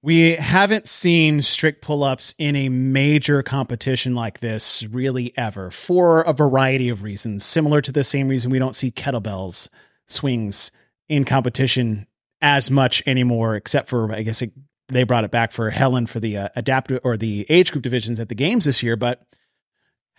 we 0.00 0.36
haven't 0.36 0.86
seen 0.86 1.42
strict 1.42 1.82
pull-ups 1.82 2.32
in 2.38 2.54
a 2.54 2.68
major 2.68 3.42
competition 3.42 4.14
like 4.14 4.38
this 4.38 4.86
really 4.86 5.36
ever 5.36 5.72
for 5.72 6.22
a 6.22 6.32
variety 6.32 6.88
of 6.88 7.02
reasons, 7.02 7.44
similar 7.44 7.80
to 7.80 7.90
the 7.90 8.04
same 8.04 8.28
reason 8.28 8.52
we 8.52 8.60
don't 8.60 8.76
see 8.76 8.92
kettlebells 8.92 9.68
swings 10.06 10.70
in 11.08 11.24
competition 11.24 12.06
as 12.40 12.70
much 12.70 13.02
anymore, 13.06 13.56
except 13.56 13.88
for 13.88 14.12
I 14.12 14.22
guess 14.22 14.40
it, 14.40 14.52
they 14.88 15.04
brought 15.04 15.24
it 15.24 15.30
back 15.30 15.52
for 15.52 15.70
Helen 15.70 16.06
for 16.06 16.20
the 16.20 16.36
uh, 16.36 16.48
adaptive 16.56 17.00
or 17.04 17.16
the 17.16 17.46
age 17.48 17.72
group 17.72 17.82
divisions 17.82 18.18
at 18.20 18.28
the 18.28 18.34
games 18.34 18.64
this 18.64 18.82
year, 18.82 18.96
but. 18.96 19.22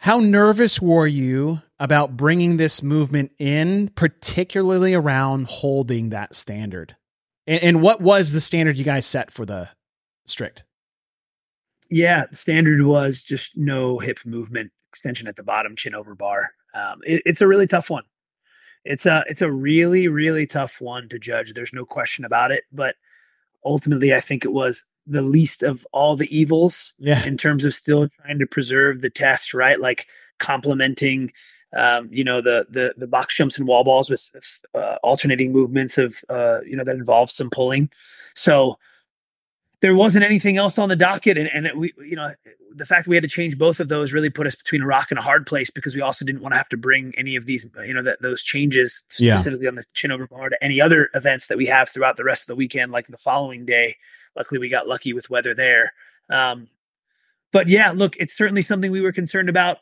How 0.03 0.19
nervous 0.19 0.81
were 0.81 1.07
you 1.07 1.61
about 1.77 2.15
bringing 2.15 2.55
this 2.55 2.81
movement 2.81 3.33
in, 3.37 3.89
particularly 3.95 4.93
around 4.93 5.47
holding 5.47 6.11
that 6.11 6.33
standard? 6.33 6.95
And, 7.45 7.61
and 7.61 7.81
what 7.81 7.99
was 7.99 8.31
the 8.31 8.39
standard 8.39 8.77
you 8.77 8.85
guys 8.85 9.05
set 9.05 9.29
for 9.29 9.45
the 9.45 9.67
strict? 10.25 10.63
Yeah, 11.89 12.25
the 12.29 12.35
standard 12.35 12.81
was 12.83 13.23
just 13.23 13.57
no 13.57 13.99
hip 13.99 14.19
movement, 14.25 14.71
extension 14.89 15.27
at 15.27 15.35
the 15.35 15.43
bottom, 15.43 15.75
chin 15.75 15.95
over 15.95 16.15
bar. 16.15 16.51
Um, 16.73 16.99
it, 17.03 17.23
it's 17.25 17.41
a 17.41 17.47
really 17.47 17.67
tough 17.67 17.89
one. 17.89 18.03
It's 18.85 19.05
a 19.05 19.25
it's 19.27 19.41
a 19.41 19.51
really 19.51 20.07
really 20.07 20.47
tough 20.47 20.79
one 20.79 21.09
to 21.09 21.19
judge. 21.19 21.53
There's 21.53 21.73
no 21.73 21.85
question 21.85 22.23
about 22.23 22.51
it. 22.51 22.63
But 22.71 22.95
ultimately, 23.65 24.13
I 24.13 24.19
think 24.19 24.45
it 24.45 24.51
was 24.53 24.83
the 25.07 25.21
least 25.21 25.63
of 25.63 25.85
all 25.91 26.15
the 26.15 26.33
evils 26.35 26.93
Yeah. 26.99 27.25
in 27.25 27.35
terms 27.37 27.65
of 27.65 27.73
still 27.73 28.07
trying 28.21 28.39
to 28.39 28.45
preserve 28.45 29.01
the 29.01 29.09
test, 29.09 29.53
right? 29.53 29.79
Like 29.79 30.07
complementing, 30.39 31.31
um, 31.75 32.09
you 32.11 32.23
know, 32.23 32.41
the 32.41 32.67
the 32.69 32.93
the 32.97 33.07
box 33.07 33.35
jumps 33.35 33.57
and 33.57 33.67
wall 33.67 33.83
balls 33.83 34.09
with 34.09 34.29
uh, 34.73 34.95
alternating 35.03 35.51
movements 35.51 35.97
of, 35.97 36.17
uh, 36.29 36.59
you 36.65 36.75
know, 36.75 36.83
that 36.83 36.95
involves 36.95 37.33
some 37.33 37.49
pulling. 37.49 37.89
So 38.35 38.77
there 39.81 39.95
wasn't 39.95 40.25
anything 40.25 40.57
else 40.57 40.77
on 40.77 40.89
the 40.89 40.95
docket, 40.95 41.37
and 41.37 41.49
and 41.53 41.65
it, 41.65 41.77
we, 41.77 41.93
you 41.99 42.15
know, 42.15 42.33
the 42.75 42.85
fact 42.85 43.05
that 43.05 43.09
we 43.09 43.15
had 43.15 43.23
to 43.23 43.29
change 43.29 43.57
both 43.57 43.79
of 43.79 43.87
those 43.87 44.13
really 44.13 44.29
put 44.29 44.45
us 44.45 44.55
between 44.55 44.81
a 44.81 44.85
rock 44.85 45.07
and 45.09 45.17
a 45.17 45.21
hard 45.21 45.47
place 45.47 45.69
because 45.71 45.95
we 45.95 46.01
also 46.01 46.25
didn't 46.25 46.41
want 46.41 46.53
to 46.53 46.57
have 46.57 46.69
to 46.69 46.77
bring 46.77 47.13
any 47.17 47.35
of 47.35 47.45
these, 47.45 47.65
you 47.85 47.93
know, 47.93 48.01
that 48.03 48.21
those 48.21 48.43
changes 48.43 49.03
Yeah. 49.17 49.35
specifically 49.35 49.67
on 49.67 49.75
the 49.75 49.85
chin 49.93 50.11
over 50.11 50.27
bar 50.27 50.49
to 50.49 50.63
any 50.63 50.79
other 50.81 51.09
events 51.13 51.47
that 51.47 51.57
we 51.57 51.65
have 51.67 51.89
throughout 51.89 52.17
the 52.17 52.23
rest 52.23 52.43
of 52.43 52.47
the 52.47 52.55
weekend, 52.55 52.91
like 52.91 53.07
the 53.07 53.17
following 53.17 53.65
day. 53.65 53.95
Luckily, 54.35 54.59
we 54.59 54.69
got 54.69 54.87
lucky 54.87 55.13
with 55.13 55.29
weather 55.29 55.53
there. 55.53 55.93
Um, 56.29 56.67
but 57.51 57.67
yeah, 57.67 57.91
look, 57.91 58.15
it's 58.17 58.37
certainly 58.37 58.61
something 58.61 58.91
we 58.91 59.01
were 59.01 59.11
concerned 59.11 59.49
about. 59.49 59.79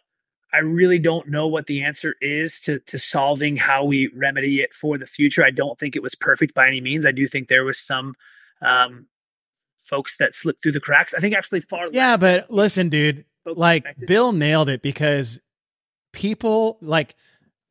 I 0.54 0.60
really 0.60 0.98
don't 0.98 1.28
know 1.28 1.48
what 1.48 1.66
the 1.68 1.84
answer 1.84 2.16
is 2.22 2.62
to 2.62 2.80
to 2.80 2.98
solving 2.98 3.58
how 3.58 3.84
we 3.84 4.08
remedy 4.16 4.62
it 4.62 4.74
for 4.74 4.98
the 4.98 5.06
future. 5.06 5.44
I 5.44 5.50
don't 5.52 5.78
think 5.78 5.96
it 5.98 6.02
was 6.02 6.16
perfect 6.16 6.54
by 6.54 6.68
any 6.68 6.80
means. 6.80 7.06
I 7.06 7.12
do 7.12 7.28
think 7.28 7.50
there 7.50 7.66
was 7.66 7.78
some 7.78 8.16
um, 8.62 9.08
folks 9.80 10.18
that 10.18 10.34
slip 10.34 10.60
through 10.62 10.74
the 10.74 10.80
cracks. 10.80 11.14
I 11.14 11.20
think 11.20 11.36
actually 11.36 11.62
far 11.62 11.90
Yeah, 11.92 12.18
but 12.18 12.50
listen, 12.52 12.90
dude, 12.90 13.26
like. 13.46 13.86
Bill 14.06 14.32
nailed 14.32 14.70
it 14.70 14.82
because 14.82 15.42
people 16.14 16.78
like 16.82 17.16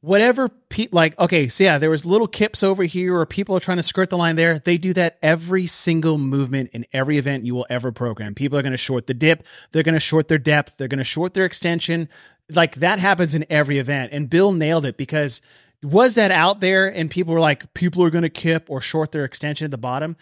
whatever 0.00 0.48
pe- 0.48 0.86
like 0.92 1.18
okay 1.18 1.48
so 1.48 1.64
yeah 1.64 1.78
there 1.78 1.90
was 1.90 2.06
little 2.06 2.28
kips 2.28 2.62
over 2.62 2.84
here 2.84 3.16
or 3.16 3.26
people 3.26 3.56
are 3.56 3.60
trying 3.60 3.78
to 3.78 3.82
skirt 3.82 4.10
the 4.10 4.16
line 4.16 4.36
there. 4.36 4.58
They 4.58 4.78
do 4.78 4.92
that 4.92 5.18
every 5.22 5.66
single 5.66 6.16
movement 6.16 6.70
in 6.72 6.86
every 6.92 7.18
event 7.18 7.44
you 7.44 7.54
will 7.54 7.66
ever 7.68 7.90
program. 7.90 8.34
People 8.34 8.56
are 8.58 8.62
going 8.62 8.72
to 8.72 8.78
short 8.78 9.06
the 9.06 9.14
dip. 9.14 9.44
They're 9.72 9.82
going 9.82 9.94
to 9.94 10.00
short 10.00 10.28
their 10.28 10.38
depth. 10.38 10.76
They're 10.76 10.86
going 10.86 10.98
to 10.98 11.04
short 11.04 11.34
their 11.34 11.44
extension. 11.44 12.08
Like 12.48 12.76
that 12.76 12.98
happens 13.00 13.34
in 13.34 13.44
every 13.50 13.78
event. 13.78 14.12
And 14.12 14.30
bill 14.30 14.52
nailed 14.52 14.86
it 14.86 14.96
because 14.96 15.42
was 15.82 16.14
that 16.14 16.30
out 16.30 16.60
there 16.60 16.86
and 16.86 17.10
people 17.10 17.34
were 17.34 17.40
like 17.40 17.74
people 17.74 18.04
are 18.04 18.10
going 18.10 18.22
to 18.22 18.30
kip 18.30 18.66
or 18.68 18.80
short 18.80 19.12
their 19.12 19.24
extension 19.24 19.64
at 19.64 19.70
the 19.70 19.78
bottom 19.78 20.16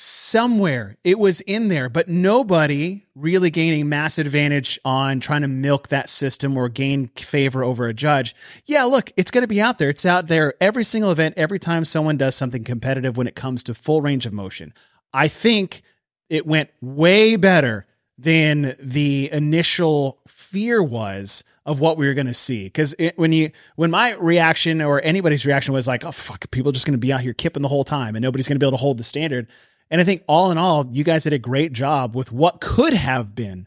somewhere 0.00 0.96
it 1.04 1.18
was 1.18 1.42
in 1.42 1.68
there, 1.68 1.90
but 1.90 2.08
nobody 2.08 3.04
really 3.14 3.50
gaining 3.50 3.86
mass 3.86 4.16
advantage 4.16 4.78
on 4.82 5.20
trying 5.20 5.42
to 5.42 5.48
milk 5.48 5.88
that 5.88 6.08
system 6.08 6.56
or 6.56 6.70
gain 6.70 7.08
favor 7.08 7.62
over 7.62 7.86
a 7.86 7.92
judge. 7.92 8.34
Yeah, 8.64 8.84
look, 8.84 9.12
it's 9.18 9.30
going 9.30 9.42
to 9.42 9.48
be 9.48 9.60
out 9.60 9.78
there. 9.78 9.90
It's 9.90 10.06
out 10.06 10.28
there 10.28 10.54
every 10.58 10.84
single 10.84 11.10
event, 11.10 11.34
every 11.36 11.58
time 11.58 11.84
someone 11.84 12.16
does 12.16 12.34
something 12.34 12.64
competitive 12.64 13.18
when 13.18 13.26
it 13.26 13.34
comes 13.34 13.62
to 13.64 13.74
full 13.74 14.00
range 14.00 14.24
of 14.24 14.32
motion. 14.32 14.72
I 15.12 15.28
think 15.28 15.82
it 16.30 16.46
went 16.46 16.70
way 16.80 17.36
better 17.36 17.86
than 18.16 18.76
the 18.80 19.30
initial 19.30 20.20
fear 20.26 20.82
was 20.82 21.44
of 21.66 21.78
what 21.78 21.98
we 21.98 22.06
were 22.06 22.14
going 22.14 22.26
to 22.26 22.32
see. 22.32 22.64
Because 22.64 22.94
when 23.16 23.32
you, 23.32 23.50
when 23.76 23.90
my 23.90 24.14
reaction 24.14 24.80
or 24.80 25.02
anybody's 25.02 25.44
reaction 25.44 25.74
was 25.74 25.86
like, 25.86 26.04
"Oh 26.04 26.12
fuck, 26.12 26.50
people 26.50 26.70
are 26.70 26.72
just 26.72 26.86
going 26.86 26.98
to 26.98 27.06
be 27.06 27.12
out 27.12 27.20
here 27.20 27.34
kipping 27.34 27.62
the 27.62 27.68
whole 27.68 27.84
time, 27.84 28.16
and 28.16 28.22
nobody's 28.22 28.48
going 28.48 28.56
to 28.56 28.64
be 28.64 28.66
able 28.66 28.78
to 28.78 28.82
hold 28.82 28.98
the 28.98 29.04
standard." 29.04 29.46
And 29.90 30.00
I 30.00 30.04
think 30.04 30.22
all 30.28 30.50
in 30.50 30.58
all, 30.58 30.88
you 30.92 31.02
guys 31.02 31.24
did 31.24 31.32
a 31.32 31.38
great 31.38 31.72
job 31.72 32.14
with 32.14 32.30
what 32.30 32.60
could 32.60 32.92
have 32.92 33.34
been 33.34 33.66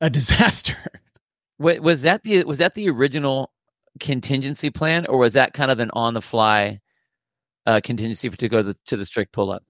a 0.00 0.10
disaster. 0.10 0.76
Wa- 1.58 1.80
was 1.80 2.02
that 2.02 2.22
the 2.22 2.44
was 2.44 2.58
that 2.58 2.74
the 2.74 2.88
original 2.88 3.52
contingency 3.98 4.70
plan, 4.70 5.06
or 5.06 5.18
was 5.18 5.34
that 5.34 5.52
kind 5.52 5.70
of 5.70 5.78
an 5.78 5.90
on 5.92 6.14
the 6.14 6.22
fly 6.22 6.80
uh, 7.66 7.80
contingency 7.82 8.28
for, 8.28 8.36
to 8.36 8.48
go 8.48 8.62
to 8.62 8.68
the, 8.68 8.76
to 8.86 8.96
the 8.96 9.04
strict 9.04 9.32
pull 9.32 9.50
up? 9.50 9.62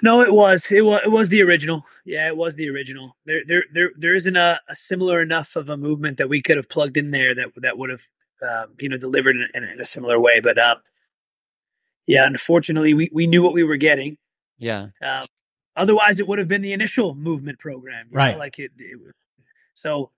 No, 0.00 0.22
it 0.22 0.32
was. 0.32 0.72
It 0.72 0.86
was. 0.86 1.00
It 1.04 1.10
was 1.10 1.28
the 1.28 1.42
original. 1.42 1.84
Yeah, 2.06 2.28
it 2.28 2.36
was 2.36 2.56
the 2.56 2.70
original. 2.70 3.14
There, 3.26 3.42
there, 3.46 3.64
there, 3.72 3.90
there 3.98 4.14
isn't 4.14 4.36
a, 4.36 4.58
a 4.68 4.74
similar 4.74 5.20
enough 5.20 5.54
of 5.54 5.68
a 5.68 5.76
movement 5.76 6.16
that 6.16 6.30
we 6.30 6.40
could 6.40 6.56
have 6.56 6.68
plugged 6.68 6.96
in 6.96 7.10
there 7.10 7.34
that 7.34 7.50
that 7.56 7.76
would 7.76 7.90
have, 7.90 8.08
uh, 8.40 8.66
you 8.78 8.88
know, 8.88 8.96
delivered 8.96 9.36
in, 9.36 9.48
in, 9.52 9.64
in 9.64 9.80
a 9.80 9.84
similar 9.84 10.18
way. 10.18 10.40
But 10.40 10.58
um, 10.58 10.78
yeah, 12.06 12.26
unfortunately, 12.26 12.94
we 12.94 13.10
we 13.12 13.26
knew 13.26 13.42
what 13.42 13.52
we 13.52 13.64
were 13.64 13.76
getting. 13.76 14.16
Yeah, 14.62 14.88
Um, 15.02 15.26
otherwise, 15.76 16.20
it 16.20 16.28
would 16.28 16.38
have 16.38 16.48
been 16.48 16.62
the 16.62 16.72
initial 16.72 17.14
movement 17.14 17.58
program, 17.58 18.06
you 18.10 18.16
know, 18.16 18.18
Right. 18.18 18.38
Like 18.38 18.58
it, 18.58 18.72
it. 18.78 18.98
So 19.74 20.10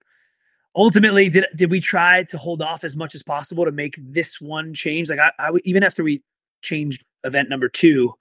ultimately, 0.76 1.28
did 1.28 1.46
did 1.56 1.70
we 1.70 1.80
try 1.80 2.24
to 2.24 2.38
hold 2.38 2.62
off 2.62 2.84
as 2.84 2.94
much 2.96 3.14
as 3.14 3.22
possible 3.22 3.64
to 3.64 3.72
make 3.72 3.96
this 3.98 4.40
one 4.40 4.74
change? 4.74 5.08
Like 5.10 5.20
I, 5.20 5.32
I 5.38 5.50
even 5.64 5.82
after 5.82 6.04
we 6.04 6.22
changed 6.62 7.04
event 7.24 7.48
number 7.48 7.68
two, 7.68 8.14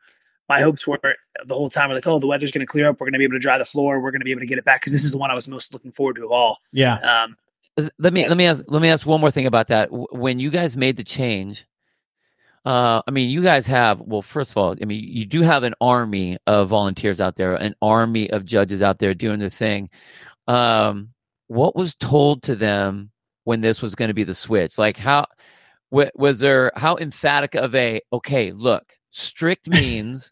my 0.49 0.61
hopes 0.61 0.87
were 0.87 0.99
the 1.45 1.55
whole 1.55 1.69
time 1.69 1.89
were 1.89 1.95
like, 1.95 2.07
oh, 2.07 2.19
the 2.19 2.27
weather's 2.27 2.51
going 2.51 2.65
to 2.65 2.71
clear 2.71 2.89
up. 2.89 2.99
We're 2.99 3.05
going 3.05 3.13
to 3.13 3.19
be 3.19 3.25
able 3.25 3.33
to 3.33 3.39
dry 3.39 3.57
the 3.57 3.65
floor. 3.65 3.99
We're 3.99 4.11
going 4.11 4.21
to 4.21 4.25
be 4.25 4.31
able 4.31 4.41
to 4.41 4.47
get 4.47 4.57
it 4.57 4.65
back 4.65 4.81
because 4.81 4.93
this 4.93 5.03
is 5.03 5.11
the 5.11 5.17
one 5.17 5.31
I 5.31 5.35
was 5.35 5.47
most 5.47 5.73
looking 5.73 5.91
forward 5.91 6.15
to 6.17 6.25
of 6.25 6.31
all. 6.31 6.59
Yeah. 6.71 6.95
Um, 6.95 7.37
let 7.97 8.13
me 8.13 8.27
let 8.27 8.37
me 8.37 8.45
ask 8.45 8.63
let 8.67 8.81
me 8.81 8.89
ask 8.89 9.05
one 9.05 9.19
more 9.19 9.31
thing 9.31 9.47
about 9.47 9.67
that. 9.67 9.89
When 9.91 10.39
you 10.39 10.51
guys 10.51 10.77
made 10.77 10.95
the 10.95 11.03
change, 11.03 11.65
uh, 12.65 13.01
I 13.05 13.11
mean, 13.11 13.29
you 13.29 13.41
guys 13.43 13.67
have 13.67 13.99
well. 13.99 14.21
First 14.21 14.51
of 14.51 14.57
all, 14.57 14.75
I 14.81 14.85
mean, 14.85 15.03
you 15.05 15.25
do 15.25 15.41
have 15.41 15.63
an 15.63 15.75
army 15.81 16.37
of 16.47 16.69
volunteers 16.69 17.19
out 17.19 17.35
there, 17.35 17.55
an 17.55 17.75
army 17.81 18.29
of 18.31 18.45
judges 18.45 18.81
out 18.81 18.99
there 18.99 19.13
doing 19.13 19.39
their 19.39 19.49
thing. 19.49 19.89
Um, 20.47 21.09
what 21.47 21.75
was 21.75 21.95
told 21.95 22.43
to 22.43 22.55
them 22.55 23.11
when 23.43 23.61
this 23.61 23.81
was 23.81 23.95
going 23.95 24.07
to 24.09 24.13
be 24.13 24.23
the 24.23 24.33
switch? 24.35 24.77
Like 24.77 24.97
how 24.97 25.25
wa- 25.91 26.11
was 26.15 26.39
there 26.39 26.71
how 26.75 26.95
emphatic 26.97 27.55
of 27.55 27.75
a 27.75 28.01
okay? 28.13 28.51
Look, 28.53 28.97
strict 29.09 29.67
means. 29.73 30.31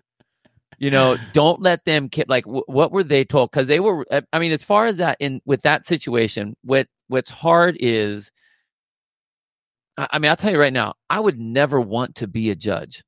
You 0.79 0.89
know, 0.89 1.15
don't 1.17 1.61
let 1.61 1.85
them 1.85 2.09
ki- 2.09 2.25
like. 2.27 2.45
wh- 2.45 2.67
what 2.67 2.91
were 2.91 3.03
they 3.03 3.23
told? 3.23 3.51
Because 3.51 3.67
they 3.67 3.79
were. 3.79 4.05
I 4.33 4.39
mean, 4.39 4.51
as 4.51 4.63
far 4.63 4.85
as 4.87 4.97
that 4.97 5.17
in 5.19 5.41
with 5.45 5.61
that 5.63 5.85
situation, 5.85 6.55
what 6.63 6.87
what's 7.07 7.29
hard 7.29 7.77
is. 7.79 8.31
I 9.97 10.07
I 10.11 10.19
mean, 10.19 10.29
I'll 10.29 10.37
tell 10.37 10.51
you 10.51 10.59
right 10.59 10.73
now, 10.73 10.93
I 11.09 11.19
would 11.19 11.39
never 11.39 11.79
want 11.79 12.15
to 12.15 12.27
be 12.27 12.49
a 12.49 12.55
judge, 12.55 13.03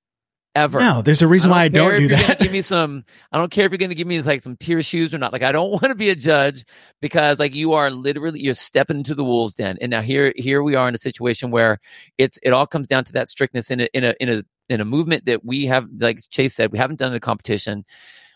ever. 0.55 0.79
No, 0.79 1.01
there's 1.01 1.21
a 1.21 1.27
reason 1.27 1.51
why 1.51 1.63
I 1.63 1.67
don't 1.67 1.97
do 1.99 2.07
that. 2.09 2.39
give 2.39 2.51
me 2.51 2.61
some. 2.73 3.03
I 3.31 3.37
don't 3.37 3.51
care 3.51 3.65
if 3.65 3.71
you're 3.71 3.77
going 3.77 3.89
to 3.89 3.95
give 3.95 4.07
me 4.07 4.21
like 4.21 4.41
some 4.41 4.55
TYR 4.57 4.83
shoes 4.83 5.13
or 5.13 5.17
not. 5.17 5.33
Like 5.33 5.43
I 5.43 5.51
don't 5.51 5.71
want 5.71 5.85
to 5.85 5.95
be 5.95 6.09
a 6.09 6.15
judge 6.15 6.65
because 7.01 7.39
like 7.39 7.55
you 7.55 7.73
are 7.73 7.89
literally 7.91 8.39
you're 8.41 8.53
stepping 8.53 8.97
into 8.97 9.15
the 9.15 9.23
wolves 9.23 9.55
den. 9.55 9.77
And 9.81 9.89
now 9.91 10.01
here 10.01 10.33
here 10.35 10.63
we 10.63 10.75
are 10.75 10.87
in 10.87 10.95
a 10.95 10.99
situation 10.99 11.51
where 11.51 11.79
it's 12.17 12.37
it 12.43 12.51
all 12.51 12.67
comes 12.67 12.87
down 12.87 13.03
to 13.05 13.13
that 13.13 13.29
strictness 13.29 13.71
in 13.71 13.81
a 13.81 13.87
in 13.93 14.03
a 14.03 14.13
in 14.19 14.29
a 14.29 14.43
in 14.69 14.81
a 14.81 14.85
movement 14.85 15.25
that 15.25 15.43
we 15.43 15.65
have 15.65 15.87
like 15.97 16.19
Chase 16.29 16.55
said 16.55 16.71
we 16.71 16.77
haven't 16.77 16.99
done 16.99 17.13
a 17.13 17.19
competition. 17.19 17.85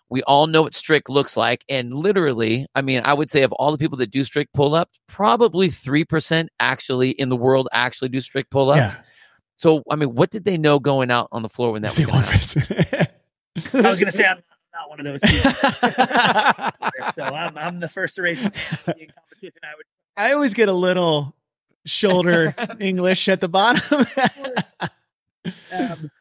We 0.09 0.23
all 0.23 0.47
know 0.47 0.61
what 0.63 0.73
strict 0.73 1.09
looks 1.09 1.35
like, 1.35 1.65
and 1.67 1.93
literally, 1.93 2.65
I 2.73 2.81
mean, 2.81 3.01
I 3.03 3.13
would 3.13 3.29
say 3.29 3.43
of 3.43 3.51
all 3.53 3.71
the 3.71 3.77
people 3.77 3.97
that 3.97 4.11
do 4.11 4.23
strict 4.23 4.53
pull 4.53 4.73
ups, 4.75 4.97
probably 5.07 5.69
three 5.69 6.05
percent 6.05 6.49
actually 6.59 7.11
in 7.11 7.29
the 7.29 7.35
world 7.35 7.67
actually 7.73 8.09
do 8.09 8.19
strict 8.19 8.49
pull 8.49 8.69
ups. 8.69 8.79
yeah, 8.79 9.01
So, 9.57 9.83
I 9.89 9.95
mean, 9.95 10.15
what 10.15 10.29
did 10.29 10.45
they 10.45 10.57
know 10.57 10.79
going 10.79 11.11
out 11.11 11.27
on 11.31 11.41
the 11.41 11.49
floor 11.49 11.73
when 11.73 11.81
that 11.81 11.91
See 11.91 12.05
was 12.05 12.13
going 12.13 12.23
one 12.23 12.31
person. 12.31 13.07
I 13.85 13.89
was 13.89 13.99
going 13.99 14.11
to 14.11 14.17
say 14.17 14.25
I'm 14.25 14.41
not 14.73 14.89
one 14.89 14.99
of 14.99 15.05
those 15.05 15.19
people. 15.19 15.51
so 17.13 17.23
I'm, 17.23 17.57
I'm 17.57 17.79
the 17.79 17.89
first 17.89 18.15
to 18.15 18.21
raise 18.21 18.43
my 18.43 18.51
hand 18.53 18.99
in 19.01 19.09
competition. 19.09 19.59
I 19.63 19.75
would 19.75 19.85
I 20.15 20.33
always 20.33 20.53
get 20.53 20.69
a 20.69 20.73
little 20.73 21.35
shoulder 21.85 22.55
English 22.79 23.27
at 23.27 23.39
the 23.41 23.49
bottom. 23.49 24.05
Um, 25.71 26.11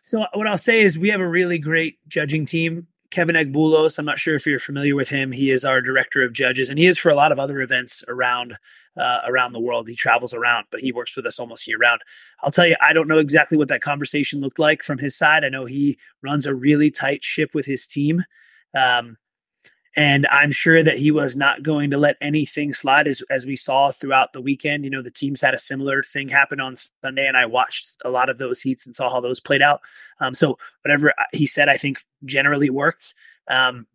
so 0.00 0.24
what 0.34 0.46
I'll 0.46 0.58
say 0.58 0.82
is 0.82 0.98
we 0.98 1.08
have 1.08 1.20
a 1.20 1.28
really 1.28 1.58
great 1.58 1.98
judging 2.06 2.44
team. 2.44 2.86
Kevin 3.10 3.36
Agbulos, 3.36 3.98
I'm 3.98 4.04
not 4.04 4.18
sure 4.18 4.34
if 4.34 4.46
you're 4.46 4.58
familiar 4.58 4.94
with 4.94 5.08
him. 5.08 5.32
He 5.32 5.50
is 5.50 5.64
our 5.64 5.80
director 5.80 6.22
of 6.22 6.32
judges, 6.32 6.68
and 6.68 6.78
he 6.78 6.86
is 6.86 6.98
for 6.98 7.10
a 7.10 7.14
lot 7.14 7.32
of 7.32 7.38
other 7.38 7.60
events 7.60 8.04
around 8.08 8.56
uh, 8.96 9.20
around 9.26 9.52
the 9.52 9.60
world. 9.60 9.88
He 9.88 9.96
travels 9.96 10.34
around, 10.34 10.66
but 10.70 10.80
he 10.80 10.92
works 10.92 11.16
with 11.16 11.26
us 11.26 11.38
almost 11.38 11.66
year 11.66 11.78
round. 11.78 12.00
I'll 12.42 12.50
tell 12.50 12.66
you, 12.66 12.76
I 12.80 12.92
don't 12.92 13.08
know 13.08 13.18
exactly 13.18 13.58
what 13.58 13.68
that 13.68 13.82
conversation 13.82 14.40
looked 14.40 14.58
like 14.58 14.82
from 14.82 14.98
his 14.98 15.16
side. 15.16 15.44
I 15.44 15.48
know 15.48 15.64
he 15.64 15.98
runs 16.22 16.46
a 16.46 16.54
really 16.54 16.90
tight 16.90 17.22
ship 17.22 17.54
with 17.54 17.66
his 17.66 17.86
team. 17.86 18.24
Um, 18.74 19.16
and 19.96 20.26
I'm 20.30 20.52
sure 20.52 20.82
that 20.82 20.98
he 20.98 21.10
was 21.10 21.34
not 21.36 21.62
going 21.62 21.90
to 21.90 21.96
let 21.96 22.16
anything 22.20 22.74
slide 22.74 23.08
as, 23.08 23.22
as 23.30 23.46
we 23.46 23.56
saw 23.56 23.90
throughout 23.90 24.32
the 24.34 24.40
weekend. 24.42 24.84
You 24.84 24.90
know, 24.90 25.02
the 25.02 25.10
teams 25.10 25.40
had 25.40 25.54
a 25.54 25.58
similar 25.58 26.02
thing 26.02 26.28
happen 26.28 26.60
on 26.60 26.76
Sunday, 27.02 27.26
and 27.26 27.36
I 27.36 27.46
watched 27.46 27.96
a 28.04 28.10
lot 28.10 28.28
of 28.28 28.38
those 28.38 28.60
heats 28.60 28.84
and 28.86 28.94
saw 28.94 29.08
how 29.10 29.20
those 29.20 29.40
played 29.40 29.62
out. 29.62 29.80
Um, 30.20 30.34
so 30.34 30.58
whatever 30.84 31.12
he 31.32 31.46
said, 31.46 31.68
I 31.68 31.76
think 31.78 31.98
generally 32.24 32.68
worked. 32.70 33.14
Um, 33.48 33.86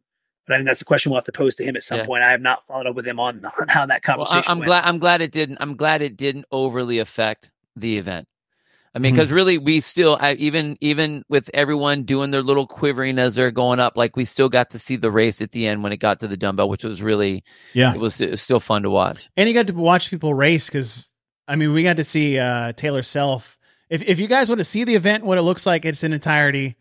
but 0.48 0.56
I 0.56 0.58
think 0.58 0.68
that's 0.68 0.82
a 0.82 0.86
question 0.86 1.12
we'll 1.12 1.20
have 1.20 1.26
to 1.26 1.32
pose 1.32 1.54
to 1.56 1.64
him 1.64 1.76
at 1.76 1.84
some 1.84 2.00
Yeah. 2.00 2.06
point. 2.06 2.24
I 2.24 2.32
have 2.32 2.42
not 2.42 2.66
followed 2.66 2.88
up 2.88 2.96
with 2.96 3.06
him 3.06 3.20
on, 3.20 3.46
on 3.46 3.68
how 3.68 3.86
that 3.86 4.02
Well, 4.08 4.18
conversation 4.26 4.50
I, 4.50 4.52
I'm 4.52 4.60
went. 4.60 4.68
glad. 4.68 4.86
I'm 4.86 4.98
glad 5.00 5.22
it 5.22 5.32
didn't. 5.32 5.60
I'm 5.62 5.76
glad 5.76 6.02
it 6.02 6.18
didn't 6.18 6.46
overly 6.52 6.98
affect 6.98 7.52
the 7.76 7.98
event. 7.98 8.28
I 8.94 9.00
mean, 9.00 9.14
because 9.14 9.32
really, 9.32 9.58
we 9.58 9.80
still, 9.80 10.18
I, 10.20 10.34
even 10.34 10.76
even 10.82 11.24
with 11.30 11.50
everyone 11.54 12.04
doing 12.04 12.32
their 12.32 12.42
little 12.42 12.68
quivering 12.68 13.20
as 13.20 13.36
they're 13.36 13.52
going 13.52 13.80
up, 13.80 13.96
like 13.96 14.18
we 14.18 14.26
still 14.26 14.50
got 14.50 14.72
to 14.72 14.80
see 14.80 14.98
the 14.98 15.10
race 15.10 15.42
at 15.42 15.52
the 15.52 15.66
end 15.68 15.82
when 15.82 15.94
it 15.94 15.98
got 15.98 16.20
to 16.20 16.28
the 16.28 16.36
dumbbell, 16.36 16.68
which 16.68 16.84
was 16.84 17.02
really, 17.02 17.44
yeah, 17.74 17.94
it 17.94 18.00
was, 18.00 18.20
it 18.20 18.32
was 18.32 18.42
still 18.42 18.60
fun 18.60 18.84
to 18.84 18.90
watch. 18.90 19.30
and 19.38 19.48
you 19.48 19.56
got 19.56 19.68
to 19.68 19.74
watch 19.74 20.10
people 20.10 20.34
race 20.34 20.68
because 20.68 21.14
I 21.48 21.56
mean, 21.56 21.74
we 21.74 21.84
got 21.84 21.98
to 21.98 22.04
see 22.04 22.38
uh, 22.38 22.74
Taylor 22.74 23.04
Self. 23.04 23.58
If 23.90 24.08
if 24.08 24.20
you 24.20 24.28
guys 24.28 24.50
want 24.50 24.60
to 24.60 24.66
see 24.66 24.84
the 24.84 24.96
event, 24.96 25.24
what 25.24 25.38
it 25.38 25.44
looks 25.44 25.66
like, 25.66 25.86
it's 25.86 26.04
in 26.04 26.14
entirety. 26.14 26.76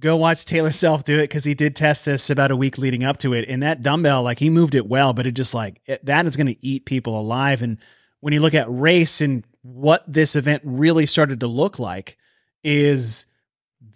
Go 0.00 0.16
watch 0.16 0.44
Taylor 0.44 0.70
Self 0.70 1.02
do 1.04 1.18
it 1.18 1.24
because 1.24 1.44
he 1.44 1.54
did 1.54 1.74
test 1.74 2.04
this 2.04 2.30
about 2.30 2.52
a 2.52 2.56
week 2.56 2.78
leading 2.78 3.02
up 3.02 3.18
to 3.18 3.32
it. 3.32 3.48
And 3.48 3.62
that 3.62 3.82
dumbbell, 3.82 4.22
like 4.22 4.38
he 4.38 4.50
moved 4.50 4.76
it 4.76 4.86
well, 4.86 5.12
but 5.12 5.26
it 5.26 5.32
just 5.32 5.54
like 5.54 5.80
it, 5.86 6.04
that 6.04 6.26
is 6.26 6.36
going 6.36 6.46
to 6.46 6.66
eat 6.66 6.84
people 6.84 7.18
alive. 7.18 7.62
And 7.62 7.78
when 8.20 8.32
you 8.32 8.40
look 8.40 8.54
at 8.54 8.66
race 8.68 9.20
and 9.20 9.44
what 9.62 10.04
this 10.06 10.36
event 10.36 10.62
really 10.64 11.06
started 11.06 11.40
to 11.40 11.46
look 11.46 11.78
like, 11.78 12.16
is 12.64 13.26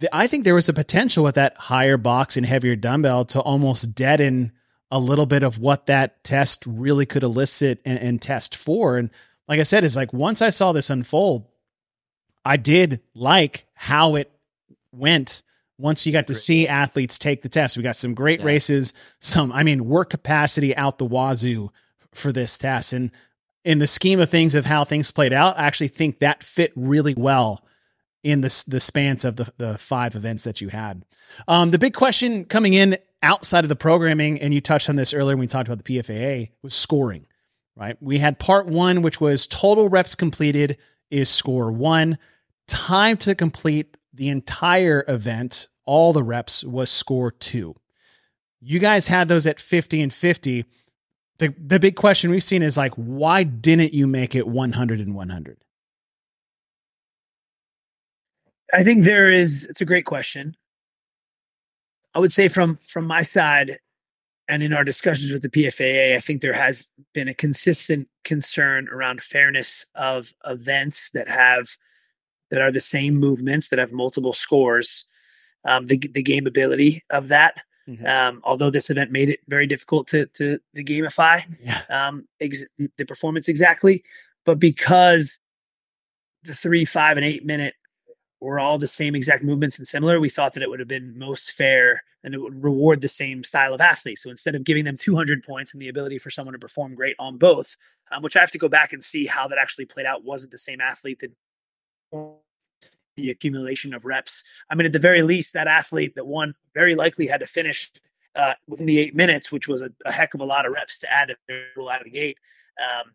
th- 0.00 0.10
I 0.12 0.26
think 0.26 0.44
there 0.44 0.54
was 0.54 0.68
a 0.68 0.72
potential 0.74 1.24
with 1.24 1.34
that 1.36 1.56
higher 1.56 1.96
box 1.96 2.36
and 2.36 2.44
heavier 2.46 2.76
dumbbell 2.76 3.24
to 3.26 3.40
almost 3.40 3.94
deaden 3.94 4.52
a 4.90 4.98
little 4.98 5.26
bit 5.26 5.42
of 5.42 5.58
what 5.58 5.86
that 5.86 6.22
test 6.22 6.64
really 6.66 7.06
could 7.06 7.22
elicit 7.22 7.80
and, 7.84 7.98
and 7.98 8.20
test 8.22 8.54
for. 8.56 8.98
And 8.98 9.10
like 9.48 9.58
I 9.60 9.64
said, 9.64 9.84
is 9.84 9.96
like 9.96 10.12
once 10.12 10.42
I 10.42 10.50
saw 10.50 10.72
this 10.72 10.90
unfold, 10.90 11.48
I 12.44 12.56
did 12.56 13.00
like 13.14 13.66
how 13.74 14.16
it 14.16 14.30
went 14.92 15.42
once 15.78 16.06
you 16.06 16.12
got 16.12 16.26
to 16.26 16.34
see 16.34 16.68
athletes 16.68 17.18
take 17.18 17.42
the 17.42 17.48
test. 17.48 17.76
We 17.76 17.82
got 17.82 17.96
some 17.96 18.14
great 18.14 18.40
Yeah. 18.40 18.46
races, 18.46 18.92
some, 19.18 19.50
I 19.50 19.62
mean, 19.62 19.86
work 19.86 20.10
capacity 20.10 20.76
out 20.76 20.98
the 20.98 21.06
wazoo 21.06 21.70
for 22.12 22.30
this 22.30 22.58
test. 22.58 22.92
And 22.92 23.10
in 23.64 23.78
the 23.78 23.86
scheme 23.86 24.20
of 24.20 24.30
things 24.30 24.54
of 24.54 24.64
how 24.64 24.84
things 24.84 25.10
played 25.10 25.32
out, 25.32 25.58
I 25.58 25.64
actually 25.64 25.88
think 25.88 26.18
that 26.18 26.42
fit 26.42 26.72
really 26.74 27.14
well 27.16 27.64
in 28.22 28.40
the, 28.40 28.64
the 28.68 28.80
spans 28.80 29.24
of 29.24 29.36
the, 29.36 29.52
the 29.56 29.78
five 29.78 30.14
events 30.14 30.44
that 30.44 30.60
you 30.60 30.68
had. 30.68 31.04
Um, 31.48 31.70
the 31.70 31.78
big 31.78 31.94
question 31.94 32.44
coming 32.44 32.74
in 32.74 32.96
outside 33.22 33.64
of 33.64 33.68
the 33.68 33.76
programming, 33.76 34.40
and 34.40 34.52
you 34.52 34.60
touched 34.60 34.88
on 34.88 34.96
this 34.96 35.14
earlier 35.14 35.36
when 35.36 35.40
we 35.40 35.46
talked 35.46 35.68
about 35.68 35.84
the 35.84 35.98
PFAA, 35.98 36.50
was 36.62 36.74
scoring, 36.74 37.26
right? 37.76 37.96
We 38.00 38.18
had 38.18 38.38
part 38.38 38.66
one, 38.66 39.02
which 39.02 39.20
was 39.20 39.46
total 39.46 39.88
reps 39.88 40.14
completed 40.14 40.78
is 41.10 41.28
score 41.28 41.70
one. 41.70 42.18
Time 42.66 43.16
to 43.18 43.34
complete 43.34 43.96
the 44.14 44.28
entire 44.28 45.04
event, 45.06 45.68
all 45.84 46.12
the 46.12 46.22
reps, 46.22 46.64
was 46.64 46.90
score 46.90 47.30
two. 47.30 47.74
You 48.60 48.78
guys 48.78 49.08
had 49.08 49.28
those 49.28 49.46
at 49.46 49.60
50 49.60 50.00
and 50.00 50.12
50. 50.12 50.64
The, 51.38 51.54
the 51.58 51.80
big 51.80 51.96
question 51.96 52.30
we've 52.30 52.42
seen 52.42 52.62
is 52.62 52.76
like, 52.76 52.92
why 52.94 53.42
didn't 53.42 53.94
you 53.94 54.06
make 54.06 54.34
it 54.34 54.46
100 54.46 55.00
and 55.00 55.14
100? 55.14 55.58
I 58.72 58.84
think 58.84 59.04
there 59.04 59.30
is. 59.30 59.66
It's 59.66 59.80
a 59.80 59.84
great 59.84 60.06
question. 60.06 60.56
I 62.14 62.18
would 62.18 62.32
say 62.32 62.48
from 62.48 62.78
from 62.86 63.06
my 63.06 63.22
side, 63.22 63.78
and 64.48 64.62
in 64.62 64.72
our 64.72 64.84
discussions 64.84 65.30
with 65.30 65.42
the 65.42 65.48
PFAA, 65.48 66.16
I 66.16 66.20
think 66.20 66.40
there 66.40 66.54
has 66.54 66.86
been 67.12 67.28
a 67.28 67.34
consistent 67.34 68.08
concern 68.24 68.88
around 68.88 69.20
fairness 69.20 69.84
of 69.94 70.32
events 70.46 71.10
that 71.10 71.28
have 71.28 71.68
that 72.50 72.62
are 72.62 72.72
the 72.72 72.80
same 72.80 73.14
movements 73.14 73.68
that 73.68 73.78
have 73.78 73.92
multiple 73.92 74.32
scores. 74.32 75.04
Um, 75.64 75.86
the 75.86 75.98
the 75.98 76.22
gameability 76.22 77.00
of 77.10 77.28
that. 77.28 77.62
Mhm. 77.88 78.06
Um, 78.08 78.40
although 78.44 78.70
this 78.70 78.90
event 78.90 79.10
made 79.10 79.28
it 79.28 79.40
very 79.48 79.66
difficult 79.66 80.06
to 80.08 80.26
to, 80.26 80.58
to 80.74 80.84
gamify 80.84 81.44
Yeah. 81.60 81.82
um, 81.90 82.28
ex- 82.40 82.64
the 82.96 83.04
performance 83.04 83.48
exactly, 83.48 84.04
but 84.44 84.58
because 84.58 85.38
the 86.44 86.54
three, 86.54 86.84
five, 86.84 87.16
and 87.16 87.24
eight 87.26 87.44
minute 87.44 87.74
were 88.40 88.58
all 88.58 88.76
the 88.78 88.86
same 88.88 89.14
exact 89.14 89.44
movements 89.44 89.78
and 89.78 89.86
similar, 89.86 90.18
we 90.20 90.28
thought 90.28 90.52
that 90.54 90.62
it 90.62 90.68
would 90.70 90.80
have 90.80 90.88
been 90.88 91.16
most 91.16 91.52
fair 91.52 92.02
and 92.24 92.34
it 92.34 92.38
would 92.38 92.62
reward 92.62 93.00
the 93.00 93.08
same 93.08 93.44
style 93.44 93.72
of 93.74 93.80
athlete. 93.80 94.18
So 94.18 94.30
instead 94.30 94.54
of 94.56 94.64
giving 94.64 94.84
them 94.84 94.96
200 94.96 95.44
points 95.44 95.72
and 95.72 95.80
the 95.82 95.88
ability 95.88 96.18
for 96.18 96.30
someone 96.30 96.52
to 96.52 96.58
perform 96.58 96.94
great 96.96 97.14
on 97.20 97.36
both, 97.38 97.76
um, 98.10 98.22
which 98.22 98.36
I 98.36 98.40
have 98.40 98.50
to 98.52 98.58
go 98.58 98.68
back 98.68 98.92
and 98.92 99.02
see 99.02 99.26
how 99.26 99.46
that 99.48 99.58
actually 99.58 99.86
played 99.86 100.06
out, 100.06 100.24
wasn't 100.24 100.50
the 100.52 100.58
same 100.58 100.80
athlete 100.80 101.20
that 101.20 101.32
the 103.16 103.30
accumulation 103.30 103.94
of 103.94 104.04
reps. 104.04 104.44
I 104.70 104.74
mean, 104.74 104.86
at 104.86 104.92
the 104.92 104.98
very 104.98 105.22
least, 105.22 105.52
that 105.54 105.66
athlete 105.66 106.14
that 106.14 106.26
won 106.26 106.54
very 106.74 106.94
likely 106.94 107.26
had 107.26 107.40
to 107.40 107.46
finish 107.46 107.90
uh, 108.34 108.54
within 108.66 108.86
the 108.86 108.98
eight 108.98 109.14
minutes, 109.14 109.52
which 109.52 109.68
was 109.68 109.82
a, 109.82 109.90
a 110.06 110.12
heck 110.12 110.34
of 110.34 110.40
a 110.40 110.44
lot 110.44 110.66
of 110.66 110.72
reps 110.72 110.98
to 111.00 111.12
add 111.12 111.30
out 111.30 112.00
of 112.00 112.04
the 112.04 112.10
gate. 112.10 112.38
Um, 112.80 113.12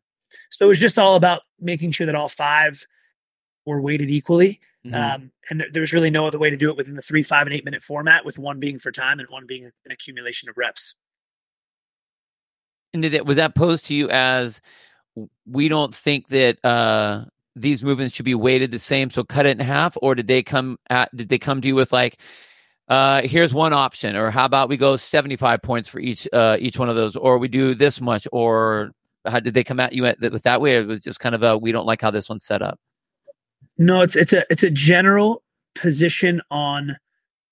so 0.50 0.66
it 0.66 0.70
was 0.70 0.80
just 0.80 1.00
all 1.00 1.16
about 1.16 1.42
making 1.60 1.92
sure 1.92 2.06
that 2.06 2.16
all 2.16 2.30
five 2.30 2.86
were 3.66 3.82
weighted 3.82 4.10
equally. 4.10 4.60
Mhm. 4.86 4.94
Um, 4.94 5.32
and 5.50 5.60
there, 5.60 5.68
there 5.72 5.82
was 5.82 5.94
really 5.94 6.10
no 6.10 6.28
other 6.28 6.40
way 6.40 6.50
to 6.50 6.58
do 6.58 6.70
it 6.70 6.78
within 6.78 6.96
the 6.96 7.02
three, 7.02 7.24
five, 7.24 7.48
and 7.48 7.54
eight 7.54 7.66
minute 7.66 7.84
format, 7.84 8.26
with 8.26 8.38
one 8.40 8.60
being 8.60 8.80
for 8.80 8.92
time 8.92 9.20
and 9.20 9.28
one 9.30 9.46
being 9.46 9.66
an 9.66 9.92
accumulation 9.92 10.50
of 10.50 10.58
reps. 10.58 10.96
And 12.94 13.02
did 13.02 13.14
it, 13.14 13.26
was 13.26 13.38
that 13.38 13.56
posed 13.56 13.88
to 13.88 13.94
you 13.94 14.10
as 14.10 14.62
we 15.46 15.68
don't 15.68 15.94
think 15.94 16.28
that 16.30 16.64
uh, 16.64 17.26
these 17.62 17.84
movements 17.84 18.16
should 18.16 18.26
be 18.26 18.36
weighted 18.36 18.72
the 18.72 18.80
same, 18.80 19.10
so 19.10 19.24
cut 19.24 19.46
it 19.46 19.60
in 19.60 19.66
half, 19.66 19.98
or 20.02 20.16
did 20.16 20.28
they 20.28 20.44
come 20.44 20.78
at 20.90 21.16
did 21.16 21.30
they 21.30 21.38
come 21.40 21.62
to 21.62 21.68
you 21.68 21.76
with 21.76 21.92
like, 21.92 22.20
uh, 22.88 23.22
here's 23.24 23.54
one 23.54 23.74
option, 23.74 24.16
or 24.16 24.32
how 24.32 24.46
about 24.46 24.70
we 24.70 24.78
go 24.78 24.96
seventy 24.96 25.36
five 25.36 25.62
points 25.62 25.90
for 25.90 26.00
each 26.00 26.28
uh, 26.34 26.58
each 26.60 26.78
one 26.78 26.90
of 26.90 26.96
those, 26.96 27.16
or 27.16 27.38
we 27.38 27.48
do 27.48 27.76
this 27.76 28.00
much, 28.00 28.28
or 28.32 28.92
how 29.26 29.40
did 29.40 29.54
they 29.54 29.64
come 29.64 29.80
at 29.80 29.94
you 29.94 30.06
at, 30.06 30.20
with 30.20 30.44
that 30.44 30.62
way? 30.62 30.78
Or 30.78 30.82
it 30.82 30.88
was 30.88 31.00
just 31.02 31.20
kind 31.20 31.36
of 31.36 31.44
a 31.44 31.58
we 31.58 31.72
don't 31.72 31.86
like 31.86 32.02
how 32.02 32.12
this 32.12 32.30
one's 32.30 32.46
set 32.46 32.62
up. 32.62 32.80
No, 33.78 34.02
it's 34.02 34.16
it's 34.16 34.34
a 34.34 34.46
it's 34.50 34.64
a 34.64 34.72
general 34.72 35.44
position 35.76 36.42
on 36.50 36.96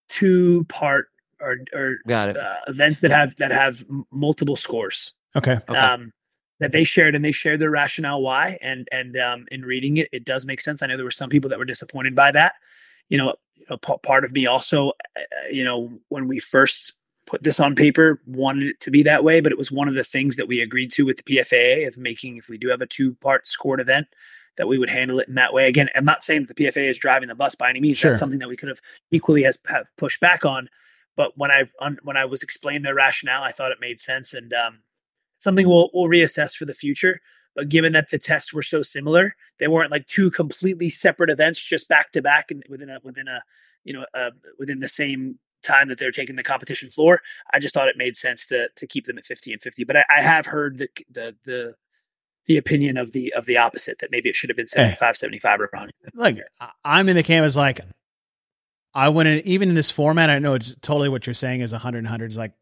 two 0.07 0.63
part 0.65 1.09
or 1.39 1.57
or 1.73 1.97
Got 2.07 2.29
it. 2.29 2.37
Uh, 2.37 2.57
events 2.67 3.01
that 3.01 3.11
have 3.11 3.35
that 3.37 3.51
have 3.51 3.83
multiple 4.11 4.55
scores. 4.55 5.13
Okay. 5.35 5.59
Okay. 5.69 5.77
Um, 5.77 6.13
that 6.59 6.71
they 6.71 6.83
shared, 6.83 7.15
and 7.15 7.23
they 7.23 7.31
shared 7.31 7.59
their 7.59 7.71
rationale 7.71 8.21
why. 8.21 8.57
And 8.61 8.87
and 8.91 9.17
um, 9.17 9.45
in 9.51 9.63
reading 9.63 9.97
it, 9.97 10.09
it 10.11 10.25
does 10.25 10.45
make 10.45 10.61
sense. 10.61 10.81
I 10.81 10.87
know 10.87 10.95
there 10.95 11.05
were 11.05 11.11
some 11.11 11.29
people 11.29 11.49
that 11.49 11.59
were 11.59 11.65
disappointed 11.65 12.15
by 12.15 12.31
that. 12.31 12.55
You 13.09 13.17
know, 13.17 13.35
you 13.55 13.65
know 13.69 13.77
p- 13.77 13.97
part 14.03 14.25
of 14.25 14.31
me 14.31 14.45
also, 14.45 14.89
uh, 15.15 15.21
you 15.51 15.63
know, 15.63 15.91
when 16.09 16.27
we 16.27 16.39
first 16.39 16.93
put 17.25 17.43
this 17.43 17.59
on 17.59 17.75
paper, 17.75 18.21
wanted 18.25 18.67
it 18.67 18.79
to 18.81 18.91
be 18.91 19.03
that 19.03 19.23
way, 19.23 19.41
but 19.41 19.51
it 19.51 19.57
was 19.57 19.71
one 19.71 19.87
of 19.87 19.95
the 19.95 20.03
things 20.03 20.35
that 20.35 20.47
we 20.47 20.61
agreed 20.61 20.91
to 20.91 21.05
with 21.05 21.17
the 21.17 21.23
PFAA 21.23 21.87
of 21.87 21.97
making 21.97 22.37
if 22.37 22.49
we 22.49 22.57
do 22.57 22.69
have 22.69 22.81
a 22.81 22.85
two 22.85 23.15
part 23.15 23.47
scored 23.47 23.79
event 23.79 24.07
that 24.57 24.67
we 24.67 24.77
would 24.77 24.89
handle 24.89 25.19
it 25.19 25.27
in 25.27 25.35
that 25.35 25.53
way. 25.53 25.67
Again, 25.67 25.89
I'm 25.95 26.05
not 26.05 26.23
saying 26.23 26.45
that 26.45 26.55
the 26.55 26.65
PFA 26.65 26.89
is 26.89 26.97
driving 26.97 27.27
the 27.27 27.35
bus 27.35 27.55
by 27.55 27.69
any 27.69 27.81
means. 27.81 27.97
Sure. 27.97 28.11
That's 28.11 28.19
something 28.19 28.39
that 28.39 28.47
we 28.47 28.55
could 28.55 28.69
have 28.69 28.79
equally 29.11 29.43
has 29.43 29.57
have 29.67 29.87
pushed 29.97 30.21
back 30.21 30.45
on. 30.45 30.69
But 31.17 31.37
when 31.37 31.51
I 31.51 31.65
when 32.03 32.17
I 32.17 32.25
was 32.25 32.43
explained 32.43 32.85
their 32.85 32.95
rationale, 32.95 33.43
I 33.43 33.51
thought 33.51 33.71
it 33.71 33.79
made 33.79 33.99
sense, 33.99 34.33
and 34.33 34.53
um, 34.53 34.79
something 35.38 35.67
we'll 35.67 35.89
we'll 35.93 36.07
reassess 36.09 36.55
for 36.55 36.65
the 36.65 36.73
future. 36.73 37.19
But 37.55 37.69
given 37.69 37.93
that 37.93 38.09
the 38.09 38.19
tests 38.19 38.53
were 38.53 38.61
so 38.61 38.81
similar, 38.81 39.36
they 39.59 39.67
weren't 39.67 39.91
like 39.91 40.07
two 40.07 40.29
completely 40.29 40.89
separate 40.89 41.29
events, 41.29 41.63
just 41.63 41.88
back 41.88 42.11
to 42.11 42.21
back 42.21 42.51
and 42.51 42.63
within 42.69 42.89
a 42.89 42.99
within 43.03 43.27
a 43.27 43.41
you 43.83 43.93
know 43.93 44.05
uh, 44.13 44.31
within 44.59 44.79
the 44.79 44.88
same 44.89 45.39
time 45.63 45.88
that 45.88 45.97
they're 45.97 46.11
taking 46.11 46.36
the 46.36 46.43
competition 46.43 46.89
floor. 46.89 47.21
I 47.53 47.59
just 47.59 47.73
thought 47.73 47.88
it 47.88 47.97
made 47.97 48.17
sense 48.17 48.45
to 48.47 48.69
to 48.75 48.88
keep 48.88 49.05
them 49.05 49.17
at 49.17 49.25
50 49.25 49.53
and 49.53 49.61
50. 49.61 49.83
But 49.86 49.97
I, 49.97 50.05
I 50.17 50.21
have 50.21 50.45
heard 50.47 50.77
the 50.79 50.89
the 51.09 51.36
the 51.45 51.75
the 52.47 52.57
opinion 52.57 52.97
of 52.97 53.11
the 53.13 53.33
of 53.33 53.45
the 53.45 53.57
opposite 53.57 53.99
that 53.99 54.11
maybe 54.11 54.29
it 54.29 54.36
should 54.36 54.49
have 54.49 54.57
been 54.57 54.67
75 54.67 55.17
75 55.17 55.61
or 55.61 55.69
around 55.73 55.91
Like 56.13 56.39
I- 56.61 56.71
I'm 56.83 57.09
in 57.09 57.15
the 57.15 57.23
camp 57.23 57.45
as 57.45 57.55
like 57.57 57.79
I 58.93 59.09
wouldn't 59.09 59.45
even 59.45 59.69
in 59.69 59.75
this 59.75 59.91
format. 59.91 60.29
I 60.29 60.39
know 60.39 60.53
it's 60.53 60.75
totally 60.77 61.09
what 61.09 61.25
you're 61.27 61.33
saying 61.33 61.61
is 61.61 61.71
100 61.71 61.99
and 61.99 62.05
100 62.05 62.31
is 62.31 62.38
like 62.38 62.53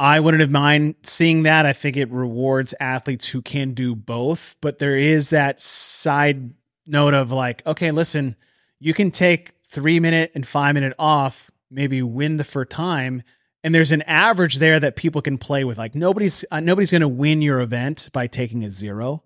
I 0.00 0.18
wouldn't 0.18 0.40
have 0.40 0.50
mind 0.50 0.94
seeing 1.02 1.42
that. 1.42 1.66
I 1.66 1.74
think 1.74 1.98
it 1.98 2.10
rewards 2.10 2.74
athletes 2.80 3.28
who 3.28 3.42
can 3.42 3.74
do 3.74 3.94
both, 3.94 4.56
but 4.62 4.78
there 4.78 4.96
is 4.96 5.28
that 5.28 5.60
side 5.60 6.54
note 6.86 7.12
of 7.12 7.30
like, 7.30 7.66
okay, 7.66 7.90
listen, 7.90 8.34
you 8.78 8.94
can 8.94 9.10
take 9.10 9.50
three 9.62 10.00
minute 10.00 10.32
and 10.34 10.46
five 10.46 10.72
minute 10.72 10.94
off, 10.98 11.50
maybe 11.70 12.00
win 12.00 12.38
the 12.38 12.44
for 12.44 12.64
time, 12.64 13.22
and 13.62 13.74
there's 13.74 13.92
an 13.92 14.00
average 14.02 14.56
there 14.56 14.80
that 14.80 14.96
people 14.96 15.20
can 15.20 15.36
play 15.36 15.64
with. 15.64 15.76
Like 15.76 15.94
nobody's 15.94 16.46
uh, 16.50 16.60
nobody's 16.60 16.90
going 16.90 17.02
to 17.02 17.08
win 17.08 17.42
your 17.42 17.60
event 17.60 18.08
by 18.14 18.26
taking 18.26 18.64
a 18.64 18.70
zero, 18.70 19.22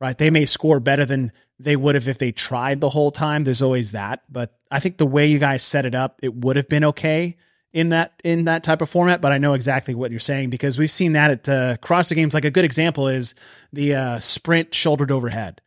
right? 0.00 0.18
They 0.18 0.30
may 0.30 0.46
score 0.46 0.80
better 0.80 1.04
than 1.04 1.30
they 1.60 1.76
would 1.76 1.94
have 1.94 2.08
if 2.08 2.18
they 2.18 2.32
tried 2.32 2.80
the 2.80 2.90
whole 2.90 3.12
time. 3.12 3.44
There's 3.44 3.62
always 3.62 3.92
that, 3.92 4.24
but 4.28 4.58
I 4.68 4.80
think 4.80 4.98
the 4.98 5.06
way 5.06 5.28
you 5.28 5.38
guys 5.38 5.62
set 5.62 5.86
it 5.86 5.94
up, 5.94 6.18
it 6.24 6.34
would 6.34 6.56
have 6.56 6.68
been 6.68 6.86
okay 6.86 7.36
in 7.72 7.90
that 7.90 8.20
in 8.24 8.44
that 8.44 8.64
type 8.64 8.82
of 8.82 8.88
format. 8.88 9.20
But 9.20 9.32
I 9.32 9.38
know 9.38 9.54
exactly 9.54 9.94
what 9.94 10.10
you're 10.10 10.20
saying 10.20 10.50
because 10.50 10.78
we've 10.78 10.90
seen 10.90 11.12
that 11.12 11.30
at 11.30 11.44
the 11.44 11.78
CrossFit 11.82 12.16
Games. 12.16 12.34
Like 12.34 12.44
a 12.44 12.50
good 12.50 12.64
example 12.64 13.08
is 13.08 13.34
the 13.72 13.94
uh, 13.94 14.18
sprint 14.18 14.74
shouldered 14.74 15.10
overhead. 15.10 15.60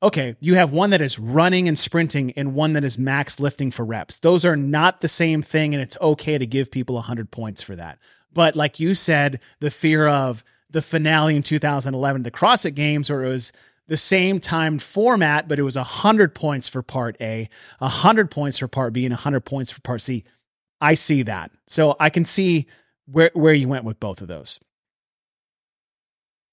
Okay, 0.00 0.36
you 0.38 0.54
have 0.54 0.70
one 0.70 0.90
that 0.90 1.00
is 1.00 1.18
running 1.18 1.66
and 1.66 1.76
sprinting 1.76 2.32
and 2.36 2.54
one 2.54 2.74
that 2.74 2.84
is 2.84 2.98
max 2.98 3.40
lifting 3.40 3.72
for 3.72 3.84
reps. 3.84 4.18
Those 4.18 4.44
are 4.44 4.56
not 4.56 5.00
the 5.00 5.08
same 5.08 5.42
thing, 5.42 5.74
and 5.74 5.82
it's 5.82 5.96
okay 6.00 6.38
to 6.38 6.46
give 6.46 6.70
people 6.70 6.94
100 6.94 7.32
points 7.32 7.62
for 7.62 7.74
that. 7.74 7.98
But 8.32 8.54
like 8.54 8.78
you 8.78 8.94
said, 8.94 9.40
the 9.58 9.72
fear 9.72 10.06
of 10.06 10.44
the 10.70 10.82
finale 10.82 11.34
in 11.34 11.42
2011, 11.42 12.22
the 12.22 12.30
CrossFit 12.30 12.76
Games, 12.76 13.10
where 13.10 13.24
it 13.24 13.28
was 13.28 13.52
the 13.88 13.96
same 13.96 14.38
timed 14.38 14.82
format, 14.82 15.48
but 15.48 15.58
it 15.58 15.62
was 15.62 15.76
100 15.76 16.34
points 16.34 16.68
for 16.68 16.82
part 16.82 17.16
A, 17.20 17.48
100 17.78 18.30
points 18.30 18.58
for 18.58 18.68
part 18.68 18.92
B, 18.92 19.04
and 19.04 19.12
100 19.12 19.40
points 19.40 19.72
for 19.72 19.80
part 19.80 20.00
C. 20.00 20.24
I 20.80 20.94
see 20.94 21.22
that. 21.24 21.50
So 21.66 21.96
I 21.98 22.10
can 22.10 22.24
see 22.24 22.66
where, 23.06 23.30
where 23.34 23.54
you 23.54 23.68
went 23.68 23.84
with 23.84 23.98
both 24.00 24.20
of 24.20 24.28
those. 24.28 24.60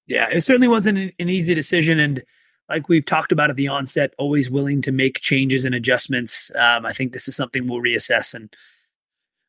Yeah, 0.06 0.28
it 0.30 0.42
certainly 0.42 0.68
wasn't 0.68 0.98
an, 0.98 1.28
easy 1.28 1.54
decision. 1.54 1.98
And 1.98 2.22
like 2.68 2.88
we've 2.88 3.04
talked 3.04 3.32
about 3.32 3.50
at 3.50 3.56
the 3.56 3.68
onset, 3.68 4.14
always 4.18 4.50
willing 4.50 4.82
to 4.82 4.92
make 4.92 5.20
changes 5.20 5.64
and 5.64 5.74
adjustments. 5.74 6.50
Um, 6.54 6.86
I 6.86 6.92
think 6.92 7.12
this 7.12 7.28
is 7.28 7.36
something 7.36 7.66
we'll 7.68 7.80
reassess 7.80 8.34
and 8.34 8.54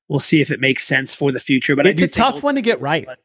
we'll 0.08 0.20
see 0.20 0.42
if 0.42 0.52
it 0.52 0.60
makes 0.60 0.86
sense 0.86 1.14
for 1.14 1.32
the 1.32 1.40
future. 1.40 1.76
But 1.76 1.88
it's 1.88 2.02
a 2.02 2.08
tough 2.08 2.44
one 2.44 2.56
to 2.56 2.62
get 2.62 2.82
right. 2.82 3.06
but- 3.06 3.20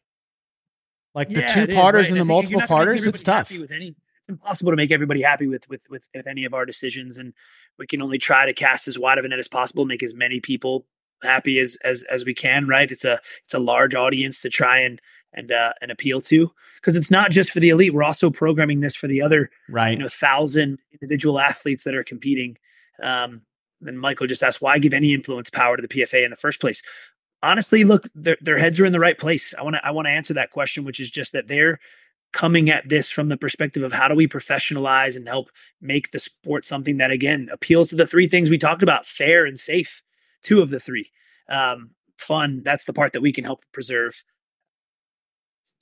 Like 1.14 1.28
the 1.28 1.40
Yeah, 1.40 1.46
two 1.46 1.68
parters 1.68 2.10
right. 2.10 2.12
and 2.12 2.20
the 2.20 2.24
multiple 2.24 2.52
you're 2.52 2.60
not 2.60 2.68
gonna 2.68 2.80
make 2.80 2.86
parters, 2.86 3.06
it's 3.06 3.22
tough. 3.22 3.50
With 3.50 3.70
any, 3.70 3.88
it's 3.88 4.28
impossible 4.28 4.72
to 4.72 4.76
make 4.76 4.90
everybody 4.90 5.22
happy 5.22 5.46
with, 5.46 5.68
with 5.68 5.88
with 5.90 6.06
with 6.14 6.26
any 6.26 6.44
of 6.44 6.54
our 6.54 6.64
decisions, 6.64 7.18
and 7.18 7.32
we 7.78 7.86
can 7.86 8.00
only 8.02 8.18
try 8.18 8.46
to 8.46 8.52
cast 8.52 8.88
as 8.88 8.98
wide 8.98 9.18
of 9.18 9.24
a 9.24 9.28
net 9.28 9.38
as 9.38 9.48
possible, 9.48 9.84
make 9.84 10.02
as 10.02 10.14
many 10.14 10.40
people 10.40 10.86
happy 11.22 11.58
as 11.58 11.76
as 11.84 12.02
as 12.04 12.24
we 12.24 12.34
can. 12.34 12.66
Right? 12.66 12.90
It's 12.90 13.04
a 13.04 13.20
it's 13.44 13.54
a 13.54 13.58
large 13.58 13.94
audience 13.94 14.42
to 14.42 14.48
try 14.48 14.78
and 14.80 15.00
and 15.32 15.50
uh, 15.52 15.72
and 15.80 15.90
appeal 15.90 16.20
to 16.22 16.52
because 16.76 16.96
it's 16.96 17.10
not 17.10 17.30
just 17.30 17.50
for 17.50 17.60
the 17.60 17.70
elite. 17.70 17.94
We're 17.94 18.02
also 18.02 18.30
programming 18.30 18.80
this 18.80 18.94
for 18.94 19.06
the 19.06 19.22
other 19.22 19.50
Right. 19.68 19.92
you 19.92 19.98
know 19.98 20.08
thousand 20.08 20.78
individual 20.92 21.38
athletes 21.38 21.84
that 21.84 21.94
are 21.94 22.04
competing. 22.04 22.58
Um, 23.02 23.42
and 23.84 23.98
Michael 23.98 24.26
just 24.26 24.42
asked 24.42 24.62
why 24.62 24.78
give 24.78 24.94
any 24.94 25.12
influence 25.12 25.50
power 25.50 25.76
to 25.76 25.82
the 25.82 25.88
PFA 25.88 26.24
in 26.24 26.30
the 26.30 26.36
first 26.36 26.60
place. 26.60 26.82
Honestly, 27.42 27.82
look, 27.82 28.06
their 28.14 28.36
their 28.40 28.58
heads 28.58 28.78
are 28.78 28.84
in 28.86 28.92
the 28.92 29.00
right 29.00 29.18
place. 29.18 29.52
I 29.58 29.62
want 29.62 29.76
to 29.76 29.84
I 29.84 29.90
want 29.90 30.06
to 30.06 30.12
answer 30.12 30.34
that 30.34 30.50
question, 30.52 30.84
which 30.84 31.00
is 31.00 31.10
just 31.10 31.32
that 31.32 31.48
they're 31.48 31.80
coming 32.32 32.70
at 32.70 32.88
this 32.88 33.10
from 33.10 33.28
the 33.28 33.36
perspective 33.36 33.82
of 33.82 33.92
how 33.92 34.08
do 34.08 34.14
we 34.14 34.26
professionalize 34.26 35.16
and 35.16 35.28
help 35.28 35.50
make 35.80 36.12
the 36.12 36.18
sport 36.18 36.64
something 36.64 36.96
that 36.96 37.10
again 37.10 37.48
appeals 37.52 37.90
to 37.90 37.96
the 37.96 38.06
three 38.06 38.28
things 38.28 38.48
we 38.48 38.58
talked 38.58 38.82
about: 38.82 39.06
fair 39.06 39.44
and 39.44 39.58
safe. 39.58 40.02
Two 40.42 40.60
of 40.60 40.70
the 40.70 40.80
three. 40.80 41.10
Um, 41.48 41.90
fun. 42.16 42.62
That's 42.64 42.84
the 42.84 42.92
part 42.92 43.12
that 43.12 43.22
we 43.22 43.32
can 43.32 43.44
help 43.44 43.64
preserve 43.72 44.22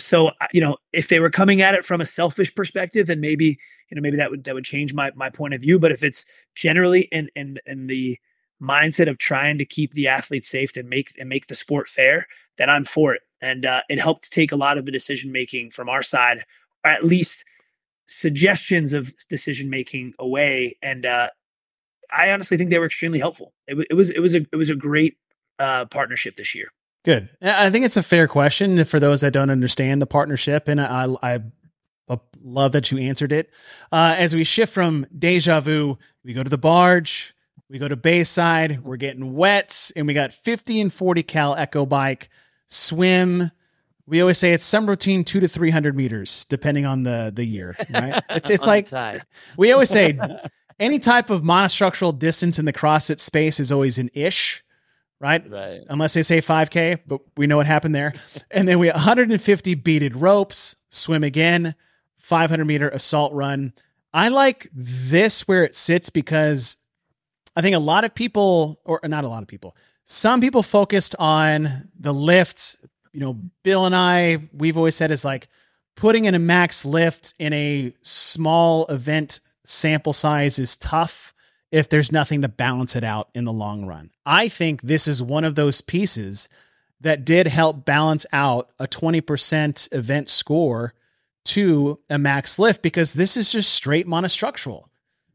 so 0.00 0.30
you 0.52 0.60
know 0.60 0.76
if 0.92 1.08
they 1.08 1.20
were 1.20 1.30
coming 1.30 1.60
at 1.60 1.74
it 1.74 1.84
from 1.84 2.00
a 2.00 2.06
selfish 2.06 2.54
perspective 2.54 3.06
then 3.06 3.20
maybe 3.20 3.58
you 3.88 3.94
know 3.94 4.00
maybe 4.00 4.16
that 4.16 4.30
would 4.30 4.44
that 4.44 4.54
would 4.54 4.64
change 4.64 4.94
my 4.94 5.10
my 5.14 5.30
point 5.30 5.54
of 5.54 5.60
view 5.60 5.78
but 5.78 5.92
if 5.92 6.02
it's 6.02 6.24
generally 6.54 7.02
in 7.12 7.28
in 7.36 7.58
in 7.66 7.86
the 7.86 8.18
mindset 8.60 9.08
of 9.08 9.18
trying 9.18 9.58
to 9.58 9.64
keep 9.64 9.92
the 9.92 10.08
athlete 10.08 10.44
safe 10.44 10.76
and 10.76 10.88
make 10.88 11.12
and 11.18 11.28
make 11.28 11.46
the 11.46 11.54
sport 11.54 11.86
fair 11.88 12.26
then 12.56 12.68
i'm 12.68 12.84
for 12.84 13.14
it 13.14 13.22
and 13.42 13.64
uh, 13.64 13.80
it 13.88 13.98
helped 13.98 14.30
take 14.30 14.52
a 14.52 14.56
lot 14.56 14.76
of 14.76 14.84
the 14.84 14.92
decision 14.92 15.32
making 15.32 15.70
from 15.70 15.88
our 15.88 16.02
side 16.02 16.42
or 16.84 16.90
at 16.90 17.04
least 17.04 17.44
suggestions 18.06 18.92
of 18.92 19.14
decision 19.28 19.70
making 19.70 20.12
away 20.18 20.76
and 20.82 21.06
uh 21.06 21.28
i 22.12 22.30
honestly 22.30 22.56
think 22.56 22.70
they 22.70 22.78
were 22.78 22.86
extremely 22.86 23.18
helpful 23.18 23.52
it, 23.66 23.76
wa- 23.76 23.84
it 23.88 23.94
was 23.94 24.10
it 24.10 24.20
was 24.20 24.34
a 24.34 24.46
it 24.52 24.56
was 24.56 24.70
a 24.70 24.76
great 24.76 25.16
uh 25.58 25.84
partnership 25.86 26.36
this 26.36 26.54
year 26.54 26.68
Good. 27.02 27.30
I 27.40 27.66
I 27.66 27.70
think 27.70 27.84
it's 27.86 27.96
a 27.96 28.02
fair 28.02 28.28
question 28.28 28.84
for 28.84 29.00
those 29.00 29.22
that 29.22 29.32
don't 29.32 29.48
understand 29.50 30.02
the 30.02 30.06
partnership, 30.06 30.68
and 30.68 30.80
I, 30.80 31.06
I, 31.22 31.38
I 32.08 32.20
love 32.42 32.72
that 32.72 32.90
you 32.90 32.98
answered 32.98 33.32
it. 33.32 33.50
Uh, 33.90 34.14
as 34.18 34.34
we 34.34 34.44
shift 34.44 34.72
from 34.72 35.06
deja 35.16 35.60
vu, 35.60 35.96
we 36.24 36.34
go 36.34 36.42
to 36.42 36.50
the 36.50 36.58
barge, 36.58 37.34
we 37.70 37.78
go 37.78 37.88
to 37.88 37.96
Bayside, 37.96 38.84
we're 38.84 38.96
getting 38.96 39.34
wet, 39.34 39.90
and 39.96 40.06
we 40.06 40.12
got 40.12 40.32
50 40.32 40.80
and 40.80 40.92
40 40.92 41.22
cal 41.22 41.54
echo 41.54 41.86
bike, 41.86 42.28
swim. 42.66 43.50
We 44.06 44.20
always 44.20 44.38
say 44.38 44.52
it's 44.52 44.64
some 44.64 44.86
routine 44.86 45.24
two 45.24 45.38
to 45.40 45.46
300 45.48 45.96
meters, 45.96 46.44
depending 46.46 46.84
on 46.84 47.04
the, 47.04 47.30
the 47.34 47.44
year, 47.44 47.76
right? 47.90 48.22
It's, 48.30 48.50
it's 48.50 48.66
like, 48.66 48.88
we 49.56 49.70
always 49.72 49.88
say 49.88 50.18
any 50.80 50.98
type 50.98 51.30
of 51.30 51.42
monostructural 51.42 52.18
distance 52.18 52.58
in 52.58 52.64
the 52.64 52.72
CrossFit 52.72 53.20
space 53.20 53.60
is 53.60 53.70
always 53.70 53.98
an 53.98 54.10
ish, 54.14 54.64
right? 55.20 55.46
right. 55.48 55.82
unless 55.88 56.14
they 56.14 56.22
say 56.22 56.40
5K, 56.40 57.00
but 57.06 57.20
we 57.36 57.46
know 57.46 57.58
what 57.58 57.66
happened 57.66 57.94
there. 57.94 58.14
And 58.50 58.66
then 58.66 58.80
we 58.80 58.90
150 58.90 59.74
beaded 59.76 60.16
ropes, 60.16 60.74
swim 60.88 61.22
again, 61.22 61.76
500 62.16 62.64
meter 62.64 62.88
assault 62.88 63.32
run. 63.32 63.74
I 64.12 64.28
like 64.28 64.68
this 64.72 65.46
where 65.46 65.62
it 65.62 65.76
sits 65.76 66.10
because 66.10 66.78
I 67.54 67.60
think 67.60 67.76
a 67.76 67.80
lot 67.80 68.04
of 68.04 68.14
people, 68.14 68.80
or 68.84 68.98
not 69.04 69.22
a 69.22 69.28
lot 69.28 69.42
of 69.42 69.48
people, 69.48 69.76
some 70.04 70.40
people 70.40 70.62
focused 70.64 71.14
on 71.18 71.90
the 71.98 72.12
lifts. 72.12 72.76
You 73.12 73.20
know, 73.20 73.38
Bill 73.62 73.86
and 73.86 73.94
I, 73.94 74.48
we've 74.52 74.76
always 74.76 74.96
said 74.96 75.10
is 75.12 75.24
like 75.24 75.48
putting 75.94 76.24
in 76.24 76.34
a 76.34 76.38
max 76.40 76.84
lift 76.84 77.34
in 77.38 77.52
a 77.52 77.92
small 78.02 78.86
event 78.86 79.40
sample 79.64 80.12
size 80.12 80.58
is 80.58 80.76
tough 80.76 81.34
if 81.70 81.88
there's 81.88 82.12
nothing 82.12 82.42
to 82.42 82.48
balance 82.48 82.96
it 82.96 83.04
out 83.04 83.28
in 83.34 83.44
the 83.44 83.52
long 83.52 83.86
run. 83.86 84.10
I 84.26 84.48
think 84.48 84.82
this 84.82 85.06
is 85.06 85.22
one 85.22 85.44
of 85.44 85.54
those 85.54 85.80
pieces 85.80 86.48
that 87.00 87.24
did 87.24 87.46
help 87.46 87.84
balance 87.84 88.26
out 88.32 88.70
a 88.78 88.86
20% 88.86 89.92
event 89.92 90.28
score 90.28 90.94
to 91.46 91.98
a 92.10 92.18
max 92.18 92.58
lift 92.58 92.82
because 92.82 93.14
this 93.14 93.36
is 93.36 93.50
just 93.50 93.72
straight 93.72 94.06
monostructural. 94.06 94.84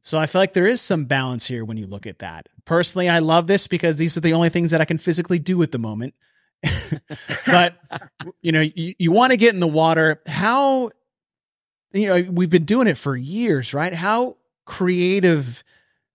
So 0.02 0.19
I 0.19 0.27
feel 0.27 0.39
like 0.39 0.53
there 0.53 0.68
is 0.68 0.81
some 0.81 1.06
balance 1.06 1.47
here 1.47 1.65
when 1.65 1.77
you 1.77 1.88
look 1.88 2.06
at 2.06 2.19
that. 2.19 2.47
Personally, 2.65 3.10
I 3.10 3.19
love 3.19 3.47
this 3.47 3.65
because 3.65 3.97
these 3.97 4.15
are 4.18 4.22
the 4.22 4.34
only 4.34 4.49
things 4.49 4.72
that 4.72 4.81
I 4.81 4.85
can 4.85 4.99
physically 4.99 5.39
do 5.39 5.64
at 5.64 5.72
the 5.72 5.80
moment. 5.80 6.14
but 7.47 7.76
you 8.41 8.52
know, 8.52 8.61
you, 8.61 8.93
you 8.99 9.11
want 9.11 9.31
to 9.31 9.38
get 9.38 9.53
in 9.53 9.60
the 9.60 9.68
water. 9.68 10.22
How 10.27 10.91
you 11.96 12.08
know, 12.08 12.32
we've 12.32 12.50
been 12.50 12.66
doing 12.66 12.88
it 12.88 12.98
for 12.98 13.16
years, 13.16 13.74
right? 13.74 13.94
How 13.94 14.38
creative 14.66 15.64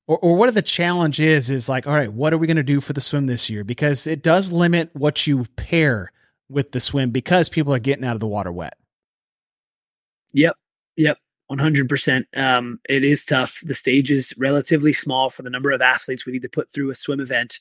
or, 0.06 0.18
or 0.18 0.36
what 0.36 0.48
are 0.48 0.52
the 0.52 0.62
challenge 0.62 1.20
is 1.20 1.50
is 1.50 1.68
like 1.68 1.86
all 1.86 1.94
right 1.94 2.12
what 2.12 2.32
are 2.32 2.38
we 2.38 2.48
going 2.48 2.56
to 2.56 2.64
do 2.64 2.80
for 2.80 2.92
the 2.92 3.00
swim 3.00 3.26
this 3.26 3.48
year 3.48 3.62
because 3.62 4.08
it 4.08 4.24
does 4.24 4.50
limit 4.50 4.90
what 4.92 5.24
you 5.24 5.44
pair 5.54 6.10
with 6.48 6.72
the 6.72 6.80
swim 6.80 7.10
because 7.10 7.48
people 7.48 7.72
are 7.72 7.78
getting 7.78 8.04
out 8.04 8.14
of 8.16 8.20
the 8.20 8.26
water 8.26 8.50
wet 8.50 8.76
Yep. 10.32 10.56
Yep. 10.96 11.18
100%. 11.50 12.24
Um, 12.36 12.80
it 12.88 13.02
is 13.02 13.24
tough. 13.24 13.60
The 13.64 13.74
stage 13.74 14.10
is 14.10 14.32
relatively 14.38 14.92
small 14.92 15.30
for 15.30 15.42
the 15.42 15.50
number 15.50 15.72
of 15.72 15.80
athletes 15.82 16.24
we 16.24 16.32
need 16.32 16.42
to 16.42 16.48
put 16.48 16.72
through 16.72 16.90
a 16.90 16.94
swim 16.94 17.20
event. 17.20 17.58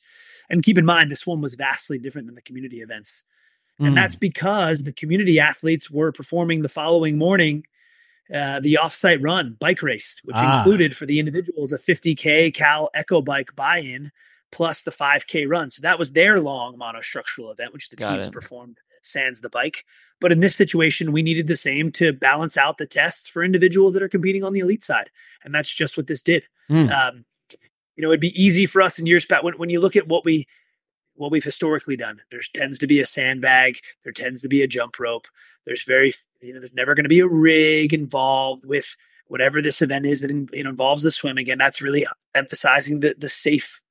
And 0.50 0.62
keep 0.64 0.78
in 0.78 0.86
mind, 0.86 1.10
this 1.12 1.26
one 1.26 1.42
was 1.42 1.56
vastly 1.56 1.98
different 1.98 2.28
than 2.28 2.36
the 2.36 2.42
community 2.42 2.82
events. 2.82 3.24
And 3.80 3.94
Mm. 3.94 3.96
that's 3.96 4.16
because 4.16 4.84
the 4.84 4.92
community 4.92 5.40
athletes 5.40 5.90
were 5.90 6.12
performing 6.12 6.62
the 6.62 6.70
following 6.70 7.18
morning 7.18 7.66
uh, 8.34 8.60
the 8.60 8.78
offsite 8.82 9.20
run 9.24 9.56
bike 9.60 9.82
race, 9.82 10.18
which 10.24 10.36
Ah. 10.38 10.60
included 10.60 10.96
for 10.96 11.06
the 11.06 11.20
individuals 11.20 11.72
a 11.74 11.78
50K 11.78 12.52
Cal 12.54 12.90
Echo 12.94 13.22
Bike 13.22 13.56
buy 13.56 13.80
in 13.80 14.12
plus 14.52 14.82
the 14.82 14.92
5K 14.92 15.46
run. 15.48 15.70
So 15.70 15.82
that 15.82 16.00
was 16.00 16.14
their 16.14 16.40
long 16.40 16.78
monostructural 16.78 17.52
event, 17.52 17.74
which 17.74 17.90
the 17.90 17.96
Got 17.96 18.12
teams 18.14 18.28
it. 18.28 18.34
performed 18.34 18.80
sans 19.02 19.42
the 19.42 19.50
bike. 19.50 19.86
But 20.20 20.32
in 20.32 20.40
this 20.42 20.56
situation, 20.56 21.12
we 21.12 21.22
needed 21.22 21.48
the 21.48 21.56
same 21.56 21.92
to 21.94 22.12
balance 22.14 22.58
out 22.58 22.78
the 22.78 22.86
tests 22.88 23.28
for 23.30 23.44
individuals 23.44 23.94
that 23.94 24.04
are 24.04 24.10
competing 24.10 24.44
on 24.44 24.54
the 24.54 24.60
elite 24.60 24.84
side. 24.84 25.10
And 25.44 25.54
that's 25.56 25.72
just 25.72 25.96
what 25.98 26.08
this 26.08 26.22
did. 26.22 26.44
Hmm. 26.68 26.90
Um, 26.90 27.26
you 27.96 28.02
know, 28.04 28.10
it'd 28.10 28.20
be 28.20 28.42
easy 28.42 28.66
for 28.66 28.82
us 28.82 28.98
in 29.00 29.06
years 29.06 29.26
back 29.26 29.44
when, 29.44 29.58
when 29.58 29.70
you 29.70 29.80
look 29.80 29.96
at 29.96 30.08
what 30.08 30.26
we 30.26 30.48
what 31.20 31.32
we've 31.32 31.44
historically 31.44 31.98
done. 31.98 32.22
There 32.32 32.40
tends 32.54 32.80
to 32.80 32.88
be 32.88 33.02
a 33.02 33.06
sandbag. 33.06 33.80
There 34.04 34.14
tends 34.14 34.42
to 34.42 34.48
be 34.48 34.64
a 34.64 34.68
jump 34.68 35.00
rope. 35.00 35.28
There's 35.66 35.84
very, 35.84 36.14
you 36.42 36.54
know, 36.54 36.62
there's 36.62 36.74
never 36.74 36.96
going 36.96 37.04
to 37.04 37.10
be 37.10 37.20
a 37.20 37.28
rig 37.28 37.94
involved 37.94 38.66
with 38.66 38.96
whatever 39.28 39.62
this 39.62 39.82
event 39.82 40.06
is 40.06 40.22
that 40.22 40.32
in, 40.32 40.48
involves 40.54 41.04
the 41.04 41.12
swim. 41.12 41.38
Again, 41.38 41.58
that's 41.58 41.82
really 41.82 42.08
emphasizing 42.34 43.02
the 43.02 43.16
the 43.18 43.28
safe 43.28 43.82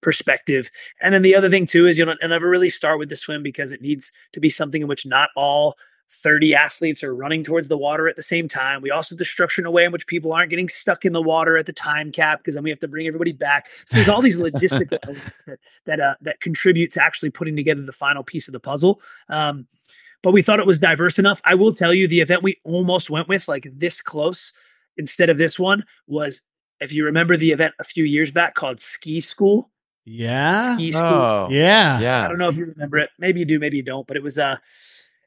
perspective. 0.00 0.70
And 1.02 1.12
then 1.12 1.22
the 1.22 1.34
other 1.34 1.50
thing 1.50 1.66
too 1.66 1.86
is 1.86 1.98
you'll 1.98 2.14
never 2.22 2.48
really 2.48 2.70
start 2.70 2.98
with 2.98 3.10
the 3.10 3.16
swim 3.16 3.42
because 3.42 3.70
it 3.72 3.82
needs 3.82 4.10
to 4.32 4.40
be 4.40 4.48
something 4.48 4.80
in 4.80 4.88
which 4.88 5.04
not 5.04 5.28
all 5.36 5.76
30 6.10 6.54
athletes 6.54 7.04
are 7.04 7.14
running 7.14 7.42
towards 7.42 7.68
the 7.68 7.76
water 7.76 8.08
at 8.08 8.16
the 8.16 8.22
same 8.22 8.48
time. 8.48 8.80
We 8.80 8.90
also 8.90 9.14
have 9.14 9.18
to 9.18 9.24
structure 9.24 9.60
in 9.60 9.66
a 9.66 9.70
way 9.70 9.84
in 9.84 9.92
which 9.92 10.06
people 10.06 10.32
aren't 10.32 10.50
getting 10.50 10.68
stuck 10.68 11.04
in 11.04 11.12
the 11.12 11.20
water 11.22 11.58
at 11.58 11.66
the 11.66 11.72
time 11.72 12.12
cap 12.12 12.38
because 12.40 12.54
then 12.54 12.64
we 12.64 12.70
have 12.70 12.78
to 12.80 12.88
bring 12.88 13.06
everybody 13.06 13.32
back. 13.32 13.68
So 13.84 13.96
there's 13.96 14.08
all 14.08 14.22
these 14.22 14.36
logistical 14.40 14.98
elements 15.02 15.42
that 15.46 15.58
that 15.84 16.00
uh, 16.00 16.14
that 16.22 16.40
contribute 16.40 16.90
to 16.92 17.02
actually 17.04 17.30
putting 17.30 17.56
together 17.56 17.82
the 17.82 17.92
final 17.92 18.22
piece 18.24 18.48
of 18.48 18.52
the 18.52 18.60
puzzle. 18.60 19.00
Um, 19.28 19.66
but 20.22 20.32
we 20.32 20.42
thought 20.42 20.58
it 20.60 20.66
was 20.66 20.78
diverse 20.78 21.18
enough. 21.18 21.40
I 21.44 21.54
will 21.54 21.72
tell 21.72 21.92
you, 21.94 22.08
the 22.08 22.20
event 22.20 22.42
we 22.42 22.58
almost 22.64 23.08
went 23.10 23.28
with, 23.28 23.46
like 23.46 23.68
this 23.72 24.00
close, 24.00 24.52
instead 24.96 25.30
of 25.30 25.36
this 25.36 25.58
one, 25.58 25.84
was 26.06 26.42
if 26.80 26.92
you 26.92 27.04
remember 27.04 27.36
the 27.36 27.52
event 27.52 27.74
a 27.78 27.84
few 27.84 28.04
years 28.04 28.30
back 28.30 28.54
called 28.54 28.80
Ski 28.80 29.20
School. 29.20 29.70
yeah. 30.04 30.74
Ski 30.74 30.90
School. 30.90 31.04
Oh, 31.04 31.48
Yeah. 31.50 32.00
yeah. 32.00 32.24
I 32.24 32.28
don't 32.28 32.38
know 32.38 32.48
if 32.48 32.56
you 32.56 32.64
remember 32.64 32.98
it. 32.98 33.10
Maybe 33.18 33.40
you 33.40 33.46
do, 33.46 33.58
maybe 33.60 33.76
you 33.76 33.82
don't. 33.82 34.06
But 34.06 34.16
it 34.16 34.22
was 34.22 34.38
a 34.38 34.60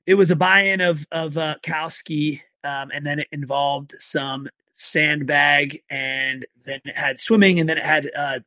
it 0.06 0.16
was 0.16 0.32
a 0.32 0.36
buy-in 0.36 0.82
of 0.82 1.06
of 1.12 1.38
uh, 1.38 1.56
Cal 1.62 1.90
Ski, 1.90 2.42
um, 2.64 2.92
and 2.94 3.06
then 3.06 3.20
it 3.20 3.28
involved 3.32 3.94
some 4.00 4.50
sandbag, 4.72 5.80
and 5.90 6.46
then 6.66 6.80
it 6.86 6.96
had 6.96 7.20
swimming, 7.20 7.60
and 7.60 7.68
then 7.70 7.78
it 7.78 7.84
had 7.86 8.10
uh, 8.18 8.40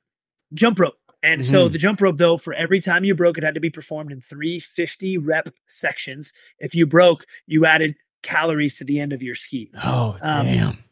jump 0.53 0.79
rope. 0.79 0.99
And 1.23 1.43
so 1.45 1.69
Mhm. 1.69 1.73
the 1.73 1.79
jump 1.79 2.01
rope, 2.03 2.19
though, 2.19 2.37
for 2.37 2.53
every 2.53 2.81
time 2.81 3.03
you 3.05 3.15
broke, 3.15 3.39
it 3.39 3.45
had 3.45 3.55
to 3.55 3.61
be 3.61 3.71
performed 3.71 4.13
in 4.13 4.21
three 4.21 4.61
50 4.61 5.17
rep 5.17 5.49
sections. 5.67 6.33
If 6.59 6.75
you 6.75 6.87
broke, 6.87 7.25
you 7.47 7.65
added 7.65 7.95
calories 8.23 8.77
to 8.77 8.85
the 8.85 9.01
end 9.01 9.13
of 9.15 9.23
your 9.23 9.35
ski. 9.35 9.71
Oh, 9.83 10.19
Um, 10.21 10.47
damn. 10.47 10.85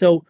So 0.00 0.24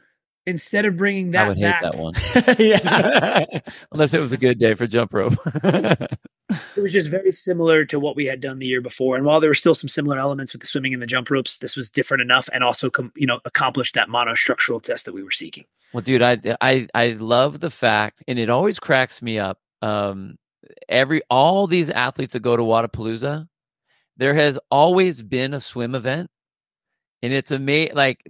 instead 0.47 0.85
of 0.85 0.99
bringing 0.99 1.31
that 1.31 1.45
I 1.47 1.49
would 1.49 1.61
back, 1.61 1.82
hate 1.82 1.93
that 1.93 1.99
one. 1.99 2.12
yeah. 2.59 3.61
Unless 3.93 4.12
it 4.12 4.20
was 4.20 4.32
a 4.35 4.36
good 4.36 4.59
day 4.59 4.74
for 4.74 4.86
jump 4.86 5.15
rope. 5.15 5.35
it 6.49 6.81
was 6.81 6.93
just 6.93 7.11
very 7.11 7.33
similar 7.33 7.85
to 7.87 7.99
what 7.99 8.16
we 8.16 8.27
had 8.27 8.41
done 8.41 8.59
the 8.59 8.66
year 8.66 8.81
before. 8.81 9.16
And 9.16 9.25
while 9.25 9.41
there 9.41 9.51
were 9.51 9.55
still 9.55 9.75
some 9.75 9.89
similar 9.89 10.19
elements 10.19 10.53
with 10.53 10.61
the 10.61 10.66
swimming 10.66 10.93
and 10.93 11.03
the 11.03 11.07
jump 11.07 11.31
ropes, 11.31 11.59
this 11.59 11.77
was 11.77 11.91
different 11.91 12.21
enough 12.21 12.49
and 12.53 12.62
also, 12.62 12.91
com- 12.91 13.12
you 13.16 13.27
know, 13.27 13.41
accomplished 13.45 13.95
that 13.95 14.09
monostructural 14.09 14.83
test 14.83 15.07
that 15.07 15.15
we 15.15 15.23
were 15.23 15.31
seeking. 15.31 15.65
Well, 15.93 16.03
dude, 16.03 16.23
I 16.23 16.39
I 16.61 16.89
I 16.93 17.09
love 17.12 17.61
the 17.61 17.71
fact, 17.71 18.25
and 18.27 18.37
it 18.39 18.51
always 18.51 18.81
cracks 18.81 19.23
me 19.23 19.39
up. 19.39 19.61
Um, 19.81 20.37
every 20.89 21.23
all 21.31 21.66
these 21.69 21.89
athletes 21.89 22.33
that 22.33 22.41
go 22.41 22.57
to 22.57 22.62
Wodapalooza, 22.65 23.47
there 24.16 24.35
has 24.35 24.59
always 24.73 25.23
been 25.23 25.55
a 25.55 25.61
swim 25.61 25.95
event, 25.95 26.31
and 27.23 27.33
it's 27.33 27.53
amazing. 27.53 27.95
Like, 27.95 28.29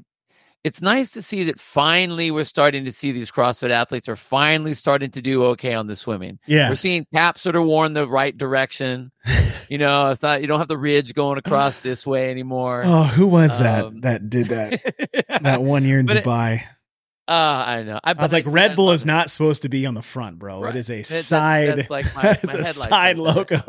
it's 0.65 0.81
nice 0.83 1.11
to 1.13 1.23
see 1.23 1.45
that 1.45 1.61
finally 1.61 2.31
we're 2.31 2.45
starting 2.45 2.85
to 2.87 2.93
see 2.93 3.13
these 3.13 3.31
CrossFit 3.31 3.71
athletes 3.71 4.09
are 4.09 4.17
finally 4.17 4.73
starting 4.75 5.11
to 5.13 5.23
do 5.23 5.45
okay 5.45 5.75
on 5.75 5.87
the 5.87 5.95
swimming. 5.95 6.39
Yeah. 6.47 6.71
We're 6.71 6.75
seeing 6.77 7.07
caps 7.13 7.43
that 7.45 7.55
are 7.55 7.63
worn 7.63 7.93
the 7.93 8.09
right 8.09 8.37
direction. 8.37 9.13
You 9.71 9.79
know, 9.79 10.11
it's 10.11 10.23
not 10.23 10.43
you 10.43 10.47
don't 10.47 10.59
have 10.59 10.69
the 10.69 10.77
ridge 10.77 11.15
going 11.15 11.39
across 11.39 11.81
this 11.81 12.07
way 12.13 12.31
anymore. 12.31 12.83
Oh, 12.85 13.05
who 13.05 13.27
was 13.27 13.59
that 13.61 13.87
Um, 13.87 14.03
that 14.03 14.29
did 14.29 14.49
that 14.49 14.83
that 15.43 15.63
one 15.63 15.85
year 15.85 15.99
in 16.01 16.05
But 16.07 16.19
it- 16.19 16.25
Dubai? 16.25 16.61
Uh, 17.27 17.33
I 17.33 17.83
know. 17.83 17.99
I 18.05 18.13
was 18.13 18.31
like, 18.35 18.45
Red 18.47 18.77
Bull 18.77 18.91
is 18.91 19.07
not 19.07 19.31
supposed 19.31 19.63
to 19.63 19.71
be 19.71 19.87
on 19.87 19.95
the 19.95 20.03
front, 20.03 20.39
bro. 20.39 20.61
Right. 20.61 20.77
It 20.77 20.79
is 20.81 20.91
a 20.91 20.97
That- 20.97 21.09
that- 21.09 21.23
side. 21.25 21.79
that's 21.79 21.91
like 21.91 22.15
my- 22.15 22.23
my 22.45 22.61
a 22.61 22.65
side 22.65 23.19
logo. 23.19 23.63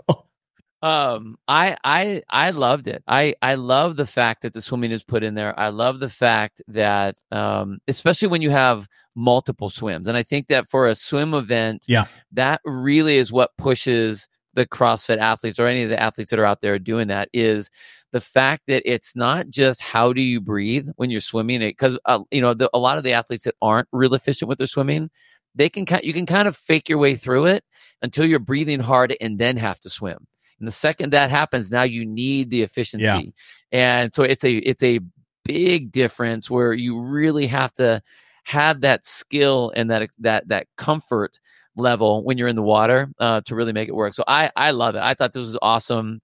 Um, 0.86 1.38
I 1.48 1.76
I 1.84 2.22
I 2.30 2.52
loved 2.52 2.88
it. 2.88 3.04
I 3.08 3.34
I 3.42 3.56
love 3.56 3.96
the 3.96 4.06
fact 4.06 4.44
that 4.44 4.54
the 4.54 4.62
swimming 4.62 4.92
is 4.92 5.04
put 5.04 5.24
in 5.24 5.34
there. 5.34 5.58
I 5.60 5.70
love 5.70 6.00
the 6.00 6.10
fact 6.10 6.62
that 6.68 7.16
um, 7.32 7.80
especially 7.88 8.28
when 8.28 8.44
you 8.44 8.52
have 8.52 8.88
multiple 9.16 9.72
swims, 9.72 10.08
and 10.08 10.16
I 10.16 10.22
think 10.22 10.48
that 10.48 10.70
for 10.70 10.88
a 10.88 10.94
swim 10.94 11.34
event, 11.34 11.86
Yeah. 11.88 12.06
that 12.34 12.62
really 12.66 13.18
is 13.18 13.32
what 13.32 13.58
pushes 13.58 14.28
the 14.54 14.68
CrossFit 14.68 15.18
athletes 15.18 15.60
or 15.60 15.66
any 15.66 15.82
of 15.84 15.90
the 15.90 16.00
athletes 16.00 16.30
that 16.30 16.40
are 16.40 16.46
out 16.46 16.62
there 16.62 16.78
doing 16.78 17.08
that 17.08 17.30
is 17.34 17.70
the 18.12 18.22
fact 18.22 18.64
that 18.68 18.84
it's 18.86 19.16
not 19.16 19.50
just 19.50 19.82
how 19.82 20.14
do 20.14 20.22
you 20.22 20.40
breathe 20.40 20.88
when 20.98 21.10
you're 21.10 21.20
swimming 21.20 21.64
it 21.64 21.70
because 21.72 21.98
uh, 22.06 22.20
you 22.32 22.42
know 22.42 22.54
the, 22.54 22.70
a 22.76 22.80
lot 22.80 22.98
of 23.00 23.04
the 23.04 23.14
athletes 23.14 23.44
that 23.46 23.56
aren't 23.60 23.88
real 23.92 24.14
efficient 24.14 24.48
with 24.48 24.60
their 24.60 24.68
swimming 24.68 25.10
they 25.56 25.68
can 25.68 25.86
you 26.04 26.14
can 26.14 26.26
kind 26.28 26.48
of 26.48 26.56
fake 26.56 26.88
your 26.88 27.00
way 27.00 27.16
through 27.16 27.46
it 27.48 27.64
until 28.04 28.24
you're 28.26 28.40
breathing 28.40 28.80
hard 28.80 29.16
and 29.20 29.40
then 29.40 29.58
have 29.58 29.80
to 29.80 29.90
swim 29.90 30.26
and 30.60 30.68
the 30.68 30.72
second 30.72 31.12
that 31.14 31.30
happens 31.30 31.72
now 31.72 31.84
you 31.84 32.06
need 32.06 32.50
the 32.50 32.62
efficiency 32.62 33.34
and 33.72 34.14
so 34.14 34.24
it's 34.24 34.44
a 34.44 34.56
it's 34.58 34.84
a 34.84 35.00
big 35.44 35.92
difference 35.92 36.50
where 36.50 36.74
you 36.74 37.00
really 37.00 37.48
have 37.48 37.74
to 37.74 38.02
have 38.44 38.82
that 38.82 39.06
skill 39.06 39.72
and 39.76 39.90
that 39.90 40.10
that 40.20 40.48
that 40.48 40.68
comfort 40.78 41.40
level 41.76 42.24
when 42.24 42.38
you're 42.38 42.48
in 42.48 42.56
the 42.56 42.62
water 42.62 43.10
uh, 43.20 43.42
to 43.42 43.56
really 43.56 43.74
make 43.74 43.90
it 43.90 43.96
work 43.96 44.14
so 44.14 44.24
i 44.28 44.50
i 44.56 44.72
love 44.72 44.96
it 44.96 45.02
i 45.02 45.14
thought 45.14 45.34
this 45.34 45.42
was 45.42 45.58
awesome 45.62 46.22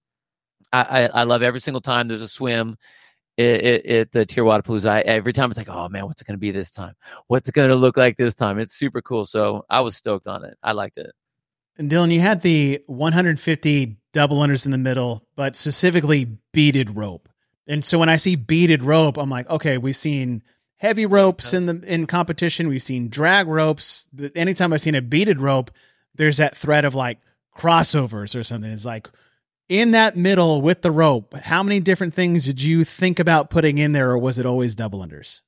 I, 0.74 0.82
I, 0.82 1.06
I 1.08 1.24
love 1.24 1.44
every 1.44 1.60
single 1.60 1.82
time 1.82 2.08
there's 2.08 2.22
a 2.22 2.28
swim 2.28 2.78
at, 3.38 4.12
the 4.12 4.26
Tier 4.26 4.44
Palooza. 4.44 4.90
I, 4.90 5.02
every 5.02 5.34
time 5.34 5.50
it's 5.50 5.58
like, 5.58 5.70
oh 5.70 5.90
man, 5.90 6.06
what's 6.06 6.22
it 6.22 6.28
going 6.28 6.36
to 6.36 6.40
be 6.40 6.52
this 6.52 6.72
time? 6.72 6.94
What's 7.28 7.50
it 7.50 7.56
going 7.56 7.70
to 7.70 7.76
look 7.76 7.98
like 7.98 8.18
this 8.18 8.36
time? 8.36 8.60
It's 8.60 8.76
super 8.76 9.02
cool. 9.02 9.26
So 9.26 9.66
I 9.70 9.82
was 9.82 9.96
stoked 9.96 10.28
on 10.28 10.46
it. 10.46 10.58
I 10.64 10.72
liked 10.74 10.98
it. 10.98 11.12
And 11.78 11.90
Dylan, 11.90 12.12
you 12.12 12.20
had 12.20 12.42
the 12.42 12.82
150 12.88 13.98
double 14.14 14.40
unders 14.40 14.66
in 14.66 14.72
the 14.72 14.78
middle, 14.78 15.26
but 15.36 15.56
specifically 15.56 16.38
beaded 16.52 16.96
rope. 16.96 17.30
And 17.68 17.86
so 17.86 18.00
when 18.00 18.10
I 18.10 18.16
see 18.16 18.36
beaded 18.36 18.84
rope, 18.84 19.18
I'm 19.18 19.30
like, 19.30 19.50
okay, 19.50 19.78
we've 19.78 19.96
seen 19.96 20.44
heavy 20.78 21.06
ropes 21.06 21.54
in 21.54 21.68
the 21.68 21.82
in 21.86 22.08
competition. 22.08 22.68
We've 22.68 22.82
seen 22.82 23.10
drag 23.10 23.48
ropes. 23.48 24.08
Anytime 24.36 24.74
I've 24.74 24.82
seen 24.82 24.96
a 24.96 25.02
beaded 25.02 25.40
rope, 25.40 25.72
there's 26.16 26.38
that 26.38 26.58
threat 26.58 26.86
of 26.86 26.96
like 26.96 27.20
crossovers 27.56 28.38
or 28.38 28.44
something. 28.44 28.72
It's 28.72 28.86
like 28.86 29.10
in 29.70 29.92
that 29.92 30.18
middle 30.18 30.62
with 30.62 30.82
the 30.82 30.92
rope. 30.92 31.34
How 31.36 31.64
many 31.64 31.80
different 31.80 32.14
things 32.14 32.46
did 32.46 32.62
you 32.62 32.84
think 32.84 33.20
about 33.20 33.50
putting 33.50 33.78
in 33.78 33.92
there, 33.94 34.10
or 34.10 34.18
was 34.18 34.40
it 34.40 34.46
always 34.46 34.76
double 34.76 35.00
unders? 35.00 35.42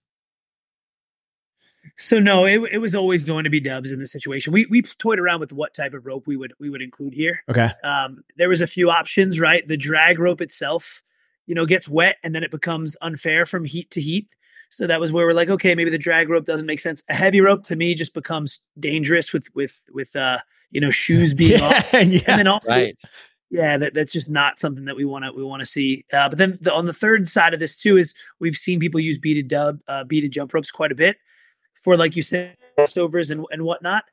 So 1.98 2.20
no, 2.20 2.46
it, 2.46 2.62
it 2.72 2.78
was 2.80 2.96
always 2.96 3.24
going 3.24 3.44
to 3.44 3.50
be 3.50 3.60
dubs 3.60 3.92
in 3.92 4.00
this 4.00 4.12
situation. 4.12 4.54
We 4.54 4.66
we 4.68 4.82
toyed 4.82 5.20
around 5.20 5.40
with 5.42 5.54
what 5.54 5.74
type 5.74 5.94
of 5.94 6.06
rope 6.06 6.26
we 6.28 6.38
would 6.38 6.54
we 6.60 6.70
would 6.70 6.82
include 6.82 7.14
here. 7.14 7.44
Okay. 7.50 7.70
Um, 7.84 8.24
there 8.38 8.50
was 8.50 8.62
a 8.62 8.68
few 8.68 8.90
options, 8.90 9.40
right? 9.40 9.68
The 9.68 9.78
drag 9.78 10.20
rope 10.20 10.42
itself, 10.42 11.04
you 11.46 11.54
know, 11.56 11.66
gets 11.66 11.88
wet 11.88 12.18
and 12.24 12.34
then 12.34 12.44
it 12.44 12.52
becomes 12.52 12.96
unfair 13.02 13.46
from 13.46 13.66
heat 13.66 13.92
to 13.92 14.02
heat. 14.02 14.28
So 14.70 14.88
that 14.88 15.00
was 15.00 15.12
where 15.12 15.26
we're 15.26 15.34
like, 15.34 15.50
okay, 15.50 15.76
maybe 15.76 15.92
the 15.92 16.00
drag 16.00 16.30
rope 16.30 16.46
doesn't 16.46 16.66
make 16.66 16.80
sense. 16.80 17.04
A 17.10 17.14
heavy 17.14 17.42
rope 17.42 17.64
to 17.66 17.76
me 17.76 17.94
just 17.94 18.14
becomes 18.14 18.62
dangerous 18.80 19.32
with 19.34 19.48
with 19.54 19.82
with 19.94 20.16
uh 20.16 20.40
you 20.72 20.82
know 20.82 20.90
shoes 20.92 21.34
being 21.36 21.62
off. 21.62 21.94
yeah, 21.94 22.00
And 22.00 22.12
yeah. 22.12 22.38
then 22.38 22.48
also, 22.48 22.72
Right. 22.72 22.98
yeah, 23.52 23.78
that, 23.78 23.94
that's 23.94 24.12
just 24.14 24.32
not 24.32 24.60
something 24.60 24.86
that 24.86 24.96
we 24.96 25.06
want 25.06 25.26
to 25.26 25.32
we 25.32 25.44
want 25.44 25.60
to 25.60 25.66
see. 25.66 26.06
Uh, 26.12 26.28
but 26.30 26.38
then 26.38 26.58
the, 26.62 26.74
on 26.74 26.86
the 26.86 26.94
third 26.94 27.28
side 27.28 27.54
of 27.54 27.60
this 27.60 27.80
too 27.80 27.98
is 27.98 28.16
we've 28.40 28.56
seen 28.56 28.80
people 28.80 29.00
use 29.00 29.18
beaded 29.20 29.48
dub, 29.48 29.80
uh, 29.88 30.06
beaded 30.06 30.32
jump 30.32 30.54
ropes 30.54 30.72
quite 30.72 30.92
a 30.92 30.96
bit 30.96 31.18
for 31.76 31.98
like 31.98 32.16
you 32.16 32.24
said, 32.24 32.56
crossovers 32.78 33.32
and 33.32 33.46
and 33.52 33.64
whatnot. 33.64 34.06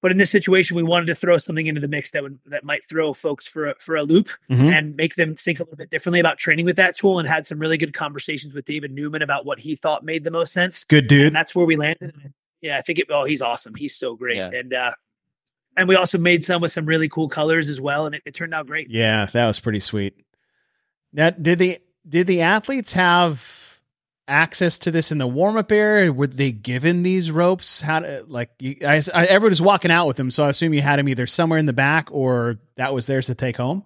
But 0.00 0.10
in 0.10 0.18
this 0.18 0.30
situation, 0.30 0.76
we 0.76 0.82
wanted 0.82 1.06
to 1.06 1.14
throw 1.14 1.38
something 1.38 1.68
into 1.68 1.80
the 1.80 1.86
mix 1.86 2.10
that 2.10 2.24
would 2.24 2.38
that 2.46 2.64
might 2.64 2.88
throw 2.88 3.12
folks 3.14 3.46
for 3.46 3.68
a, 3.68 3.74
for 3.78 3.94
a 3.94 4.02
loop 4.02 4.28
Mhm. 4.50 4.72
and 4.76 4.96
make 4.96 5.14
them 5.14 5.36
think 5.36 5.60
a 5.60 5.62
little 5.62 5.76
bit 5.76 5.90
differently 5.90 6.18
about 6.18 6.38
training 6.38 6.64
with 6.66 6.74
that 6.76 6.96
tool. 6.96 7.20
And 7.20 7.28
had 7.28 7.46
some 7.46 7.58
really 7.60 7.78
good 7.78 7.94
conversations 7.94 8.52
with 8.52 8.64
David 8.64 8.90
Newman 8.92 9.22
about 9.22 9.46
what 9.46 9.60
he 9.60 9.76
thought 9.76 10.04
made 10.04 10.24
the 10.24 10.30
most 10.32 10.52
sense 10.52 10.82
Good 10.82 11.06
dude. 11.06 11.28
and 11.28 11.36
that's 11.36 11.54
where 11.54 11.64
we 11.66 11.76
landed. 11.76 12.32
Yeah, 12.60 12.78
I 12.78 12.82
think 12.82 12.98
it. 12.98 13.06
Oh, 13.10 13.24
he's 13.24 13.42
awesome. 13.42 13.74
He's 13.76 13.96
so 13.96 14.16
great, 14.16 14.38
Yeah. 14.38 14.50
and 14.52 14.74
uh, 14.74 14.92
and 15.76 15.88
we 15.88 15.94
also 15.96 16.18
made 16.18 16.42
some 16.44 16.60
with 16.62 16.72
some 16.72 16.84
really 16.84 17.08
cool 17.08 17.28
colors 17.28 17.68
as 17.70 17.80
well, 17.80 18.04
and 18.06 18.14
it, 18.16 18.22
it 18.26 18.34
turned 18.34 18.54
out 18.54 18.66
great. 18.66 18.90
Yeah, 18.90 19.26
that 19.26 19.46
was 19.46 19.60
pretty 19.60 19.80
sweet. 19.80 20.14
Now, 21.12 21.30
did 21.30 21.58
the 21.60 21.78
did 22.08 22.26
the 22.26 22.40
athletes 22.42 22.92
have 22.94 23.61
access 24.28 24.78
to 24.78 24.90
this 24.90 25.12
in 25.12 25.18
the 25.18 25.26
warm 25.26 25.56
up 25.56 25.72
area? 25.72 26.12
Were 26.12 26.26
they 26.26 26.52
given 26.52 27.02
these 27.02 27.30
ropes? 27.30 27.80
How 27.80 28.00
to, 28.00 28.24
like 28.26 28.50
you, 28.58 28.76
I, 28.86 29.02
I, 29.14 29.26
everyone 29.26 29.50
was 29.50 29.62
walking 29.62 29.90
out 29.90 30.06
with 30.06 30.16
them, 30.16 30.30
so 30.30 30.44
I 30.44 30.50
assume 30.50 30.74
you 30.74 30.82
had 30.82 30.98
them 30.98 31.08
either 31.08 31.26
somewhere 31.26 31.58
in 31.58 31.66
the 31.66 31.72
back 31.72 32.08
or 32.10 32.58
that 32.76 32.94
was 32.94 33.06
theirs 33.06 33.26
to 33.26 33.34
take 33.34 33.56
home. 33.56 33.84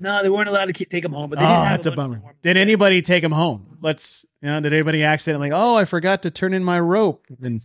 No, 0.00 0.22
they 0.22 0.28
weren't 0.28 0.48
allowed 0.48 0.66
to 0.66 0.72
keep, 0.72 0.90
take 0.90 1.02
them 1.02 1.12
home. 1.12 1.28
But 1.28 1.40
they 1.40 1.44
oh, 1.44 1.48
didn't 1.48 1.60
ah, 1.60 1.64
have 1.64 1.78
that's 1.78 1.86
a 1.86 1.92
bummer. 1.92 2.22
Did 2.42 2.56
anybody 2.56 3.02
take 3.02 3.22
them 3.22 3.32
home? 3.32 3.78
Let's, 3.80 4.24
you 4.40 4.48
know, 4.48 4.60
did 4.60 4.72
anybody 4.72 5.02
accidentally? 5.02 5.50
Oh, 5.50 5.74
I 5.76 5.86
forgot 5.86 6.22
to 6.22 6.30
turn 6.30 6.54
in 6.54 6.62
my 6.62 6.78
rope. 6.78 7.26
And 7.42 7.62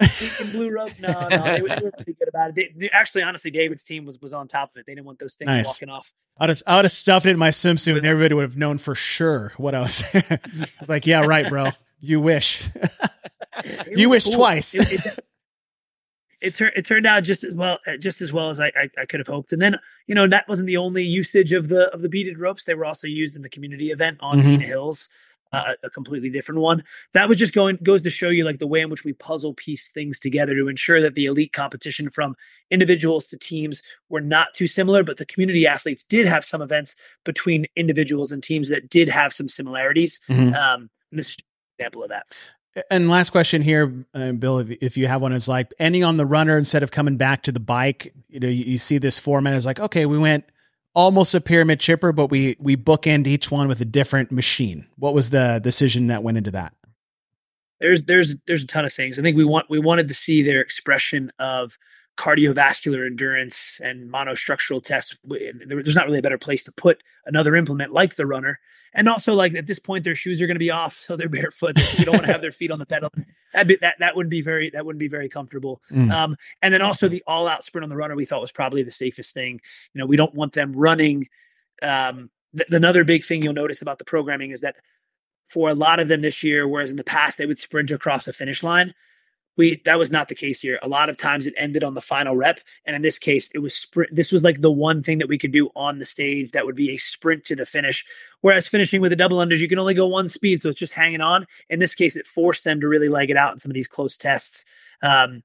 Pink 0.00 0.40
and 0.40 0.52
blue 0.52 0.70
rope? 0.70 0.92
No, 1.00 1.28
no, 1.28 1.42
they, 1.44 1.62
were- 1.62 1.68
they 1.68 1.82
were 1.84 1.90
pretty 1.96 2.14
good 2.14 2.28
about 2.28 2.50
it. 2.50 2.54
They, 2.56 2.72
they- 2.76 2.90
actually, 2.90 3.22
honestly, 3.22 3.50
David's 3.50 3.84
team 3.84 4.04
was 4.04 4.20
was 4.20 4.32
on 4.32 4.48
top 4.48 4.70
of 4.74 4.80
it. 4.80 4.86
They 4.86 4.94
didn't 4.94 5.06
want 5.06 5.18
those 5.18 5.34
things 5.34 5.46
Nice. 5.48 5.66
walking 5.66 5.88
off. 5.92 6.12
I'd 6.38 6.48
have, 6.48 6.62
I 6.66 6.76
would 6.76 6.84
have 6.86 6.92
stuffed 6.92 7.26
it 7.26 7.30
in 7.30 7.38
my 7.38 7.50
swimsuit, 7.50 7.96
and 7.98 8.06
everybody 8.06 8.34
would 8.34 8.42
have 8.42 8.56
known 8.56 8.78
for 8.78 8.94
sure 8.94 9.52
what 9.58 9.74
I 9.74 9.80
was. 9.80 10.02
I 10.14 10.38
was 10.80 10.88
like, 10.88 11.06
"Yeah, 11.06 11.20
right, 11.26 11.48
bro. 11.48 11.68
You 12.00 12.20
wish." 12.20 12.66
You 13.94 14.08
wish 14.08 14.24
wished 14.26 14.32
twice. 14.32 14.74
It, 14.74 14.92
it, 14.92 15.18
it, 16.40 16.54
tur- 16.54 16.72
it 16.74 16.86
turned 16.86 17.04
out 17.06 17.24
just 17.24 17.44
as 17.44 17.54
well, 17.54 17.78
uh, 17.86 17.98
just 17.98 18.22
as 18.22 18.32
well 18.32 18.48
as 18.48 18.58
I, 18.58 18.68
I, 18.68 18.88
I 19.02 19.04
could 19.04 19.20
have 19.20 19.26
hoped. 19.26 19.52
And 19.52 19.60
then, 19.60 19.76
you 20.06 20.14
know, 20.14 20.26
that 20.26 20.48
wasn't 20.48 20.66
the 20.66 20.78
only 20.78 21.04
usage 21.04 21.52
of 21.52 21.68
the 21.68 21.92
of 21.92 22.00
the 22.00 22.08
beaded 22.08 22.38
ropes. 22.38 22.64
They 22.64 22.74
were 22.74 22.86
also 22.86 23.06
used 23.06 23.36
in 23.36 23.42
the 23.42 23.50
community 23.50 23.90
event 23.90 24.16
on 24.20 24.38
Mhm. 24.40 24.44
Tina 24.44 24.64
Hills, 24.64 25.10
uh, 25.52 25.74
a 25.82 25.90
completely 25.90 26.30
different 26.30 26.60
one. 26.60 26.82
That 27.12 27.28
was 27.28 27.38
just 27.38 27.52
going 27.52 27.78
goes 27.82 28.02
to 28.02 28.10
show 28.10 28.28
you 28.28 28.44
like 28.44 28.58
the 28.58 28.66
way 28.66 28.80
in 28.80 28.90
which 28.90 29.04
we 29.04 29.12
puzzle 29.12 29.54
piece 29.54 29.88
things 29.88 30.18
together 30.18 30.54
to 30.54 30.68
ensure 30.68 31.00
that 31.00 31.14
the 31.14 31.26
elite 31.26 31.52
competition 31.52 32.10
from 32.10 32.36
individuals 32.70 33.26
to 33.28 33.36
teams 33.36 33.82
were 34.08 34.20
not 34.20 34.54
too 34.54 34.66
similar, 34.66 35.02
but 35.02 35.16
the 35.16 35.26
community 35.26 35.66
athletes 35.66 36.04
did 36.04 36.26
have 36.26 36.44
some 36.44 36.62
events 36.62 36.96
between 37.24 37.66
individuals 37.76 38.32
and 38.32 38.42
teams 38.42 38.68
that 38.68 38.88
did 38.88 39.08
have 39.08 39.32
some 39.32 39.48
similarities. 39.48 40.20
Mhm. 40.28 40.54
Um, 40.54 40.90
and 41.10 41.18
this 41.18 41.30
is 41.30 41.36
an 41.36 41.44
example 41.78 42.02
of 42.02 42.10
that. 42.10 42.26
And 42.88 43.08
last 43.08 43.30
question 43.30 43.62
here, 43.62 44.06
uh, 44.14 44.32
Bill, 44.32 44.58
if, 44.58 44.70
if 44.70 44.96
you 44.96 45.08
have 45.08 45.20
one, 45.20 45.32
is 45.32 45.48
like 45.48 45.72
ending 45.80 46.04
on 46.04 46.16
the 46.16 46.26
runner 46.26 46.56
instead 46.56 46.84
of 46.84 46.92
coming 46.92 47.16
back 47.16 47.42
to 47.42 47.52
the 47.52 47.60
bike. 47.60 48.14
You 48.28 48.38
know, 48.38 48.48
you, 48.48 48.64
you 48.64 48.78
see 48.78 48.98
this 48.98 49.18
format 49.18 49.54
is 49.54 49.66
like, 49.66 49.80
okay, 49.80 50.06
we 50.06 50.18
went 50.18 50.44
almost 50.94 51.34
a 51.34 51.40
pyramid 51.40 51.80
chipper, 51.80 52.12
but 52.12 52.26
we 52.30 52.56
we 52.58 52.76
bookend 52.76 53.26
each 53.26 53.50
one 53.50 53.68
with 53.68 53.80
a 53.80 53.84
different 53.84 54.30
machine. 54.32 54.86
What 54.96 55.14
was 55.14 55.30
the 55.30 55.60
decision 55.62 56.08
that 56.08 56.22
went 56.22 56.38
into 56.38 56.50
that? 56.52 56.74
there's 57.80 58.02
there's 58.02 58.34
there's 58.46 58.62
a 58.62 58.66
ton 58.66 58.84
of 58.84 58.92
things. 58.92 59.18
I 59.18 59.22
think 59.22 59.36
we 59.36 59.44
want 59.44 59.68
we 59.70 59.78
wanted 59.78 60.08
to 60.08 60.14
see 60.14 60.42
their 60.42 60.60
expression 60.60 61.32
of 61.38 61.76
cardiovascular 62.20 63.06
endurance 63.06 63.80
and 63.82 64.12
monostructural 64.12 64.82
tests. 64.82 65.16
There's 65.24 65.96
not 65.96 66.04
really 66.04 66.18
a 66.18 66.22
better 66.22 66.36
place 66.36 66.62
to 66.64 66.72
put 66.72 67.02
another 67.24 67.56
implement 67.56 67.94
like 67.94 68.16
the 68.16 68.26
runner. 68.26 68.60
And 68.92 69.08
also, 69.08 69.32
like 69.32 69.54
at 69.54 69.66
this 69.66 69.78
point, 69.78 70.04
their 70.04 70.14
shoes 70.14 70.42
are 70.42 70.46
going 70.46 70.56
to 70.56 70.58
be 70.58 70.70
off, 70.70 70.94
so 70.98 71.16
they're 71.16 71.30
barefoot. 71.30 71.78
You 71.98 72.04
don't 72.04 72.16
want 72.16 72.26
to 72.26 72.32
have 72.32 72.42
their 72.42 72.52
feet 72.52 72.70
on 72.70 72.78
the 72.78 72.84
pedal. 72.84 73.10
That'd 73.54 73.68
be, 73.68 73.76
that 73.76 73.94
that 74.00 74.16
wouldn't 74.16 74.30
be 74.30 74.42
very 74.42 74.68
that 74.70 74.84
wouldn't 74.84 75.00
be 75.00 75.08
very 75.08 75.30
comfortable. 75.30 75.80
Mm. 75.90 76.12
Um, 76.12 76.36
and 76.60 76.74
then 76.74 76.82
also 76.82 77.08
the 77.08 77.22
all 77.26 77.48
out 77.48 77.64
sprint 77.64 77.84
on 77.84 77.88
the 77.88 77.96
runner, 77.96 78.14
we 78.14 78.26
thought 78.26 78.42
was 78.42 78.52
probably 78.52 78.82
the 78.82 78.90
safest 78.90 79.32
thing. 79.32 79.58
You 79.94 80.00
know, 80.00 80.06
we 80.06 80.16
don't 80.16 80.34
want 80.34 80.52
them 80.52 80.74
running. 80.74 81.28
Um, 81.80 82.28
th- 82.54 82.68
another 82.70 83.02
big 83.02 83.24
thing 83.24 83.42
you'll 83.42 83.54
notice 83.54 83.80
about 83.80 83.98
the 83.98 84.04
programming 84.04 84.50
is 84.50 84.60
that 84.60 84.76
for 85.46 85.70
a 85.70 85.74
lot 85.74 86.00
of 86.00 86.08
them 86.08 86.20
this 86.20 86.42
year, 86.42 86.68
whereas 86.68 86.90
in 86.90 86.96
the 86.96 87.04
past 87.04 87.38
they 87.38 87.46
would 87.46 87.58
sprint 87.58 87.90
across 87.90 88.26
the 88.26 88.32
finish 88.34 88.62
line. 88.62 88.92
We 89.60 89.82
that 89.84 89.98
was 89.98 90.10
not 90.10 90.28
the 90.28 90.34
case 90.34 90.60
here. 90.60 90.78
A 90.82 90.88
lot 90.88 91.08
of 91.10 91.16
times 91.16 91.46
it 91.46 91.54
ended 91.56 91.84
on 91.84 91.94
the 91.94 92.00
final 92.00 92.34
rep, 92.36 92.60
and 92.84 92.96
in 92.96 93.02
this 93.02 93.18
case, 93.18 93.48
it 93.54 93.58
was 93.58 93.74
sprint. 93.74 94.14
This 94.14 94.32
was 94.32 94.42
like 94.42 94.60
the 94.62 94.72
one 94.72 95.02
thing 95.02 95.18
that 95.18 95.28
we 95.28 95.36
could 95.38 95.52
do 95.52 95.68
on 95.76 95.98
the 95.98 96.04
stage 96.04 96.52
that 96.52 96.64
would 96.66 96.74
be 96.76 96.90
a 96.90 96.96
sprint 96.96 97.44
to 97.44 97.56
the 97.56 97.66
finish. 97.66 98.04
Whereas 98.40 98.66
finishing 98.66 99.00
with 99.00 99.10
the 99.10 99.16
double 99.16 99.38
unders, 99.38 99.58
you 99.58 99.68
can 99.68 99.78
only 99.78 99.94
go 99.94 100.06
one 100.06 100.28
speed, 100.28 100.60
so 100.60 100.70
it's 100.70 100.78
just 100.80 100.94
hanging 100.94 101.20
on. 101.20 101.46
In 101.68 101.78
this 101.78 101.94
case, 101.94 102.16
it 102.16 102.26
forced 102.26 102.64
them 102.64 102.80
to 102.80 102.88
really 102.88 103.08
leg 103.08 103.30
it 103.30 103.36
out 103.36 103.52
in 103.52 103.58
some 103.58 103.70
of 103.70 103.74
these 103.74 103.88
close 103.88 104.16
tests, 104.16 104.64
um, 105.02 105.42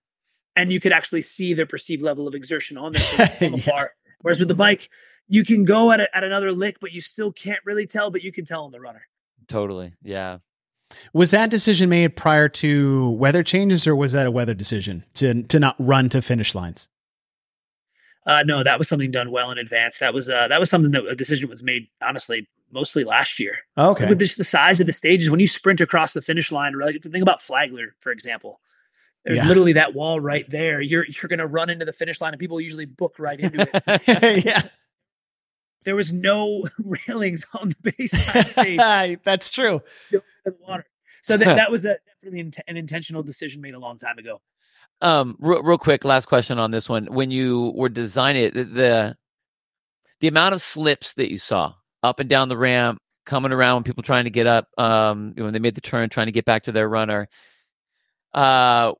and 0.55 0.71
you 0.71 0.79
could 0.79 0.93
actually 0.93 1.21
see 1.21 1.53
their 1.53 1.65
perceived 1.65 2.01
level 2.01 2.27
of 2.27 2.33
exertion 2.35 2.77
on 2.77 2.93
their 2.93 3.01
Yeah. 3.41 3.53
afar. 3.55 3.91
Whereas 4.21 4.39
with 4.39 4.47
the 4.47 4.55
bike, 4.55 4.89
you 5.27 5.43
can 5.43 5.65
go 5.65 5.91
at 5.91 5.99
a, 5.99 6.15
at 6.17 6.23
another 6.23 6.51
lick, 6.51 6.79
but 6.79 6.91
you 6.93 7.01
still 7.01 7.31
can't 7.31 7.59
really 7.65 7.85
tell, 7.85 8.09
but 8.11 8.23
you 8.23 8.31
can 8.31 8.45
tell 8.45 8.63
on 8.63 8.71
the 8.71 8.79
runner. 8.79 9.07
Totally. 9.47 9.93
Yeah. 10.01 10.39
Was 11.13 11.31
that 11.31 11.49
decision 11.49 11.89
made 11.89 12.15
prior 12.15 12.47
to 12.49 13.09
weather 13.11 13.43
changes, 13.43 13.87
or 13.87 13.95
was 13.95 14.11
that 14.13 14.27
a 14.27 14.31
weather 14.31 14.53
decision 14.53 15.03
to 15.15 15.43
to 15.43 15.59
not 15.59 15.75
run 15.79 16.09
to 16.09 16.21
finish 16.21 16.53
lines? 16.55 16.89
Uh, 18.25 18.43
no, 18.43 18.63
that 18.63 18.79
was 18.79 18.87
something 18.87 19.11
done 19.11 19.29
well 19.31 19.51
in 19.51 19.57
advance. 19.57 19.99
That 19.99 20.13
was 20.13 20.29
uh, 20.29 20.47
that 20.47 20.59
was 20.59 20.69
something 20.69 20.91
that 20.91 21.05
a 21.05 21.15
decision 21.15 21.49
was 21.49 21.61
made 21.63 21.87
honestly 22.01 22.47
mostly 22.71 23.03
last 23.03 23.39
year. 23.39 23.57
Okay, 23.77 24.07
With 24.09 24.19
just 24.19 24.37
the 24.37 24.43
size 24.43 24.79
of 24.79 24.87
the 24.87 24.93
stages, 24.93 25.29
when 25.29 25.39
you 25.39 25.47
sprint 25.47 25.79
across 25.81 26.13
the 26.13 26.21
finish 26.21 26.51
line, 26.51 26.77
like 26.79 27.01
think 27.01 27.21
about 27.21 27.41
Flagler, 27.41 27.95
for 27.99 28.11
example. 28.11 28.59
There's 29.23 29.37
Yeah. 29.39 29.47
literally 29.47 29.73
that 29.73 29.95
wall 29.95 30.19
right 30.19 30.47
there. 30.49 30.81
You're 30.81 31.05
you're 31.07 31.27
gonna 31.29 31.47
run 31.47 31.69
into 31.69 31.85
the 31.85 31.93
finish 31.93 32.21
line, 32.21 32.33
and 32.33 32.39
people 32.39 32.59
usually 32.61 32.85
book 32.85 33.15
right 33.19 33.39
into 33.39 33.61
it. 33.87 34.45
yeah, 34.45 34.61
there 35.85 35.95
was 35.95 36.11
no 36.11 36.65
railings 37.07 37.45
on 37.53 37.69
the 37.69 37.91
baseline 37.91 38.45
stage 38.45 39.19
that's 39.23 39.49
true. 39.51 39.81
the 40.11 40.21
water. 40.59 40.85
So 41.21 41.37
that, 41.37 41.55
that 41.55 41.71
was 41.71 41.85
a, 41.85 41.97
definitely 42.05 42.41
int- 42.41 42.59
an 42.67 42.77
intentional 42.77 43.23
decision 43.23 43.61
made 43.61 43.73
a 43.73 43.79
long 43.79 43.97
time 43.97 44.17
ago. 44.19 44.41
Um, 45.01 45.35
real, 45.39 45.63
real 45.63 45.77
quick, 45.77 46.05
last 46.05 46.27
question 46.27 46.59
on 46.59 46.71
this 46.71 46.87
one. 46.87 47.05
When 47.07 47.31
you 47.31 47.71
were 47.75 47.89
designing 47.89 48.43
it, 48.43 48.53
the- 48.53 48.63
the 48.65 49.17
the 50.21 50.27
amount 50.29 50.53
of 50.55 50.61
slips 50.61 51.13
that 51.15 51.29
you 51.29 51.37
saw 51.37 51.73
up 52.01 52.19
and 52.19 52.29
down 52.29 52.47
the 52.49 52.57
ramp, 52.57 52.99
coming 53.25 53.51
around 53.51 53.75
when 53.75 53.83
people 53.83 54.03
trying 54.03 54.23
to 54.25 54.29
get 54.29 54.47
up, 54.47 54.67
um, 54.77 55.33
when 55.35 55.51
they 55.51 55.59
made 55.59 55.75
the 55.75 55.81
turn, 55.81 56.09
trying 56.09 56.27
to 56.27 56.31
get 56.31 56.45
back 56.45 56.63
to 56.63 56.71
their 56.71 56.87
runner, 56.87 57.27
uh, 58.33 58.93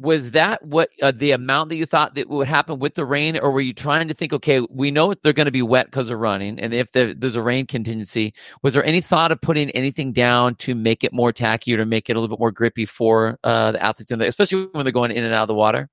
was 0.00 0.30
that 0.32 0.64
what 0.64 0.90
uh, 1.02 1.10
the 1.10 1.32
amount 1.32 1.68
that 1.70 1.76
you 1.76 1.84
thought 1.86 2.14
that 2.14 2.28
would 2.28 2.46
happen 2.46 2.78
with 2.78 2.94
the 2.94 3.04
rain, 3.04 3.36
or 3.38 3.50
were 3.50 3.60
you 3.60 3.72
trying 3.72 4.06
to 4.08 4.14
think, 4.14 4.32
okay, 4.32 4.60
we 4.70 4.90
know 4.90 5.12
they're 5.14 5.32
going 5.32 5.46
to 5.46 5.52
be 5.52 5.62
wet 5.62 5.86
because 5.86 6.08
of 6.10 6.18
running, 6.18 6.58
and 6.60 6.72
if 6.72 6.92
there, 6.92 7.12
there's 7.14 7.36
a 7.36 7.42
rain 7.42 7.66
contingency, 7.66 8.32
was 8.62 8.74
there 8.74 8.84
any 8.84 9.00
thought 9.00 9.32
of 9.32 9.40
putting 9.40 9.70
anything 9.70 10.12
down 10.12 10.54
to 10.56 10.74
make 10.74 11.02
it 11.04 11.12
more 11.12 11.32
tacky 11.32 11.74
or 11.74 11.78
to 11.78 11.84
make 11.84 12.08
it 12.08 12.16
a 12.16 12.20
little 12.20 12.34
bit 12.36 12.40
more 12.40 12.52
grippy 12.52 12.84
for 12.86 13.38
uh, 13.44 13.72
the 13.72 13.82
athletes, 13.82 14.10
especially 14.10 14.68
when 14.72 14.84
they're 14.84 14.92
going 14.92 15.10
in 15.10 15.24
and 15.24 15.34
out 15.34 15.42
of 15.42 15.48
the 15.48 15.54
water? 15.54 15.88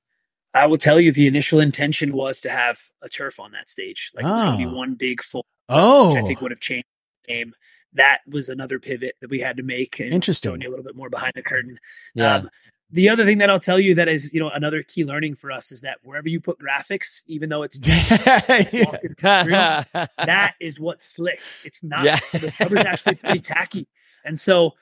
I 0.53 0.67
will 0.67 0.77
tell 0.77 0.99
you, 1.01 1.11
the 1.11 1.27
initial 1.27 1.59
intention 1.59 2.13
was 2.13 2.39
to 2.41 2.49
have 2.49 2.79
a 3.01 3.09
turf 3.09 3.39
on 3.39 3.51
that 3.51 3.69
stage. 3.69 4.11
Like 4.15 4.23
it 4.23 4.27
was 4.29 4.41
going 4.43 4.57
to 4.59 4.63
Oh. 4.65 4.69
be 4.71 4.75
one 4.77 4.93
big 4.95 5.21
full 5.21 5.45
Oh, 5.67 6.13
which 6.13 6.23
I 6.23 6.27
think 6.27 6.41
would 6.41 6.51
have 6.51 6.59
changed 6.61 6.85
the 7.27 7.33
game. 7.33 7.53
That 7.93 8.19
was 8.27 8.49
another 8.49 8.79
pivot 8.79 9.15
that 9.21 9.29
we 9.29 9.39
had 9.39 9.57
to 9.57 9.63
make. 9.63 9.99
And 9.99 10.13
Interesting. 10.13 10.51
showing 10.51 10.61
you 10.61 10.67
a 10.67 10.71
little 10.71 10.83
bit 10.85 10.95
more 10.95 11.09
behind 11.09 11.33
the 11.35 11.41
curtain. 11.41 11.77
Yeah. 12.13 12.35
Um, 12.35 12.49
the 12.91 13.09
other 13.09 13.25
thing 13.25 13.39
that 13.39 13.49
I'll 13.49 13.59
tell 13.59 13.79
you 13.79 13.95
that 13.95 14.07
is, 14.07 14.33
you 14.33 14.39
know, 14.39 14.49
another 14.49 14.83
key 14.83 15.05
learning 15.05 15.35
for 15.35 15.51
us 15.51 15.71
is 15.71 15.81
that 15.81 15.97
wherever 16.03 16.29
you 16.29 16.39
put 16.39 16.57
graphics, 16.59 17.21
even 17.27 17.49
though 17.49 17.63
it's 17.63 17.79
yeah. 17.87 19.83
that 20.17 20.55
is 20.59 20.79
what's 20.79 21.03
slick. 21.03 21.39
It's 21.63 21.83
not 21.83 22.05
Yeah. 22.05 22.19
the 22.31 22.53
rubber's 22.59 22.85
actually 22.85 23.15
pretty 23.15 23.39
tacky. 23.39 23.87
And 24.23 24.39
so 24.39 24.73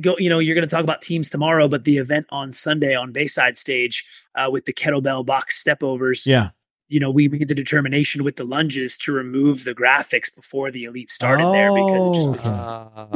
go, 0.00 0.16
you 0.18 0.28
know, 0.28 0.38
you're 0.38 0.54
going 0.54 0.66
to 0.66 0.70
talk 0.70 0.84
about 0.84 1.02
teams 1.02 1.30
tomorrow, 1.30 1.68
but 1.68 1.84
the 1.84 1.98
event 1.98 2.26
on 2.30 2.52
Sunday 2.52 2.94
on 2.94 3.12
Bayside 3.12 3.56
stage 3.56 4.04
uh, 4.34 4.48
with 4.50 4.66
the 4.66 4.72
kettlebell 4.72 5.24
box 5.24 5.58
step 5.58 5.82
overs, 5.82 6.26
yeah. 6.26 6.50
You 6.88 7.00
know, 7.00 7.10
we 7.10 7.28
made 7.28 7.48
the 7.48 7.54
determination 7.54 8.24
with 8.24 8.36
the 8.36 8.44
lunges 8.44 8.96
to 8.98 9.12
remove 9.12 9.64
the 9.64 9.74
graphics 9.74 10.34
before 10.34 10.70
the 10.70 10.84
elite 10.84 11.10
started 11.10 11.50
there 11.50 11.70
because 11.72 12.04
it 12.04 12.12
just 12.12 12.28
Oh, 12.28 12.32
was, 12.32 12.50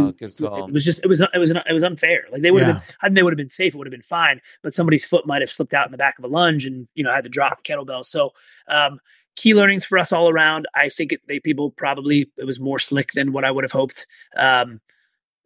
okay. 0.08 0.38
Oh, 0.42 0.64
it 0.66 0.72
was 0.72 0.84
just 0.84 1.00
it 1.04 1.08
was 1.08 1.20
it 1.20 1.38
was 1.38 1.50
it 1.50 1.72
was 1.72 1.82
unfair. 1.82 2.24
Like 2.30 2.42
they 2.42 2.50
would 2.50 2.62
have 2.62 2.66
Yeah. 2.66 2.80
been, 2.80 2.82
I 3.02 3.08
mean, 3.08 3.14
they 3.14 3.22
would 3.22 3.32
have 3.32 3.38
been 3.38 3.48
safe. 3.48 3.74
It 3.74 3.78
would 3.78 3.86
have 3.86 3.92
been 3.92 4.02
fine, 4.02 4.40
but 4.62 4.74
somebody's 4.74 5.04
foot 5.04 5.26
might 5.26 5.42
have 5.42 5.50
slipped 5.50 5.74
out 5.74 5.86
in 5.86 5.92
the 5.92 5.98
back 5.98 6.18
of 6.18 6.24
a 6.24 6.28
lunge 6.28 6.66
and 6.66 6.88
you 6.94 7.04
know 7.04 7.12
had 7.12 7.24
to 7.24 7.30
drop 7.30 7.58
a 7.60 7.62
kettlebell. 7.62 8.04
So 8.04 8.30
um, 8.68 8.98
key 9.36 9.54
learnings 9.54 9.84
for 9.84 9.98
us 9.98 10.12
all 10.12 10.28
around. 10.28 10.66
I 10.74 10.88
think 10.88 11.12
it, 11.12 11.20
they 11.28 11.40
people 11.40 11.70
probably 11.70 12.30
it 12.36 12.44
was 12.44 12.60
more 12.60 12.78
slick 12.78 13.12
than 13.12 13.32
what 13.32 13.44
I 13.44 13.50
would 13.50 13.64
have 13.64 13.72
hoped 13.72 14.06
um, 14.36 14.80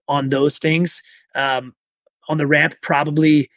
on 0.08 0.28
those 0.30 0.58
things. 0.58 1.02
Um, 1.34 1.74
on 2.28 2.38
the 2.38 2.46
ramp, 2.46 2.76
probably 2.82 3.50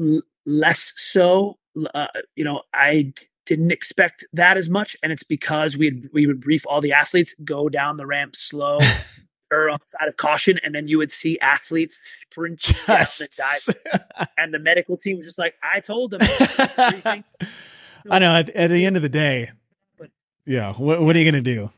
l- 0.00 0.22
less 0.46 0.92
so. 0.96 1.58
Uh, 1.94 2.08
you 2.36 2.44
know, 2.44 2.62
I 2.74 3.12
d- 3.14 3.26
didn't 3.50 3.72
expect 3.72 4.24
that 4.32 4.56
as 4.56 4.68
much, 4.70 4.96
and 5.02 5.10
it's 5.10 5.24
because 5.24 5.76
we 5.76 6.04
we 6.12 6.24
would 6.28 6.40
brief 6.40 6.64
all 6.68 6.80
the 6.80 6.92
athletes 6.92 7.34
go 7.44 7.68
down 7.68 7.96
the 7.96 8.06
ramp 8.06 8.36
slow 8.36 8.78
or 9.50 9.68
on 9.70 9.78
the 9.82 9.88
side 9.88 10.06
of 10.06 10.16
caution, 10.16 10.60
and 10.62 10.72
then 10.72 10.86
you 10.86 10.98
would 10.98 11.10
see 11.10 11.36
athletes 11.40 12.00
sprint 12.22 12.62
down 12.86 12.96
and 12.96 13.06
Just. 13.06 13.36
dive, 13.36 14.28
and 14.38 14.54
the 14.54 14.60
medical 14.60 14.96
team 14.96 15.16
was 15.16 15.26
just 15.26 15.36
like, 15.36 15.54
"I 15.64 15.80
told 15.80 16.12
them." 16.12 16.20
I 18.08 18.18
know. 18.20 18.34
At, 18.36 18.50
at 18.50 18.70
the 18.70 18.86
end 18.86 18.94
of 18.94 19.02
the 19.02 19.08
day, 19.08 19.50
But- 19.98 20.10
yeah. 20.46 20.72
What, 20.74 21.02
what 21.02 21.16
are 21.16 21.18
you 21.18 21.24
gonna 21.30 21.42
do? 21.42 21.72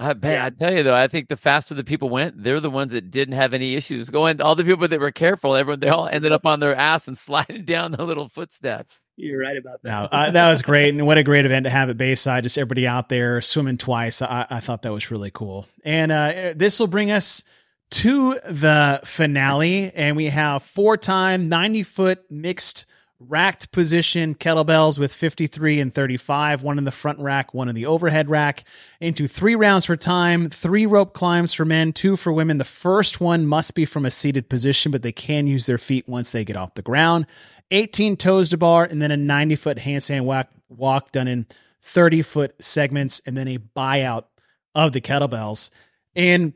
I 0.00 0.14
bet. 0.14 0.32
Yeah. 0.32 0.46
I 0.46 0.50
tell 0.50 0.74
you 0.74 0.82
though, 0.82 0.94
I 0.94 1.08
think 1.08 1.28
the 1.28 1.36
faster 1.36 1.74
the 1.74 1.84
people 1.84 2.08
went, 2.08 2.42
they're 2.42 2.58
the 2.58 2.70
ones 2.70 2.92
that 2.92 3.10
didn't 3.10 3.34
have 3.34 3.52
any 3.52 3.74
issues 3.74 4.08
going. 4.08 4.40
All 4.40 4.54
the 4.54 4.64
people 4.64 4.88
that 4.88 4.98
were 4.98 5.12
careful, 5.12 5.54
everyone 5.54 5.80
they 5.80 5.90
all 5.90 6.08
ended 6.08 6.32
up 6.32 6.46
on 6.46 6.58
their 6.58 6.74
ass 6.74 7.06
and 7.06 7.16
sliding 7.18 7.66
down 7.66 7.92
the 7.92 8.04
little 8.04 8.28
footsteps. 8.28 8.98
You're 9.16 9.40
right 9.40 9.58
about 9.58 9.82
that. 9.82 9.90
No, 9.90 10.08
uh, 10.10 10.30
that 10.30 10.48
was 10.48 10.62
great, 10.62 10.94
and 10.94 11.06
what 11.06 11.18
a 11.18 11.22
great 11.22 11.44
event 11.44 11.64
to 11.64 11.70
have 11.70 11.90
at 11.90 11.98
Bayside. 11.98 12.44
Just 12.44 12.56
everybody 12.56 12.86
out 12.86 13.10
there 13.10 13.42
swimming 13.42 13.76
twice. 13.76 14.22
I, 14.22 14.46
I 14.48 14.60
thought 14.60 14.80
that 14.82 14.92
was 14.92 15.10
really 15.10 15.30
cool, 15.30 15.66
and 15.84 16.10
uh, 16.10 16.54
this 16.56 16.80
will 16.80 16.86
bring 16.86 17.10
us 17.10 17.44
to 17.90 18.32
the 18.48 19.00
finale, 19.04 19.92
and 19.92 20.16
we 20.16 20.26
have 20.26 20.62
four-time 20.62 21.50
ninety-foot 21.50 22.30
mixed 22.30 22.86
racked 23.28 23.70
position 23.70 24.34
kettlebells 24.34 24.98
with 24.98 25.12
53 25.12 25.78
and 25.78 25.92
35 25.92 26.62
one 26.62 26.78
in 26.78 26.84
the 26.84 26.90
front 26.90 27.18
rack 27.18 27.52
one 27.52 27.68
in 27.68 27.74
the 27.74 27.84
overhead 27.84 28.30
rack 28.30 28.64
into 28.98 29.28
three 29.28 29.54
rounds 29.54 29.84
for 29.84 29.94
time 29.94 30.48
three 30.48 30.86
rope 30.86 31.12
climbs 31.12 31.52
for 31.52 31.66
men 31.66 31.92
two 31.92 32.16
for 32.16 32.32
women. 32.32 32.56
The 32.56 32.64
first 32.64 33.20
one 33.20 33.46
must 33.46 33.74
be 33.74 33.84
from 33.84 34.06
a 34.06 34.10
seated 34.10 34.48
position 34.48 34.90
but 34.90 35.02
they 35.02 35.12
can 35.12 35.46
use 35.46 35.66
their 35.66 35.78
feet 35.78 36.08
once 36.08 36.30
they 36.30 36.44
get 36.44 36.56
off 36.56 36.74
the 36.74 36.82
ground. 36.82 37.26
18 37.70 38.16
toes 38.16 38.48
to 38.48 38.56
bar 38.56 38.84
and 38.84 39.02
then 39.02 39.10
a 39.10 39.16
90 39.16 39.54
foot 39.56 39.76
handstand 39.78 40.24
walk, 40.24 40.48
walk 40.68 41.12
done 41.12 41.28
in 41.28 41.46
30 41.82 42.22
foot 42.22 42.54
segments 42.58 43.20
and 43.26 43.36
then 43.36 43.48
a 43.48 43.58
buyout 43.58 44.24
of 44.74 44.92
the 44.92 45.00
kettlebells. 45.00 45.70
And 46.16 46.54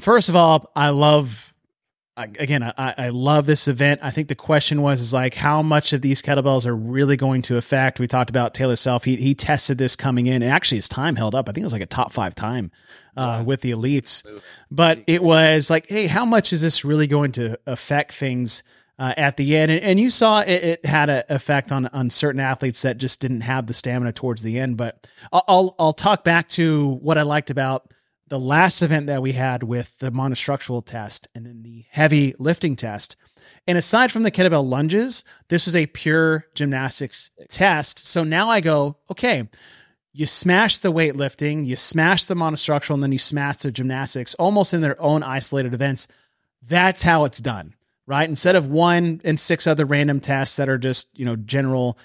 first 0.00 0.28
of 0.28 0.36
all 0.36 0.70
i 0.76 0.90
love 0.90 1.54
again, 2.16 2.62
I, 2.62 2.94
I 2.96 3.08
love 3.10 3.46
this 3.46 3.68
event. 3.68 4.00
I 4.02 4.10
think 4.10 4.28
the 4.28 4.34
question 4.34 4.80
was 4.80 5.00
is 5.00 5.12
like 5.12 5.34
how 5.34 5.62
much 5.62 5.92
of 5.92 6.00
these 6.00 6.22
kettlebells 6.22 6.66
are 6.66 6.74
really 6.74 7.16
going 7.16 7.42
to 7.42 7.56
affect. 7.56 8.00
We 8.00 8.06
talked 8.06 8.30
about 8.30 8.54
Taylor 8.54 8.76
Self. 8.76 9.04
He 9.04 9.16
he 9.16 9.34
tested 9.34 9.78
this 9.78 9.96
coming 9.96 10.26
in, 10.26 10.42
and 10.42 10.50
actually 10.50 10.78
his 10.78 10.88
time 10.88 11.16
held 11.16 11.34
up. 11.34 11.48
I 11.48 11.52
think 11.52 11.62
it 11.62 11.66
was 11.66 11.72
like 11.72 11.82
a 11.82 11.86
top 11.86 12.12
five 12.12 12.34
time 12.34 12.70
uh, 13.16 13.42
with 13.44 13.60
the 13.60 13.72
elites. 13.72 14.26
But 14.70 15.02
it 15.06 15.22
was 15.22 15.68
like, 15.68 15.88
hey, 15.88 16.06
how 16.06 16.24
much 16.24 16.52
is 16.52 16.62
this 16.62 16.84
really 16.84 17.06
going 17.06 17.32
to 17.32 17.58
affect 17.66 18.12
things 18.12 18.62
uh, 18.98 19.12
at 19.16 19.36
the 19.36 19.56
end? 19.56 19.70
And, 19.70 19.82
and 19.82 20.00
you 20.00 20.08
saw 20.08 20.40
it, 20.40 20.48
it 20.48 20.86
had 20.86 21.10
an 21.10 21.22
effect 21.28 21.70
on 21.70 21.86
on 21.88 22.08
certain 22.08 22.40
athletes 22.40 22.82
that 22.82 22.96
just 22.96 23.20
didn't 23.20 23.42
have 23.42 23.66
the 23.66 23.74
stamina 23.74 24.12
towards 24.12 24.42
the 24.42 24.58
end. 24.58 24.78
But 24.78 25.06
I'll 25.32 25.44
I'll, 25.46 25.76
I'll 25.78 25.92
talk 25.92 26.24
back 26.24 26.48
to 26.50 26.98
what 27.02 27.18
I 27.18 27.22
liked 27.22 27.50
about 27.50 27.92
the 28.28 28.38
last 28.38 28.82
event 28.82 29.06
that 29.06 29.22
we 29.22 29.32
had 29.32 29.62
with 29.62 29.98
the 29.98 30.10
monostructural 30.10 30.84
test 30.84 31.28
and 31.34 31.46
then 31.46 31.62
the 31.62 31.75
heavy 31.96 32.34
lifting 32.38 32.76
test. 32.76 33.16
And 33.66 33.78
aside 33.78 34.12
from 34.12 34.22
the 34.22 34.30
kettlebell 34.30 34.68
lunges, 34.68 35.24
this 35.48 35.64
was 35.64 35.74
a 35.74 35.86
pure 35.86 36.44
gymnastics 36.54 37.30
test. 37.48 38.06
So 38.06 38.22
now 38.22 38.50
I 38.50 38.60
go, 38.60 38.98
okay, 39.10 39.48
you 40.12 40.26
smash 40.26 40.78
the 40.78 40.92
weightlifting, 40.92 41.64
you 41.64 41.74
smash 41.74 42.24
the 42.24 42.34
monostructural, 42.34 42.94
and 42.94 43.02
then 43.02 43.12
you 43.12 43.18
smash 43.18 43.56
the 43.56 43.72
gymnastics 43.72 44.34
almost 44.34 44.74
in 44.74 44.82
their 44.82 45.00
own 45.00 45.22
isolated 45.22 45.72
events. 45.72 46.06
That's 46.62 47.02
how 47.02 47.24
it's 47.24 47.40
done, 47.40 47.74
right? 48.06 48.28
Instead 48.28 48.56
of 48.56 48.68
one 48.68 49.22
and 49.24 49.40
six 49.40 49.66
other 49.66 49.86
random 49.86 50.20
tests 50.20 50.56
that 50.56 50.68
are 50.68 50.78
just, 50.78 51.18
you 51.18 51.24
know, 51.24 51.36
general 51.36 51.98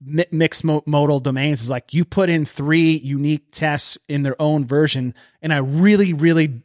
mi- 0.00 0.26
mixed 0.30 0.62
mo- 0.62 0.84
modal 0.86 1.18
domains 1.18 1.62
is 1.62 1.70
like 1.70 1.92
you 1.92 2.04
put 2.04 2.28
in 2.28 2.44
three 2.44 2.92
unique 2.98 3.50
tests 3.50 3.98
in 4.06 4.22
their 4.22 4.40
own 4.40 4.64
version 4.64 5.12
and 5.42 5.52
i 5.52 5.58
really 5.58 6.12
really 6.12 6.62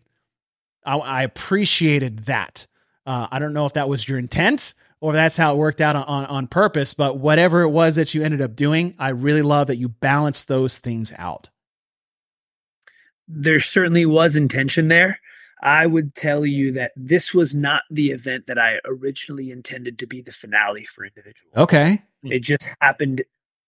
i, 0.85 0.97
I 0.97 1.23
appreciated 1.23 2.25
that 2.25 2.67
uh, 3.05 3.27
i 3.31 3.39
don't 3.39 3.53
know 3.53 3.65
if 3.65 3.73
that 3.73 3.89
was 3.89 4.07
your 4.07 4.19
intent 4.19 4.73
or 5.01 5.11
that's 5.11 5.35
how 5.35 5.53
it 5.53 5.57
worked 5.57 5.81
out 5.81 5.95
on, 5.95 6.03
on, 6.03 6.25
on 6.25 6.47
purpose 6.47 6.93
but 6.93 7.17
whatever 7.17 7.61
it 7.61 7.69
was 7.69 7.95
that 7.95 8.13
you 8.13 8.23
ended 8.23 8.41
up 8.41 8.55
doing 8.55 8.95
i 8.99 9.09
really 9.09 9.41
love 9.41 9.67
that 9.67 9.77
you 9.77 9.89
balanced 9.89 10.47
those 10.47 10.77
things 10.77 11.13
out 11.17 11.49
there 13.27 13.59
certainly 13.59 14.05
was 14.05 14.35
intention 14.35 14.87
there. 14.87 15.19
I 15.61 15.85
would 15.85 16.13
tell 16.15 16.45
you 16.45 16.73
that 16.73 16.91
this 16.95 17.33
was 17.33 17.55
not 17.55 17.83
the 17.89 18.11
event 18.11 18.47
that 18.47 18.59
I 18.59 18.79
originally 18.85 19.49
intended 19.49 19.97
to 19.99 20.07
be 20.07 20.21
the 20.21 20.33
finale 20.33 20.83
for 20.83 21.05
individuals. 21.05 21.53
okay 21.55 22.03
It 22.23 22.39
just 22.39 22.69
happened 22.81 23.23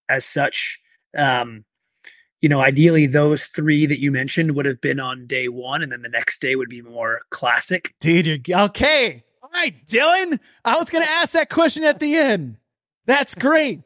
as 0.10 0.26
such. 0.26 0.82
Um, 1.18 1.64
you 2.46 2.50
know, 2.50 2.62
ideally, 2.62 3.08
those 3.08 3.46
three 3.46 3.88
that 3.88 4.00
you 4.00 4.12
mentioned 4.12 4.56
would 4.56 4.68
have 4.68 4.80
been 4.80 5.00
on 5.00 5.26
day 5.26 5.48
one, 5.48 5.82
and 5.82 5.92
then 5.92 6.04
the 6.04 6.10
next 6.10 6.40
day 6.42 6.56
would 6.56 6.70
be 6.70 6.84
more 6.84 7.22
classic. 7.32 7.96
dude 8.00 8.48
you're 8.48 8.60
okay 8.60 9.24
all 9.42 9.50
right 9.52 9.74
dylan 9.88 10.38
i 10.64 10.76
was 10.76 10.92
gonna 10.92 11.06
ask 11.10 11.34
that 11.34 11.50
question 11.50 11.84
at 11.84 12.00
the 12.00 12.16
end 12.16 12.58
that's 13.08 13.34
great 13.34 13.82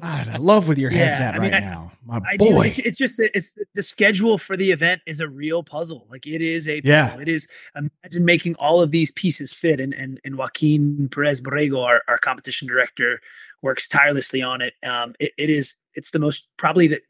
God, 0.00 0.28
i 0.28 0.36
love 0.36 0.68
where 0.68 0.78
your 0.78 0.90
head's 0.90 1.20
Yeah, 1.20 1.28
at 1.30 1.34
I 1.36 1.38
mean, 1.38 1.52
right 1.52 1.62
I- 1.62 1.66
now 1.66 1.92
my 2.04 2.20
Ideally, 2.26 2.52
boy 2.52 2.66
it's, 2.66 2.78
it's 2.80 2.98
just 2.98 3.18
it's 3.18 3.54
the 3.74 3.82
schedule 3.82 4.36
for 4.36 4.56
the 4.58 4.72
event 4.72 5.00
is 5.06 5.20
a 5.20 5.28
real 5.28 5.62
puzzle. 5.62 6.06
Like 6.10 6.26
it 6.26 6.42
is 6.42 6.68
a 6.68 6.80
puzzle. 6.82 6.90
Yeah. 6.92 7.16
It 7.20 7.28
is 7.28 7.46
imagine 7.76 8.24
making 8.24 8.56
all 8.56 8.80
of 8.82 8.90
these 8.90 9.12
pieces 9.12 9.52
fit. 9.52 9.78
And 9.80 9.94
and 9.94 10.20
and 10.24 10.36
Joaquin 10.36 11.08
Perez 11.10 11.40
Borrego, 11.40 11.78
our, 11.84 12.02
our 12.08 12.18
competition 12.18 12.66
director, 12.66 13.20
works 13.62 13.86
tirelessly 13.88 14.42
on 14.42 14.60
it. 14.62 14.74
Um, 14.84 15.14
it, 15.20 15.30
it 15.38 15.48
is 15.48 15.76
it's 15.94 16.10
the 16.10 16.18
most 16.18 16.48
probably 16.56 16.88
that 16.88 17.02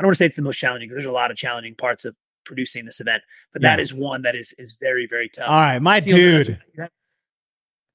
I 0.00 0.02
don't 0.02 0.08
want 0.08 0.14
to 0.14 0.18
say 0.18 0.26
it's 0.26 0.36
the 0.36 0.42
most 0.42 0.56
challenging. 0.58 0.88
'cause 0.88 0.96
There's 0.96 1.06
a 1.06 1.12
lot 1.12 1.30
of 1.30 1.36
challenging 1.36 1.74
parts 1.74 2.04
of 2.06 2.16
producing 2.44 2.86
this 2.86 3.00
event, 3.00 3.22
but 3.52 3.60
that 3.62 3.78
Yeah. 3.78 3.82
is 3.82 3.92
one 3.92 4.22
that 4.22 4.34
is 4.34 4.54
is 4.58 4.76
very 4.80 5.06
very 5.06 5.28
tough. 5.28 5.48
all 5.48 5.60
right 5.60 5.80
my 5.80 6.00
dude 6.00 6.46
that's- 6.46 6.58
that- 6.76 6.92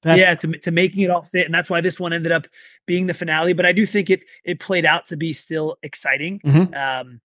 that's 0.02 0.20
yeah, 0.20 0.34
to 0.36 0.58
to 0.58 0.70
making 0.70 1.00
it 1.02 1.10
all 1.10 1.22
fit, 1.22 1.46
and 1.46 1.54
that's 1.54 1.68
why 1.68 1.80
this 1.80 1.98
one 1.98 2.12
ended 2.12 2.30
up 2.30 2.46
being 2.86 3.08
the 3.08 3.14
finale. 3.14 3.54
But 3.54 3.66
I 3.66 3.72
do 3.72 3.84
think 3.84 4.08
it 4.08 4.20
it 4.44 4.60
played 4.60 4.86
out 4.86 5.06
to 5.06 5.16
be 5.16 5.32
still 5.32 5.78
exciting. 5.82 6.38
Mhm. 6.40 6.74
Um, 6.76 7.20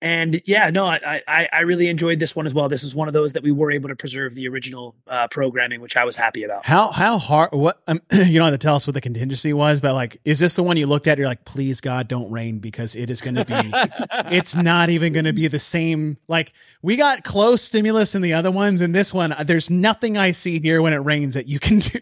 and 0.00 0.40
yeah, 0.44 0.70
no, 0.70 0.86
I, 0.86 1.22
I 1.26 1.48
I 1.52 1.60
really 1.62 1.88
enjoyed 1.88 2.20
this 2.20 2.36
one 2.36 2.46
as 2.46 2.54
well. 2.54 2.68
This 2.68 2.82
was 2.82 2.94
one 2.94 3.08
of 3.08 3.14
those 3.14 3.32
that 3.32 3.42
we 3.42 3.50
were 3.50 3.72
able 3.72 3.88
to 3.88 3.96
preserve 3.96 4.34
the 4.34 4.46
original 4.46 4.94
uh, 5.08 5.26
programming, 5.28 5.80
which 5.80 5.96
I 5.96 6.04
was 6.04 6.14
happy 6.14 6.44
about. 6.44 6.64
How 6.64 6.92
how 6.92 7.18
hard? 7.18 7.50
What 7.52 7.82
um, 7.88 8.00
you 8.12 8.38
don't 8.38 8.46
have 8.46 8.54
to 8.54 8.58
tell 8.58 8.76
us 8.76 8.86
what 8.86 8.94
the 8.94 9.00
contingency 9.00 9.52
was, 9.52 9.80
but 9.80 9.94
like, 9.94 10.20
is 10.24 10.38
this 10.38 10.54
the 10.54 10.62
one 10.62 10.76
you 10.76 10.86
looked 10.86 11.08
at? 11.08 11.18
You're 11.18 11.26
like, 11.26 11.44
please 11.44 11.80
God, 11.80 12.06
don't 12.06 12.30
rain 12.30 12.60
because 12.60 12.94
it 12.94 13.10
is 13.10 13.20
going 13.20 13.34
to 13.34 13.44
be. 13.44 13.54
it's 14.34 14.54
not 14.54 14.88
even 14.88 15.12
going 15.12 15.24
to 15.24 15.32
be 15.32 15.48
the 15.48 15.58
same. 15.58 16.16
Like 16.28 16.52
we 16.80 16.96
got 16.96 17.24
close 17.24 17.62
stimulus 17.62 18.14
in 18.14 18.22
the 18.22 18.34
other 18.34 18.52
ones, 18.52 18.80
and 18.80 18.94
this 18.94 19.12
one, 19.12 19.32
uh, 19.32 19.42
there's 19.42 19.68
nothing 19.68 20.16
I 20.16 20.30
see 20.30 20.60
here 20.60 20.80
when 20.80 20.92
it 20.92 20.98
rains 20.98 21.34
that 21.34 21.48
you 21.48 21.58
can 21.58 21.78
do. 21.80 21.98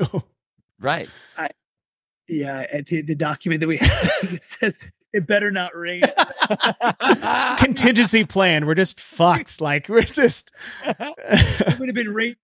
right. 1.39 1.57
Yeah, 2.29 2.81
the, 2.83 3.03
the 3.03 3.15
document 3.15 3.61
that 3.61 3.69
we 3.69 3.77
have 3.81 4.33
it 4.33 4.43
says 4.49 4.79
it 5.13 5.27
better 5.27 5.51
not 5.51 5.75
rain. 5.75 6.03
Contingency 7.59 8.25
plan. 8.25 8.67
We're 8.67 8.75
just 8.75 9.01
fucked. 9.01 9.61
Like 9.61 9.89
we're 9.89 10.03
just. 10.03 10.53
it 10.85 11.79
would 11.79 11.89
have 11.89 11.95
been 11.95 12.13
rain 12.13 12.37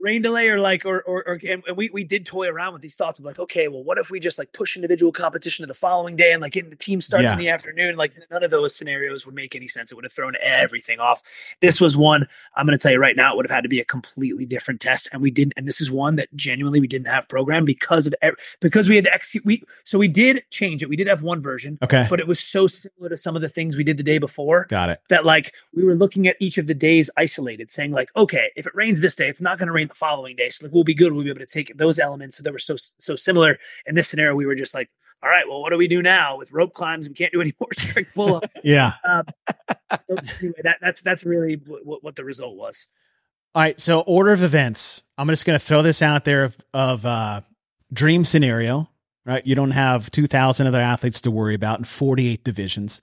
rain 0.00 0.22
delay 0.22 0.48
or 0.48 0.58
like 0.58 0.84
or 0.86 1.00
or, 1.02 1.22
or 1.28 1.40
and 1.46 1.62
we 1.76 1.90
we 1.92 2.04
did 2.04 2.24
toy 2.24 2.48
around 2.48 2.72
with 2.72 2.80
these 2.82 2.94
thoughts 2.94 3.18
of 3.18 3.24
like 3.24 3.38
okay 3.38 3.68
well 3.68 3.84
what 3.84 3.98
if 3.98 4.10
we 4.10 4.18
just 4.18 4.38
like 4.38 4.52
push 4.52 4.74
individual 4.76 5.12
competition 5.12 5.62
to 5.62 5.66
the 5.66 5.74
following 5.74 6.16
day 6.16 6.32
and 6.32 6.40
like 6.40 6.52
getting 6.52 6.70
the 6.70 6.76
team 6.76 7.00
starts 7.00 7.24
Yeah. 7.24 7.32
in 7.32 7.38
the 7.38 7.48
afternoon 7.50 7.96
like 7.96 8.12
none 8.30 8.42
of 8.42 8.50
those 8.50 8.74
scenarios 8.74 9.26
would 9.26 9.34
make 9.34 9.54
any 9.54 9.68
sense 9.68 9.92
it 9.92 9.96
would 9.96 10.04
have 10.04 10.12
thrown 10.12 10.34
everything 10.40 11.00
off 11.00 11.22
this 11.60 11.80
was 11.80 11.96
one 11.96 12.26
i'm 12.56 12.66
going 12.66 12.76
to 12.78 12.82
tell 12.82 12.92
you 12.92 12.98
right 12.98 13.14
now 13.16 13.32
it 13.32 13.36
would 13.36 13.46
have 13.46 13.54
had 13.54 13.62
to 13.64 13.68
be 13.68 13.80
a 13.80 13.84
completely 13.84 14.46
different 14.46 14.80
test 14.80 15.08
and 15.12 15.20
we 15.20 15.30
didn't 15.30 15.52
and 15.56 15.68
this 15.68 15.80
is 15.80 15.90
one 15.90 16.16
that 16.16 16.28
genuinely 16.34 16.80
we 16.80 16.86
didn't 16.88 17.06
have 17.08 17.28
programmed 17.28 17.66
because 17.66 18.06
of 18.06 18.14
because 18.60 18.88
we 18.88 18.94
had 18.96 19.04
to 19.04 19.12
execute 19.12 19.44
we 19.44 19.62
so 19.84 19.98
we 19.98 20.08
did 20.08 20.42
change 20.50 20.82
it 20.82 20.88
we 20.88 20.96
did 20.96 21.06
have 21.06 21.22
one 21.22 21.42
version 21.42 21.78
Okay. 21.82 22.06
but 22.08 22.20
it 22.20 22.26
was 22.26 22.40
so 22.40 22.66
similar 22.66 23.08
to 23.10 23.16
some 23.16 23.36
of 23.36 23.42
the 23.42 23.48
things 23.48 23.76
we 23.76 23.84
did 23.84 23.96
the 23.98 24.02
day 24.02 24.18
before 24.18 24.64
Got 24.70 24.88
it. 24.90 25.00
that 25.10 25.26
like 25.26 25.52
we 25.74 25.84
were 25.84 25.94
looking 25.94 26.26
at 26.26 26.36
each 26.40 26.56
of 26.56 26.66
the 26.66 26.74
days 26.74 27.10
isolated, 27.16 27.70
saying 27.70 27.92
like, 27.92 28.10
okay, 28.16 28.50
if 28.56 28.66
it 28.66 28.74
rains 28.74 29.00
this 29.00 29.14
day, 29.14 29.28
it's 29.28 29.40
not 29.40 29.58
going 29.58 29.66
to 29.66 29.72
rain 29.72 29.88
the 29.90 29.96
following 29.96 30.36
day, 30.36 30.48
so 30.48 30.66
like 30.66 30.72
we'll 30.72 30.84
be 30.84 30.94
good. 30.94 31.12
We'll 31.12 31.24
be 31.24 31.30
able 31.30 31.40
to 31.40 31.46
take 31.46 31.76
those 31.76 31.98
elements. 31.98 32.36
So 32.36 32.42
they 32.42 32.50
were 32.50 32.58
so 32.58 32.76
so 32.76 33.14
similar. 33.16 33.58
In 33.86 33.94
this 33.94 34.08
scenario, 34.08 34.34
we 34.34 34.46
were 34.46 34.54
just 34.54 34.74
like, 34.74 34.90
all 35.22 35.28
right, 35.28 35.46
well, 35.46 35.60
what 35.60 35.70
do 35.70 35.76
we 35.76 35.88
do 35.88 36.02
now 36.02 36.38
with 36.38 36.50
rope 36.52 36.72
climbs? 36.72 37.08
We 37.08 37.14
can't 37.14 37.32
do 37.32 37.40
any 37.40 37.52
more 37.60 37.68
strict 37.76 38.14
pull 38.14 38.36
up. 38.36 38.50
Yeah. 38.64 38.92
so 39.04 40.16
anyway, 40.40 40.60
that 40.62 40.78
that's 40.80 41.02
that's 41.02 41.24
really 41.24 41.60
what, 41.66 42.02
what 42.02 42.16
the 42.16 42.24
result 42.24 42.56
was. 42.56 42.86
All 43.54 43.62
right. 43.62 43.78
So 43.80 44.00
order 44.00 44.32
of 44.32 44.42
events. 44.42 45.02
I'm 45.18 45.28
just 45.28 45.44
going 45.44 45.58
to 45.58 45.64
throw 45.64 45.82
this 45.82 46.02
out 46.02 46.24
there 46.24 46.44
of, 46.44 46.56
of 46.72 47.04
uh, 47.04 47.40
dream 47.92 48.24
scenario, 48.24 48.88
right? 49.26 49.44
You 49.44 49.56
don't 49.56 49.72
have 49.72 50.10
2,000 50.10 50.66
other 50.68 50.80
athletes 50.80 51.20
to 51.22 51.30
worry 51.30 51.54
about 51.54 51.78
in 51.78 51.84
48 51.84 52.44
divisions. 52.44 53.02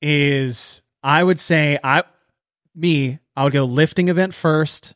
Is 0.00 0.82
I 1.02 1.22
would 1.22 1.38
say 1.38 1.78
I, 1.84 2.04
me, 2.74 3.18
I 3.36 3.44
would 3.44 3.52
go 3.52 3.64
lifting 3.64 4.08
event 4.08 4.34
first, 4.34 4.95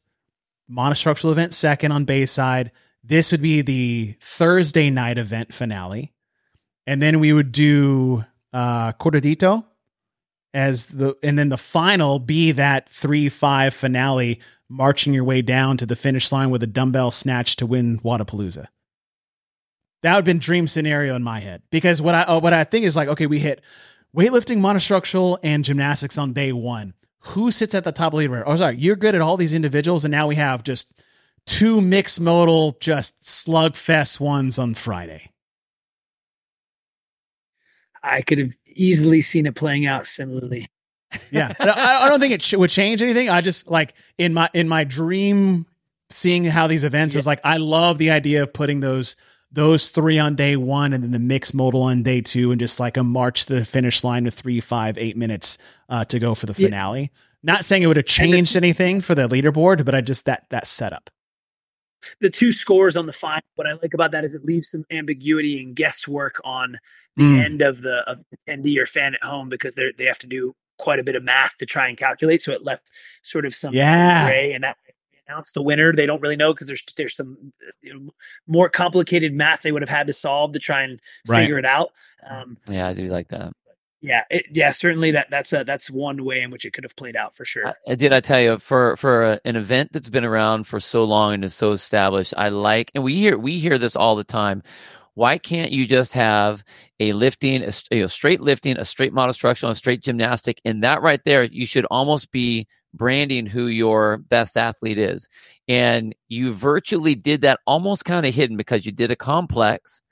monostructural 0.70 1.32
event 1.32 1.54
second 1.54 1.92
on 1.92 2.04
Bayside. 2.04 2.70
This 3.02 3.32
would 3.32 3.42
be 3.42 3.62
the 3.62 4.14
Thursday 4.20 4.90
night 4.90 5.18
event 5.18 5.52
finale, 5.52 6.12
and 6.86 7.00
then 7.00 7.20
we 7.20 7.32
would 7.32 7.52
do 7.52 8.24
uh, 8.52 8.92
Cortadito 8.92 9.64
as 10.52 10.86
the, 10.86 11.16
and 11.22 11.38
then 11.38 11.48
the 11.48 11.56
final 11.56 12.18
be 12.18 12.52
that 12.52 12.88
three 12.88 13.28
five 13.28 13.72
finale 13.74 14.40
marching 14.68 15.14
your 15.14 15.24
way 15.24 15.42
down 15.42 15.76
to 15.76 15.86
the 15.86 15.96
finish 15.96 16.30
line 16.30 16.50
with 16.50 16.62
a 16.62 16.66
dumbbell 16.66 17.10
snatch 17.10 17.56
to 17.56 17.66
win 17.66 17.98
Wodapalooza. 18.00 18.66
That 20.02 20.12
would 20.12 20.18
have 20.18 20.24
been 20.24 20.38
dream 20.38 20.68
scenario 20.68 21.14
in 21.14 21.22
my 21.22 21.40
head 21.40 21.62
because 21.70 22.00
what 22.00 22.14
I 22.14 22.22
uh, 22.22 22.40
what 22.40 22.52
I 22.52 22.64
think 22.64 22.84
is 22.84 22.96
like 22.96 23.08
okay 23.08 23.26
we 23.26 23.38
hit 23.38 23.62
weightlifting, 24.16 24.58
monostructural, 24.58 25.38
and 25.42 25.64
gymnastics 25.64 26.18
on 26.18 26.32
day 26.32 26.52
one. 26.52 26.94
Who 27.20 27.50
sits 27.50 27.74
at 27.74 27.84
the 27.84 27.92
top 27.92 28.12
leaderboard? 28.12 28.44
Oh, 28.46 28.56
sorry, 28.56 28.76
you're 28.76 28.96
good 28.96 29.14
at 29.14 29.20
all 29.20 29.36
these 29.36 29.54
individuals, 29.54 30.04
and 30.04 30.12
now 30.12 30.26
we 30.26 30.36
have 30.36 30.64
just 30.64 31.02
two 31.46 31.80
mixed 31.80 32.20
modal, 32.20 32.76
just 32.80 33.22
slugfest 33.22 34.20
ones 34.20 34.58
on 34.58 34.74
Friday. 34.74 35.30
I 38.02 38.22
could 38.22 38.38
have 38.38 38.56
easily 38.66 39.20
seen 39.20 39.46
it 39.46 39.54
playing 39.54 39.86
out 39.86 40.06
similarly. 40.06 40.68
Yeah, 41.30 41.52
I, 41.60 42.00
I 42.02 42.08
don't 42.08 42.20
think 42.20 42.32
it 42.32 42.42
sh- 42.42 42.54
would 42.54 42.70
change 42.70 43.02
anything. 43.02 43.28
I 43.28 43.40
just 43.40 43.68
like 43.68 43.94
in 44.16 44.32
my 44.32 44.48
in 44.54 44.68
my 44.68 44.84
dream 44.84 45.66
seeing 46.08 46.44
how 46.44 46.66
these 46.66 46.84
events 46.84 47.14
yeah. 47.14 47.20
is 47.20 47.26
like 47.26 47.40
I 47.44 47.58
love 47.58 47.98
the 47.98 48.10
idea 48.10 48.42
of 48.42 48.52
putting 48.52 48.80
those 48.80 49.16
those 49.52 49.88
three 49.88 50.18
on 50.18 50.34
day 50.34 50.56
one 50.56 50.92
and 50.92 51.02
then 51.02 51.10
the 51.10 51.18
mixed 51.18 51.54
modal 51.54 51.82
on 51.82 52.02
day 52.02 52.20
two 52.20 52.50
and 52.50 52.60
just 52.60 52.78
like 52.78 52.96
a 52.96 53.02
march 53.02 53.46
to 53.46 53.54
the 53.54 53.64
finish 53.64 54.04
line 54.04 54.24
with 54.24 54.34
three, 54.34 54.60
five, 54.60 54.96
eight 54.98 55.16
minutes 55.16 55.58
uh, 55.88 56.04
to 56.04 56.18
go 56.18 56.34
for 56.34 56.46
the 56.46 56.54
finale. 56.54 57.00
Yeah. 57.00 57.06
Not 57.42 57.64
saying 57.64 57.82
it 57.82 57.86
would 57.86 57.96
have 57.96 58.06
changed 58.06 58.56
anything 58.56 59.00
for 59.00 59.14
the 59.14 59.28
leaderboard, 59.28 59.84
but 59.84 59.94
I 59.94 60.02
just 60.02 60.26
that 60.26 60.44
that 60.50 60.66
setup. 60.66 61.10
The 62.20 62.30
two 62.30 62.52
scores 62.52 62.96
on 62.96 63.06
the 63.06 63.12
final. 63.12 63.42
What 63.56 63.66
I 63.66 63.72
like 63.72 63.94
about 63.94 64.12
that 64.12 64.24
is 64.24 64.34
it 64.34 64.44
leaves 64.44 64.70
some 64.70 64.84
ambiguity 64.90 65.62
and 65.62 65.74
guesswork 65.74 66.40
on 66.44 66.78
the 67.16 67.24
mm. 67.24 67.44
end 67.44 67.62
of 67.62 67.82
the 67.82 67.98
of 68.06 68.18
attendee 68.34 68.78
or 68.78 68.86
fan 68.86 69.14
at 69.14 69.22
home 69.22 69.48
because 69.48 69.74
they 69.74 69.92
they 69.96 70.04
have 70.04 70.18
to 70.20 70.26
do 70.26 70.54
quite 70.78 70.98
a 70.98 71.04
bit 71.04 71.16
of 71.16 71.22
math 71.22 71.56
to 71.58 71.66
try 71.66 71.88
and 71.88 71.96
calculate. 71.98 72.42
So 72.42 72.52
it 72.52 72.62
left 72.62 72.90
sort 73.22 73.46
of 73.46 73.54
some 73.54 73.74
yeah. 73.74 74.26
gray, 74.26 74.52
and 74.52 74.64
that 74.64 74.76
announce 75.30 75.52
the 75.52 75.62
winner. 75.62 75.92
They 75.92 76.06
don't 76.06 76.20
really 76.20 76.36
know 76.36 76.52
because 76.52 76.66
there's 76.66 76.84
there's 76.96 77.14
some 77.14 77.52
you 77.82 77.94
know, 77.94 78.10
more 78.46 78.68
complicated 78.68 79.32
math 79.32 79.62
they 79.62 79.72
would 79.72 79.82
have 79.82 79.88
had 79.88 80.06
to 80.08 80.12
solve 80.12 80.52
to 80.52 80.58
try 80.58 80.82
and 80.82 81.00
right. 81.26 81.40
figure 81.40 81.58
it 81.58 81.64
out. 81.64 81.90
Um, 82.28 82.58
yeah, 82.68 82.88
I 82.88 82.94
do 82.94 83.08
like 83.08 83.28
that. 83.28 83.52
Yeah, 84.02 84.24
it, 84.30 84.46
yeah, 84.52 84.72
certainly 84.72 85.10
that 85.10 85.28
that's 85.30 85.52
a 85.52 85.62
that's 85.62 85.90
one 85.90 86.24
way 86.24 86.40
in 86.40 86.50
which 86.50 86.64
it 86.64 86.72
could 86.72 86.84
have 86.84 86.96
played 86.96 87.16
out 87.16 87.34
for 87.34 87.44
sure. 87.44 87.74
Uh, 87.86 87.94
did 87.94 88.12
I 88.12 88.20
tell 88.20 88.40
you 88.40 88.58
for 88.58 88.96
for 88.96 89.22
a, 89.22 89.40
an 89.44 89.56
event 89.56 89.92
that's 89.92 90.08
been 90.08 90.24
around 90.24 90.66
for 90.66 90.80
so 90.80 91.04
long 91.04 91.34
and 91.34 91.44
is 91.44 91.54
so 91.54 91.72
established? 91.72 92.32
I 92.36 92.48
like, 92.48 92.90
and 92.94 93.04
we 93.04 93.16
hear 93.16 93.38
we 93.38 93.58
hear 93.58 93.76
this 93.76 93.96
all 93.96 94.16
the 94.16 94.24
time. 94.24 94.62
Why 95.14 95.36
can't 95.36 95.72
you 95.72 95.86
just 95.86 96.14
have 96.14 96.64
a 96.98 97.12
lifting, 97.12 97.62
a 97.62 97.72
you 97.90 98.00
know, 98.00 98.06
straight 98.06 98.40
lifting, 98.40 98.78
a 98.78 98.86
straight 98.86 99.12
monostructural, 99.12 99.68
a 99.68 99.74
straight 99.74 100.00
gymnastic, 100.00 100.62
and 100.64 100.82
that 100.82 101.02
right 101.02 101.22
there, 101.24 101.44
you 101.44 101.66
should 101.66 101.84
almost 101.90 102.30
be 102.30 102.66
branding 102.94 103.46
who 103.46 103.66
your 103.66 104.18
best 104.18 104.56
athlete 104.56 104.98
is. 104.98 105.28
And 105.68 106.14
you 106.28 106.52
virtually 106.52 107.14
did 107.14 107.42
that 107.42 107.60
almost 107.66 108.04
kind 108.04 108.26
of 108.26 108.34
hidden 108.34 108.56
because 108.56 108.84
you 108.84 108.92
did 108.92 109.10
a 109.10 109.16
complex, 109.16 110.02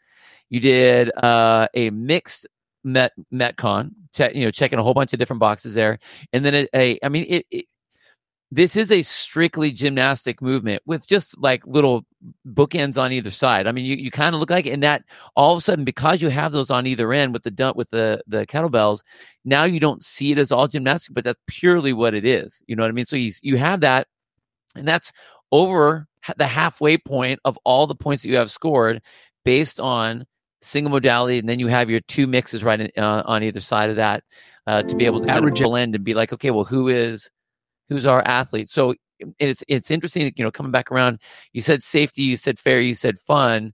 you 0.48 0.60
did 0.60 1.10
uh, 1.16 1.68
a 1.74 1.90
mixed 1.90 2.46
met 2.84 3.12
metcon, 3.32 3.90
check, 4.14 4.34
you 4.34 4.44
know, 4.44 4.50
checking 4.50 4.78
a 4.78 4.82
whole 4.82 4.94
bunch 4.94 5.12
of 5.12 5.18
different 5.18 5.40
boxes 5.40 5.74
there, 5.74 5.98
and 6.32 6.44
then 6.44 6.54
a, 6.54 6.68
a 6.74 6.98
I 7.02 7.08
mean, 7.08 7.26
it, 7.28 7.46
it 7.50 7.66
this 8.50 8.76
is 8.76 8.90
a 8.90 9.02
strictly 9.02 9.70
gymnastic 9.70 10.40
movement 10.40 10.82
with 10.86 11.06
just 11.06 11.36
like 11.38 11.66
little 11.66 12.06
bookends 12.46 12.96
on 12.96 13.12
either 13.12 13.30
side. 13.30 13.66
I 13.66 13.72
mean, 13.72 13.84
you, 13.84 13.96
you 13.96 14.10
kind 14.10 14.34
of 14.34 14.40
look 14.40 14.50
like 14.50 14.64
it, 14.66 14.72
and 14.72 14.82
that 14.82 15.04
all 15.36 15.52
of 15.52 15.58
a 15.58 15.60
sudden, 15.60 15.84
because 15.84 16.22
you 16.22 16.30
have 16.30 16.52
those 16.52 16.70
on 16.70 16.86
either 16.86 17.12
end 17.12 17.34
with 17.34 17.42
the 17.42 17.50
dump 17.50 17.76
with 17.76 17.90
the 17.90 18.22
the 18.26 18.46
kettlebells, 18.46 19.02
now 19.44 19.64
you 19.64 19.80
don't 19.80 20.02
see 20.02 20.32
it 20.32 20.38
as 20.38 20.50
all 20.50 20.66
gymnastic, 20.66 21.14
but 21.14 21.24
that's 21.24 21.40
purely 21.46 21.92
what 21.92 22.14
it 22.14 22.24
is. 22.24 22.62
You 22.66 22.76
know 22.76 22.82
what 22.82 22.88
I 22.88 22.92
mean? 22.92 23.06
So 23.06 23.16
you 23.16 23.32
you 23.42 23.58
have 23.58 23.80
that, 23.80 24.06
and 24.74 24.88
that's 24.88 25.12
over 25.52 26.06
the 26.36 26.46
halfway 26.46 26.96
point 26.98 27.40
of 27.44 27.58
all 27.64 27.86
the 27.86 27.94
points 27.94 28.22
that 28.22 28.30
you 28.30 28.36
have 28.36 28.50
scored 28.50 29.02
based 29.44 29.78
on 29.78 30.24
single 30.60 30.90
modality, 30.90 31.38
and 31.38 31.48
then 31.48 31.60
you 31.60 31.68
have 31.68 31.90
your 31.90 32.00
two 32.00 32.26
mixes 32.26 32.64
right 32.64 32.80
in, 32.80 32.90
uh, 32.96 33.22
on 33.26 33.42
either 33.42 33.60
side 33.60 33.90
of 33.90 33.96
that 33.96 34.24
uh, 34.66 34.82
to 34.82 34.96
be 34.96 35.06
able 35.06 35.20
to 35.20 35.26
kind 35.26 35.46
of 35.46 35.54
blend 35.54 35.94
and 35.94 36.04
be 36.04 36.14
like, 36.14 36.32
okay, 36.32 36.50
well, 36.50 36.64
who 36.64 36.88
is 36.88 37.30
who's 37.88 38.06
our 38.06 38.22
athlete. 38.26 38.68
So 38.68 38.94
it's 39.38 39.64
it's 39.68 39.90
interesting, 39.90 40.32
you 40.36 40.44
know, 40.44 40.50
coming 40.50 40.72
back 40.72 40.90
around. 40.92 41.20
You 41.52 41.60
said 41.60 41.82
safety, 41.82 42.22
you 42.22 42.36
said 42.36 42.58
fair, 42.58 42.80
you 42.80 42.94
said 42.94 43.18
fun, 43.18 43.72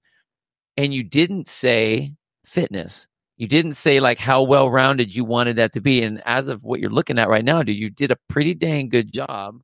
and 0.77 0.95
you 0.95 1.03
didn't 1.03 1.49
say 1.49 2.13
fitness. 2.45 3.07
You 3.37 3.49
didn't 3.49 3.75
say 3.75 4.01
like 4.01 4.19
how 4.19 4.43
well 4.43 4.71
rounded 4.71 5.15
you 5.15 5.25
wanted 5.25 5.57
that 5.57 5.73
to 5.73 5.81
be. 5.81 6.03
And 6.03 6.23
as 6.25 6.49
of 6.49 6.63
what 6.63 6.81
you're 6.81 6.91
looking 6.91 7.19
at 7.19 7.29
right 7.29 7.45
now, 7.45 7.63
dude, 7.63 7.77
you 7.77 7.91
did 7.91 8.13
a 8.13 8.19
pretty 8.29 8.55
dang 8.55 8.89
good 8.89 9.13
job 9.13 9.61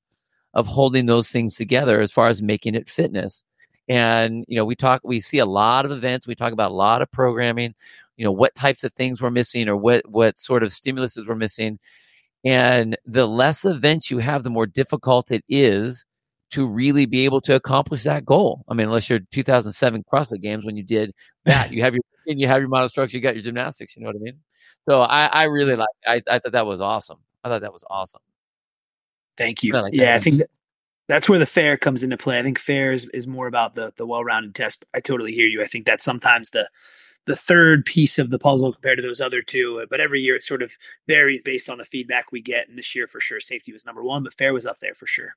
of 0.54 0.66
holding 0.66 1.06
those 1.06 1.30
things 1.30 1.54
together 1.54 2.00
as 2.00 2.12
far 2.12 2.28
as 2.28 2.42
making 2.42 2.74
it 2.74 2.88
fitness. 2.88 3.44
And 3.88 4.44
you 4.48 4.56
know, 4.56 4.64
we 4.64 4.74
talk, 4.74 5.02
we 5.04 5.20
see 5.20 5.38
a 5.38 5.46
lot 5.46 5.84
of 5.84 5.92
events. 5.92 6.26
We 6.26 6.34
talk 6.34 6.52
about 6.52 6.72
a 6.72 6.74
lot 6.74 7.02
of 7.02 7.10
programming. 7.10 7.74
You 8.16 8.24
know, 8.24 8.32
what 8.32 8.54
types 8.54 8.84
of 8.84 8.92
things 8.92 9.22
we're 9.22 9.30
missing, 9.30 9.68
or 9.68 9.76
what 9.76 10.06
what 10.08 10.38
sort 10.38 10.62
of 10.62 10.70
stimuluses 10.70 11.26
we're 11.26 11.34
missing. 11.36 11.78
And 12.44 12.96
the 13.04 13.26
less 13.26 13.64
events 13.64 14.10
you 14.10 14.18
have, 14.18 14.44
the 14.44 14.50
more 14.50 14.66
difficult 14.66 15.30
it 15.30 15.44
is 15.48 16.06
to 16.50 16.66
really 16.66 17.06
be 17.06 17.24
able 17.24 17.40
to 17.42 17.54
accomplish 17.54 18.02
that 18.04 18.24
goal. 18.24 18.64
I 18.68 18.74
mean, 18.74 18.86
unless 18.86 19.08
you're 19.08 19.20
2007 19.30 20.04
CrossFit 20.12 20.40
Games 20.40 20.64
when 20.64 20.76
you 20.76 20.82
did 20.82 21.12
that, 21.44 21.72
you 21.72 21.82
have 21.82 21.94
your 21.94 22.02
you 22.26 22.46
have 22.48 22.60
your 22.60 22.68
model 22.68 22.88
structure, 22.88 23.16
you 23.16 23.22
got 23.22 23.34
your 23.34 23.42
gymnastics. 23.42 23.96
You 23.96 24.02
know 24.02 24.08
what 24.08 24.16
I 24.16 24.20
mean? 24.20 24.38
So 24.88 25.02
I, 25.02 25.26
I 25.26 25.44
really 25.44 25.76
like. 25.76 25.88
I, 26.06 26.22
I 26.28 26.38
thought 26.38 26.52
that 26.52 26.66
was 26.66 26.80
awesome. 26.80 27.18
I 27.44 27.48
thought 27.48 27.62
that 27.62 27.72
was 27.72 27.84
awesome. 27.88 28.22
Thank 29.36 29.62
you. 29.62 29.76
I 29.76 29.80
like 29.80 29.94
yeah, 29.94 30.14
I 30.14 30.18
think 30.18 30.38
that, 30.38 30.50
that's 31.08 31.28
where 31.28 31.38
the 31.38 31.46
fair 31.46 31.76
comes 31.76 32.02
into 32.02 32.16
play. 32.16 32.38
I 32.38 32.42
think 32.42 32.58
fair 32.58 32.92
is, 32.92 33.08
is 33.12 33.26
more 33.26 33.46
about 33.46 33.74
the 33.74 33.92
the 33.96 34.06
well 34.06 34.24
rounded 34.24 34.54
test. 34.54 34.84
I 34.94 35.00
totally 35.00 35.32
hear 35.32 35.46
you. 35.46 35.62
I 35.62 35.66
think 35.66 35.86
that's 35.86 36.04
sometimes 36.04 36.50
the 36.50 36.68
the 37.26 37.36
third 37.36 37.84
piece 37.84 38.18
of 38.18 38.30
the 38.30 38.38
puzzle 38.38 38.72
compared 38.72 38.98
to 38.98 39.02
those 39.02 39.20
other 39.20 39.42
two. 39.42 39.84
But 39.90 40.00
every 40.00 40.20
year 40.20 40.36
it 40.36 40.42
sort 40.42 40.62
of 40.62 40.72
varies 41.06 41.42
based 41.44 41.68
on 41.68 41.78
the 41.78 41.84
feedback 41.84 42.32
we 42.32 42.40
get. 42.40 42.68
And 42.68 42.78
this 42.78 42.94
year 42.94 43.06
for 43.06 43.20
sure, 43.20 43.40
safety 43.40 43.72
was 43.72 43.86
number 43.86 44.02
one, 44.02 44.22
but 44.24 44.34
fair 44.34 44.52
was 44.52 44.66
up 44.66 44.80
there 44.80 44.94
for 44.94 45.06
sure. 45.06 45.34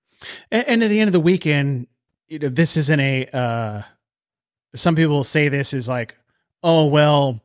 And, 0.51 0.65
and 0.67 0.83
at 0.83 0.89
the 0.89 0.99
end 0.99 1.09
of 1.09 1.13
the 1.13 1.19
weekend, 1.19 1.87
you 2.27 2.39
know, 2.39 2.49
this 2.49 2.77
isn't 2.77 2.99
a. 2.99 3.27
Uh, 3.33 3.81
some 4.75 4.95
people 4.95 5.23
say 5.23 5.49
this 5.49 5.73
is 5.73 5.87
like, 5.87 6.17
oh 6.63 6.87
well, 6.87 7.41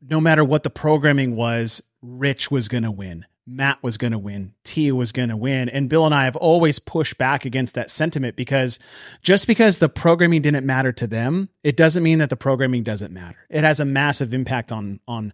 no 0.00 0.20
matter 0.20 0.44
what 0.44 0.62
the 0.62 0.70
programming 0.70 1.36
was, 1.36 1.82
Rich 2.02 2.50
was 2.50 2.68
going 2.68 2.82
to 2.82 2.90
win. 2.90 3.26
Matt 3.46 3.82
was 3.82 3.98
going 3.98 4.12
to 4.12 4.18
win, 4.18 4.54
Tia 4.62 4.94
was 4.94 5.12
going 5.12 5.28
to 5.28 5.36
win. 5.36 5.68
And 5.68 5.88
Bill 5.88 6.06
and 6.06 6.14
I 6.14 6.24
have 6.24 6.36
always 6.36 6.78
pushed 6.78 7.18
back 7.18 7.44
against 7.44 7.74
that 7.74 7.90
sentiment 7.90 8.36
because 8.36 8.78
just 9.22 9.46
because 9.46 9.78
the 9.78 9.88
programming 9.88 10.42
didn't 10.42 10.64
matter 10.64 10.92
to 10.92 11.06
them, 11.06 11.48
it 11.64 11.76
doesn't 11.76 12.02
mean 12.02 12.18
that 12.18 12.30
the 12.30 12.36
programming 12.36 12.82
doesn't 12.82 13.12
matter. 13.12 13.38
It 13.50 13.64
has 13.64 13.80
a 13.80 13.84
massive 13.84 14.32
impact 14.32 14.70
on 14.70 15.00
on 15.08 15.32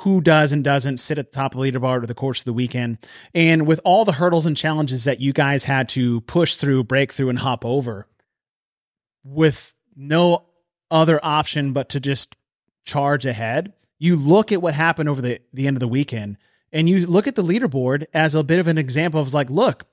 who 0.00 0.20
does 0.20 0.50
and 0.52 0.64
doesn't 0.64 0.96
sit 0.96 1.18
at 1.18 1.30
the 1.30 1.36
top 1.36 1.54
of 1.54 1.60
the 1.60 1.70
leaderboard 1.70 1.96
over 1.98 2.06
the 2.06 2.14
course 2.14 2.40
of 2.40 2.46
the 2.46 2.52
weekend. 2.54 2.96
And 3.34 3.66
with 3.66 3.80
all 3.84 4.06
the 4.06 4.12
hurdles 4.12 4.46
and 4.46 4.56
challenges 4.56 5.04
that 5.04 5.20
you 5.20 5.34
guys 5.34 5.64
had 5.64 5.90
to 5.90 6.22
push 6.22 6.54
through, 6.54 6.84
break 6.84 7.12
through, 7.12 7.28
and 7.28 7.38
hop 7.38 7.66
over, 7.66 8.06
with 9.22 9.74
no 9.94 10.46
other 10.90 11.20
option 11.22 11.74
but 11.74 11.90
to 11.90 12.00
just 12.00 12.34
charge 12.84 13.26
ahead, 13.26 13.74
you 13.98 14.16
look 14.16 14.52
at 14.52 14.62
what 14.62 14.72
happened 14.72 15.10
over 15.10 15.20
the, 15.20 15.40
the 15.52 15.66
end 15.66 15.76
of 15.76 15.80
the 15.80 15.88
weekend 15.88 16.38
and 16.72 16.88
you 16.88 17.06
look 17.06 17.26
at 17.26 17.34
the 17.34 17.42
leaderboard 17.42 18.04
as 18.14 18.34
a 18.34 18.44
bit 18.44 18.58
of 18.58 18.66
an 18.66 18.78
example 18.78 19.20
of 19.20 19.34
like, 19.34 19.50
look, 19.50 19.84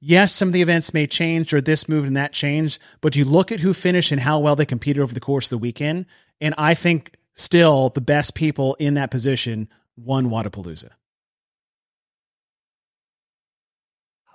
yes, 0.00 0.32
some 0.32 0.48
of 0.48 0.52
the 0.52 0.62
events 0.62 0.94
may 0.94 1.06
change 1.06 1.52
or 1.52 1.60
this 1.60 1.88
moved 1.88 2.06
and 2.06 2.16
that 2.16 2.32
changed, 2.32 2.80
but 3.00 3.16
you 3.16 3.24
look 3.24 3.50
at 3.50 3.60
who 3.60 3.72
finished 3.72 4.12
and 4.12 4.20
how 4.20 4.38
well 4.38 4.56
they 4.56 4.66
competed 4.66 5.02
over 5.02 5.14
the 5.14 5.20
course 5.20 5.46
of 5.46 5.50
the 5.50 5.58
weekend. 5.58 6.06
And 6.40 6.54
I 6.56 6.74
think 6.74 7.16
still 7.34 7.90
the 7.90 8.00
best 8.00 8.34
people 8.34 8.76
in 8.78 8.94
that 8.94 9.10
position 9.10 9.68
won 9.96 10.26
Wodapalooza. 10.30 10.90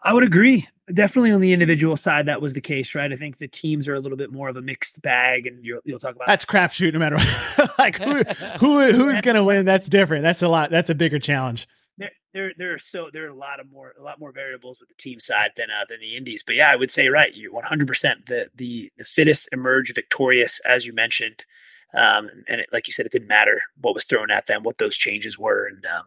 I 0.04 0.14
would 0.14 0.24
agree. 0.24 0.68
Definitely 0.92 1.32
on 1.32 1.40
the 1.40 1.54
individual 1.54 1.96
side, 1.96 2.26
that 2.26 2.42
was 2.42 2.54
the 2.54 2.62
case, 2.62 2.94
right? 2.94 3.12
I 3.12 3.16
think 3.16 3.38
the 3.38 3.48
teams 3.48 3.88
are 3.88 3.94
a 3.94 4.02
little 4.02 4.18
bit 4.18 4.34
more 4.34 4.50
of 4.50 4.58
a 4.58 4.62
mixed 4.62 5.02
bag, 5.02 5.48
and 5.48 5.64
you'll, 5.64 5.80
you'll 5.86 6.00
talk 6.00 6.16
about 6.16 6.28
that's 6.28 6.44
crapshoot. 6.44 6.92
No 6.92 7.00
matter 7.00 7.16
what. 7.16 7.70
like 7.80 7.98
who 7.98 8.24
who 8.60 8.92
who's 8.92 9.22
going 9.22 9.36
to 9.36 9.44
win, 9.46 9.66
that's 9.66 9.88
different. 9.88 10.24
That's 10.24 10.42
a 10.42 10.50
lot. 10.50 10.72
That's 10.72 10.90
a 10.90 10.96
bigger 10.96 11.20
challenge. 11.20 11.68
There, 11.98 12.12
there, 12.34 12.52
there 12.58 12.74
are 12.74 12.80
so 12.80 13.10
there 13.14 13.26
are 13.26 13.30
a 13.30 13.36
lot 13.36 13.62
of 13.62 13.72
more 13.72 13.94
a 13.98 14.04
lot 14.04 14.20
more 14.20 14.34
variables 14.34 14.82
with 14.82 14.90
the 14.90 14.96
team 14.96 15.22
side 15.22 15.52
than 15.56 15.68
uh, 15.70 15.86
than 15.88 16.02
the 16.02 16.18
indies. 16.18 16.44
But 16.46 16.56
yeah, 16.56 16.70
I 16.70 16.76
would 16.76 16.92
say 16.92 17.08
right, 17.08 17.34
you're 17.34 17.54
100 17.54 17.88
percent 17.88 18.26
the 18.26 18.50
the 18.54 18.92
the 18.98 19.06
fittest 19.06 19.48
emerge 19.54 19.94
victorious, 19.94 20.60
as 20.66 20.86
you 20.86 20.92
mentioned. 20.92 21.46
Um, 21.94 22.30
and 22.50 22.60
it, 22.60 22.70
like 22.74 22.88
you 22.88 22.94
said, 22.94 23.06
it 23.06 23.12
didn't 23.12 23.28
matter 23.28 23.62
what 23.80 23.94
was 23.94 24.04
thrown 24.04 24.32
at 24.32 24.48
them, 24.48 24.64
what 24.64 24.80
those 24.80 24.98
changes 24.98 25.38
were, 25.38 25.68
and 25.68 25.86
um, 25.86 26.04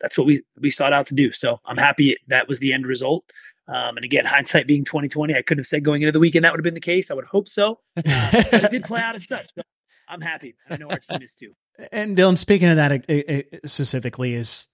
that's 0.00 0.16
what 0.16 0.26
we 0.26 0.42
we 0.60 0.70
sought 0.70 0.92
out 0.92 1.06
to 1.06 1.14
do. 1.14 1.32
So 1.32 1.60
I'm 1.64 1.76
happy 1.76 2.16
that 2.28 2.48
was 2.48 2.60
the 2.60 2.72
end 2.72 2.86
result. 2.86 3.24
Um, 3.70 3.96
and 3.96 4.04
again, 4.04 4.24
hindsight 4.24 4.66
being 4.66 4.84
2020, 4.84 5.34
I 5.34 5.42
couldn't 5.42 5.60
have 5.60 5.66
said 5.66 5.84
going 5.84 6.02
into 6.02 6.12
the 6.12 6.18
weekend 6.18 6.44
that 6.44 6.52
would 6.52 6.58
have 6.58 6.64
been 6.64 6.74
the 6.74 6.80
case. 6.80 7.10
I 7.10 7.14
would 7.14 7.26
hope 7.26 7.48
so. 7.48 7.80
Uh, 7.96 8.02
it 8.04 8.70
did 8.70 8.84
play 8.84 9.00
out 9.00 9.14
as 9.14 9.26
such. 9.26 9.50
So 9.54 9.62
I'm 10.08 10.20
happy. 10.20 10.56
I 10.68 10.76
know 10.76 10.88
our 10.88 10.98
team 10.98 11.22
is 11.22 11.34
too. 11.34 11.52
And 11.92 12.14
Dylan, 12.14 12.36
speaking 12.36 12.68
of 12.68 12.76
that 12.76 13.62
specifically, 13.64 14.34
is 14.34 14.66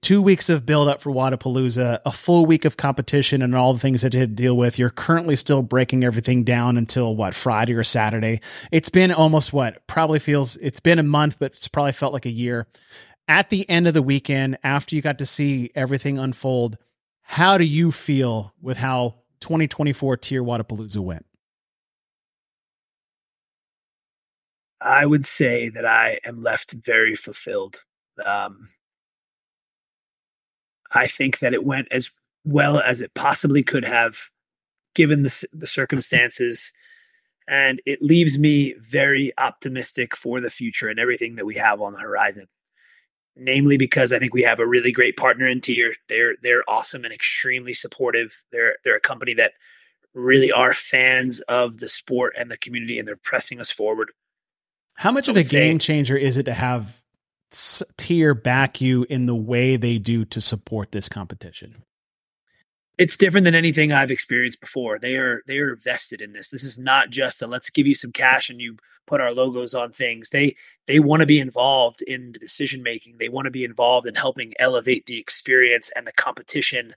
two 0.00 0.20
weeks 0.20 0.48
of 0.48 0.66
build 0.66 0.88
up 0.88 1.00
for 1.00 1.12
Wodapalooza, 1.12 2.00
a 2.04 2.10
full 2.10 2.44
week 2.44 2.64
of 2.64 2.76
competition, 2.76 3.40
and 3.40 3.54
all 3.54 3.72
the 3.72 3.78
things 3.78 4.02
that 4.02 4.14
you 4.14 4.20
had 4.20 4.30
to 4.30 4.42
deal 4.42 4.56
with. 4.56 4.80
You're 4.80 4.90
currently 4.90 5.36
still 5.36 5.62
breaking 5.62 6.02
everything 6.02 6.42
down 6.42 6.76
until 6.76 7.14
what 7.14 7.36
Friday 7.36 7.74
or 7.74 7.84
Saturday. 7.84 8.40
It's 8.72 8.88
been 8.88 9.12
almost 9.12 9.52
what 9.52 9.86
probably 9.86 10.18
feels 10.18 10.56
it's 10.56 10.80
been 10.80 10.98
a 10.98 11.04
month, 11.04 11.38
but 11.38 11.52
it's 11.52 11.68
probably 11.68 11.92
felt 11.92 12.12
like 12.12 12.26
a 12.26 12.30
year 12.30 12.66
at 13.28 13.50
the 13.50 13.68
end 13.68 13.86
of 13.86 13.94
the 13.94 14.02
weekend, 14.02 14.58
after 14.64 14.96
you 14.96 15.02
got 15.02 15.18
to 15.18 15.26
see 15.26 15.70
everything 15.74 16.18
unfold, 16.18 16.78
how 17.28 17.58
do 17.58 17.64
you 17.64 17.92
feel 17.92 18.54
with 18.62 18.78
how 18.78 19.16
2024 19.40 20.16
TYR 20.16 20.42
Wodapalooza 20.42 20.96
went? 20.96 21.26
I 24.80 25.04
would 25.04 25.26
say 25.26 25.68
that 25.68 25.84
I 25.84 26.20
am 26.24 26.40
left 26.40 26.72
very 26.72 27.14
fulfilled. 27.14 27.84
Um, 28.24 28.70
I 30.90 31.06
think 31.06 31.40
that 31.40 31.52
it 31.52 31.66
went 31.66 31.88
as 31.90 32.10
well 32.44 32.80
as 32.80 33.02
it 33.02 33.12
possibly 33.12 33.62
could 33.62 33.84
have, 33.84 34.30
given 34.94 35.22
the 35.22 35.44
the 35.52 35.66
circumstances, 35.66 36.72
and 37.46 37.82
it 37.84 38.00
leaves 38.00 38.38
me 38.38 38.74
very 38.80 39.32
optimistic 39.36 40.16
for 40.16 40.40
the 40.40 40.50
future 40.50 40.88
and 40.88 40.98
everything 40.98 41.36
that 41.36 41.44
we 41.44 41.56
have 41.56 41.82
on 41.82 41.92
the 41.92 41.98
horizon. 41.98 42.48
Namely, 43.40 43.76
because 43.76 44.12
I 44.12 44.18
think 44.18 44.34
we 44.34 44.42
have 44.42 44.58
a 44.58 44.66
really 44.66 44.90
great 44.90 45.16
partner 45.16 45.46
in 45.46 45.60
TYR. 45.60 45.94
They're 46.08 46.34
they're 46.42 46.64
awesome 46.68 47.04
and 47.04 47.14
extremely 47.14 47.72
supportive. 47.72 48.44
They're 48.50 48.76
they're 48.84 48.96
a 48.96 49.00
company 49.00 49.34
that 49.34 49.52
really 50.12 50.50
are 50.50 50.74
fans 50.74 51.40
of 51.42 51.78
the 51.78 51.88
sport 51.88 52.34
and 52.36 52.50
the 52.50 52.58
community, 52.58 52.98
and 52.98 53.06
they're 53.06 53.16
pressing 53.16 53.60
us 53.60 53.70
forward. 53.70 54.10
How 54.94 55.12
much 55.12 55.28
of 55.28 55.36
a 55.36 55.44
game 55.44 55.78
changer 55.78 56.16
is 56.16 56.36
it 56.36 56.42
to 56.44 56.54
have 56.54 57.02
TYR 57.96 58.34
back 58.34 58.80
you 58.80 59.06
in 59.08 59.26
the 59.26 59.34
way 59.36 59.76
they 59.76 59.98
do 59.98 60.24
to 60.24 60.40
support 60.40 60.90
this 60.90 61.08
competition? 61.08 61.84
It's 62.98 63.16
different 63.16 63.44
than 63.44 63.54
anything 63.54 63.92
I've 63.92 64.10
experienced 64.10 64.60
before. 64.60 64.98
They 64.98 65.16
are 65.16 65.42
they 65.46 65.58
are 65.58 65.76
vested 65.76 66.20
in 66.20 66.32
this. 66.32 66.48
This 66.48 66.64
is 66.64 66.78
not 66.78 67.10
just 67.10 67.42
a 67.42 67.46
let's 67.46 67.70
give 67.70 67.86
you 67.86 67.94
some 67.94 68.12
cash 68.12 68.50
and 68.50 68.60
you 68.60 68.76
put 69.06 69.20
our 69.20 69.32
logos 69.32 69.74
on 69.74 69.92
things. 69.92 70.30
They 70.30 70.56
they 70.86 70.98
want 70.98 71.20
to 71.20 71.26
be 71.26 71.38
involved 71.38 72.02
in 72.02 72.32
the 72.32 72.38
decision 72.38 72.82
making. 72.82 73.16
They 73.18 73.28
want 73.28 73.46
to 73.46 73.50
be 73.50 73.64
involved 73.64 74.06
in 74.06 74.14
helping 74.14 74.52
elevate 74.58 75.06
the 75.06 75.18
experience 75.18 75.90
and 75.94 76.06
the 76.06 76.12
competition 76.12 76.94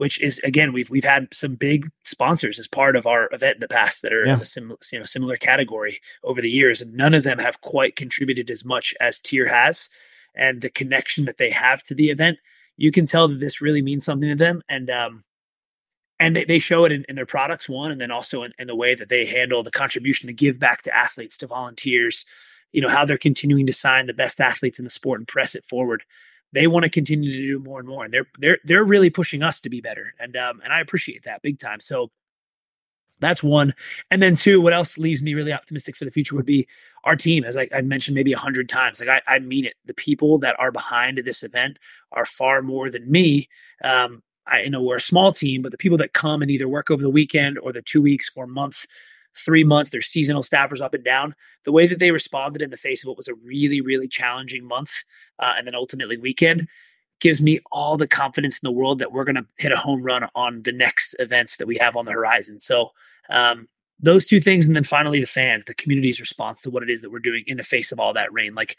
which 0.00 0.18
is 0.22 0.38
again 0.38 0.72
we've 0.72 0.88
we've 0.88 1.04
had 1.04 1.28
some 1.30 1.56
big 1.56 1.86
sponsors 2.06 2.58
as 2.58 2.66
part 2.66 2.96
of 2.96 3.06
our 3.06 3.28
event 3.34 3.56
in 3.56 3.60
the 3.60 3.68
past 3.68 4.00
that 4.00 4.14
are 4.14 4.24
yeah. 4.24 4.32
in 4.32 4.40
a 4.40 4.44
similar 4.46 4.78
you 4.90 4.98
know 4.98 5.04
similar 5.04 5.36
category 5.36 6.00
over 6.24 6.40
the 6.40 6.48
years, 6.48 6.80
and 6.80 6.94
none 6.94 7.12
of 7.12 7.22
them 7.22 7.38
have 7.38 7.60
quite 7.60 7.96
contributed 7.96 8.50
as 8.50 8.64
much 8.64 8.94
as 8.98 9.18
TYR 9.18 9.46
has, 9.46 9.90
and 10.34 10.62
the 10.62 10.70
connection 10.70 11.26
that 11.26 11.36
they 11.36 11.50
have 11.50 11.82
to 11.82 11.94
the 11.94 12.08
event, 12.08 12.38
you 12.78 12.90
can 12.90 13.04
tell 13.04 13.28
that 13.28 13.40
this 13.40 13.60
really 13.60 13.82
means 13.82 14.02
something 14.02 14.30
to 14.30 14.34
them, 14.34 14.62
and 14.70 14.88
um, 14.88 15.22
and 16.20 16.36
they, 16.36 16.44
they 16.44 16.58
show 16.60 16.84
it 16.84 16.92
in, 16.92 17.04
in 17.08 17.16
their 17.16 17.26
products 17.26 17.68
one, 17.68 17.90
and 17.90 18.00
then 18.00 18.12
also 18.12 18.44
in, 18.44 18.52
in 18.58 18.68
the 18.68 18.76
way 18.76 18.94
that 18.94 19.08
they 19.08 19.26
handle 19.26 19.64
the 19.64 19.70
contribution 19.70 20.28
to 20.28 20.32
give 20.32 20.60
back 20.60 20.82
to 20.82 20.96
athletes, 20.96 21.38
to 21.38 21.48
volunteers, 21.48 22.26
you 22.72 22.80
know 22.80 22.88
how 22.88 23.04
they're 23.04 23.18
continuing 23.18 23.66
to 23.66 23.72
sign 23.72 24.06
the 24.06 24.14
best 24.14 24.40
athletes 24.40 24.78
in 24.78 24.84
the 24.84 24.90
sport 24.90 25.20
and 25.20 25.26
press 25.26 25.54
it 25.54 25.64
forward. 25.64 26.04
They 26.52 26.66
want 26.66 26.84
to 26.84 26.90
continue 26.90 27.32
to 27.32 27.46
do 27.46 27.58
more 27.58 27.78
and 27.78 27.88
more 27.88 28.04
and 28.04 28.12
they're 28.12 28.26
they're 28.38 28.58
they're 28.64 28.84
really 28.84 29.10
pushing 29.10 29.42
us 29.42 29.60
to 29.60 29.70
be 29.70 29.80
better. 29.80 30.14
And 30.18 30.36
um 30.36 30.60
and 30.62 30.72
i 30.72 30.80
appreciate 30.80 31.24
that 31.24 31.42
big 31.42 31.58
time. 31.58 31.80
So 31.80 32.10
that's 33.18 33.42
one. 33.42 33.74
And 34.10 34.22
then 34.22 34.34
two 34.34 34.60
what 34.60 34.72
else 34.72 34.98
leaves 34.98 35.22
me 35.22 35.34
really 35.34 35.52
optimistic 35.52 35.96
for 35.96 36.04
the 36.04 36.10
future 36.10 36.36
would 36.36 36.46
be 36.46 36.66
our 37.04 37.16
team. 37.16 37.44
As 37.44 37.56
I, 37.56 37.68
mentioned 37.82 38.14
maybe 38.14 38.32
a 38.32 38.38
hundred 38.38 38.68
times 38.68 39.00
like 39.00 39.08
I, 39.08 39.34
I 39.34 39.38
mean 39.38 39.64
it. 39.64 39.74
The 39.84 39.94
people 39.94 40.38
that 40.38 40.58
are 40.58 40.72
behind 40.72 41.18
this 41.18 41.42
event 41.42 41.78
are 42.12 42.24
far 42.24 42.62
more 42.62 42.90
than 42.90 43.10
me. 43.10 43.48
Um 43.82 44.22
I 44.50 44.68
know 44.68 44.82
we're 44.82 44.96
a 44.96 45.00
small 45.00 45.32
team, 45.32 45.62
but 45.62 45.72
the 45.72 45.78
people 45.78 45.98
that 45.98 46.12
come 46.12 46.42
and 46.42 46.50
either 46.50 46.68
work 46.68 46.90
over 46.90 47.02
the 47.02 47.10
weekend 47.10 47.58
or 47.58 47.72
the 47.72 47.82
two 47.82 48.02
weeks 48.02 48.30
or 48.36 48.46
month 48.46 48.86
three 49.36 49.64
months, 49.64 49.90
their 49.90 50.00
seasonal 50.00 50.42
staffers 50.42 50.80
up 50.80 50.94
and 50.94 51.04
down. 51.04 51.34
The 51.64 51.72
way 51.72 51.86
that 51.86 51.98
they 51.98 52.10
responded 52.10 52.62
in 52.62 52.70
the 52.70 52.76
face 52.76 53.02
of 53.02 53.08
what 53.08 53.16
was 53.16 53.28
a 53.28 53.34
really, 53.34 53.80
really 53.80 54.08
challenging 54.08 54.64
month 54.64 55.04
uh, 55.38 55.54
and 55.56 55.66
then 55.66 55.74
ultimately 55.74 56.16
weekend 56.16 56.68
gives 57.20 57.40
me 57.40 57.60
all 57.70 57.96
the 57.96 58.08
confidence 58.08 58.58
in 58.58 58.66
the 58.66 58.72
world 58.72 58.98
that 58.98 59.12
we're 59.12 59.24
going 59.24 59.36
to 59.36 59.46
hit 59.58 59.72
a 59.72 59.76
home 59.76 60.02
run 60.02 60.26
on 60.34 60.62
the 60.62 60.72
next 60.72 61.14
events 61.18 61.56
that 61.56 61.66
we 61.66 61.76
have 61.78 61.96
on 61.96 62.06
the 62.06 62.12
horizon. 62.12 62.58
So, 62.58 62.90
um, 63.28 63.68
those 64.02 64.24
two 64.24 64.40
things. 64.40 64.66
And 64.66 64.74
then 64.74 64.84
finally, 64.84 65.20
the 65.20 65.26
fans, 65.26 65.66
the 65.66 65.74
community's 65.74 66.20
response 66.20 66.62
to 66.62 66.70
what 66.70 66.82
it 66.82 66.88
is 66.88 67.02
that 67.02 67.10
we're 67.10 67.18
doing 67.18 67.44
in 67.46 67.58
the 67.58 67.62
face 67.62 67.92
of 67.92 68.00
all 68.00 68.14
that 68.14 68.32
rain. 68.32 68.54
Like 68.54 68.76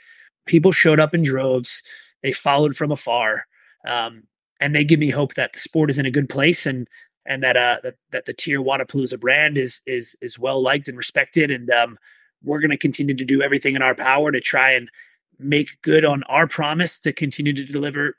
people 0.48 0.72
showed 0.72 0.99
up 0.99 1.14
in 1.14 1.22
droves, 1.22 1.84
they 2.23 2.31
followed 2.31 2.76
from 2.76 2.91
afar. 2.91 3.45
Um, 3.88 4.23
and 4.62 4.74
they 4.74 4.86
give 4.86 5.00
me 5.00 5.10
hope 5.10 5.34
that 5.34 5.52
the 5.54 5.60
sport 5.60 5.90
is 5.90 6.00
in 6.00 6.06
a 6.06 6.12
good 6.12 6.30
place 6.30 6.66
and 6.66 6.88
and 7.26 7.44
that 7.44 7.58
uh 7.58 7.78
that, 7.84 7.96
that 8.12 8.26
the 8.26 8.34
TYR 8.34 8.64
Wodapalooza 8.64 9.20
brand 9.20 9.58
is 9.58 9.82
is 9.86 10.16
is 10.22 10.40
well 10.40 10.62
liked 10.62 10.88
and 10.88 10.98
respected 10.98 11.52
and 11.52 11.70
um 11.72 11.98
we're 12.44 12.60
going 12.60 12.72
to 12.72 12.78
continue 12.78 13.16
to 13.16 13.26
do 13.26 13.42
everything 13.42 13.76
in 13.76 13.82
our 13.82 13.96
power 13.96 14.32
to 14.32 14.40
try 14.40 14.72
and 14.72 14.90
make 15.38 15.82
good 15.82 16.06
on 16.06 16.24
our 16.24 16.48
promise 16.48 17.00
to 17.02 17.14
continue 17.14 17.54
to 17.54 17.66
deliver 17.66 18.16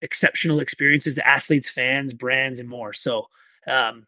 exceptional 0.00 0.60
experiences 0.60 1.14
to 1.16 1.26
athletes, 1.26 1.68
fans, 1.68 2.14
brands, 2.14 2.60
and 2.60 2.68
more. 2.68 2.92
So, 2.92 3.26
um, 3.66 4.06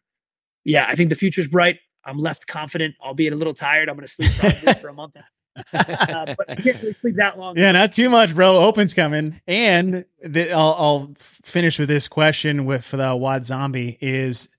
yeah, 0.63 0.85
I 0.87 0.95
think 0.95 1.09
the 1.09 1.15
future's 1.15 1.47
bright. 1.47 1.79
I'm 2.05 2.17
left 2.17 2.47
confident, 2.47 2.95
albeit 3.03 3.33
a 3.33 3.35
little 3.35 3.53
tired. 3.53 3.89
I'm 3.89 3.95
going 3.95 4.07
to 4.07 4.11
sleep 4.11 4.77
for 4.79 4.89
a 4.89 4.93
month 4.93 5.15
uh, 5.55 6.35
but 6.37 6.49
I 6.49 6.55
can't 6.55 6.81
really 6.81 6.93
sleep 6.93 7.15
that 7.15 7.37
long. 7.37 7.57
Yeah, 7.57 7.71
not 7.71 7.91
too 7.91 8.09
much, 8.09 8.33
bro. 8.33 8.57
Open's 8.57 8.93
coming, 8.93 9.41
and 9.47 10.05
the, 10.23 10.51
I'll, 10.51 10.75
I'll, 10.77 11.13
finish 11.17 11.79
with 11.79 11.89
this 11.89 12.07
question 12.07 12.65
with 12.65 12.91
the 12.91 13.15
Wad 13.15 13.45
Zombie 13.45 13.97
is 13.99 14.49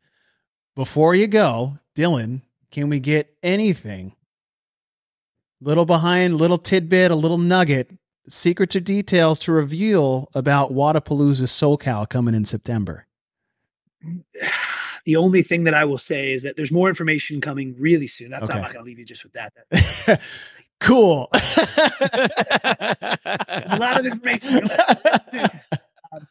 before 0.75 1.15
you 1.15 1.27
go, 1.27 1.79
Dylan, 1.95 2.43
can 2.71 2.89
we 2.89 3.01
get 3.01 3.35
anything? 3.43 4.15
Little 5.61 5.87
behind, 5.87 6.37
little 6.37 6.59
tidbit, 6.59 7.11
a 7.11 7.15
little 7.15 7.39
nugget, 7.39 7.91
secrets 8.29 8.75
or 8.75 8.81
details 8.81 9.39
to 9.41 9.53
reveal 9.53 10.29
about 10.35 10.73
Wodapalooza 10.73 11.45
SoCal 11.45 12.09
coming 12.09 12.35
in 12.35 12.45
September. 12.45 13.07
The 15.05 15.17
only 15.17 15.43
thing 15.43 15.65
that 15.65 15.75
I 15.75 15.85
will 15.85 15.99
say 15.99 16.33
is 16.33 16.43
that 16.43 16.57
there's 16.57 16.73
more 16.73 16.89
information 16.89 17.41
coming 17.41 17.75
really 17.79 18.07
soon. 18.07 18.31
That's 18.31 18.45
okay. 18.45 18.55
I'm 18.55 18.63
not 18.63 18.73
going 18.73 18.85
to 18.85 18.89
leave 18.89 18.99
you 18.99 19.05
just 19.05 19.25
with 19.25 19.33
that. 19.35 20.21
Cool. 20.83 21.29
a 21.35 23.19
lot 23.79 24.01
of 24.01 24.07
information. 24.07 24.65
Um, 26.13 26.27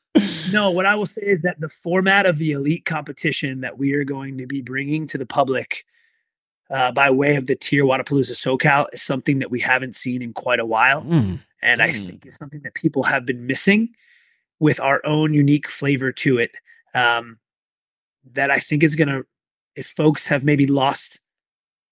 no, 0.51 0.69
what 0.71 0.85
I 0.85 0.93
will 0.95 1.05
say 1.05 1.21
is 1.21 1.41
that 1.43 1.61
the 1.61 1.69
format 1.69 2.25
of 2.25 2.37
the 2.37 2.51
elite 2.51 2.83
competition 2.85 3.61
that 3.61 3.77
we 3.77 3.93
are 3.93 4.03
going 4.03 4.37
to 4.39 4.45
be 4.45 4.61
bringing 4.61 5.07
to 5.07 5.17
the 5.17 5.25
public 5.25 5.85
uh, 6.69 6.91
by 6.91 7.09
way 7.09 7.37
of 7.37 7.47
the 7.47 7.55
TYR 7.55 7.83
Wodapalooza 7.83 8.33
SoCal 8.33 8.87
is 8.93 9.01
something 9.01 9.39
that 9.39 9.51
we 9.51 9.61
haven't 9.61 9.95
seen 9.95 10.21
in 10.21 10.33
quite 10.33 10.59
a 10.59 10.65
while. 10.65 11.03
Mm. 11.03 11.39
And 11.61 11.79
mm. 11.79 11.83
I 11.85 11.91
think 11.93 12.25
it's 12.25 12.37
something 12.37 12.61
that 12.61 12.75
people 12.75 13.03
have 13.03 13.25
been 13.25 13.47
missing 13.47 13.89
with 14.59 14.81
our 14.81 15.01
own 15.05 15.33
unique 15.33 15.69
flavor 15.69 16.11
to 16.11 16.37
it. 16.39 16.51
Um, 16.93 17.39
that 18.33 18.51
I 18.51 18.59
think 18.59 18.83
is 18.83 18.95
going 18.95 19.07
to, 19.07 19.25
if 19.75 19.87
folks 19.87 20.27
have 20.27 20.43
maybe 20.43 20.67
lost 20.67 21.21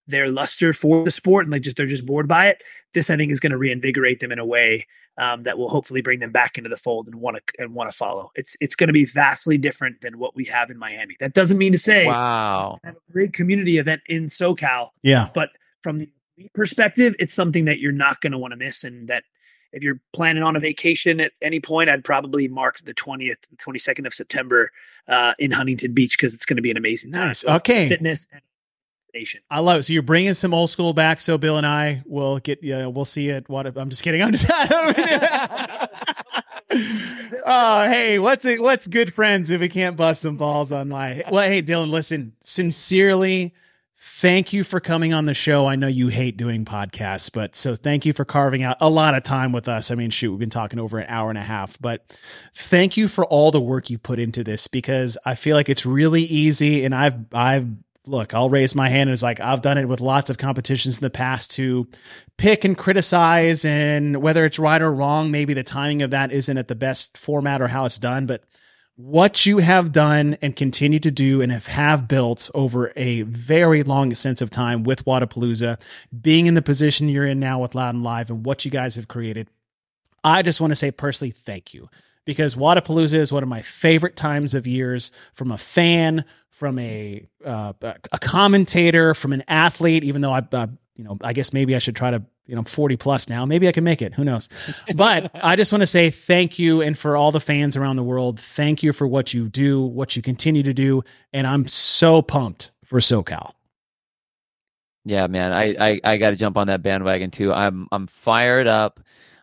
their 0.10 0.30
luster 0.30 0.74
for 0.74 1.04
the 1.04 1.12
sport 1.12 1.46
and 1.46 1.52
like 1.52 1.62
just 1.62 1.78
they're 1.78 1.86
just 1.86 2.06
bored 2.06 2.28
by 2.28 2.48
it. 2.48 2.62
This 2.94 3.10
I 3.10 3.18
think 3.18 3.32
is 3.32 3.40
going 3.40 3.52
to 3.52 3.58
reinvigorate 3.58 4.20
them 4.20 4.32
in 4.32 4.40
a 4.40 4.46
way 4.46 4.88
um, 5.18 5.44
that 5.44 5.58
will 5.58 5.70
hopefully 5.70 6.02
bring 6.02 6.20
them 6.20 6.32
back 6.32 6.58
into 6.58 6.70
the 6.70 6.78
fold 6.78 7.08
and 7.08 7.16
want 7.16 7.38
to 7.38 7.62
and 7.62 7.76
want 7.76 7.92
to 7.92 7.96
follow. 7.96 8.32
It's 8.36 8.58
it's 8.60 8.76
going 8.76 8.88
to 8.88 8.94
be 8.94 9.06
vastly 9.06 9.58
different 9.58 10.02
than 10.02 10.18
what 10.18 10.36
we 10.36 10.46
have 10.46 10.70
in 10.70 10.78
Miami. 10.78 11.16
That 11.20 11.34
doesn't 11.34 11.58
mean 11.58 11.72
to 11.74 11.78
say 11.78 12.06
wow, 12.06 12.80
have 12.84 12.96
a 12.96 13.12
great 13.12 13.34
community 13.34 13.78
event 13.78 14.02
in 14.08 14.28
SoCal. 14.28 14.90
Yeah, 15.04 15.30
but 15.34 15.50
from 15.82 16.00
the 16.00 16.10
perspective, 16.54 17.16
it's 17.20 17.34
something 17.34 17.66
that 17.66 17.80
you're 17.80 17.92
not 17.92 18.22
going 18.22 18.32
to 18.32 18.38
want 18.38 18.52
to 18.52 18.58
miss, 18.58 18.84
and 18.84 19.08
that 19.10 19.24
if 19.72 19.84
you're 19.84 20.00
planning 20.14 20.42
on 20.42 20.56
a 20.56 20.60
vacation 20.60 21.20
at 21.20 21.34
any 21.42 21.60
point, 21.60 21.90
I'd 21.90 22.04
probably 22.04 22.48
mark 22.48 22.80
the 22.84 22.94
20th, 22.94 23.48
22nd 23.58 24.08
of 24.08 24.14
September 24.14 24.72
uh, 25.08 25.34
in 25.38 25.52
Huntington 25.52 25.94
Beach 25.94 26.18
because 26.18 26.34
it's 26.34 26.46
going 26.46 26.56
to 26.56 26.64
be 26.64 26.72
an 26.72 26.78
amazing 26.78 27.12
time. 27.12 27.28
Nice. 27.28 27.46
Okay. 27.46 27.88
Fitness 27.88 28.26
and 28.32 28.42
I 29.50 29.60
love 29.60 29.80
it. 29.80 29.84
So 29.84 29.94
you're 29.94 30.02
bringing 30.02 30.34
some 30.34 30.54
old 30.54 30.70
school 30.70 30.94
back. 30.94 31.20
So 31.20 31.38
Bill 31.38 31.58
and 31.58 31.68
I 31.68 32.04
will 32.06 32.40
get, 32.40 32.64
yeah, 32.64 32.86
we'll 32.88 33.06
see 33.06 33.30
it. 33.30 33.50
What 33.50 33.68
I'm 33.78 33.90
just 33.90 34.04
kidding. 34.04 34.22
I'm 34.24 34.32
just. 34.32 34.50
oh, 37.46 37.88
hey, 37.88 38.20
it? 38.20 38.62
What's 38.62 38.88
good 38.88 39.14
friends 39.14 39.50
if 39.50 39.60
we 39.60 39.70
can't 39.70 39.98
bust 39.98 40.22
some 40.22 40.38
balls 40.38 40.72
on 40.72 40.90
my? 40.90 41.24
Well, 41.32 41.48
hey, 41.48 41.64
Dylan, 41.64 41.90
listen, 41.90 42.34
sincerely, 42.42 43.56
thank 43.98 44.54
you 44.54 44.64
for 44.64 44.80
coming 44.80 45.12
on 45.12 45.26
the 45.26 45.34
show. 45.34 45.66
I 45.66 45.76
know 45.76 45.88
you 45.88 46.10
hate 46.10 46.38
doing 46.38 46.66
podcasts, 46.66 47.34
but 47.34 47.56
so 47.56 47.76
thank 47.76 48.06
you 48.06 48.14
for 48.14 48.24
carving 48.24 48.62
out 48.62 48.78
a 48.80 48.90
lot 48.90 49.16
of 49.16 49.24
time 49.24 49.52
with 49.52 49.68
us. 49.68 49.90
I 49.90 49.96
mean, 49.96 50.12
shoot, 50.12 50.30
we've 50.30 50.40
been 50.40 50.52
talking 50.52 50.80
over 50.80 51.00
an 51.00 51.08
hour 51.10 51.30
and 51.30 51.40
a 51.40 51.44
half, 51.44 51.80
but 51.82 52.16
thank 52.54 52.98
you 52.98 53.08
for 53.08 53.26
all 53.26 53.50
the 53.50 53.62
work 53.62 53.90
you 53.90 53.98
put 53.98 54.20
into 54.20 54.44
this 54.44 54.68
because 54.68 55.18
I 55.26 55.34
feel 55.34 55.56
like 55.56 55.70
it's 55.70 55.88
really 55.88 56.24
easy, 56.24 56.86
and 56.86 56.94
I've 56.94 57.18
I've 57.34 57.68
look, 58.10 58.34
I'll 58.34 58.50
raise 58.50 58.76
my 58.76 58.90
hand 58.90 59.10
as 59.10 59.22
like 59.22 59.40
I've 59.40 59.62
done 59.62 59.78
it 59.78 59.88
with 59.88 60.02
lots 60.02 60.30
of 60.30 60.38
competitions 60.38 60.98
in 60.98 61.02
the 61.02 61.10
past 61.10 61.52
to 61.52 61.88
pick 62.38 62.66
and 62.66 62.78
criticize 62.78 63.64
and 63.64 64.22
whether 64.22 64.46
it's 64.46 64.60
right 64.60 64.82
or 64.82 64.92
wrong, 64.92 65.32
maybe 65.32 65.54
the 65.54 65.64
timing 65.64 66.02
of 66.02 66.12
that 66.12 66.32
isn't 66.32 66.58
at 66.58 66.68
the 66.68 66.76
best 66.76 67.18
format 67.18 67.62
or 67.62 67.68
how 67.68 67.86
it's 67.86 68.00
done, 68.00 68.26
but 68.26 68.44
what 68.96 69.46
you 69.46 69.60
have 69.60 69.94
done 69.94 70.38
and 70.42 70.56
continue 70.56 71.00
to 71.00 71.12
do 71.12 71.40
and 71.40 71.52
have, 71.52 71.68
have 71.68 72.08
built 72.08 72.50
over 72.54 72.92
a 72.96 73.22
very 73.22 73.84
long 73.84 74.14
sense 74.14 74.42
of 74.42 74.50
time 74.50 74.84
with 74.84 75.06
Wodapalooza, 75.06 75.80
being 76.22 76.48
in 76.48 76.56
the 76.56 76.62
position 76.62 77.08
you're 77.08 77.26
in 77.26 77.40
now 77.40 77.62
with 77.62 77.76
Loud 77.76 77.96
and 77.96 78.04
Live 78.04 78.30
and 78.30 78.46
what 78.46 78.66
you 78.66 78.72
guys 78.72 78.96
have 78.96 79.08
created. 79.08 79.48
I 80.24 80.42
just 80.42 80.60
want 80.60 80.72
to 80.72 80.76
say 80.76 80.92
personally, 80.92 81.32
thank 81.32 81.74
you 81.74 81.90
because 82.30 82.54
Wodapalooza 82.54 83.16
is 83.16 83.32
one 83.32 83.42
of 83.42 83.50
my 83.50 83.64
favorite 83.64 84.16
times 84.16 84.54
of 84.54 84.68
years 84.68 85.10
from 85.34 85.50
a 85.50 85.58
fan, 85.58 86.24
from 86.52 86.78
a 86.78 87.26
uh, 87.44 87.74
a 87.82 88.20
commentator, 88.20 89.16
from 89.16 89.34
an 89.34 89.44
athlete. 89.48 90.04
Even 90.04 90.22
though 90.22 90.34
I, 90.34 90.44
uh, 90.52 90.68
you 90.96 91.04
know, 91.04 91.18
I 91.24 91.34
guess 91.34 91.54
maybe 91.54 91.76
I 91.76 91.80
should 91.80 91.96
try 91.96 92.12
to, 92.12 92.24
you 92.46 92.54
know, 92.54 92.60
I'm 92.60 92.66
40 92.66 92.98
plus 92.98 93.30
now. 93.30 93.48
Maybe 93.48 93.68
I 93.68 93.72
can 93.72 93.84
make 93.84 94.04
it. 94.04 94.14
Who 94.14 94.24
knows? 94.24 94.48
But 94.96 95.32
I 95.34 95.56
just 95.56 95.72
want 95.72 95.82
to 95.82 95.88
say 95.88 96.12
thank 96.12 96.60
you, 96.60 96.84
and 96.84 96.96
for 96.96 97.18
all 97.18 97.32
the 97.32 97.40
fans 97.40 97.76
around 97.76 97.96
the 97.96 98.04
world, 98.04 98.40
thank 98.40 98.84
you 98.84 98.94
for 98.94 99.08
what 99.08 99.34
you 99.34 99.50
do, 99.50 99.82
what 99.82 100.16
you 100.16 100.22
continue 100.22 100.62
to 100.62 100.74
do, 100.74 101.02
and 101.34 101.48
I'm 101.48 101.68
so 101.68 102.22
pumped 102.22 102.70
for 102.86 103.00
SoCal. 103.00 103.54
Yeah, 105.04 105.26
man, 105.26 105.52
I 105.52 105.76
I, 105.80 106.02
I 106.04 106.18
got 106.18 106.30
to 106.30 106.36
jump 106.36 106.58
on 106.58 106.68
that 106.68 106.84
bandwagon 106.84 107.32
too. 107.32 107.52
I'm 107.52 107.88
I'm 107.92 108.06
fired 108.06 108.68
up 108.68 109.00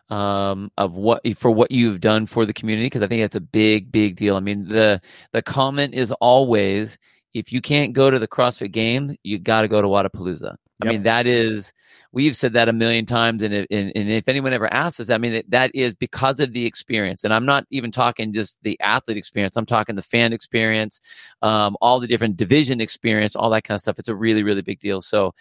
um, 0.09 0.71
of 0.77 0.93
what 0.93 1.21
for 1.37 1.51
what 1.51 1.71
you've 1.71 1.99
done 1.99 2.25
for 2.25 2.45
the 2.45 2.53
community 2.53 2.87
because 2.87 3.01
I 3.01 3.07
think 3.07 3.21
that's 3.21 3.35
a 3.35 3.41
big 3.41 3.91
big 3.91 4.15
deal. 4.15 4.35
I 4.35 4.39
mean 4.39 4.67
the 4.67 5.01
the 5.33 5.41
comment 5.41 5.93
is 5.93 6.11
always 6.13 6.97
if 7.33 7.51
you 7.51 7.61
can't 7.61 7.93
go 7.93 8.09
to 8.09 8.17
the 8.17 8.27
CrossFit 8.27 8.71
game, 8.71 9.15
you 9.23 9.37
got 9.37 9.61
to 9.61 9.67
go 9.67 9.81
to 9.81 9.87
Wodapalooza. 9.87 10.55
I 10.81 10.85
mean 10.85 11.03
that 11.03 11.25
is 11.25 11.73
we've 12.11 12.35
said 12.35 12.53
that 12.53 12.69
a 12.69 12.73
million 12.73 13.05
times, 13.05 13.41
and, 13.41 13.53
and, 13.53 13.67
and 13.69 14.09
if 14.09 14.27
anyone 14.27 14.53
ever 14.53 14.71
asks 14.71 14.99
us, 14.99 15.09
I 15.09 15.17
mean 15.17 15.41
that 15.49 15.71
is 15.73 15.93
because 15.93 16.39
of 16.39 16.53
the 16.53 16.65
experience, 16.65 17.23
and 17.23 17.33
I'm 17.33 17.45
not 17.45 17.65
even 17.69 17.91
talking 17.91 18.31
just 18.31 18.59
the 18.63 18.79
athlete 18.79 19.17
experience. 19.17 19.57
I'm 19.57 19.65
talking 19.65 19.95
the 19.95 20.01
fan 20.01 20.33
experience, 20.33 20.99
um, 21.41 21.75
all 21.81 21.99
the 21.99 22.07
different 22.07 22.37
division 22.37 22.79
experience, 22.79 23.35
all 23.35 23.49
that 23.49 23.63
kind 23.63 23.75
of 23.75 23.81
stuff. 23.81 23.99
It's 23.99 24.07
a 24.07 24.15
really 24.15 24.43
really 24.43 24.61
big 24.61 24.79
deal. 24.79 25.01
So 25.01 25.33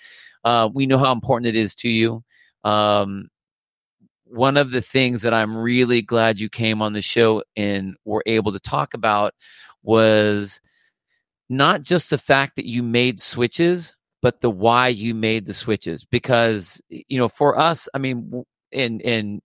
uh, 0.45 0.69
we 0.73 0.87
know 0.87 0.99
how 0.99 1.13
important 1.13 1.49
it 1.49 1.57
is 1.57 1.75
to 1.77 1.89
you. 1.89 2.25
Um, 2.65 3.29
one 4.27 4.57
of 4.57 4.71
the 4.71 4.83
things 4.83 5.23
that 5.23 5.33
I'm 5.33 5.57
really 5.57 6.03
glad 6.03 6.41
you 6.41 6.49
came 6.49 6.83
on 6.83 6.93
the 6.93 7.03
show 7.03 7.43
and 7.57 7.97
were 8.05 8.23
able 8.27 8.53
to 8.53 8.61
talk 8.61 8.95
about 8.95 9.35
was 9.83 10.61
not 11.49 11.83
just 11.83 12.11
the 12.11 12.19
fact 12.19 12.57
that 12.57 12.67
you 12.67 12.83
made 12.83 13.21
switches, 13.21 13.97
but 14.23 14.41
the 14.41 14.51
why 14.51 14.89
you 14.89 15.15
made 15.15 15.47
the 15.47 15.55
switches. 15.55 16.05
Because 16.05 16.81
you 16.89 17.19
know, 17.19 17.29
for 17.29 17.59
us, 17.59 17.89
I 17.95 17.99
mean, 17.99 18.45
in 18.73 19.01
in 19.01 19.41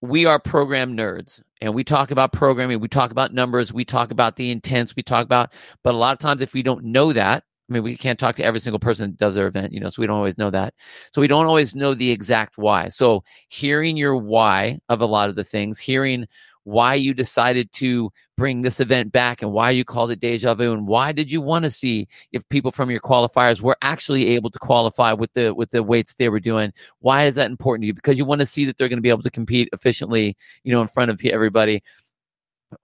we 0.00 0.26
are 0.26 0.38
program 0.38 0.96
nerds 0.96 1.42
and 1.60 1.74
we 1.74 1.82
talk 1.82 2.10
about 2.12 2.32
programming, 2.32 2.78
we 2.78 2.88
talk 2.88 3.10
about 3.10 3.34
numbers, 3.34 3.72
we 3.72 3.84
talk 3.84 4.12
about 4.12 4.36
the 4.36 4.50
intents, 4.50 4.94
we 4.94 5.02
talk 5.02 5.24
about, 5.24 5.52
but 5.82 5.92
a 5.92 5.96
lot 5.96 6.12
of 6.12 6.20
times 6.20 6.40
if 6.40 6.54
we 6.54 6.62
don't 6.62 6.84
know 6.84 7.12
that, 7.12 7.42
I 7.68 7.74
mean, 7.74 7.82
we 7.82 7.96
can't 7.96 8.18
talk 8.18 8.36
to 8.36 8.44
every 8.44 8.60
single 8.60 8.78
person 8.78 9.10
that 9.10 9.18
does 9.18 9.34
their 9.34 9.46
event, 9.46 9.72
you 9.72 9.80
know, 9.80 9.88
so 9.88 10.00
we 10.00 10.06
don't 10.06 10.16
always 10.16 10.38
know 10.38 10.50
that. 10.50 10.74
So 11.12 11.20
we 11.20 11.28
don't 11.28 11.46
always 11.46 11.74
know 11.74 11.92
the 11.94 12.10
exact 12.10 12.56
why. 12.56 12.88
So 12.88 13.24
hearing 13.48 13.96
your 13.96 14.16
why 14.16 14.78
of 14.88 15.02
a 15.02 15.06
lot 15.06 15.28
of 15.28 15.36
the 15.36 15.44
things, 15.44 15.78
hearing 15.78 16.26
why 16.68 16.92
you 16.92 17.14
decided 17.14 17.72
to 17.72 18.10
bring 18.36 18.60
this 18.60 18.78
event 18.78 19.10
back 19.10 19.40
and 19.40 19.52
why 19.52 19.70
you 19.70 19.86
called 19.86 20.10
it 20.10 20.20
deja 20.20 20.54
vu 20.54 20.70
and 20.70 20.86
why 20.86 21.12
did 21.12 21.30
you 21.30 21.40
want 21.40 21.64
to 21.64 21.70
see 21.70 22.06
if 22.32 22.46
people 22.50 22.70
from 22.70 22.90
your 22.90 23.00
qualifiers 23.00 23.62
were 23.62 23.76
actually 23.80 24.28
able 24.28 24.50
to 24.50 24.58
qualify 24.58 25.10
with 25.10 25.32
the 25.32 25.54
with 25.54 25.70
the 25.70 25.82
weights 25.82 26.14
they 26.14 26.28
were 26.28 26.38
doing 26.38 26.70
why 26.98 27.24
is 27.24 27.36
that 27.36 27.50
important 27.50 27.82
to 27.82 27.86
you 27.86 27.94
because 27.94 28.18
you 28.18 28.24
want 28.26 28.40
to 28.40 28.46
see 28.46 28.66
that 28.66 28.76
they're 28.76 28.88
going 28.88 28.98
to 28.98 29.02
be 29.02 29.08
able 29.08 29.22
to 29.22 29.30
compete 29.30 29.66
efficiently 29.72 30.36
you 30.62 30.70
know 30.70 30.82
in 30.82 30.88
front 30.88 31.10
of 31.10 31.18
everybody 31.24 31.82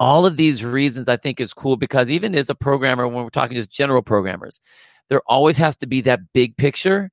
all 0.00 0.26
of 0.26 0.36
these 0.36 0.64
reasons 0.64 1.08
I 1.08 1.16
think 1.16 1.40
is 1.40 1.52
cool 1.52 1.76
because 1.76 2.10
even 2.10 2.34
as 2.34 2.50
a 2.50 2.54
programmer, 2.54 3.06
when 3.06 3.24
we're 3.24 3.30
talking 3.30 3.56
just 3.56 3.70
general 3.70 4.02
programmers, 4.02 4.60
there 5.08 5.20
always 5.26 5.56
has 5.58 5.76
to 5.78 5.86
be 5.86 6.00
that 6.02 6.20
big 6.32 6.56
picture 6.56 7.10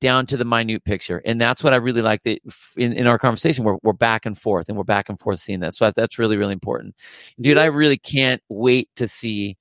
down 0.00 0.26
to 0.26 0.36
the 0.36 0.44
minute 0.44 0.84
picture. 0.84 1.22
And 1.24 1.40
that's 1.40 1.62
what 1.62 1.72
I 1.72 1.76
really 1.76 2.02
like 2.02 2.22
that 2.22 2.40
in, 2.76 2.92
in 2.92 3.06
our 3.06 3.18
conversation, 3.18 3.64
we're, 3.64 3.76
we're 3.82 3.92
back 3.92 4.24
and 4.26 4.36
forth 4.36 4.68
and 4.68 4.76
we're 4.76 4.84
back 4.84 5.08
and 5.08 5.18
forth 5.18 5.38
seeing 5.40 5.60
that. 5.60 5.74
So 5.74 5.90
that's 5.90 6.18
really, 6.18 6.36
really 6.36 6.54
important. 6.54 6.94
Dude, 7.40 7.58
I 7.58 7.66
really 7.66 7.98
can't 7.98 8.42
wait 8.48 8.88
to 8.96 9.06
see 9.06 9.56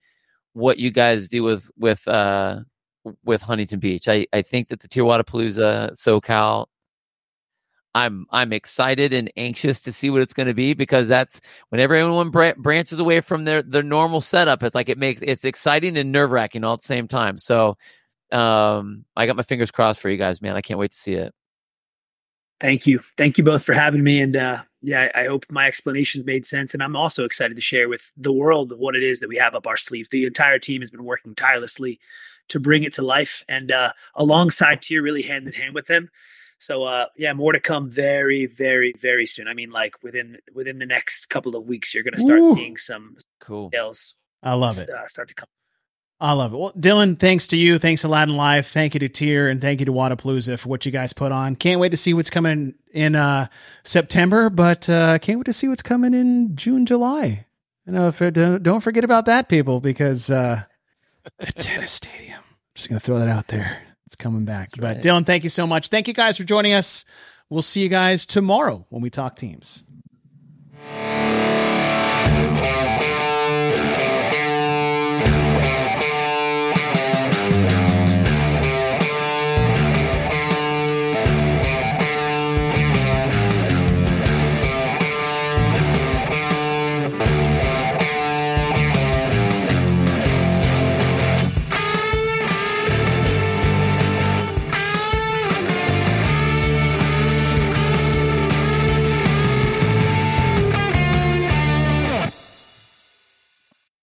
what 0.53 0.79
you 0.79 0.91
guys 0.91 1.27
do 1.27 1.43
with, 1.43 1.69
with, 1.77 2.07
uh, 2.07 2.61
with 3.23 3.41
Huntington 3.41 3.79
Beach. 3.79 4.07
I, 4.07 4.27
I 4.31 4.41
think 4.41 4.69
that 4.69 4.79
the 4.79 4.87
TYR 4.87 5.03
Wodapalooza, 5.03 5.91
SoCal 5.91 6.67
I'm 7.95 8.27
I'm 8.29 8.53
excited 8.53 9.13
and 9.13 9.31
anxious 9.35 9.81
to 9.81 9.93
see 9.93 10.09
what 10.09 10.21
it's 10.21 10.33
going 10.33 10.47
to 10.47 10.53
be 10.53 10.73
because 10.73 11.07
that's 11.07 11.41
whenever 11.69 11.95
anyone 11.95 12.29
bra- 12.29 12.53
branches 12.57 12.99
away 12.99 13.21
from 13.21 13.45
their 13.45 13.61
their 13.63 13.83
normal 13.83 14.21
setup, 14.21 14.61
it's 14.63 14.75
like 14.75 14.89
it 14.89 14.97
makes 14.97 15.21
it's 15.21 15.43
exciting 15.43 15.97
and 15.97 16.11
nerve 16.11 16.31
wracking 16.31 16.63
all 16.63 16.73
at 16.73 16.79
the 16.79 16.85
same 16.85 17.07
time. 17.07 17.37
So, 17.37 17.77
um, 18.31 19.05
I 19.15 19.25
got 19.25 19.35
my 19.35 19.43
fingers 19.43 19.71
crossed 19.71 20.01
for 20.01 20.09
you 20.09 20.17
guys, 20.17 20.41
man. 20.41 20.55
I 20.55 20.61
can't 20.61 20.79
wait 20.79 20.91
to 20.91 20.97
see 20.97 21.13
it. 21.13 21.33
Thank 22.61 22.85
you, 22.85 22.99
thank 23.17 23.37
you 23.37 23.43
both 23.43 23.63
for 23.63 23.73
having 23.73 24.03
me, 24.03 24.21
and 24.21 24.35
uh, 24.35 24.63
yeah, 24.81 25.09
I, 25.15 25.21
I 25.21 25.27
hope 25.27 25.45
my 25.49 25.65
explanations 25.65 26.25
made 26.25 26.45
sense. 26.45 26.73
And 26.73 26.83
I'm 26.83 26.95
also 26.95 27.23
excited 27.23 27.55
to 27.55 27.61
share 27.61 27.89
with 27.89 28.11
the 28.17 28.33
world 28.33 28.77
what 28.77 28.95
it 28.95 29.03
is 29.03 29.21
that 29.21 29.29
we 29.29 29.37
have 29.37 29.55
up 29.55 29.65
our 29.65 29.77
sleeves. 29.77 30.09
The 30.09 30.25
entire 30.25 30.59
team 30.59 30.81
has 30.81 30.91
been 30.91 31.05
working 31.05 31.35
tirelessly 31.35 31.99
to 32.49 32.59
bring 32.59 32.83
it 32.83 32.93
to 32.95 33.01
life, 33.01 33.43
and 33.49 33.71
uh, 33.71 33.93
alongside 34.13 34.81
TYR, 34.81 35.01
really 35.01 35.23
hand 35.23 35.47
in 35.47 35.53
hand 35.53 35.73
with 35.73 35.87
them 35.87 36.11
so 36.59 36.83
uh, 36.83 37.07
yeah, 37.17 37.33
more 37.33 37.53
to 37.53 37.59
come 37.59 37.89
very, 37.89 38.45
very, 38.45 38.93
very 38.97 39.25
soon. 39.25 39.47
I 39.47 39.53
mean, 39.53 39.71
like 39.71 39.95
within 40.03 40.37
within 40.53 40.79
the 40.79 40.85
next 40.85 41.27
couple 41.27 41.55
of 41.55 41.65
weeks, 41.65 41.93
you're 41.93 42.03
going 42.03 42.13
to 42.13 42.21
start 42.21 42.39
Ooh. 42.39 42.53
seeing 42.53 42.77
some 42.77 43.17
cool 43.39 43.69
details. 43.69 44.15
I 44.43 44.53
love 44.53 44.77
it. 44.77 44.89
Uh, 44.89 45.07
start 45.07 45.29
to 45.29 45.33
come. 45.33 45.47
I 46.21 46.33
love 46.33 46.53
it. 46.53 46.57
Well, 46.57 46.73
Dylan, 46.73 47.17
thanks 47.17 47.47
to 47.47 47.57
you. 47.57 47.79
Thanks 47.79 48.01
to 48.01 48.09
Loud 48.09 48.27
and 48.27 48.35
Live. 48.35 48.67
Thank 48.67 48.93
you 48.93 48.99
to 48.99 49.07
TYR 49.07 49.49
and 49.49 49.61
thank 49.61 49.79
you 49.79 49.85
to 49.85 49.93
Wodapalooza 49.93 50.59
for 50.59 50.67
what 50.67 50.85
you 50.85 50.91
guys 50.91 51.13
put 51.13 51.31
on. 51.31 51.55
Can't 51.55 51.79
wait 51.79 51.89
to 51.89 51.97
see 51.97 52.13
what's 52.13 52.29
coming 52.29 52.75
in 52.91 53.15
uh, 53.15 53.47
September, 53.83 54.49
but 54.49 54.89
uh, 54.89 55.17
can't 55.19 55.39
wait 55.39 55.45
to 55.45 55.53
see 55.53 55.69
what's 55.69 55.81
coming 55.81 56.13
in 56.13 56.57
June, 56.57 56.85
July. 56.85 57.45
You 57.85 57.93
know, 57.93 58.09
if 58.09 58.21
it, 58.21 58.33
don't 58.33 58.81
forget 58.81 59.05
about 59.05 59.27
that, 59.27 59.47
people, 59.47 59.79
because 59.79 60.29
uh, 60.29 60.63
the 61.39 61.51
tennis 61.53 61.91
stadium. 61.91 62.41
Just 62.75 62.89
going 62.89 62.99
to 62.99 63.05
throw 63.05 63.19
that 63.19 63.29
out 63.29 63.47
there. 63.47 63.81
It's 64.09 64.15
coming 64.15 64.43
back. 64.43 64.71
That's 64.71 64.79
but 64.79 64.95
right. 64.95 65.03
Dylan, 65.03 65.23
thank 65.23 65.43
you 65.43 65.51
so 65.51 65.67
much. 65.67 65.89
Thank 65.89 66.07
you 66.07 66.15
guys 66.15 66.35
for 66.35 66.43
joining 66.43 66.73
us. 66.73 67.05
We'll 67.47 67.61
see 67.61 67.83
you 67.83 67.89
guys 67.89 68.25
tomorrow 68.25 68.87
when 68.89 69.03
we 69.03 69.11
talk 69.11 69.35
teams. 69.35 69.83